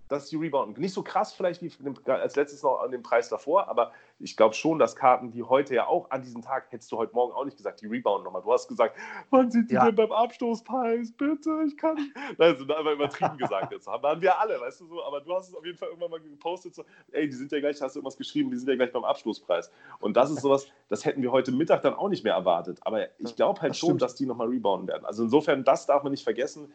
dass 0.08 0.28
die 0.28 0.36
rebounden. 0.36 0.80
Nicht 0.80 0.92
so 0.92 1.02
krass 1.02 1.32
vielleicht 1.32 1.62
wie 1.62 1.72
als 2.06 2.36
letztes 2.36 2.62
noch 2.62 2.80
an 2.80 2.90
dem 2.90 3.02
Preis 3.02 3.28
davor, 3.28 3.68
aber 3.68 3.92
ich 4.18 4.36
glaube 4.36 4.54
schon, 4.54 4.78
dass 4.78 4.96
Karten, 4.96 5.30
die 5.30 5.42
heute 5.42 5.74
ja 5.74 5.86
auch 5.86 6.10
an 6.10 6.22
diesem 6.22 6.42
Tag, 6.42 6.70
hättest 6.70 6.92
du 6.92 6.98
heute 6.98 7.14
Morgen 7.14 7.32
auch 7.32 7.44
nicht 7.44 7.56
gesagt, 7.56 7.80
die 7.80 7.86
rebounden 7.86 8.24
nochmal. 8.24 8.42
Du 8.42 8.52
hast 8.52 8.68
gesagt, 8.68 8.96
wann 9.30 9.50
sind 9.50 9.70
die 9.70 9.74
ja. 9.74 9.86
denn 9.86 9.94
beim 9.94 10.12
Abstoßpreis? 10.12 11.12
Bitte, 11.12 11.64
ich 11.66 11.76
kann 11.76 11.94
nicht. 11.94 12.14
Also, 12.38 12.66
wir 12.66 12.92
übertrieben 12.92 13.38
gesagt 13.38 13.72
jetzt. 13.72 13.86
Haben 13.86 14.20
wir 14.20 14.38
alle, 14.38 14.60
weißt 14.60 14.82
du 14.82 14.86
so, 14.86 15.02
aber 15.04 15.20
du 15.20 15.34
hast 15.34 15.48
es 15.48 15.54
auf 15.54 15.64
jeden 15.64 15.78
Fall 15.78 15.88
irgendwann 15.88 16.10
mal 16.10 16.20
gepostet, 16.20 16.74
so, 16.74 16.84
ey, 17.12 17.28
die 17.28 17.34
sind 17.34 17.50
ja 17.52 17.60
gleich, 17.60 17.80
hast 17.80 17.94
du 17.94 18.00
irgendwas 18.00 18.16
geschrieben, 18.16 18.50
die 18.50 18.56
sind 18.56 18.68
ja 18.68 18.76
gleich 18.76 18.92
beim 18.92 19.04
Abstoßpreis. 19.04 19.70
Und 20.00 20.16
das 20.16 20.30
ist 20.30 20.42
sowas, 20.42 20.68
das 20.88 21.04
hätten 21.04 21.22
wir 21.22 21.32
heute 21.32 21.52
Mittag 21.52 21.82
dann 21.82 21.94
auch 21.94 22.08
nicht 22.08 22.24
mehr 22.24 22.34
erwartet. 22.34 22.78
Aber 22.82 23.06
ich 23.18 23.36
glaube 23.36 23.60
halt 23.60 23.70
das 23.70 23.78
schon, 23.78 23.98
dass 23.98 24.14
die 24.14 24.26
nochmal 24.26 24.48
rebounden 24.48 24.88
werden. 24.88 25.04
Also 25.06 25.24
insofern, 25.24 25.64
das 25.64 25.86
darf 25.86 26.02
man 26.02 26.12
nicht 26.12 26.24
vergessen 26.24 26.72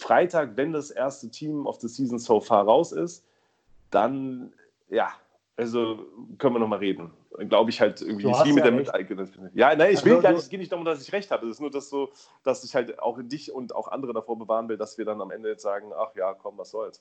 Freitag, 0.00 0.56
wenn 0.56 0.72
das 0.72 0.90
erste 0.90 1.28
Team 1.30 1.66
of 1.66 1.80
the 1.80 1.88
Season 1.88 2.18
so 2.18 2.40
far 2.40 2.64
raus 2.64 2.92
ist, 2.92 3.24
dann, 3.90 4.52
ja, 4.88 5.12
also 5.56 6.06
können 6.38 6.54
wir 6.54 6.58
nochmal 6.58 6.78
reden. 6.78 7.10
Glaube 7.48 7.70
ich 7.70 7.80
halt 7.80 8.00
irgendwie 8.00 8.32
viel 8.42 8.54
mit 8.54 8.64
ja 8.64 8.70
der 8.70 8.72
Miteigenheit. 8.72 9.28
Ja, 9.54 9.74
nein, 9.76 9.92
ich 9.92 10.04
will 10.04 10.12
also, 10.12 10.22
gar 10.22 10.30
nicht, 10.32 10.40
es 10.40 10.48
geht 10.48 10.60
nicht 10.60 10.72
darum, 10.72 10.84
dass 10.84 11.02
ich 11.02 11.12
recht 11.12 11.30
habe. 11.30 11.46
Es 11.46 11.56
ist 11.56 11.60
nur 11.60 11.70
das 11.70 11.88
so, 11.90 12.08
dass 12.42 12.64
ich 12.64 12.74
halt 12.74 12.98
auch 12.98 13.18
dich 13.22 13.52
und 13.52 13.74
auch 13.74 13.88
andere 13.88 14.12
davor 14.12 14.38
bewahren 14.38 14.68
will, 14.68 14.78
dass 14.78 14.98
wir 14.98 15.04
dann 15.04 15.20
am 15.20 15.30
Ende 15.30 15.50
jetzt 15.50 15.62
sagen, 15.62 15.92
ach 15.96 16.14
ja, 16.16 16.34
komm, 16.34 16.56
was 16.56 16.70
soll's. 16.70 16.98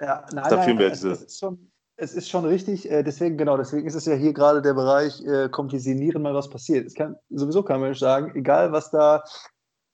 Ja, 0.00 0.26
nein, 0.32 0.44
nein, 0.50 0.80
es, 0.80 1.04
es, 1.04 1.22
ist 1.22 1.38
schon, 1.38 1.70
es 1.96 2.14
ist 2.14 2.30
schon 2.30 2.44
richtig, 2.46 2.90
äh, 2.90 3.02
deswegen, 3.02 3.36
genau, 3.36 3.56
deswegen 3.56 3.86
ist 3.86 3.94
es 3.94 4.06
ja 4.06 4.14
hier 4.14 4.32
gerade 4.32 4.62
der 4.62 4.74
Bereich, 4.74 5.22
äh, 5.24 5.48
kommt 5.50 5.72
mal 5.72 6.34
was 6.34 6.48
passiert. 6.48 6.86
Es 6.86 6.94
kann 6.94 7.16
sowieso 7.30 7.62
kein 7.62 7.80
Mensch 7.80 7.98
sagen, 7.98 8.32
egal 8.34 8.72
was 8.72 8.90
da 8.90 9.22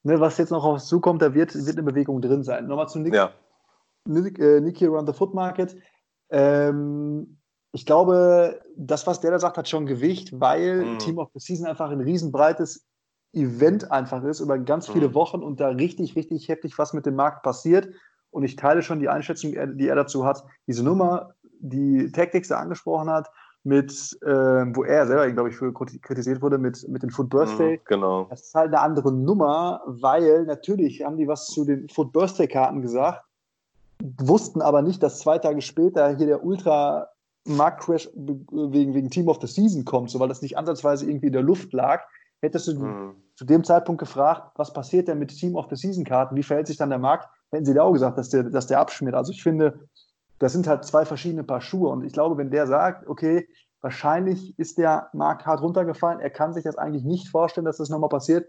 ne, 0.03 0.21
was 0.21 0.39
jetzt 0.39 0.51
noch 0.51 0.65
auf 0.65 0.75
uns 0.75 0.87
zukommt, 0.87 1.23
da 1.23 1.35
wird, 1.35 1.55
wird 1.55 1.77
eine 1.77 1.83
Bewegung 1.83 2.21
drin 2.21 2.43
sein. 2.43 2.67
Nochmal 2.67 2.89
zu 2.89 2.99
Nick, 2.99 3.15
ja. 3.15 3.33
Nick, 4.05 4.39
äh, 4.39 4.61
Nicky 4.61 4.87
around 4.87 5.09
the 5.09 5.15
Foot 5.15 5.35
Market. 5.35 5.77
Ähm, 6.31 7.39
ich 7.73 7.85
glaube, 7.85 8.61
das, 8.77 9.07
was 9.07 9.21
der 9.21 9.33
da 9.33 9.39
sagt, 9.39 9.59
hat 9.59 9.69
schon 9.69 9.87
Gewicht, 9.87 10.41
weil 10.41 10.85
mhm. 10.85 10.99
Team 10.99 11.19
of 11.19 11.31
the 11.35 11.41
Season 11.41 11.67
einfach 11.67 11.91
ein 11.91 12.01
riesenbreites 12.01 12.87
Event 13.35 13.91
einfach 13.93 14.25
ist, 14.25 14.41
über 14.41 14.59
ganz 14.59 14.89
viele 14.89 15.09
mhm. 15.09 15.15
Wochen 15.15 15.43
und 15.43 15.61
da 15.61 15.69
richtig, 15.69 16.17
richtig 16.17 16.49
heftig 16.49 16.79
was 16.79 16.95
mit 16.95 17.05
dem 17.07 17.15
Markt 17.15 17.43
passiert. 17.43 17.89
Und 18.31 18.45
ich 18.45 18.57
teile 18.57 18.83
schon 18.83 19.01
die 19.01 19.09
Einschätzung, 19.09 19.53
die 19.53 19.89
er 19.89 19.95
dazu 19.95 20.25
hat. 20.25 20.45
Diese 20.67 20.83
Nummer, 20.83 21.35
die 21.61 22.11
Tactics 22.13 22.49
da 22.49 22.59
angesprochen 22.59 23.11
hat, 23.11 23.31
mit, 23.69 24.19
äh, 24.23 24.29
wo 24.29 24.83
er 24.83 25.07
selber, 25.07 25.31
glaube 25.31 25.51
ich, 25.51 25.57
für 25.57 25.73
kritisiert 25.73 26.43
wurde, 26.43 26.59
mit, 26.59 26.89
mit 26.89 27.03
den 27.03 27.11
Foot 27.11 27.29
Birthday. 27.29 27.77
Mhm, 27.77 27.81
genau. 27.85 28.27
Das 28.31 28.43
ist 28.43 28.55
halt 28.55 28.69
eine 28.69 28.81
andere 28.81 29.13
Nummer, 29.13 29.83
weil 29.87 30.45
natürlich 30.45 31.05
haben 31.05 31.19
die 31.19 31.29
was 31.29 31.47
zu 31.47 31.65
den 31.65 31.89
Foot 31.89 32.13
Birthday-Karten 32.13 32.81
gesagt, 32.83 33.23
wussten 34.19 34.63
aber 34.63 34.83
nicht, 34.83 35.03
dass 35.03 35.19
zwei 35.19 35.39
Tage 35.39 35.61
später 35.61 36.17
hier 36.17 36.27
der 36.27 36.45
Ultra 36.45 37.09
Marktcrash 37.47 38.09
wegen, 38.15 38.95
wegen 38.95 39.11
Team 39.11 39.29
of 39.29 39.39
the 39.41 39.47
Season 39.47 39.85
kommt, 39.85 40.11
so 40.11 40.19
weil 40.19 40.29
das 40.29 40.43
nicht 40.43 40.57
ansatzweise 40.57 41.09
irgendwie 41.09 41.29
in 41.29 41.33
der 41.33 41.43
Luft 41.43 41.73
lag. 41.73 42.03
Hättest 42.41 42.69
du 42.69 42.75
mhm. 42.75 43.15
zu 43.35 43.45
dem 43.45 43.65
Zeitpunkt 43.65 44.01
gefragt, 44.01 44.53
was 44.57 44.73
passiert 44.73 45.09
denn 45.09 45.19
mit 45.19 45.37
Team 45.37 45.57
of 45.57 45.67
the 45.71 45.77
Season 45.77 46.05
Karten? 46.05 46.37
Wie 46.37 46.43
verhält 46.43 46.69
sich 46.69 46.77
dann 46.77 46.91
der 46.91 46.99
Markt? 46.99 47.29
Hätten 47.51 47.65
sie 47.65 47.75
da 47.75 47.83
auch 47.83 47.93
gesagt, 47.93 48.17
dass 48.17 48.29
der, 48.29 48.45
dass 48.45 48.67
der 48.67 48.81
abschmiert. 48.81 49.15
Also 49.15 49.33
ich 49.33 49.43
finde, 49.43 49.81
das 50.39 50.53
sind 50.53 50.67
halt 50.67 50.85
zwei 50.85 51.05
verschiedene 51.05 51.45
Paar 51.45 51.61
Schuhe. 51.61 51.91
Und 51.91 52.05
ich 52.05 52.13
glaube, 52.13 52.37
wenn 52.37 52.51
der 52.51 52.67
sagt, 52.67 53.09
okay, 53.09 53.49
wahrscheinlich 53.81 54.59
ist 54.59 54.79
der 54.79 55.09
Markt 55.13 55.47
hart 55.47 55.63
runtergefallen, 55.63 56.21
er 56.21 56.31
kann 56.31 56.53
sich 56.53 56.65
das 56.65 56.79
eigentlich 56.79 57.05
nicht 57.05 57.29
vorstellen, 57.29 57.65
dass 57.65 57.79
das 57.79 57.91
nochmal 57.91 58.09
passiert, 58.09 58.49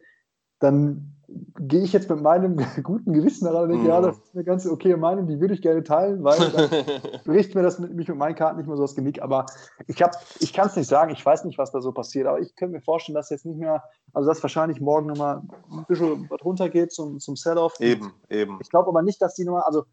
dann 0.59 1.15
gehe 1.59 1.83
ich 1.83 1.93
jetzt 1.93 2.09
mit 2.09 2.21
meinem 2.21 2.57
guten 2.83 3.13
Gewissen 3.13 3.45
daran 3.45 3.63
und 3.63 3.69
denke, 3.69 3.85
mm. 3.85 3.89
ja, 3.89 4.01
das 4.01 4.17
ist 4.17 4.35
eine 4.35 4.43
ganz 4.43 4.65
okay 4.65 4.95
Meinung, 4.97 5.27
die 5.27 5.39
würde 5.39 5.53
ich 5.53 5.61
gerne 5.61 5.83
teilen, 5.83 6.23
weil 6.23 6.37
dann 6.51 6.69
bricht 7.25 7.55
mir 7.55 7.61
das 7.61 7.79
mit, 7.79 7.93
mich 7.93 8.07
mit 8.07 8.17
meinen 8.17 8.35
Karten 8.35 8.57
nicht 8.57 8.67
mehr 8.67 8.75
so 8.75 8.81
das 8.81 8.95
Genick. 8.95 9.21
Aber 9.21 9.45
ich, 9.87 10.03
ich 10.39 10.53
kann 10.53 10.67
es 10.67 10.75
nicht 10.75 10.87
sagen, 10.87 11.11
ich 11.11 11.25
weiß 11.25 11.45
nicht, 11.45 11.57
was 11.57 11.71
da 11.71 11.81
so 11.81 11.91
passiert, 11.91 12.27
aber 12.27 12.39
ich 12.39 12.55
könnte 12.55 12.75
mir 12.75 12.81
vorstellen, 12.81 13.15
dass 13.15 13.29
jetzt 13.29 13.45
nicht 13.45 13.59
mehr, 13.59 13.83
also 14.13 14.27
dass 14.27 14.41
wahrscheinlich 14.43 14.81
morgen 14.81 15.07
nochmal 15.07 15.41
ein 15.71 15.85
bisschen 15.87 16.29
was 16.29 16.43
runtergeht 16.43 16.91
zum, 16.91 17.19
zum 17.19 17.35
Sell-Off. 17.35 17.79
Eben, 17.79 18.11
eben. 18.29 18.57
Ich 18.61 18.69
glaube 18.69 18.89
aber 18.89 19.01
nicht, 19.01 19.21
dass 19.21 19.35
die 19.35 19.45
nochmal, 19.45 19.63
also 19.63 19.85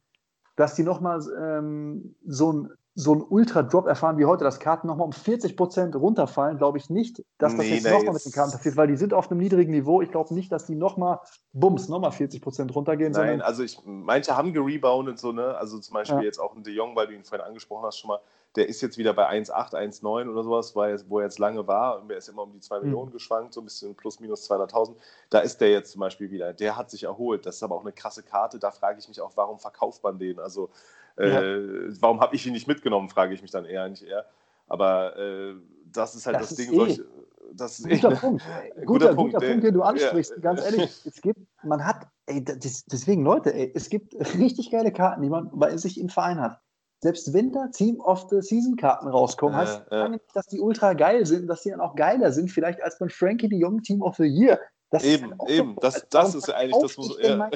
dass 0.57 0.75
die 0.75 0.83
nochmal 0.83 1.21
ähm, 1.39 2.17
so 2.27 2.53
ein 2.53 2.71
so 2.99 3.15
ein 3.15 3.23
Ultra-Drop 3.23 3.87
erfahren 3.87 4.17
wie 4.17 4.25
heute, 4.25 4.43
dass 4.43 4.59
Karten 4.59 4.87
nochmal 4.87 5.05
um 5.05 5.13
40 5.13 5.55
Prozent 5.55 5.95
runterfallen, 5.95 6.57
glaube 6.57 6.79
ich 6.79 6.89
nicht, 6.89 7.23
dass 7.37 7.55
das 7.55 7.67
nee, 7.67 7.75
jetzt 7.75 7.85
nochmal 7.85 8.15
mit 8.15 8.25
den 8.25 8.33
Karten 8.33 8.53
passiert, 8.53 8.75
weil 8.79 8.87
die 8.87 8.97
sind 8.97 9.13
auf 9.13 9.31
einem 9.31 9.39
niedrigen 9.39 9.71
Niveau. 9.71 10.01
Ich 10.01 10.11
glaube 10.11 10.33
nicht, 10.33 10.51
dass 10.51 10.65
die 10.65 10.77
nochmal, 10.77 11.21
bums, 11.53 11.91
nochmal 11.91 12.13
40 12.13 12.41
Prozent 12.41 12.75
runtergehen. 12.75 13.13
Nein, 13.13 13.43
also 13.43 13.63
ich, 13.63 13.79
manche 13.85 14.35
haben 14.35 14.55
gereboundet, 14.55 15.19
so, 15.19 15.33
ne? 15.33 15.55
Also 15.59 15.79
zum 15.79 15.93
Beispiel 15.93 16.21
ja. 16.21 16.25
jetzt 16.25 16.39
auch 16.39 16.57
ein 16.57 16.63
De 16.63 16.73
Jong, 16.73 16.97
weil 16.97 17.07
du 17.09 17.13
ihn 17.13 17.23
vorhin 17.23 17.47
angesprochen 17.47 17.85
hast, 17.85 17.99
schon 17.99 18.09
mal, 18.09 18.21
der 18.57 18.69
ist 18.69 18.81
jetzt 18.81 18.97
wieder 18.97 19.13
bei 19.13 19.29
1,8, 19.29 19.75
1,9 19.75 20.31
oder 20.31 20.43
sowas, 20.43 20.75
weil, 20.75 20.99
wo 21.09 21.19
er 21.19 21.25
jetzt 21.25 21.39
lange 21.39 21.67
war. 21.67 22.01
Und 22.01 22.11
er 22.11 22.17
ist 22.17 22.29
immer 22.29 22.43
um 22.43 22.53
die 22.53 22.61
2 22.61 22.79
mhm. 22.79 22.85
Millionen 22.85 23.13
geschwankt, 23.13 23.53
so 23.53 23.61
ein 23.61 23.65
bisschen 23.65 23.95
plus 23.95 24.19
minus 24.19 24.51
200.000. 24.51 24.97
Da 25.29 25.41
ist 25.41 25.61
der 25.61 25.71
jetzt 25.71 25.93
zum 25.93 26.01
Beispiel 26.01 26.31
wieder. 26.31 26.55
Der 26.55 26.77
hat 26.77 26.91
sich 26.91 27.05
erholt. 27.05 27.45
Das 27.45 27.57
ist 27.57 27.63
aber 27.63 27.75
auch 27.75 27.83
eine 27.83 27.93
krasse 27.93 28.23
Karte. 28.23 28.59
Da 28.59 28.71
frage 28.71 28.99
ich 28.99 29.09
mich 29.09 29.21
auch, 29.21 29.33
warum 29.37 29.59
verkauft 29.59 30.03
man 30.03 30.19
den? 30.19 30.41
Also, 30.41 30.71
äh, 31.19 31.29
ja. 31.29 31.97
warum 32.01 32.21
habe 32.21 32.35
ich 32.35 32.47
ihn 32.47 32.55
nicht 32.55 32.67
mitgenommen, 32.67 33.11
frage 33.11 33.35
ich 33.35 33.43
mich 33.43 33.51
dann 33.51 33.67
eher, 33.67 33.89
nicht 33.89 34.03
eher. 34.03 34.25
Aber 34.69 35.17
äh, 35.19 35.55
das 35.93 36.15
ist 36.15 36.27
halt 36.27 36.37
das, 36.37 36.49
das 36.49 36.57
Ding. 36.57 36.73
Eh. 36.73 36.77
Solche, 36.77 37.05
das 37.53 37.79
ist 37.79 37.89
guter 37.89 38.13
eh, 38.13 38.17
Punkt. 38.17 38.43
Guter, 38.75 38.85
guter, 38.85 39.15
Punkt, 39.15 39.35
guter 39.35 39.47
Punkt, 39.47 39.65
den 39.65 39.75
du 39.75 39.83
ansprichst. 39.83 40.33
Ja. 40.33 40.41
Ganz 40.41 40.63
ehrlich, 40.63 41.07
es 41.07 41.21
gibt, 41.21 41.41
man 41.63 41.85
hat, 41.85 42.07
ey, 42.25 42.43
das, 42.43 42.85
deswegen 42.87 43.23
Leute, 43.23 43.55
ey, 43.55 43.71
es 43.75 43.89
gibt 43.89 44.15
richtig 44.39 44.71
geile 44.71 44.93
Karten, 44.93 45.23
die 45.23 45.29
man 45.29 45.51
bei 45.53 45.77
sich 45.77 46.01
im 46.01 46.09
Verein 46.09 46.41
hat 46.41 46.61
selbst 47.01 47.33
wenn 47.33 47.53
da 47.53 47.69
Team 47.69 48.01
of 48.01 48.27
the 48.31 48.41
Season 48.41 48.77
Karten 48.77 49.09
rauskommen, 49.09 49.55
äh, 49.55 49.63
heißt 49.63 49.83
äh. 49.91 50.09
nicht, 50.09 50.25
dass 50.35 50.47
die 50.47 50.61
ultra 50.61 50.95
geil 50.95 51.27
sind, 51.27 51.47
dass 51.47 51.63
die 51.63 51.71
dann 51.71 51.81
auch 51.81 51.95
geiler 51.95 52.33
sind, 52.33 52.51
vielleicht 52.51 52.83
als 52.83 52.99
beim 52.99 53.11
Frankie 53.11 53.49
de 53.49 53.59
Jong 53.59 53.83
Team 53.83 54.03
of 54.03 54.17
the 54.17 54.25
Year. 54.25 54.59
Das 54.91 55.05
eben, 55.05 55.35
eben, 55.49 55.75
so, 55.75 55.81
das, 55.81 56.07
das 56.11 56.35
ist 56.35 56.51
eigentlich 56.51 56.81
das, 56.81 56.97
muss, 56.97 57.19
ja. 57.21 57.51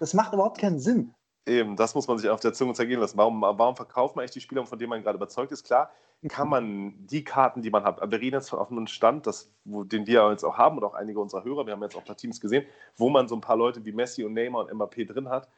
Das 0.00 0.14
macht 0.14 0.32
überhaupt 0.32 0.58
keinen 0.58 0.78
Sinn. 0.78 1.12
Eben, 1.46 1.76
das 1.76 1.94
muss 1.94 2.08
man 2.08 2.16
sich 2.16 2.30
auf 2.30 2.40
der 2.40 2.54
Zunge 2.54 2.72
zergehen 2.72 3.00
lassen. 3.00 3.18
Warum, 3.18 3.42
warum 3.42 3.76
verkauft 3.76 4.16
man 4.16 4.22
eigentlich 4.22 4.32
die 4.32 4.40
Spieler, 4.40 4.64
von 4.64 4.78
denen 4.78 4.88
man 4.88 5.02
gerade 5.02 5.16
überzeugt 5.16 5.52
ist? 5.52 5.64
Klar, 5.64 5.90
kann 6.28 6.48
man 6.48 6.94
die 7.06 7.22
Karten, 7.22 7.60
die 7.60 7.70
man 7.70 7.84
hat, 7.84 8.00
wir 8.00 8.20
reden 8.20 8.36
jetzt 8.36 8.52
auf 8.54 8.70
einem 8.70 8.86
Stand, 8.86 9.26
das, 9.26 9.50
wo, 9.64 9.84
den 9.84 10.06
wir 10.06 10.30
jetzt 10.30 10.44
auch 10.44 10.56
haben 10.56 10.78
und 10.78 10.84
auch 10.84 10.94
einige 10.94 11.20
unserer 11.20 11.44
Hörer, 11.44 11.66
wir 11.66 11.74
haben 11.74 11.82
jetzt 11.82 11.96
auch 11.96 12.00
ein 12.00 12.06
paar 12.06 12.16
Teams 12.16 12.40
gesehen, 12.40 12.64
wo 12.96 13.10
man 13.10 13.28
so 13.28 13.34
ein 13.34 13.42
paar 13.42 13.56
Leute 13.56 13.84
wie 13.84 13.92
Messi 13.92 14.24
und 14.24 14.32
Neymar 14.32 14.64
und 14.64 14.72
Mbappé 14.72 15.06
drin 15.06 15.28
hat, 15.28 15.48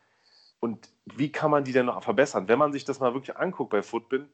und 0.67 0.91
wie 1.17 1.31
kann 1.31 1.53
man 1.53 1.63
die 1.63 1.73
denn 1.73 1.87
noch 1.87 2.03
verbessern? 2.03 2.49
Wenn 2.49 2.59
man 2.59 2.73
sich 2.73 2.85
das 2.85 2.99
mal 2.99 3.15
wirklich 3.15 3.37
anguckt 3.37 3.71
bei 3.71 3.83
Footbin, 3.83 4.29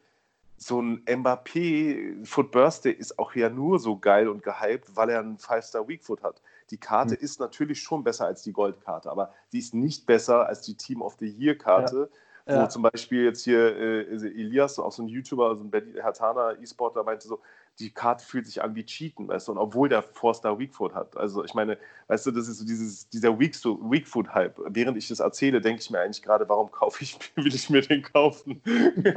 so 0.57 0.81
ein 0.81 1.05
Mbappé 1.05 2.25
Foot 2.25 2.51
Birthday 2.51 2.93
ist 2.93 3.19
auch 3.19 3.35
ja 3.35 3.51
nur 3.51 3.79
so 3.79 3.99
geil 3.99 4.29
und 4.29 4.43
gehypt, 4.43 4.97
weil 4.97 5.11
er 5.11 5.21
einen 5.21 5.37
Five-Star 5.37 5.87
Weakfoot 5.87 6.23
hat. 6.23 6.41
Die 6.71 6.79
Karte 6.79 7.15
mhm. 7.15 7.21
ist 7.21 7.41
natürlich 7.41 7.83
schon 7.83 8.03
besser 8.03 8.27
als 8.27 8.43
die 8.43 8.53
Goldkarte, 8.53 9.11
aber 9.11 9.35
die 9.53 9.59
ist 9.59 9.75
nicht 9.75 10.07
besser 10.07 10.47
als 10.47 10.63
die 10.63 10.77
Team 10.77 11.03
of 11.03 11.17
the 11.19 11.29
Year 11.29 11.57
Karte. 11.57 12.09
Ja. 12.11 12.19
Ja. 12.45 12.65
Wo 12.65 12.67
zum 12.67 12.83
Beispiel 12.83 13.25
jetzt 13.25 13.45
hier 13.45 13.77
äh, 13.77 14.01
Elias, 14.15 14.77
auch 14.81 14.91
so 14.91 15.03
ein 15.03 15.09
YouTuber, 15.09 15.51
also 15.51 15.63
ein 15.63 15.71
Hertaner 15.95 16.59
E-Sportler, 16.61 17.05
meinte 17.05 17.29
so, 17.29 17.41
die 17.79 17.91
Karte 17.91 18.25
fühlt 18.25 18.47
sich 18.47 18.63
an 18.63 18.75
wie 18.75 18.85
Cheaten, 18.85 19.29
weißt 19.29 19.49
du, 19.49 19.53
und 19.53 19.59
obwohl 19.59 19.89
der 19.89 20.03
Four-Star 20.03 20.59
Weakfoot 20.59 20.95
hat. 20.95 21.17
Also 21.17 21.45
ich 21.45 21.55
meine, 21.55 21.79
weißt 22.09 22.27
du, 22.27 22.31
das 22.31 22.49
ist 22.49 22.59
so 22.59 22.67
dieses, 22.67 23.09
dieser 23.09 23.39
Weakfoot-Hype. 23.39 24.61
Während 24.69 24.99
ich 24.99 25.09
das 25.09 25.21
erzähle, 25.21 25.61
denke 25.61 25.81
ich 25.81 25.91
mir 25.91 26.01
eigentlich 26.01 26.23
gerade, 26.23 26.49
warum 26.49 26.71
kaufe 26.71 27.03
ich, 27.03 27.19
will 27.37 27.55
ich 27.55 27.71
mir 27.71 27.81
den 27.81 28.03
kaufen? 28.03 28.61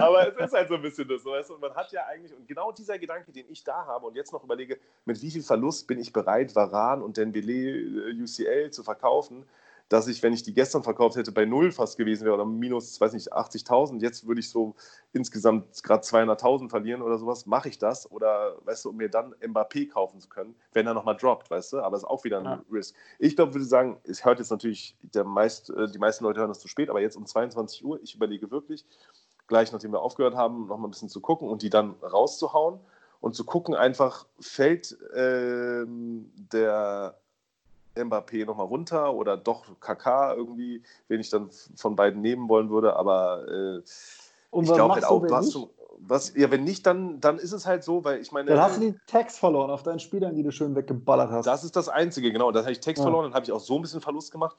Aber 0.00 0.28
es 0.28 0.46
ist 0.46 0.54
halt 0.54 0.68
so 0.68 0.76
ein 0.76 0.82
bisschen 0.82 1.08
das, 1.08 1.24
weißt 1.24 1.50
du, 1.50 1.54
und 1.54 1.60
man 1.60 1.74
hat 1.74 1.92
ja 1.92 2.06
eigentlich, 2.06 2.34
und 2.34 2.48
genau 2.48 2.72
dieser 2.72 2.98
Gedanke, 2.98 3.32
den 3.32 3.46
ich 3.50 3.62
da 3.62 3.84
habe 3.86 4.06
und 4.06 4.16
jetzt 4.16 4.32
noch 4.32 4.42
überlege, 4.42 4.78
mit 5.04 5.20
wie 5.20 5.30
viel 5.30 5.42
Verlust 5.42 5.86
bin 5.86 5.98
ich 5.98 6.12
bereit, 6.12 6.54
Varan 6.56 7.02
und 7.02 7.16
Dembele 7.16 7.52
äh, 7.52 8.22
UCL 8.22 8.70
zu 8.70 8.82
verkaufen, 8.82 9.44
dass 9.88 10.08
ich, 10.08 10.22
wenn 10.22 10.32
ich 10.32 10.42
die 10.42 10.54
gestern 10.54 10.82
verkauft 10.82 11.16
hätte, 11.16 11.30
bei 11.30 11.44
null 11.44 11.70
fast 11.70 11.98
gewesen 11.98 12.24
wäre 12.24 12.34
oder 12.34 12.46
minus, 12.46 13.00
weiß 13.00 13.12
nicht, 13.12 13.32
80.000. 13.32 14.00
Jetzt 14.00 14.26
würde 14.26 14.40
ich 14.40 14.50
so 14.50 14.74
insgesamt 15.12 15.82
gerade 15.82 16.02
200.000 16.02 16.70
verlieren 16.70 17.02
oder 17.02 17.18
sowas. 17.18 17.46
Mache 17.46 17.68
ich 17.68 17.78
das? 17.78 18.10
Oder, 18.10 18.56
weißt 18.64 18.84
du, 18.84 18.90
um 18.90 18.96
mir 18.96 19.10
dann 19.10 19.34
Mbappé 19.34 19.90
kaufen 19.90 20.20
zu 20.20 20.28
können, 20.28 20.54
wenn 20.72 20.86
er 20.86 20.94
nochmal 20.94 21.16
droppt, 21.16 21.50
weißt 21.50 21.74
du? 21.74 21.80
Aber 21.80 21.96
es 21.96 22.02
ist 22.02 22.08
auch 22.08 22.24
wieder 22.24 22.38
ein 22.38 22.44
ja. 22.44 22.64
Risk. 22.72 22.94
Ich 23.18 23.36
glaube, 23.36 23.54
würde 23.54 23.66
sagen, 23.66 24.00
es 24.04 24.24
hört 24.24 24.38
jetzt 24.38 24.50
natürlich, 24.50 24.96
der 25.02 25.24
meist, 25.24 25.70
äh, 25.70 25.90
die 25.90 25.98
meisten 25.98 26.24
Leute 26.24 26.40
hören 26.40 26.48
das 26.50 26.60
zu 26.60 26.68
spät, 26.68 26.88
aber 26.88 27.00
jetzt 27.00 27.16
um 27.16 27.26
22 27.26 27.84
Uhr, 27.84 28.00
ich 28.02 28.14
überlege 28.14 28.50
wirklich, 28.50 28.86
gleich 29.46 29.70
nachdem 29.70 29.92
wir 29.92 30.00
aufgehört 30.00 30.34
haben, 30.34 30.66
nochmal 30.66 30.88
ein 30.88 30.92
bisschen 30.92 31.10
zu 31.10 31.20
gucken 31.20 31.48
und 31.48 31.62
die 31.62 31.70
dann 31.70 31.94
rauszuhauen 32.02 32.80
und 33.20 33.34
zu 33.34 33.44
gucken, 33.44 33.74
einfach 33.74 34.26
fällt 34.40 34.98
äh, 35.14 35.84
der 35.86 37.18
Mbappé 37.96 38.44
nochmal 38.44 38.66
runter 38.66 39.14
oder 39.14 39.36
doch 39.36 39.64
KK 39.80 40.34
irgendwie, 40.34 40.82
wen 41.08 41.20
ich 41.20 41.30
dann 41.30 41.50
von 41.76 41.96
beiden 41.96 42.20
nehmen 42.20 42.48
wollen 42.48 42.70
würde. 42.70 42.96
Aber 42.96 43.46
äh, 43.48 43.78
ich 43.78 44.72
glaube 44.72 44.94
halt 44.94 45.04
auch, 45.04 45.26
du 45.26 45.34
hast 45.34 45.54
du, 45.54 45.70
was, 45.98 46.34
ja, 46.34 46.50
wenn 46.50 46.64
nicht, 46.64 46.86
dann, 46.86 47.20
dann 47.20 47.38
ist 47.38 47.52
es 47.52 47.66
halt 47.66 47.84
so, 47.84 48.04
weil 48.04 48.20
ich 48.20 48.32
meine. 48.32 48.50
Dann 48.50 48.60
hast 48.60 48.76
du 48.76 48.92
die 48.92 48.98
Tags 49.06 49.38
verloren 49.38 49.70
auf 49.70 49.82
deinen 49.82 50.00
Spielern, 50.00 50.34
die 50.34 50.42
du 50.42 50.50
schön 50.50 50.74
weggeballert 50.74 51.30
hast. 51.30 51.46
Das 51.46 51.64
ist 51.64 51.76
das 51.76 51.88
Einzige, 51.88 52.32
genau. 52.32 52.50
Dann 52.52 52.64
habe 52.64 52.72
ich 52.72 52.80
Tags 52.80 52.98
ja. 52.98 53.04
verloren, 53.04 53.24
dann 53.24 53.34
habe 53.34 53.44
ich 53.44 53.52
auch 53.52 53.60
so 53.60 53.76
ein 53.76 53.82
bisschen 53.82 54.00
Verlust 54.00 54.32
gemacht. 54.32 54.56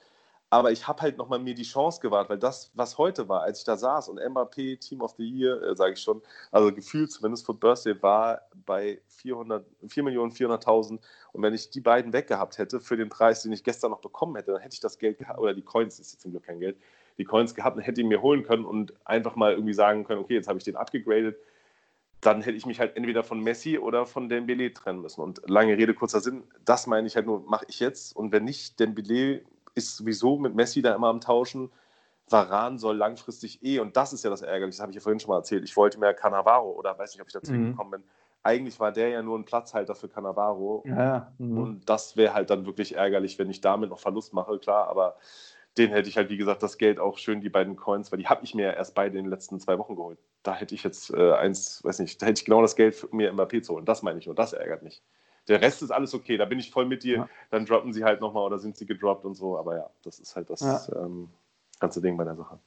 Aber 0.48 0.70
ich 0.70 0.86
habe 0.86 1.02
halt 1.02 1.18
nochmal 1.18 1.40
mir 1.40 1.54
die 1.54 1.64
Chance 1.64 2.00
gewahrt, 2.00 2.30
weil 2.30 2.38
das, 2.38 2.70
was 2.74 2.98
heute 2.98 3.28
war, 3.28 3.42
als 3.42 3.58
ich 3.58 3.64
da 3.64 3.76
saß 3.76 4.08
und 4.08 4.20
Mbappé 4.20 4.78
Team 4.78 5.00
of 5.00 5.14
the 5.18 5.28
Year, 5.28 5.60
äh, 5.60 5.74
sage 5.74 5.94
ich 5.94 6.00
schon, 6.00 6.22
also 6.52 6.72
gefühlt 6.72 7.10
zumindest 7.10 7.44
für 7.44 7.54
Birthday 7.54 8.00
war 8.00 8.42
bei 8.64 9.00
4.400.000 9.22 11.00
und 11.32 11.42
wenn 11.42 11.52
ich 11.52 11.70
die 11.70 11.80
beiden 11.80 12.12
weggehabt 12.12 12.58
hätte 12.58 12.80
für 12.80 12.96
den 12.96 13.08
Preis, 13.08 13.42
den 13.42 13.52
ich 13.52 13.64
gestern 13.64 13.90
noch 13.90 14.00
bekommen 14.00 14.36
hätte, 14.36 14.52
dann 14.52 14.60
hätte 14.60 14.74
ich 14.74 14.80
das 14.80 14.98
Geld 14.98 15.18
gehabt, 15.18 15.40
oder 15.40 15.52
die 15.52 15.62
Coins, 15.62 15.98
ist 15.98 16.12
jetzt 16.12 16.22
zum 16.22 16.30
Glück 16.30 16.44
kein 16.44 16.60
Geld, 16.60 16.76
die 17.18 17.24
Coins 17.24 17.54
gehabt 17.54 17.76
und 17.76 17.82
hätte 17.82 18.00
ihn 18.00 18.08
mir 18.08 18.22
holen 18.22 18.44
können 18.44 18.64
und 18.64 18.92
einfach 19.04 19.34
mal 19.34 19.52
irgendwie 19.52 19.74
sagen 19.74 20.04
können, 20.04 20.20
okay, 20.20 20.34
jetzt 20.34 20.46
habe 20.48 20.58
ich 20.58 20.64
den 20.64 20.76
abgegradet, 20.76 21.36
dann 22.20 22.42
hätte 22.42 22.56
ich 22.56 22.66
mich 22.66 22.78
halt 22.78 22.96
entweder 22.96 23.24
von 23.24 23.40
Messi 23.40 23.78
oder 23.78 24.06
von 24.06 24.28
Dembele 24.28 24.72
trennen 24.72 25.00
müssen. 25.00 25.20
Und 25.20 25.42
lange 25.48 25.76
Rede, 25.76 25.92
kurzer 25.94 26.20
Sinn, 26.20 26.44
das 26.64 26.86
meine 26.86 27.06
ich 27.06 27.16
halt 27.16 27.26
nur, 27.26 27.40
mache 27.46 27.66
ich 27.68 27.80
jetzt. 27.80 28.16
Und 28.16 28.32
wenn 28.32 28.44
nicht, 28.44 28.80
Dembele 28.80 29.42
ist 29.76 29.96
sowieso 29.96 30.38
mit 30.38 30.56
Messi 30.56 30.82
da 30.82 30.94
immer 30.94 31.08
am 31.08 31.20
Tauschen. 31.20 31.70
Varan 32.28 32.78
soll 32.78 32.96
langfristig 32.96 33.62
eh, 33.62 33.78
und 33.78 33.96
das 33.96 34.12
ist 34.12 34.24
ja 34.24 34.30
das 34.30 34.42
Ärgerliche, 34.42 34.78
das 34.78 34.82
habe 34.82 34.90
ich 34.90 34.96
ja 34.96 35.00
vorhin 35.00 35.20
schon 35.20 35.30
mal 35.30 35.36
erzählt, 35.36 35.62
ich 35.62 35.76
wollte 35.76 36.00
mehr 36.00 36.12
Cannavaro 36.12 36.72
oder 36.72 36.98
weiß 36.98 37.12
nicht, 37.12 37.22
ob 37.22 37.28
ich 37.28 37.32
dazu 37.32 37.52
mhm. 37.52 37.70
gekommen 37.70 37.90
bin. 37.92 38.04
Eigentlich 38.42 38.80
war 38.80 38.90
der 38.90 39.10
ja 39.10 39.22
nur 39.22 39.38
ein 39.38 39.44
Platzhalter 39.44 39.94
für 39.94 40.08
Cannavaro. 40.08 40.82
Ja, 40.86 41.32
mhm. 41.38 41.58
Und 41.58 41.88
das 41.88 42.16
wäre 42.16 42.34
halt 42.34 42.50
dann 42.50 42.66
wirklich 42.66 42.96
ärgerlich, 42.96 43.38
wenn 43.38 43.50
ich 43.50 43.60
damit 43.60 43.90
noch 43.90 44.00
Verlust 44.00 44.32
mache, 44.32 44.58
klar, 44.58 44.88
aber 44.88 45.16
den 45.78 45.90
hätte 45.90 46.08
ich 46.08 46.16
halt, 46.16 46.30
wie 46.30 46.36
gesagt, 46.36 46.62
das 46.62 46.78
Geld 46.78 46.98
auch 46.98 47.18
schön, 47.18 47.40
die 47.40 47.50
beiden 47.50 47.76
Coins, 47.76 48.10
weil 48.10 48.18
die 48.18 48.26
habe 48.26 48.44
ich 48.44 48.54
mir 48.54 48.66
ja 48.66 48.72
erst 48.72 48.94
beide 48.94 49.18
in 49.18 49.24
den 49.24 49.30
letzten 49.30 49.60
zwei 49.60 49.78
Wochen 49.78 49.94
geholt. 49.94 50.18
Da 50.42 50.54
hätte 50.54 50.74
ich 50.74 50.82
jetzt 50.82 51.12
äh, 51.12 51.32
eins, 51.32 51.84
weiß 51.84 51.98
nicht, 51.98 52.20
da 52.22 52.26
hätte 52.26 52.40
ich 52.40 52.44
genau 52.44 52.62
das 52.62 52.76
Geld 52.76 52.94
für 52.94 53.14
mir 53.14 53.32
Mbappé 53.32 53.62
zu 53.62 53.74
holen. 53.74 53.84
Das 53.84 54.02
meine 54.02 54.18
ich 54.18 54.28
und 54.28 54.38
das 54.38 54.52
ärgert 54.52 54.82
mich. 54.82 55.02
Der 55.48 55.60
Rest 55.60 55.82
ist 55.82 55.90
alles 55.90 56.14
okay, 56.14 56.36
da 56.36 56.44
bin 56.44 56.58
ich 56.58 56.70
voll 56.70 56.86
mit 56.86 57.02
dir. 57.02 57.16
Ja. 57.16 57.28
Dann 57.50 57.66
droppen 57.66 57.92
sie 57.92 58.04
halt 58.04 58.20
nochmal 58.20 58.44
oder 58.44 58.58
sind 58.58 58.76
sie 58.76 58.86
gedroppt 58.86 59.24
und 59.24 59.34
so. 59.34 59.58
Aber 59.58 59.76
ja, 59.76 59.90
das 60.02 60.18
ist 60.18 60.34
halt 60.36 60.50
das 60.50 60.60
ja. 60.60 60.80
ähm, 60.96 61.28
ganze 61.78 62.00
Ding 62.00 62.16
bei 62.16 62.24
der 62.24 62.36
Sache. 62.36 62.58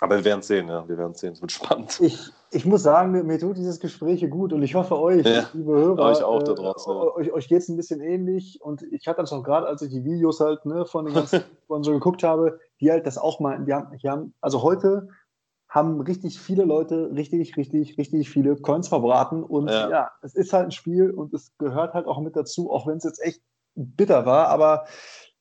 Aber 0.00 0.16
wir 0.16 0.24
werden 0.24 0.40
es 0.40 0.46
sehen, 0.46 0.68
ja. 0.68 0.88
Wir 0.88 0.96
werden 0.96 1.12
es 1.12 1.20
sehen. 1.20 1.32
Es 1.32 1.40
wird 1.40 1.50
spannend. 1.50 1.98
Ich, 2.00 2.30
ich 2.52 2.64
muss 2.64 2.82
sagen, 2.82 3.10
mir, 3.10 3.24
mir 3.24 3.38
tut 3.38 3.56
dieses 3.56 3.80
Gespräch 3.80 4.28
gut 4.30 4.52
und 4.52 4.62
ich 4.62 4.74
hoffe 4.74 4.96
euch, 4.98 5.26
ja, 5.26 5.48
liebe 5.52 5.72
Hörer, 5.72 6.10
euch 6.10 6.22
auch 6.22 6.42
da 6.42 6.54
draußen. 6.54 6.92
Äh, 6.92 6.96
euch, 6.96 7.32
euch 7.32 7.48
geht 7.48 7.58
es 7.58 7.68
ein 7.68 7.76
bisschen 7.76 8.00
ähnlich 8.00 8.60
und 8.62 8.82
ich 8.92 9.08
hatte 9.08 9.20
das 9.22 9.32
auch 9.32 9.42
gerade, 9.42 9.66
als 9.66 9.82
ich 9.82 9.90
die 9.90 10.04
Videos 10.04 10.40
halt 10.40 10.64
ne, 10.66 10.86
von 10.86 11.06
den 11.06 11.14
ganzen 11.14 11.42
von 11.66 11.82
so 11.82 11.92
geguckt 11.92 12.22
habe, 12.22 12.60
die 12.80 12.90
halt 12.90 13.06
das 13.06 13.18
auch 13.18 13.40
meinten. 13.40 13.66
Die 13.66 13.74
haben, 13.74 13.98
die 13.98 14.08
haben, 14.08 14.34
also 14.40 14.62
heute 14.62 15.08
haben 15.68 16.00
richtig 16.00 16.40
viele 16.40 16.64
Leute 16.64 17.10
richtig, 17.12 17.56
richtig, 17.56 17.98
richtig 17.98 18.30
viele 18.30 18.56
Coins 18.56 18.88
verbraten. 18.88 19.42
Und 19.42 19.68
ja. 19.68 19.90
ja. 19.90 20.10
es 20.22 20.34
ist 20.34 20.52
halt 20.52 20.66
ein 20.66 20.72
Spiel 20.72 21.10
und 21.10 21.34
es 21.34 21.56
gehört 21.58 21.94
halt 21.94 22.06
auch 22.06 22.20
mit 22.20 22.36
dazu, 22.36 22.70
auch 22.70 22.86
wenn 22.86 22.96
es 22.96 23.04
jetzt 23.04 23.22
echt 23.22 23.42
bitter 23.74 24.24
war. 24.24 24.48
Aber 24.48 24.86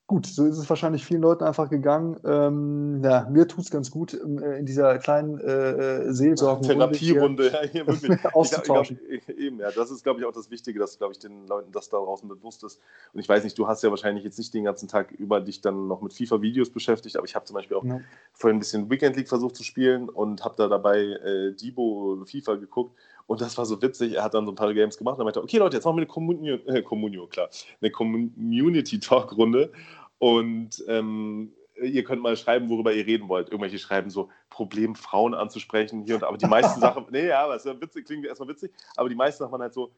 gut, 0.08 0.26
so 0.26 0.45
ist 0.45 0.58
es 0.58 0.70
wahrscheinlich 0.70 1.05
vielen 1.05 1.22
Leuten 1.22 1.43
einfach 1.43 1.70
gegangen. 1.70 2.18
Ähm, 2.24 3.03
ja, 3.03 3.28
mir 3.30 3.45
tut 3.45 3.66
es 3.66 3.70
ganz 3.70 3.91
gut, 3.91 4.14
ähm, 4.14 4.41
äh, 4.41 4.58
in 4.58 4.66
dieser 4.66 4.97
kleinen 4.99 5.38
äh, 5.39 6.05
äh 6.08 6.14
Seelsorgen 6.14 6.64
Therapierunde 6.66 7.51
ja, 7.51 7.62
hier 7.64 7.86
wirklich 7.86 8.26
auszutauschen. 8.34 8.99
Ich 9.10 9.26
glaub, 9.26 9.38
eben, 9.38 9.60
ja, 9.60 9.72
das 9.72 9.91
ist, 9.91 10.03
glaube 10.03 10.20
ich, 10.20 10.26
auch 10.26 10.32
das 10.32 10.49
Wichtige, 10.49 10.80
dass, 10.80 10.97
glaube 10.97 11.14
ich, 11.14 11.20
den 11.20 11.45
Leuten 11.47 11.72
das 11.72 11.89
da 11.89 11.97
draußen 11.97 12.28
bewusst 12.28 12.64
ist. 12.64 12.80
Und 13.14 13.20
ich 13.20 13.28
weiß 13.28 13.43
nicht, 13.43 13.58
du 13.58 13.68
hast 13.68 13.84
ja 13.84 13.89
wahrscheinlich 13.89 14.24
jetzt 14.24 14.38
nicht 14.38 14.53
den 14.53 14.64
ganzen 14.64 14.88
Tag 14.88 15.12
über 15.12 15.41
dich 15.41 15.62
dann 15.62 15.88
noch 15.88 16.01
mit 16.01 16.14
FIFA-Videos 16.14 16.70
beschäftigt, 16.70 17.18
aber 17.18 17.26
ich 17.26 17.36
habe 17.36 17.45
zum 17.45 17.55
Beispiel 17.55 17.76
auch 17.76 17.84
ja. 17.84 17.99
vorhin 18.34 18.58
ein 18.58 18.60
bisschen 18.60 18.89
Weekend 18.89 19.18
League 19.18 19.30
versucht 19.30 19.55
zu 19.55 19.64
spielen 19.64 20.10
und 20.10 20.43
habe 20.45 20.55
da 20.58 20.68
dabei 20.68 20.99
äh, 20.99 21.53
Debo 21.53 22.24
FIFA 22.26 22.55
geguckt 22.55 22.95
und 23.28 23.41
das 23.41 23.57
war 23.57 23.65
so 23.65 23.82
witzig. 23.82 24.13
Er 24.13 24.23
hat 24.23 24.34
dann 24.34 24.45
so 24.45 24.51
ein 24.51 24.55
paar 24.55 24.73
Games 24.73 24.97
gemacht 24.97 25.19
und 25.19 25.25
meinte, 25.25 25.43
okay 25.43 25.57
Leute, 25.57 25.78
jetzt 25.78 25.86
machen 25.86 25.97
wir 25.97 26.01
eine 26.01 26.07
Communio, 26.07 26.55
äh, 26.65 26.82
Communio 26.82 27.28
klar, 27.28 27.49
eine 27.82 27.91
Community 27.91 28.99
Talk 28.99 29.38
Runde 29.38 29.71
und 30.17 30.84
ähm, 30.88 31.53
ihr 31.82 32.03
könnt 32.03 32.23
mal 32.23 32.36
schreiben, 32.36 32.69
worüber 32.69 32.93
ihr 32.93 33.05
reden 33.05 33.30
wollt. 33.30 33.49
Irgendwelche 33.49 33.78
schreiben 33.78 34.09
so, 34.09 34.30
Problem 34.49 34.95
Frauen 34.95 35.34
anzusprechen 35.34 36.03
hier 36.03 36.15
und 36.15 36.23
aber 36.23 36.38
die 36.38 36.47
meisten 36.47 36.80
Sachen, 36.82 37.05
nee, 37.11 37.28
ja, 37.28 37.43
aber 37.43 37.55
es 37.55 37.65
ist 37.65 37.82
witzig, 37.82 38.05
klingt 38.05 38.25
erstmal 38.25 38.49
witzig, 38.49 38.71
aber 38.95 39.09
die 39.09 39.15
meisten 39.15 39.43
Sachen 39.43 39.51
waren 39.51 39.61
halt 39.61 39.73
so, 39.73 39.91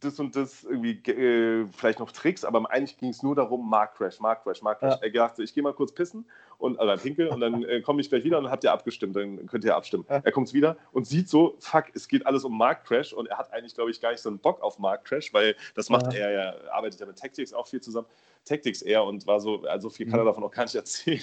das 0.00 0.18
und 0.18 0.36
das 0.36 0.64
irgendwie, 0.64 0.92
äh, 1.10 1.66
vielleicht 1.76 1.98
noch 1.98 2.12
Tricks, 2.12 2.44
aber 2.44 2.70
eigentlich 2.70 2.98
ging 2.98 3.10
es 3.10 3.22
nur 3.22 3.34
darum, 3.34 3.68
Mark 3.68 3.96
Crash, 3.96 4.20
Mark 4.20 4.42
Crash, 4.42 4.62
Mark 4.62 4.80
Crash. 4.80 4.94
Ja. 4.94 5.02
Er 5.02 5.10
dachte, 5.10 5.42
ich 5.42 5.54
gehe 5.54 5.62
mal 5.62 5.72
kurz 5.72 5.92
pissen 5.92 6.26
und 6.58 6.78
also 6.78 7.02
pinkel 7.02 7.28
und 7.28 7.40
dann 7.40 7.64
äh, 7.64 7.80
komme 7.80 8.00
ich 8.00 8.08
gleich 8.08 8.24
wieder 8.24 8.38
und 8.38 8.44
dann 8.44 8.52
habt 8.52 8.64
ihr 8.64 8.72
abgestimmt, 8.72 9.16
dann 9.16 9.46
könnt 9.46 9.64
ihr 9.64 9.74
abstimmen. 9.74 10.04
Ja. 10.08 10.20
Er 10.22 10.32
kommt 10.32 10.52
wieder 10.52 10.76
und 10.92 11.06
sieht 11.06 11.28
so, 11.28 11.56
fuck, 11.60 11.86
es 11.94 12.08
geht 12.08 12.26
alles 12.26 12.44
um 12.44 12.56
Mark 12.56 12.84
Crash 12.84 13.12
und 13.12 13.26
er 13.26 13.38
hat 13.38 13.52
eigentlich, 13.52 13.74
glaube 13.74 13.90
ich, 13.90 14.00
gar 14.00 14.10
nicht 14.10 14.20
so 14.20 14.28
einen 14.28 14.38
Bock 14.38 14.62
auf 14.62 14.78
Mark 14.78 15.04
Crash, 15.04 15.32
weil 15.32 15.56
das 15.74 15.88
macht 15.90 16.12
ja. 16.12 16.20
er 16.20 16.30
ja, 16.30 16.54
arbeitet 16.72 17.00
ja 17.00 17.06
mit 17.06 17.18
Tactics 17.18 17.52
auch 17.52 17.66
viel 17.66 17.80
zusammen. 17.80 18.06
Tactics 18.46 18.80
eher 18.80 19.04
und 19.04 19.26
war 19.26 19.40
so, 19.40 19.64
also 19.64 19.90
viel 19.90 20.06
kann 20.06 20.20
er 20.20 20.22
mhm. 20.22 20.28
davon 20.28 20.44
auch 20.44 20.50
gar 20.50 20.62
nicht 20.62 20.74
erzählen. 20.74 21.20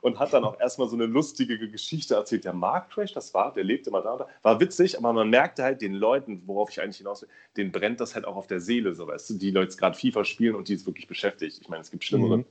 Und 0.00 0.18
hat 0.18 0.32
dann 0.32 0.44
auch 0.44 0.60
erstmal 0.60 0.88
so 0.88 0.96
eine 0.96 1.06
lustige 1.06 1.56
Geschichte 1.70 2.16
erzählt. 2.16 2.44
Der 2.44 2.52
Mark 2.52 2.90
Crash, 2.90 3.12
das 3.12 3.32
war, 3.32 3.52
der 3.52 3.64
lebte 3.64 3.90
mal 3.90 4.02
da 4.02 4.12
und 4.12 4.18
da. 4.20 4.28
War 4.42 4.60
witzig, 4.60 4.98
aber 4.98 5.12
man 5.12 5.30
merkte 5.30 5.62
halt 5.62 5.80
den 5.80 5.94
Leuten, 5.94 6.42
worauf 6.46 6.70
ich 6.70 6.82
eigentlich 6.82 6.98
hinaus 6.98 7.22
will, 7.22 7.28
den 7.56 7.72
brennt 7.72 8.00
das 8.00 8.14
halt 8.14 8.26
auch 8.26 8.36
auf 8.36 8.48
der 8.48 8.60
Seele, 8.60 8.94
so 8.94 9.06
weißt 9.06 9.30
du, 9.30 9.34
die 9.34 9.52
Leute 9.52 9.76
gerade 9.76 9.96
FIFA 9.96 10.24
spielen 10.24 10.56
und 10.56 10.68
die 10.68 10.74
ist 10.74 10.84
wirklich 10.84 11.06
beschäftigt. 11.06 11.58
Ich 11.60 11.68
meine, 11.68 11.82
es 11.82 11.90
gibt 11.90 12.04
schlimmere 12.04 12.38
mhm. 12.38 12.44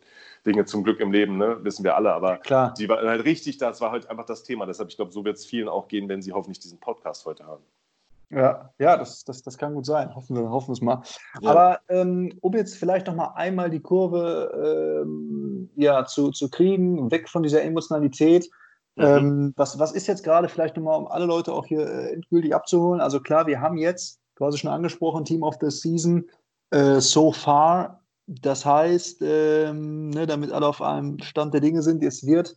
Dinge 0.46 0.66
zum 0.66 0.84
Glück 0.84 1.00
im 1.02 1.12
Leben, 1.12 1.38
ne? 1.38 1.60
wissen 1.64 1.84
wir 1.84 1.96
alle, 1.96 2.14
aber 2.14 2.38
Klar. 2.38 2.74
die 2.78 2.88
war 2.88 3.02
halt 3.02 3.26
richtig, 3.26 3.58
das 3.58 3.82
war 3.82 3.92
halt 3.92 4.10
einfach 4.10 4.26
das 4.26 4.44
Thema. 4.44 4.66
Deshalb, 4.66 4.90
ich 4.90 4.96
glaube, 4.96 5.12
so 5.12 5.26
wird 5.26 5.38
es 5.38 5.46
vielen 5.46 5.68
auch 5.68 5.88
gehen, 5.88 6.08
wenn 6.10 6.22
sie 6.22 6.32
hoffentlich 6.32 6.60
diesen 6.60 6.80
Podcast 6.80 7.26
heute 7.26 7.46
haben. 7.46 7.64
Ja, 8.36 8.70
ja 8.80 8.98
das, 8.98 9.24
das, 9.24 9.42
das 9.42 9.58
kann 9.58 9.74
gut 9.74 9.86
sein. 9.86 10.14
Hoffen 10.16 10.36
wir, 10.36 10.50
hoffen 10.50 10.70
wir 10.70 10.74
es 10.74 10.82
mal. 10.82 11.02
Ja. 11.42 11.50
Aber 11.50 11.80
ähm, 11.90 12.34
um 12.42 12.54
jetzt 12.54 12.78
vielleicht 12.78 13.08
noch 13.08 13.16
mal 13.16 13.34
einmal 13.36 13.70
die 13.70 13.82
Kurve 13.82 15.04
ähm, 15.04 15.70
ja, 15.76 16.06
zu, 16.06 16.32
zu 16.32 16.50
kriegen, 16.50 17.12
weg 17.12 17.30
von 17.30 17.44
dieser 17.44 17.64
Emotionalität. 17.64 18.50
Mhm. 18.96 19.04
Ähm, 19.04 19.54
was, 19.56 19.80
was 19.80 19.92
ist 19.92 20.08
jetzt 20.08 20.24
gerade 20.24 20.50
vielleicht 20.50 20.78
nochmal, 20.78 21.00
um 21.00 21.08
alle 21.08 21.26
Leute 21.26 21.54
auch 21.54 21.66
hier 21.66 21.88
äh, 21.88 22.14
endgültig 22.14 22.54
abzuholen? 22.54 23.02
Also 23.02 23.20
klar, 23.20 23.48
wir 23.48 23.60
haben 23.62 23.78
jetzt, 23.78 24.20
quasi 24.36 24.58
schon 24.58 24.72
angesprochen, 24.72 25.26
Team 25.26 25.44
of 25.44 25.58
the 25.62 25.70
Season 25.70 26.26
äh, 26.72 27.00
so 27.00 27.32
far. 27.32 28.02
Das 28.26 28.66
heißt, 28.66 29.22
ähm, 29.22 30.10
ne, 30.10 30.26
damit 30.26 30.52
alle 30.52 30.68
auf 30.68 30.82
einem 30.82 31.20
Stand 31.20 31.54
der 31.54 31.62
Dinge 31.62 31.82
sind, 31.82 32.04
es 32.04 32.26
wird 32.26 32.56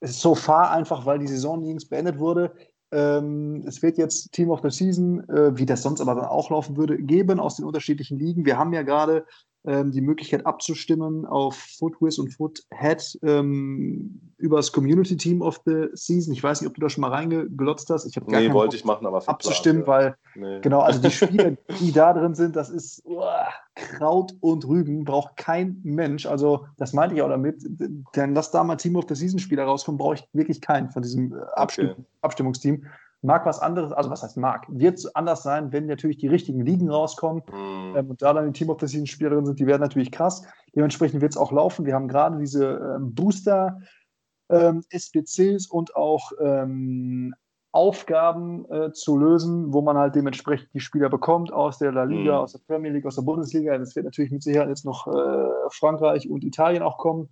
so 0.00 0.34
far 0.34 0.70
einfach, 0.70 1.06
weil 1.06 1.18
die 1.18 1.28
Saison 1.28 1.62
links 1.62 1.88
beendet 1.88 2.18
wurde, 2.18 2.54
ähm, 2.92 3.64
es 3.66 3.82
wird 3.82 3.98
jetzt 3.98 4.32
Team 4.32 4.50
of 4.50 4.60
the 4.62 4.70
Season, 4.70 5.28
äh, 5.28 5.56
wie 5.56 5.66
das 5.66 5.82
sonst 5.82 6.00
aber 6.00 6.14
dann 6.14 6.26
auch 6.26 6.50
laufen 6.50 6.76
würde, 6.76 6.98
geben 6.98 7.40
aus 7.40 7.56
den 7.56 7.64
unterschiedlichen 7.64 8.18
Ligen. 8.18 8.44
Wir 8.44 8.58
haben 8.58 8.72
ja 8.72 8.82
gerade 8.82 9.24
ähm, 9.64 9.92
die 9.92 10.00
Möglichkeit 10.00 10.44
abzustimmen 10.44 11.24
auf 11.24 11.54
Footwiz 11.78 12.18
und 12.18 12.34
Foothead 12.34 13.18
ähm, 13.22 14.20
über 14.36 14.56
das 14.56 14.72
Community 14.72 15.16
Team 15.16 15.40
of 15.40 15.60
the 15.64 15.86
Season. 15.92 16.32
Ich 16.32 16.42
weiß 16.42 16.60
nicht, 16.60 16.68
ob 16.68 16.74
du 16.74 16.80
da 16.80 16.90
schon 16.90 17.02
mal 17.02 17.10
reingelotzt 17.10 17.88
hast. 17.88 18.04
Ich 18.04 18.16
habe 18.16 18.30
gar 18.30 18.40
nee, 18.40 18.52
wollte 18.52 18.76
ich 18.76 18.84
machen, 18.84 19.06
aber 19.06 19.26
abzustimmen, 19.26 19.82
ja. 19.82 19.86
weil 19.86 20.16
nee. 20.34 20.60
genau, 20.60 20.80
also 20.80 21.00
die 21.00 21.10
Spieler, 21.10 21.52
die 21.80 21.92
da 21.92 22.12
drin 22.12 22.34
sind, 22.34 22.56
das 22.56 22.70
ist 22.70 23.02
oh, 23.04 23.22
Kraut 23.82 24.34
und 24.40 24.66
Rüben, 24.66 25.04
braucht 25.04 25.36
kein 25.36 25.80
Mensch. 25.82 26.26
Also, 26.26 26.66
das 26.78 26.92
meinte 26.92 27.14
ich 27.14 27.22
auch 27.22 27.28
damit. 27.28 27.64
Denn 28.16 28.34
lass 28.34 28.50
da 28.50 28.62
mal 28.64 28.76
Team 28.76 28.96
of 28.96 29.06
the 29.08 29.14
Season 29.14 29.38
Spieler 29.38 29.64
rauskommen, 29.64 29.98
brauche 29.98 30.14
ich 30.14 30.28
wirklich 30.32 30.60
keinen 30.60 30.90
von 30.90 31.02
diesem 31.02 31.32
äh, 31.32 31.40
Abstimm 31.54 31.90
okay. 31.90 32.04
Abstimmungsteam. 32.22 32.84
Mag 33.24 33.46
was 33.46 33.60
anderes, 33.60 33.92
also 33.92 34.10
was 34.10 34.22
heißt 34.22 34.36
mag? 34.36 34.66
Wird 34.68 35.04
anders 35.14 35.42
sein, 35.42 35.72
wenn 35.72 35.86
natürlich 35.86 36.18
die 36.18 36.26
richtigen 36.26 36.64
Ligen 36.64 36.90
rauskommen 36.90 37.42
mm. 37.46 37.96
ähm, 37.96 38.10
und 38.10 38.20
da 38.20 38.32
dann 38.32 38.46
die 38.46 38.58
Team 38.58 38.68
of 38.68 38.80
the 38.80 38.86
Season 38.86 39.06
Spieler 39.06 39.30
drin 39.30 39.46
sind, 39.46 39.60
die 39.60 39.66
werden 39.66 39.80
natürlich 39.80 40.10
krass. 40.10 40.44
Dementsprechend 40.74 41.20
wird 41.20 41.32
es 41.32 41.36
auch 41.36 41.52
laufen. 41.52 41.84
Wir 41.86 41.94
haben 41.94 42.08
gerade 42.08 42.38
diese 42.38 42.96
ähm, 42.96 43.14
Booster 43.14 43.78
ähm, 44.50 44.82
SPCs 44.90 45.66
und 45.66 45.94
auch 45.94 46.32
ähm, 46.40 47.34
Aufgaben 47.72 48.70
äh, 48.70 48.92
zu 48.92 49.16
lösen, 49.16 49.72
wo 49.72 49.80
man 49.80 49.96
halt 49.96 50.14
dementsprechend 50.14 50.68
die 50.74 50.80
Spieler 50.80 51.08
bekommt 51.08 51.52
aus 51.52 51.78
der 51.78 51.90
La 51.90 52.04
Liga, 52.04 52.36
mhm. 52.36 52.42
aus 52.44 52.52
der 52.52 52.60
Premier 52.60 52.90
League, 52.90 53.06
aus 53.06 53.16
der 53.16 53.22
Bundesliga. 53.22 53.76
Das 53.78 53.96
wird 53.96 54.04
natürlich 54.04 54.30
mit 54.30 54.42
Sicherheit 54.42 54.68
jetzt 54.68 54.84
noch 54.84 55.06
äh, 55.06 55.48
Frankreich 55.70 56.28
und 56.28 56.44
Italien 56.44 56.82
auch 56.82 56.98
kommen. 56.98 57.30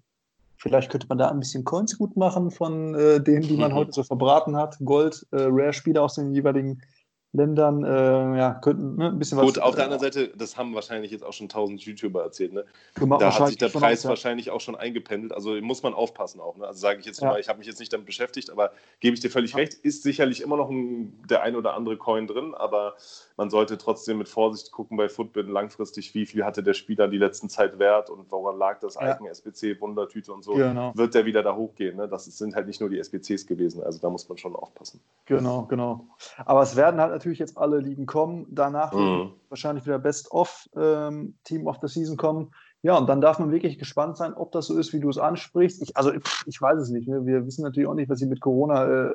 Vielleicht 0.57 0.91
könnte 0.91 1.07
man 1.09 1.19
da 1.19 1.29
ein 1.29 1.41
bisschen 1.41 1.65
Coins 1.65 1.97
gut 1.97 2.17
machen 2.17 2.51
von 2.51 2.95
äh, 2.95 3.21
denen, 3.21 3.43
die 3.43 3.57
man 3.57 3.73
mhm. 3.73 3.77
heute 3.77 3.93
so 3.93 4.03
verbraten 4.03 4.57
hat. 4.57 4.79
Gold, 4.83 5.27
äh, 5.33 5.43
Rare-Spieler 5.43 6.03
aus 6.03 6.15
den 6.15 6.33
jeweiligen 6.33 6.81
Ländern 7.33 7.85
äh, 7.85 8.39
ja, 8.39 8.55
könnten 8.55 8.97
ne, 8.97 9.07
ein 9.09 9.19
bisschen 9.19 9.39
was. 9.39 9.47
Gut, 9.47 9.59
auf 9.61 9.77
der 9.77 9.85
anderen 9.85 10.01
Seite, 10.01 10.29
das 10.37 10.57
haben 10.57 10.75
wahrscheinlich 10.75 11.13
jetzt 11.13 11.25
auch 11.25 11.33
schon 11.33 11.49
tausend 11.49 11.81
YouTuber 11.81 12.25
erzählt. 12.25 12.53
Ne? 12.53 12.65
Da 13.21 13.39
hat 13.39 13.49
sich 13.49 13.57
der 13.57 13.69
Preis 13.69 14.05
auch, 14.05 14.09
wahrscheinlich 14.09 14.47
ja. 14.47 14.53
auch 14.53 14.61
schon 14.61 14.75
eingependelt. 14.75 15.33
Also 15.33 15.55
muss 15.61 15.85
man 15.85 15.95
aufpassen 15.95 16.41
auch. 16.41 16.57
Ne? 16.57 16.67
Also 16.67 16.81
sage 16.81 16.99
ich 16.99 17.07
jetzt 17.07 17.21
ja. 17.21 17.29
mal, 17.29 17.39
ich 17.39 17.49
habe 17.49 17.59
mich 17.59 17.69
jetzt 17.69 17.79
nicht 17.79 17.93
damit 17.93 18.07
beschäftigt, 18.07 18.51
aber 18.51 18.73
gebe 18.99 19.15
ich 19.15 19.21
dir 19.21 19.31
völlig 19.31 19.55
recht, 19.55 19.75
ist 19.75 20.03
sicherlich 20.03 20.41
immer 20.41 20.57
noch 20.57 20.71
ein, 20.71 21.23
der 21.31 21.43
ein 21.43 21.55
oder 21.55 21.75
andere 21.75 21.97
Coin 21.97 22.27
drin, 22.27 22.53
aber 22.55 22.97
man 23.37 23.49
sollte 23.49 23.79
trotzdem 23.79 24.19
mit 24.19 24.29
Vorsicht 24.29 24.73
gucken 24.73 24.97
bei 24.97 25.09
Footbin 25.09 25.47
langfristig, 25.49 26.13
wie 26.15 26.27
viel 26.27 26.45
hatte 26.45 26.65
der 26.65 26.75
Spieler 26.75 27.07
die 27.07 27.19
letzten 27.19 27.49
Zeit 27.49 27.79
wert 27.79 28.11
und 28.11 28.33
woran 28.33 28.59
lag 28.59 28.81
das 28.81 28.97
Icon, 28.97 29.29
SBC, 29.29 29.81
Wundertüte 29.81 30.33
und 30.33 30.43
so. 30.43 30.55
Genau. 30.55 30.93
Wird 30.97 31.15
der 31.15 31.27
wieder 31.27 31.45
da 31.45 31.55
hochgehen? 31.55 31.97
Ne? 31.97 32.09
Das 32.09 32.25
sind 32.25 32.57
halt 32.57 32.67
nicht 32.67 32.81
nur 32.81 32.91
die 32.91 32.99
SBCs 32.99 33.47
gewesen. 33.47 33.85
Also 33.85 34.01
da 34.01 34.11
muss 34.11 34.29
man 34.29 34.37
schon 34.37 34.57
aufpassen. 34.57 35.01
Genau, 35.27 35.63
genau. 35.67 36.07
Aber 36.45 36.63
es 36.63 36.75
werden 36.75 37.01
halt 37.01 37.20
natürlich 37.21 37.39
jetzt 37.39 37.59
alle 37.59 37.79
Ligen 37.79 38.07
kommen. 38.07 38.47
Danach 38.51 38.93
mhm. 38.93 39.33
wahrscheinlich 39.51 39.85
wieder 39.85 39.99
Best-of 39.99 40.69
ähm, 40.75 41.35
Team 41.45 41.67
of 41.67 41.77
the 41.83 41.89
Season 41.89 42.17
kommen. 42.17 42.51
Ja, 42.83 42.97
und 42.97 43.09
dann 43.09 43.21
darf 43.21 43.39
man 43.39 43.53
wirklich 43.53 43.79
gespannt 43.79 44.17
sein, 44.17 44.33
ob 44.33 44.53
das 44.53 44.67
so 44.67 44.79
ist, 44.79 44.95
wie 44.95 45.01
du 45.01 45.11
es 45.11 45.19
ansprichst. 45.19 45.83
Ich, 45.83 45.97
also 45.99 46.13
ich 46.47 46.63
weiß 46.63 46.79
es 46.81 46.89
nicht. 46.89 47.09
Ne? 47.09 47.27
Wir 47.27 47.45
wissen 47.45 47.63
natürlich 47.63 47.89
auch 47.89 47.95
nicht, 47.95 48.09
was 48.09 48.21
hier 48.21 48.29
mit 48.29 48.41
Corona 48.41 48.87
äh, 48.87 49.13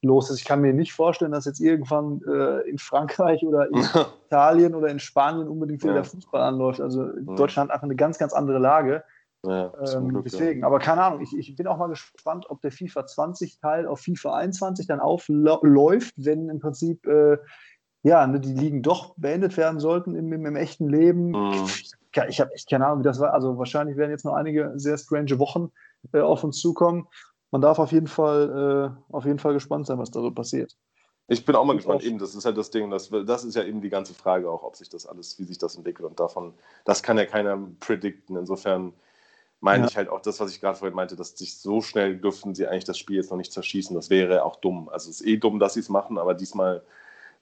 los 0.00 0.30
ist. 0.30 0.38
Ich 0.38 0.46
kann 0.46 0.62
mir 0.62 0.72
nicht 0.72 0.94
vorstellen, 0.94 1.32
dass 1.32 1.44
jetzt 1.44 1.60
irgendwann 1.60 2.22
äh, 2.26 2.66
in 2.68 2.78
Frankreich 2.78 3.44
oder 3.44 3.68
in 3.68 3.84
Italien 4.26 4.74
oder 4.74 4.88
in 4.88 4.98
Spanien 4.98 5.46
unbedingt 5.46 5.82
wieder 5.82 5.94
ja. 5.94 6.00
der 6.00 6.10
Fußball 6.10 6.40
anläuft. 6.40 6.80
Also 6.80 7.04
ja. 7.04 7.34
Deutschland 7.36 7.68
hat 7.68 7.74
einfach 7.74 7.84
eine 7.84 7.96
ganz, 7.96 8.16
ganz 8.16 8.32
andere 8.32 8.58
Lage. 8.58 9.04
Ja, 9.46 9.72
ähm, 9.94 10.08
Glück, 10.08 10.24
deswegen, 10.24 10.60
ja. 10.60 10.66
aber 10.66 10.78
keine 10.78 11.02
Ahnung, 11.02 11.22
ich, 11.22 11.36
ich, 11.36 11.56
bin 11.56 11.66
auch 11.66 11.78
mal 11.78 11.88
gespannt, 11.88 12.46
ob 12.50 12.60
der 12.60 12.70
FIFA 12.70 13.06
20 13.06 13.58
Teil 13.58 13.86
auf 13.86 14.00
FIFA 14.00 14.34
21 14.34 14.86
dann 14.86 15.00
aufläuft, 15.00 16.12
wenn 16.16 16.50
im 16.50 16.58
Prinzip 16.58 17.06
äh, 17.06 17.38
ja, 18.02 18.26
ne, 18.26 18.40
die 18.40 18.52
Ligen 18.52 18.82
doch 18.82 19.14
beendet 19.16 19.56
werden 19.56 19.80
sollten 19.80 20.14
im, 20.14 20.32
im, 20.32 20.46
im 20.46 20.56
echten 20.56 20.88
Leben. 20.88 21.30
Mhm. 21.30 21.66
Ich, 22.28 22.40
habe 22.40 22.52
echt 22.52 22.68
keine 22.68 22.86
Ahnung, 22.86 23.00
wie 23.00 23.04
das 23.04 23.20
war. 23.20 23.32
Also 23.32 23.56
wahrscheinlich 23.58 23.96
werden 23.96 24.10
jetzt 24.10 24.24
noch 24.24 24.34
einige 24.34 24.72
sehr 24.76 24.98
strange 24.98 25.38
Wochen 25.38 25.70
äh, 26.12 26.20
auf 26.20 26.42
uns 26.44 26.58
zukommen. 26.58 27.06
Man 27.50 27.60
darf 27.60 27.78
auf 27.78 27.92
jeden 27.92 28.06
Fall, 28.06 28.94
äh, 29.10 29.14
auf 29.14 29.24
jeden 29.24 29.38
Fall 29.38 29.52
gespannt 29.52 29.86
sein, 29.86 29.98
was 29.98 30.10
da 30.10 30.20
so 30.20 30.30
passiert. 30.30 30.76
Ich 31.28 31.44
bin 31.44 31.54
auch 31.54 31.64
mal 31.64 31.76
gespannt. 31.76 32.02
Eben, 32.02 32.18
das 32.18 32.34
ist 32.34 32.44
halt 32.44 32.56
das 32.56 32.70
Ding. 32.70 32.90
Das, 32.90 33.10
das 33.10 33.44
ist 33.44 33.54
ja 33.54 33.62
eben 33.62 33.80
die 33.80 33.88
ganze 33.88 34.14
Frage 34.14 34.50
auch, 34.50 34.64
ob 34.64 34.76
sich 34.76 34.88
das 34.88 35.06
alles, 35.06 35.38
wie 35.38 35.44
sich 35.44 35.58
das 35.58 35.76
entwickelt. 35.76 36.08
Und 36.08 36.18
davon, 36.18 36.54
das 36.84 37.02
kann 37.02 37.18
ja 37.18 37.26
keiner 37.26 37.56
predikten. 37.78 38.36
Insofern 38.36 38.92
meine 39.60 39.84
ja. 39.84 39.88
ich 39.88 39.96
halt 39.96 40.08
auch 40.08 40.20
das, 40.20 40.40
was 40.40 40.52
ich 40.52 40.60
gerade 40.60 40.78
vorhin 40.78 40.96
meinte, 40.96 41.16
dass 41.16 41.36
sich 41.36 41.58
so 41.58 41.82
schnell 41.82 42.16
dürften 42.16 42.54
sie 42.54 42.66
eigentlich 42.66 42.84
das 42.84 42.98
Spiel 42.98 43.16
jetzt 43.16 43.30
noch 43.30 43.36
nicht 43.36 43.52
zerschießen. 43.52 43.94
Das 43.94 44.10
wäre 44.10 44.44
auch 44.44 44.56
dumm. 44.56 44.88
Also 44.88 45.10
es 45.10 45.20
ist 45.20 45.26
eh 45.26 45.36
dumm, 45.36 45.58
dass 45.58 45.74
sie 45.74 45.80
es 45.80 45.90
machen, 45.90 46.18
aber 46.18 46.34
diesmal 46.34 46.82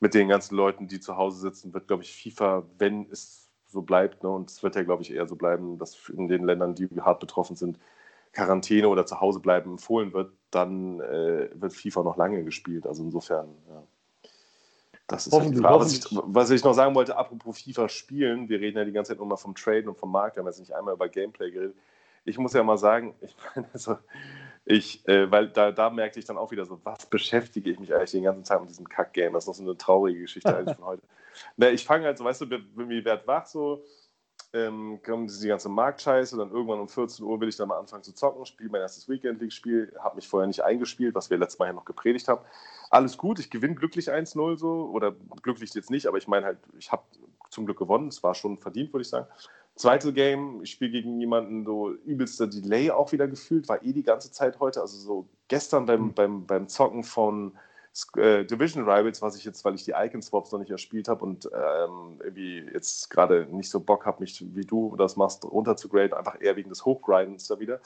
mit 0.00 0.14
den 0.14 0.28
ganzen 0.28 0.56
Leuten, 0.56 0.88
die 0.88 1.00
zu 1.00 1.16
Hause 1.16 1.40
sitzen, 1.40 1.72
wird, 1.74 1.86
glaube 1.88 2.02
ich, 2.02 2.12
FIFA, 2.12 2.64
wenn 2.78 3.08
es 3.10 3.48
so 3.66 3.82
bleibt, 3.82 4.22
ne, 4.22 4.30
und 4.30 4.50
es 4.50 4.62
wird 4.62 4.76
ja, 4.76 4.82
glaube 4.82 5.02
ich, 5.02 5.12
eher 5.12 5.26
so 5.26 5.36
bleiben, 5.36 5.78
dass 5.78 6.08
in 6.08 6.28
den 6.28 6.44
Ländern, 6.44 6.74
die 6.74 6.88
hart 7.00 7.20
betroffen 7.20 7.56
sind, 7.56 7.78
Quarantäne 8.32 8.88
oder 8.88 9.06
zu 9.06 9.20
Hause 9.20 9.40
bleiben 9.40 9.72
empfohlen 9.72 10.12
wird, 10.12 10.32
dann 10.50 11.00
äh, 11.00 11.48
wird 11.54 11.72
FIFA 11.72 12.02
noch 12.02 12.16
lange 12.16 12.44
gespielt. 12.44 12.86
Also 12.86 13.02
insofern, 13.02 13.48
ja. 13.68 13.82
Das 15.06 15.26
ist 15.26 15.32
halt 15.32 15.54
die 15.54 15.56
Frage. 15.56 15.80
Was 15.80 15.92
ich, 15.92 16.04
was 16.10 16.50
ich, 16.50 16.62
noch 16.62 16.74
sagen 16.74 16.94
wollte, 16.94 17.16
apropos 17.16 17.62
FIFA 17.62 17.88
spielen, 17.88 18.48
wir 18.48 18.60
reden 18.60 18.76
ja 18.76 18.84
die 18.84 18.92
ganze 18.92 19.12
Zeit 19.12 19.18
nur 19.18 19.26
mal 19.26 19.36
vom 19.36 19.54
Trade 19.54 19.88
und 19.88 19.96
vom 19.96 20.12
Markt, 20.12 20.36
wir 20.36 20.42
haben 20.42 20.48
jetzt 20.48 20.60
nicht 20.60 20.74
einmal 20.74 20.94
über 20.94 21.08
Gameplay 21.08 21.50
geredet 21.50 21.76
ich 22.24 22.38
muss 22.38 22.52
ja 22.52 22.62
mal 22.62 22.78
sagen, 22.78 23.14
ich 23.20 23.34
meine, 23.54 23.68
also 23.72 23.96
ich, 24.64 25.06
äh, 25.08 25.30
weil 25.30 25.48
da, 25.48 25.72
da 25.72 25.88
merkte 25.90 26.18
ich 26.18 26.26
dann 26.26 26.36
auch 26.36 26.50
wieder 26.50 26.66
so, 26.66 26.80
was 26.84 27.06
beschäftige 27.06 27.70
ich 27.70 27.80
mich 27.80 27.94
eigentlich 27.94 28.10
den 28.10 28.24
ganzen 28.24 28.44
Tag 28.44 28.60
mit 28.60 28.70
diesem 28.70 28.88
Kack-Game? 28.88 29.32
Das 29.32 29.44
ist 29.44 29.48
noch 29.48 29.54
so 29.54 29.62
eine 29.62 29.78
traurige 29.78 30.20
Geschichte 30.20 30.54
eigentlich 30.54 30.76
von 30.76 30.84
heute. 30.84 31.02
Na, 31.56 31.70
ich 31.70 31.84
fange 31.84 32.04
halt 32.04 32.18
so, 32.18 32.24
weißt 32.24 32.42
du, 32.42 32.46
mir 32.74 33.04
wert 33.04 33.26
wach 33.26 33.46
so, 33.46 33.82
ähm, 34.52 35.00
kommt 35.04 35.30
die 35.42 35.48
ganze 35.48 35.68
Marktscheiße, 35.68 36.36
dann 36.36 36.50
irgendwann 36.50 36.80
um 36.80 36.88
14 36.88 37.24
Uhr 37.24 37.40
will 37.40 37.48
ich 37.48 37.56
dann 37.56 37.68
mal 37.68 37.78
anfangen 37.78 38.02
zu 38.02 38.14
zocken, 38.14 38.46
spiele 38.46 38.70
mein 38.70 38.80
erstes 38.80 39.08
Weekend 39.08 39.40
League-Spiel, 39.40 39.94
habe 40.00 40.16
mich 40.16 40.28
vorher 40.28 40.46
nicht 40.46 40.64
eingespielt, 40.64 41.14
was 41.14 41.28
wir 41.30 41.38
letztes 41.38 41.58
Mal 41.58 41.66
ja 41.66 41.72
noch 41.72 41.84
gepredigt 41.84 42.28
haben. 42.28 42.44
Alles 42.90 43.18
gut, 43.18 43.38
ich 43.38 43.50
gewinne 43.50 43.74
glücklich 43.74 44.10
1-0 44.10 44.56
so, 44.56 44.90
oder 44.92 45.14
glücklich 45.42 45.74
jetzt 45.74 45.90
nicht, 45.90 46.06
aber 46.06 46.18
ich 46.18 46.28
meine 46.28 46.46
halt, 46.46 46.58
ich 46.78 46.90
habe 46.90 47.02
zum 47.50 47.66
Glück 47.66 47.78
gewonnen, 47.78 48.08
es 48.08 48.22
war 48.22 48.34
schon 48.34 48.58
verdient, 48.58 48.92
würde 48.92 49.02
ich 49.02 49.08
sagen. 49.08 49.26
Zweite 49.78 50.12
Game, 50.12 50.60
ich 50.64 50.72
spiele 50.72 50.90
gegen 50.90 51.20
jemanden, 51.20 51.64
so 51.64 51.92
übelster 51.92 52.48
Delay 52.48 52.90
auch 52.90 53.12
wieder 53.12 53.28
gefühlt, 53.28 53.68
war 53.68 53.80
eh 53.84 53.92
die 53.92 54.02
ganze 54.02 54.32
Zeit 54.32 54.58
heute. 54.58 54.80
Also 54.80 54.98
so 54.98 55.28
gestern 55.46 55.86
beim, 55.86 56.02
mhm. 56.02 56.14
beim, 56.14 56.46
beim 56.46 56.68
Zocken 56.68 57.04
von 57.04 57.56
äh, 58.16 58.44
Division 58.44 58.82
Rivals, 58.82 59.22
was 59.22 59.36
ich 59.36 59.44
jetzt, 59.44 59.64
weil 59.64 59.76
ich 59.76 59.84
die 59.84 59.94
Icon 59.96 60.20
Swaps 60.20 60.50
noch 60.50 60.58
nicht 60.58 60.72
erspielt 60.72 61.06
habe 61.06 61.24
und 61.24 61.46
ähm, 61.46 62.20
irgendwie 62.24 62.66
jetzt 62.72 63.08
gerade 63.08 63.46
nicht 63.52 63.70
so 63.70 63.78
Bock 63.78 64.04
habe, 64.04 64.20
mich 64.20 64.44
wie 64.52 64.64
du 64.64 64.96
das 64.96 65.14
machst, 65.14 65.44
runterzugraden, 65.44 66.12
einfach 66.12 66.40
eher 66.40 66.56
wegen 66.56 66.70
des 66.70 66.84
Hochgrindens 66.84 67.46
da 67.46 67.60
wieder. 67.60 67.80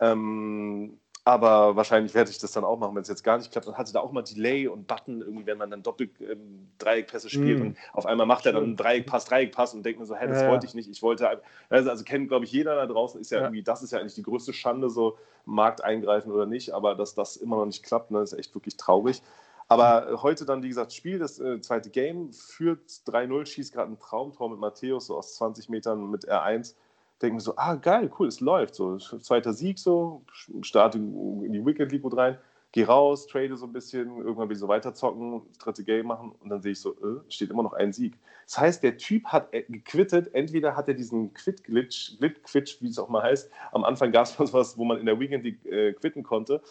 Ähm, 0.00 0.98
aber 1.24 1.76
wahrscheinlich 1.76 2.14
werde 2.14 2.30
ich 2.30 2.38
das 2.38 2.52
dann 2.52 2.64
auch 2.64 2.78
machen, 2.78 2.94
wenn 2.94 3.02
es 3.02 3.08
jetzt 3.08 3.22
gar 3.22 3.36
nicht 3.36 3.52
klappt. 3.52 3.66
Dann 3.66 3.76
hatte 3.76 3.92
da 3.92 4.00
auch 4.00 4.12
mal 4.12 4.22
Delay 4.22 4.68
und 4.68 4.86
Button, 4.86 5.20
irgendwie, 5.20 5.46
wenn 5.46 5.58
man 5.58 5.70
dann 5.70 5.82
Doppel-Dreieckpässe 5.82 7.26
ähm, 7.26 7.30
spielt 7.30 7.58
mm. 7.58 7.62
und 7.62 7.78
auf 7.92 8.06
einmal 8.06 8.26
macht 8.26 8.46
er 8.46 8.52
dann 8.52 8.64
einen 8.64 8.76
Dreieckpass, 8.76 9.26
Dreieckpass 9.26 9.74
und 9.74 9.84
denkt 9.84 10.00
mir 10.00 10.06
so, 10.06 10.16
hä, 10.16 10.26
das 10.26 10.42
ja, 10.42 10.48
wollte 10.48 10.66
ich 10.66 10.74
nicht. 10.74 10.88
Ich 10.88 11.02
wollte, 11.02 11.28
also, 11.68 11.90
also 11.90 12.04
kennt, 12.04 12.28
glaube 12.28 12.46
ich, 12.46 12.52
jeder 12.52 12.74
da 12.74 12.86
draußen, 12.86 13.20
ist 13.20 13.30
ja, 13.30 13.38
ja, 13.38 13.44
irgendwie, 13.44 13.62
das 13.62 13.82
ist 13.82 13.92
ja 13.92 14.00
eigentlich 14.00 14.14
die 14.14 14.22
größte 14.22 14.52
Schande, 14.52 14.88
so 14.88 15.18
Markt 15.44 15.84
eingreifen 15.84 16.32
oder 16.32 16.46
nicht, 16.46 16.72
aber 16.72 16.94
dass 16.94 17.14
das 17.14 17.36
immer 17.36 17.56
noch 17.56 17.66
nicht 17.66 17.82
klappt, 17.82 18.10
ne, 18.10 18.20
ist 18.20 18.32
echt 18.32 18.54
wirklich 18.54 18.76
traurig. 18.76 19.22
Aber 19.68 20.22
heute 20.22 20.46
dann, 20.46 20.64
wie 20.64 20.68
gesagt, 20.68 20.92
Spiel, 20.92 21.18
das 21.18 21.38
äh, 21.38 21.60
zweite 21.60 21.90
Game, 21.90 22.32
führt 22.32 22.80
3-0, 23.06 23.46
schießt 23.46 23.72
gerade 23.72 23.92
ein 23.92 24.00
Traumtor 24.00 24.50
mit 24.50 24.58
Matthäus, 24.58 25.06
so 25.06 25.16
aus 25.16 25.36
20 25.36 25.68
Metern 25.68 26.10
mit 26.10 26.28
R1 26.28 26.74
denke 27.22 27.34
mir 27.34 27.40
so, 27.40 27.54
ah, 27.56 27.74
geil, 27.74 28.10
cool, 28.18 28.28
es 28.28 28.40
läuft. 28.40 28.74
So, 28.74 28.98
zweiter 28.98 29.52
Sieg 29.52 29.78
so, 29.78 30.22
starte 30.62 30.98
in 30.98 31.52
die 31.52 31.64
Weekend 31.64 31.92
League 31.92 32.02
rein, 32.16 32.38
gehe 32.72 32.86
raus, 32.86 33.26
trade 33.26 33.56
so 33.56 33.66
ein 33.66 33.72
bisschen, 33.72 34.18
irgendwann 34.18 34.48
will 34.48 34.54
ich 34.54 34.60
so 34.60 34.68
weiter 34.68 34.94
zocken, 34.94 35.42
dritte 35.58 35.84
Game 35.84 36.06
machen 36.06 36.32
und 36.40 36.48
dann 36.48 36.62
sehe 36.62 36.72
ich 36.72 36.80
so, 36.80 36.92
äh, 36.92 37.20
steht 37.28 37.50
immer 37.50 37.62
noch 37.62 37.72
ein 37.72 37.92
Sieg. 37.92 38.16
Das 38.46 38.58
heißt, 38.58 38.82
der 38.82 38.96
Typ 38.96 39.26
hat 39.26 39.52
äh, 39.52 39.62
gequittet, 39.62 40.34
entweder 40.34 40.76
hat 40.76 40.88
er 40.88 40.94
diesen 40.94 41.34
Quit-Glitch, 41.34 42.18
Glitch, 42.18 42.80
wie 42.80 42.88
es 42.88 42.98
auch 42.98 43.08
mal 43.08 43.22
heißt, 43.22 43.50
am 43.72 43.84
Anfang 43.84 44.12
gab 44.12 44.26
es 44.26 44.38
was, 44.38 44.78
wo 44.78 44.84
man 44.84 44.98
in 44.98 45.06
der 45.06 45.18
Weekend 45.18 45.44
League 45.44 45.64
äh, 45.66 45.92
quitten 45.92 46.22
konnte 46.22 46.62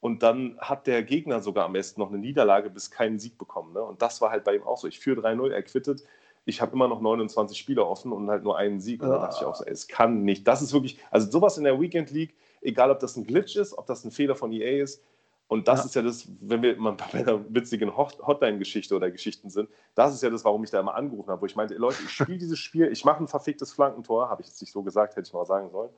und 0.00 0.22
dann 0.22 0.58
hat 0.60 0.86
der 0.86 1.02
Gegner 1.02 1.40
sogar 1.40 1.64
am 1.64 1.72
besten 1.72 2.00
noch 2.00 2.10
eine 2.10 2.18
Niederlage 2.18 2.70
bis 2.70 2.90
keinen 2.90 3.18
Sieg 3.18 3.38
bekommen. 3.38 3.72
Ne? 3.72 3.82
Und 3.82 4.02
das 4.02 4.20
war 4.20 4.30
halt 4.30 4.44
bei 4.44 4.54
ihm 4.54 4.62
auch 4.62 4.76
so. 4.76 4.86
Ich 4.86 5.00
führe 5.00 5.20
3-0, 5.20 5.50
er 5.50 5.62
quittet 5.62 6.04
ich 6.46 6.60
habe 6.60 6.72
immer 6.72 6.86
noch 6.86 7.00
29 7.00 7.58
Spieler 7.58 7.86
offen 7.88 8.12
und 8.12 8.30
halt 8.30 8.44
nur 8.44 8.56
einen 8.56 8.80
Sieg. 8.80 9.02
Und 9.02 9.10
da 9.10 9.18
dachte 9.18 9.38
ich 9.40 9.44
auch 9.44 9.56
so, 9.56 9.64
es 9.64 9.88
kann 9.88 10.22
nicht. 10.22 10.46
Das 10.46 10.62
ist 10.62 10.72
wirklich, 10.72 10.98
also 11.10 11.28
sowas 11.28 11.58
in 11.58 11.64
der 11.64 11.80
Weekend 11.80 12.12
League, 12.12 12.34
egal 12.62 12.90
ob 12.90 13.00
das 13.00 13.16
ein 13.16 13.26
Glitch 13.26 13.56
ist, 13.56 13.76
ob 13.76 13.86
das 13.86 14.04
ein 14.04 14.12
Fehler 14.12 14.36
von 14.36 14.52
EA 14.52 14.82
ist. 14.82 15.02
Und 15.48 15.66
das 15.66 15.80
ja. 15.80 15.84
ist 15.86 15.94
ja 15.96 16.02
das, 16.02 16.28
wenn 16.40 16.62
wir 16.62 16.76
mal 16.76 16.92
bei 16.92 17.18
einer 17.18 17.44
witzigen 17.52 17.96
Hotline-Geschichte 17.96 18.94
oder 18.94 19.10
Geschichten 19.10 19.50
sind, 19.50 19.68
das 19.96 20.14
ist 20.14 20.22
ja 20.22 20.30
das, 20.30 20.44
warum 20.44 20.62
ich 20.62 20.70
da 20.70 20.80
immer 20.80 20.94
angerufen 20.94 21.30
habe, 21.30 21.42
wo 21.42 21.46
ich 21.46 21.56
meinte, 21.56 21.74
Leute, 21.74 21.98
ich 22.04 22.10
spiele 22.10 22.38
dieses 22.38 22.58
Spiel, 22.58 22.90
ich 22.90 23.04
mache 23.04 23.22
ein 23.22 23.28
verficktes 23.28 23.72
Flankentor, 23.72 24.28
habe 24.28 24.42
ich 24.42 24.48
jetzt 24.48 24.60
nicht 24.60 24.72
so 24.72 24.82
gesagt, 24.82 25.16
hätte 25.16 25.26
ich 25.26 25.34
mal 25.34 25.46
sagen 25.46 25.70
sollen. 25.70 25.90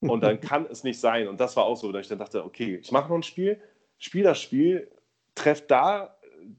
Und 0.00 0.22
dann 0.22 0.40
kann 0.40 0.66
es 0.66 0.82
nicht 0.82 0.98
sein. 0.98 1.28
Und 1.28 1.40
das 1.40 1.56
war 1.56 1.64
auch 1.64 1.76
so, 1.76 1.92
dass 1.92 2.02
ich 2.02 2.08
dann 2.08 2.18
dachte, 2.18 2.44
okay, 2.44 2.76
ich 2.76 2.90
mache 2.90 3.08
noch 3.08 3.16
ein 3.16 3.22
Spiel, 3.22 3.60
spiele 3.98 4.24
das 4.24 4.40
Spiel, 4.40 4.90
treffe 5.34 5.64
da, 5.68 6.16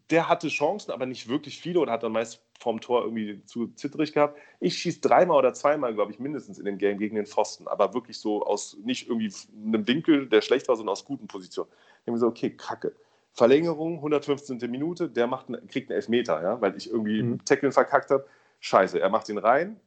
der 0.10 0.30
hatte 0.30 0.48
Chancen, 0.50 0.92
aber 0.92 1.06
nicht 1.06 1.28
wirklich 1.28 1.60
viele 1.60 1.80
und 1.80 1.90
hat 1.90 2.04
dann 2.04 2.12
meist 2.12 2.42
vom 2.62 2.80
Tor 2.80 3.04
irgendwie 3.04 3.44
zu 3.46 3.68
zittrig 3.70 4.14
gehabt. 4.14 4.38
Ich 4.60 4.78
schieße 4.78 5.02
dreimal 5.02 5.38
oder 5.38 5.54
zweimal, 5.54 5.94
glaube 5.94 6.12
ich, 6.12 6.20
mindestens 6.20 6.60
in 6.60 6.66
dem 6.66 6.78
Game 6.78 7.00
gegen 7.00 7.16
den 7.16 7.26
Pfosten, 7.26 7.68
aber 7.68 7.94
wirklich 7.94 8.20
so 8.20 8.46
aus 8.46 8.78
nicht 8.84 9.10
irgendwie 9.10 9.34
einem 9.66 9.88
Winkel, 9.88 10.28
der 10.28 10.42
schlecht 10.42 10.68
war, 10.68 10.76
sondern 10.76 10.94
aus 10.94 11.04
guten 11.04 11.28
Positionen. 11.28 11.70
Ich 11.72 12.06
denke 12.06 12.12
mir 12.12 12.18
so, 12.20 12.28
okay, 12.28 12.52
kacke. 12.52 12.94
Verlängerung, 13.34 13.96
115. 13.96 14.60
Minute, 14.70 15.10
der 15.10 15.26
macht 15.26 15.48
einen, 15.48 15.68
kriegt 15.68 15.90
einen 15.90 15.96
Elfmeter, 15.96 16.42
ja, 16.44 16.62
weil 16.62 16.76
ich 16.76 16.92
irgendwie 16.92 17.24
mhm. 17.24 17.46
Tackle 17.46 17.72
verkackt 17.72 18.12
habe. 18.12 18.26
Scheiße, 18.60 19.00
er 19.00 19.10
macht 19.10 19.28
ihn 19.30 19.40
rein. 19.40 19.80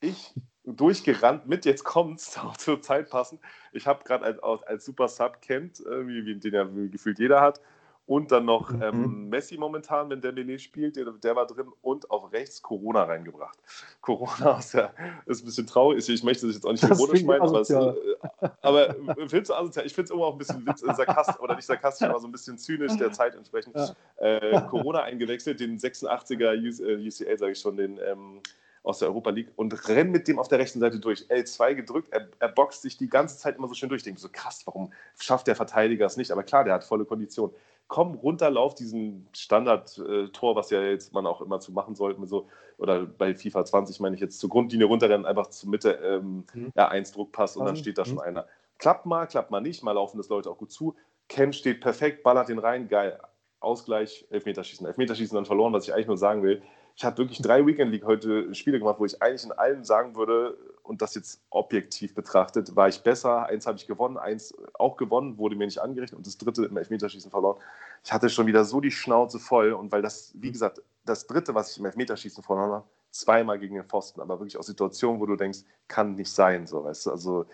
ich 0.00 0.34
durchgerannt 0.64 1.46
mit, 1.46 1.64
jetzt 1.64 1.84
kommt's, 1.84 2.36
auch 2.42 2.56
zur 2.56 2.82
Zeit 2.82 3.10
passend. 3.10 3.40
Ich 3.72 3.86
habe 3.86 4.02
gerade 4.04 4.24
als, 4.24 4.42
als 4.64 4.84
Super 4.84 5.08
Sub 5.08 5.40
kennt, 5.40 5.78
wie, 5.78 6.34
den 6.34 6.52
ja 6.54 6.64
gefühlt 6.90 7.18
jeder 7.18 7.40
hat, 7.40 7.60
und 8.06 8.32
dann 8.32 8.44
noch 8.44 8.70
mhm. 8.70 8.82
ähm, 8.82 9.28
Messi 9.28 9.56
momentan, 9.56 10.10
wenn 10.10 10.20
Dembele 10.20 10.58
spielt, 10.58 10.96
der, 10.96 11.04
der, 11.04 11.36
war 11.36 11.46
drin 11.46 11.68
und 11.82 12.10
auf 12.10 12.32
rechts 12.32 12.60
Corona 12.60 13.04
reingebracht. 13.04 13.58
Corona 14.00 14.58
ist, 14.58 14.74
ja, 14.74 14.92
ist 15.26 15.42
ein 15.42 15.46
bisschen 15.46 15.66
traurig. 15.66 16.08
Ich 16.08 16.22
möchte 16.24 16.46
das 16.46 16.56
jetzt 16.56 16.66
auch 16.66 16.72
nicht 16.72 16.82
ironisch 16.82 17.22
meinen, 17.22 17.42
aber, 17.42 17.60
äh, 17.70 18.48
aber 18.60 18.96
findest 19.28 19.50
du 19.50 19.54
asozial? 19.54 19.86
Ich 19.86 19.94
finde 19.94 20.06
es 20.06 20.10
immer 20.10 20.24
auch 20.24 20.32
ein 20.32 20.38
bisschen 20.38 20.66
witz, 20.66 20.82
äh, 20.82 20.92
sarkastisch, 20.94 21.40
oder 21.40 21.54
nicht 21.54 21.66
sarkastisch, 21.66 22.08
aber 22.08 22.18
so 22.18 22.26
ein 22.26 22.32
bisschen 22.32 22.58
zynisch 22.58 22.96
der 22.96 23.12
Zeit 23.12 23.34
entsprechend. 23.34 23.76
Ja. 23.76 23.94
Äh, 24.16 24.62
Corona 24.70 25.02
eingewechselt, 25.02 25.60
den 25.60 25.78
86er 25.78 27.06
UCL, 27.06 27.38
sage 27.38 27.52
ich 27.52 27.58
schon, 27.58 27.76
den 27.76 27.98
ähm, 28.04 28.40
aus 28.82 28.98
der 28.98 29.08
Europa 29.08 29.30
League 29.30 29.52
und 29.56 29.88
rennt 29.88 30.10
mit 30.10 30.26
dem 30.26 30.38
auf 30.38 30.48
der 30.48 30.58
rechten 30.58 30.80
Seite 30.80 30.98
durch. 30.98 31.20
L2 31.28 31.74
gedrückt, 31.74 32.08
er, 32.10 32.28
er 32.40 32.48
boxt 32.48 32.82
sich 32.82 32.96
die 32.96 33.08
ganze 33.08 33.38
Zeit 33.38 33.56
immer 33.56 33.68
so 33.68 33.74
schön 33.74 33.88
durch. 33.88 34.00
Ich 34.00 34.04
denke 34.04 34.20
so, 34.20 34.28
krass, 34.30 34.62
warum 34.66 34.92
schafft 35.18 35.46
der 35.46 35.54
Verteidiger 35.54 36.06
es 36.06 36.16
nicht? 36.16 36.32
Aber 36.32 36.42
klar, 36.42 36.64
der 36.64 36.74
hat 36.74 36.84
volle 36.84 37.04
Kondition 37.04 37.54
komm, 37.92 38.14
runter, 38.14 38.48
lauf 38.50 38.74
diesen 38.74 39.28
Standard-Tor, 39.34 40.56
was 40.56 40.70
ja 40.70 40.80
jetzt 40.80 41.12
man 41.12 41.26
auch 41.26 41.42
immer 41.42 41.60
zu 41.60 41.72
machen 41.72 41.94
sollte, 41.94 42.26
so, 42.26 42.48
oder 42.78 43.04
bei 43.04 43.34
FIFA 43.34 43.66
20 43.66 44.00
meine 44.00 44.14
ich 44.14 44.20
jetzt 44.22 44.40
zur 44.40 44.48
Grundlinie 44.48 44.86
runterrennen, 44.86 45.26
einfach 45.26 45.48
zur 45.48 45.68
Mitte 45.68 46.00
ähm, 46.02 46.44
mhm. 46.54 46.72
ja, 46.74 46.88
1 46.88 47.12
Druckpass 47.12 47.58
und 47.58 47.66
dann 47.66 47.74
mhm. 47.74 47.80
steht 47.80 47.98
da 47.98 48.06
schon 48.06 48.14
mhm. 48.14 48.20
einer. 48.20 48.46
Klappt 48.78 49.04
mal, 49.04 49.26
klappt 49.26 49.50
mal 49.50 49.60
nicht, 49.60 49.82
mal 49.82 49.92
laufen 49.92 50.16
das 50.16 50.30
Leute 50.30 50.48
auch 50.48 50.56
gut 50.56 50.72
zu. 50.72 50.96
Ken 51.28 51.52
steht 51.52 51.82
perfekt, 51.82 52.22
ballert 52.22 52.48
den 52.48 52.58
rein, 52.58 52.88
geil. 52.88 53.20
Ausgleich, 53.60 54.26
Elfmeterschießen. 54.30 54.86
Elfmeterschießen 54.86 55.34
dann 55.34 55.44
verloren, 55.44 55.74
was 55.74 55.86
ich 55.86 55.92
eigentlich 55.92 56.06
nur 56.06 56.16
sagen 56.16 56.42
will. 56.42 56.62
Ich 56.96 57.04
habe 57.04 57.18
wirklich 57.18 57.42
drei 57.42 57.66
Weekend 57.66 57.92
League 57.92 58.06
heute 58.06 58.54
Spiele 58.54 58.78
gemacht, 58.78 59.00
wo 59.00 59.04
ich 59.04 59.20
eigentlich 59.20 59.44
in 59.44 59.52
allen 59.52 59.84
sagen 59.84 60.16
würde, 60.16 60.56
und 60.82 61.02
das 61.02 61.14
jetzt 61.14 61.40
objektiv 61.50 62.14
betrachtet, 62.14 62.74
war 62.74 62.88
ich 62.88 63.02
besser. 63.02 63.46
Eins 63.46 63.66
habe 63.66 63.78
ich 63.78 63.86
gewonnen, 63.86 64.16
eins 64.16 64.54
auch 64.74 64.96
gewonnen, 64.96 65.38
wurde 65.38 65.56
mir 65.56 65.66
nicht 65.66 65.80
angerechnet 65.80 66.18
und 66.18 66.26
das 66.26 66.38
dritte 66.38 66.64
im 66.64 66.76
Elfmeterschießen 66.76 67.30
verloren. 67.30 67.60
Ich 68.04 68.12
hatte 68.12 68.28
schon 68.28 68.46
wieder 68.46 68.64
so 68.64 68.80
die 68.80 68.90
Schnauze 68.90 69.38
voll 69.38 69.72
und 69.72 69.92
weil 69.92 70.02
das, 70.02 70.32
wie 70.34 70.52
gesagt, 70.52 70.82
das 71.04 71.26
dritte, 71.26 71.54
was 71.54 71.72
ich 71.72 71.78
im 71.78 71.86
Elfmeterschießen 71.86 72.42
verloren 72.42 72.72
habe, 72.72 72.86
zweimal 73.10 73.58
gegen 73.58 73.74
den 73.74 73.84
Pfosten, 73.84 74.20
aber 74.20 74.40
wirklich 74.40 74.58
aus 74.58 74.66
Situationen, 74.66 75.20
wo 75.20 75.26
du 75.26 75.36
denkst, 75.36 75.60
kann 75.86 76.14
nicht 76.14 76.32
sein, 76.32 76.66
so, 76.66 76.84
weißt 76.84 77.06
du, 77.06 77.10
also 77.10 77.46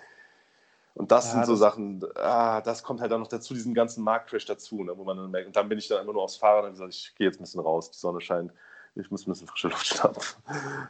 und 0.95 1.13
das 1.13 1.27
ja, 1.27 1.33
sind 1.33 1.47
so 1.47 1.53
das 1.53 1.61
Sachen, 1.61 2.05
ah, 2.17 2.61
das 2.61 2.83
kommt 2.83 3.01
halt 3.01 3.13
dann 3.13 3.21
noch 3.21 3.29
dazu, 3.29 3.55
diesen 3.55 3.73
ganzen 3.73 4.03
Marktcrash 4.03 4.47
dazu, 4.47 4.83
ne, 4.83 4.97
wo 4.97 5.05
man 5.05 5.17
dann 5.17 5.31
merkt, 5.31 5.47
und 5.47 5.55
dann 5.55 5.69
bin 5.69 5.79
ich 5.79 5.87
dann 5.87 6.03
immer 6.03 6.13
nur 6.13 6.23
aufs 6.23 6.37
Fahrrad 6.37 6.65
und 6.65 6.73
gesagt, 6.73 6.93
ich 6.93 7.15
gehe 7.17 7.27
jetzt 7.27 7.39
ein 7.39 7.45
bisschen 7.45 7.61
raus, 7.61 7.91
die 7.91 7.99
Sonne 7.99 8.21
scheint 8.21 8.53
ich 8.95 9.11
muss 9.11 9.27
ein 9.27 9.33
bisschen 9.33 9.47
frische 9.47 9.69
Luft 9.69 9.87
schnappen. 9.87 10.23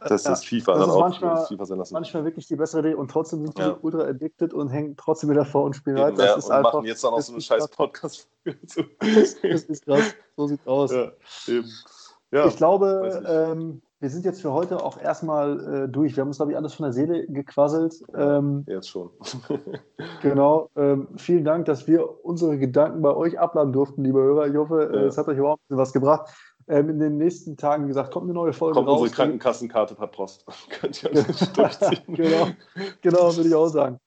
Das 0.07 0.23
ja, 0.23 0.33
ist 0.33 0.45
FIFA 0.45 0.73
das 0.73 0.81
dann 0.81 0.89
ist 0.89 0.95
auch. 0.95 0.99
Manchmal, 1.01 1.45
FIFA 1.45 1.65
sein 1.65 1.77
lassen. 1.77 1.93
manchmal 1.93 2.25
wirklich 2.25 2.47
die 2.47 2.55
bessere 2.55 2.81
Idee 2.81 2.93
und 2.95 3.11
trotzdem 3.11 3.41
sind 3.43 3.57
die 3.57 3.61
ja. 3.61 3.77
ultra 3.81 4.03
addicted 4.03 4.53
und 4.53 4.69
hängen 4.69 4.95
trotzdem 4.97 5.29
wieder 5.29 5.45
vor 5.45 5.63
und 5.63 5.75
spielen 5.75 5.97
weiter. 5.97 6.17
Das 6.17 6.25
ja, 6.25 6.35
ist 6.35 6.45
und 6.45 6.51
einfach, 6.51 6.73
machen 6.73 6.85
jetzt 6.85 7.03
dann 7.03 7.13
auch 7.13 7.21
so 7.21 7.33
eine 7.33 7.41
scheiß 7.41 7.67
podcast 7.69 8.27
das 8.45 9.63
ist 9.63 9.85
krass, 9.85 10.15
so 10.35 10.47
sieht's 10.47 10.65
aus. 10.65 10.91
Ja, 10.91 11.11
eben. 11.47 11.69
Ja, 12.31 12.45
ich 12.45 12.57
glaube, 12.57 13.23
ähm, 13.27 13.81
wir 13.99 14.09
sind 14.09 14.23
jetzt 14.23 14.41
für 14.41 14.53
heute 14.53 14.83
auch 14.83 14.99
erstmal 14.99 15.83
äh, 15.85 15.89
durch. 15.89 16.15
Wir 16.15 16.21
haben 16.21 16.29
uns, 16.29 16.37
glaube 16.37 16.51
ich, 16.51 16.57
alles 16.57 16.73
von 16.73 16.85
der 16.85 16.93
Seele 16.93 17.27
gequasselt. 17.27 18.01
Ähm, 18.15 18.63
jetzt 18.67 18.89
schon. 18.89 19.09
genau. 20.21 20.69
Ähm, 20.75 21.09
vielen 21.17 21.43
Dank, 21.43 21.65
dass 21.65 21.87
wir 21.87 22.23
unsere 22.23 22.57
Gedanken 22.57 23.01
bei 23.01 23.13
euch 23.13 23.37
abladen 23.37 23.73
durften, 23.73 24.03
liebe 24.03 24.19
Hörer. 24.19 24.47
Ich 24.47 24.55
hoffe, 24.55 24.89
ja. 24.93 25.01
es 25.01 25.17
hat 25.17 25.27
euch 25.27 25.37
überhaupt 25.37 25.63
was 25.67 25.91
gebracht. 25.91 26.29
Ähm, 26.69 26.87
in 26.91 26.99
den 26.99 27.17
nächsten 27.17 27.57
Tagen 27.57 27.87
gesagt, 27.87 28.11
kommt 28.11 28.25
eine 28.25 28.33
neue 28.33 28.53
Folge 28.53 28.75
kommt 28.75 28.87
raus. 28.87 28.97
Kommt 28.97 29.09
unsere 29.09 29.15
Krankenkassenkarte 29.15 29.95
per 29.95 30.05
Post. 30.05 30.45
Könnt 30.69 31.01
ihr 31.03 31.09
uns 31.09 31.51
durchziehen. 31.53 32.03
genau, 32.07 32.49
genau, 33.01 33.35
würde 33.35 33.49
ich 33.49 33.55
auch 33.55 33.69
sagen. 33.69 33.99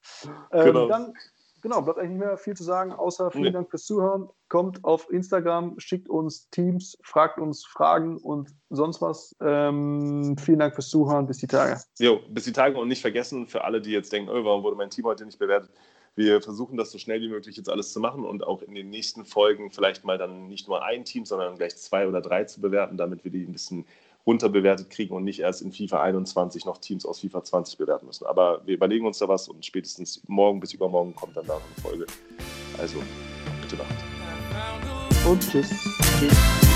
Ähm, 0.53 0.67
genau. 0.67 0.87
Dann, 0.87 1.13
genau, 1.61 1.83
bleibt 1.83 1.99
eigentlich 1.99 2.11
nicht 2.13 2.21
mehr 2.21 2.37
viel 2.37 2.55
zu 2.55 2.63
sagen, 2.63 2.93
außer 2.93 3.33
vielen 3.33 3.45
nee. 3.45 3.51
Dank 3.51 3.69
fürs 3.69 3.85
Zuhören. 3.85 4.29
Kommt 4.49 4.85
auf 4.85 5.11
Instagram, 5.11 5.75
schickt 5.79 6.09
uns 6.09 6.51
Teams, 6.51 6.97
fragt 7.03 7.41
uns 7.41 7.67
Fragen 7.67 8.19
und 8.19 8.51
sonst 8.71 9.03
was. 9.03 9.35
Ähm, 9.41 10.37
vielen 10.39 10.61
Dank 10.61 10.77
fürs 10.77 10.89
Zuhören. 10.89 11.27
Bis 11.27 11.39
die 11.39 11.49
Tage. 11.49 11.81
Jo, 11.99 12.21
bis 12.31 12.45
die 12.45 12.53
Tage 12.53 12.79
und 12.79 12.87
nicht 12.87 13.01
vergessen, 13.01 13.49
für 13.49 13.65
alle, 13.65 13.81
die 13.81 13.91
jetzt 13.91 14.13
denken, 14.13 14.31
oh, 14.31 14.45
warum 14.45 14.63
wurde 14.63 14.77
mein 14.77 14.91
Team 14.91 15.05
heute 15.07 15.25
nicht 15.25 15.41
bewertet? 15.41 15.73
Wir 16.15 16.43
versuchen 16.43 16.77
das 16.77 16.91
so 16.91 16.99
schnell 16.99 17.21
wie 17.21 17.29
möglich 17.29 17.57
jetzt 17.57 17.71
alles 17.71 17.93
zu 17.93 18.01
machen 18.01 18.25
und 18.25 18.45
auch 18.45 18.63
in 18.63 18.75
den 18.75 18.91
nächsten 18.91 19.25
Folgen 19.25 19.71
vielleicht 19.71 20.05
mal 20.05 20.19
dann 20.19 20.49
nicht 20.49 20.69
nur 20.69 20.85
ein 20.85 21.05
Team, 21.05 21.25
sondern 21.25 21.57
gleich 21.57 21.77
zwei 21.77 22.07
oder 22.07 22.21
drei 22.21 22.45
zu 22.45 22.61
bewerten, 22.61 22.97
damit 22.97 23.25
wir 23.25 23.31
die 23.31 23.45
ein 23.45 23.53
bisschen 23.53 23.87
runterbewertet 24.27 24.91
kriegen 24.91 25.15
und 25.15 25.25
nicht 25.25 25.41
erst 25.41 25.63
in 25.63 25.73
FIFA 25.73 26.03
21 26.03 26.65
noch 26.65 26.79
Teams 26.79 27.05
aus 27.07 27.21
FIFA 27.21 27.43
20 27.43 27.79
bewerten 27.79 28.07
müssen. 28.07 28.27
Aber 28.27 28.63
wir 28.65 28.75
überlegen 28.75 29.07
uns 29.07 29.19
da 29.19 29.29
was 29.29 29.49
und 29.49 29.65
spätestens 29.65 30.23
morgen 30.29 30.61
bis 30.61 30.73
übermorgen 30.73 31.15
kommt 31.15 31.37
dann 31.37 31.47
da 31.47 31.55
eine 31.57 31.83
Folge. 31.83 32.07
Also 32.79 33.03
bitte 33.63 33.77
macht. 33.77 35.27
Und 35.27 35.41
tschüss. 35.41 35.71
Tschüss. 36.19 36.72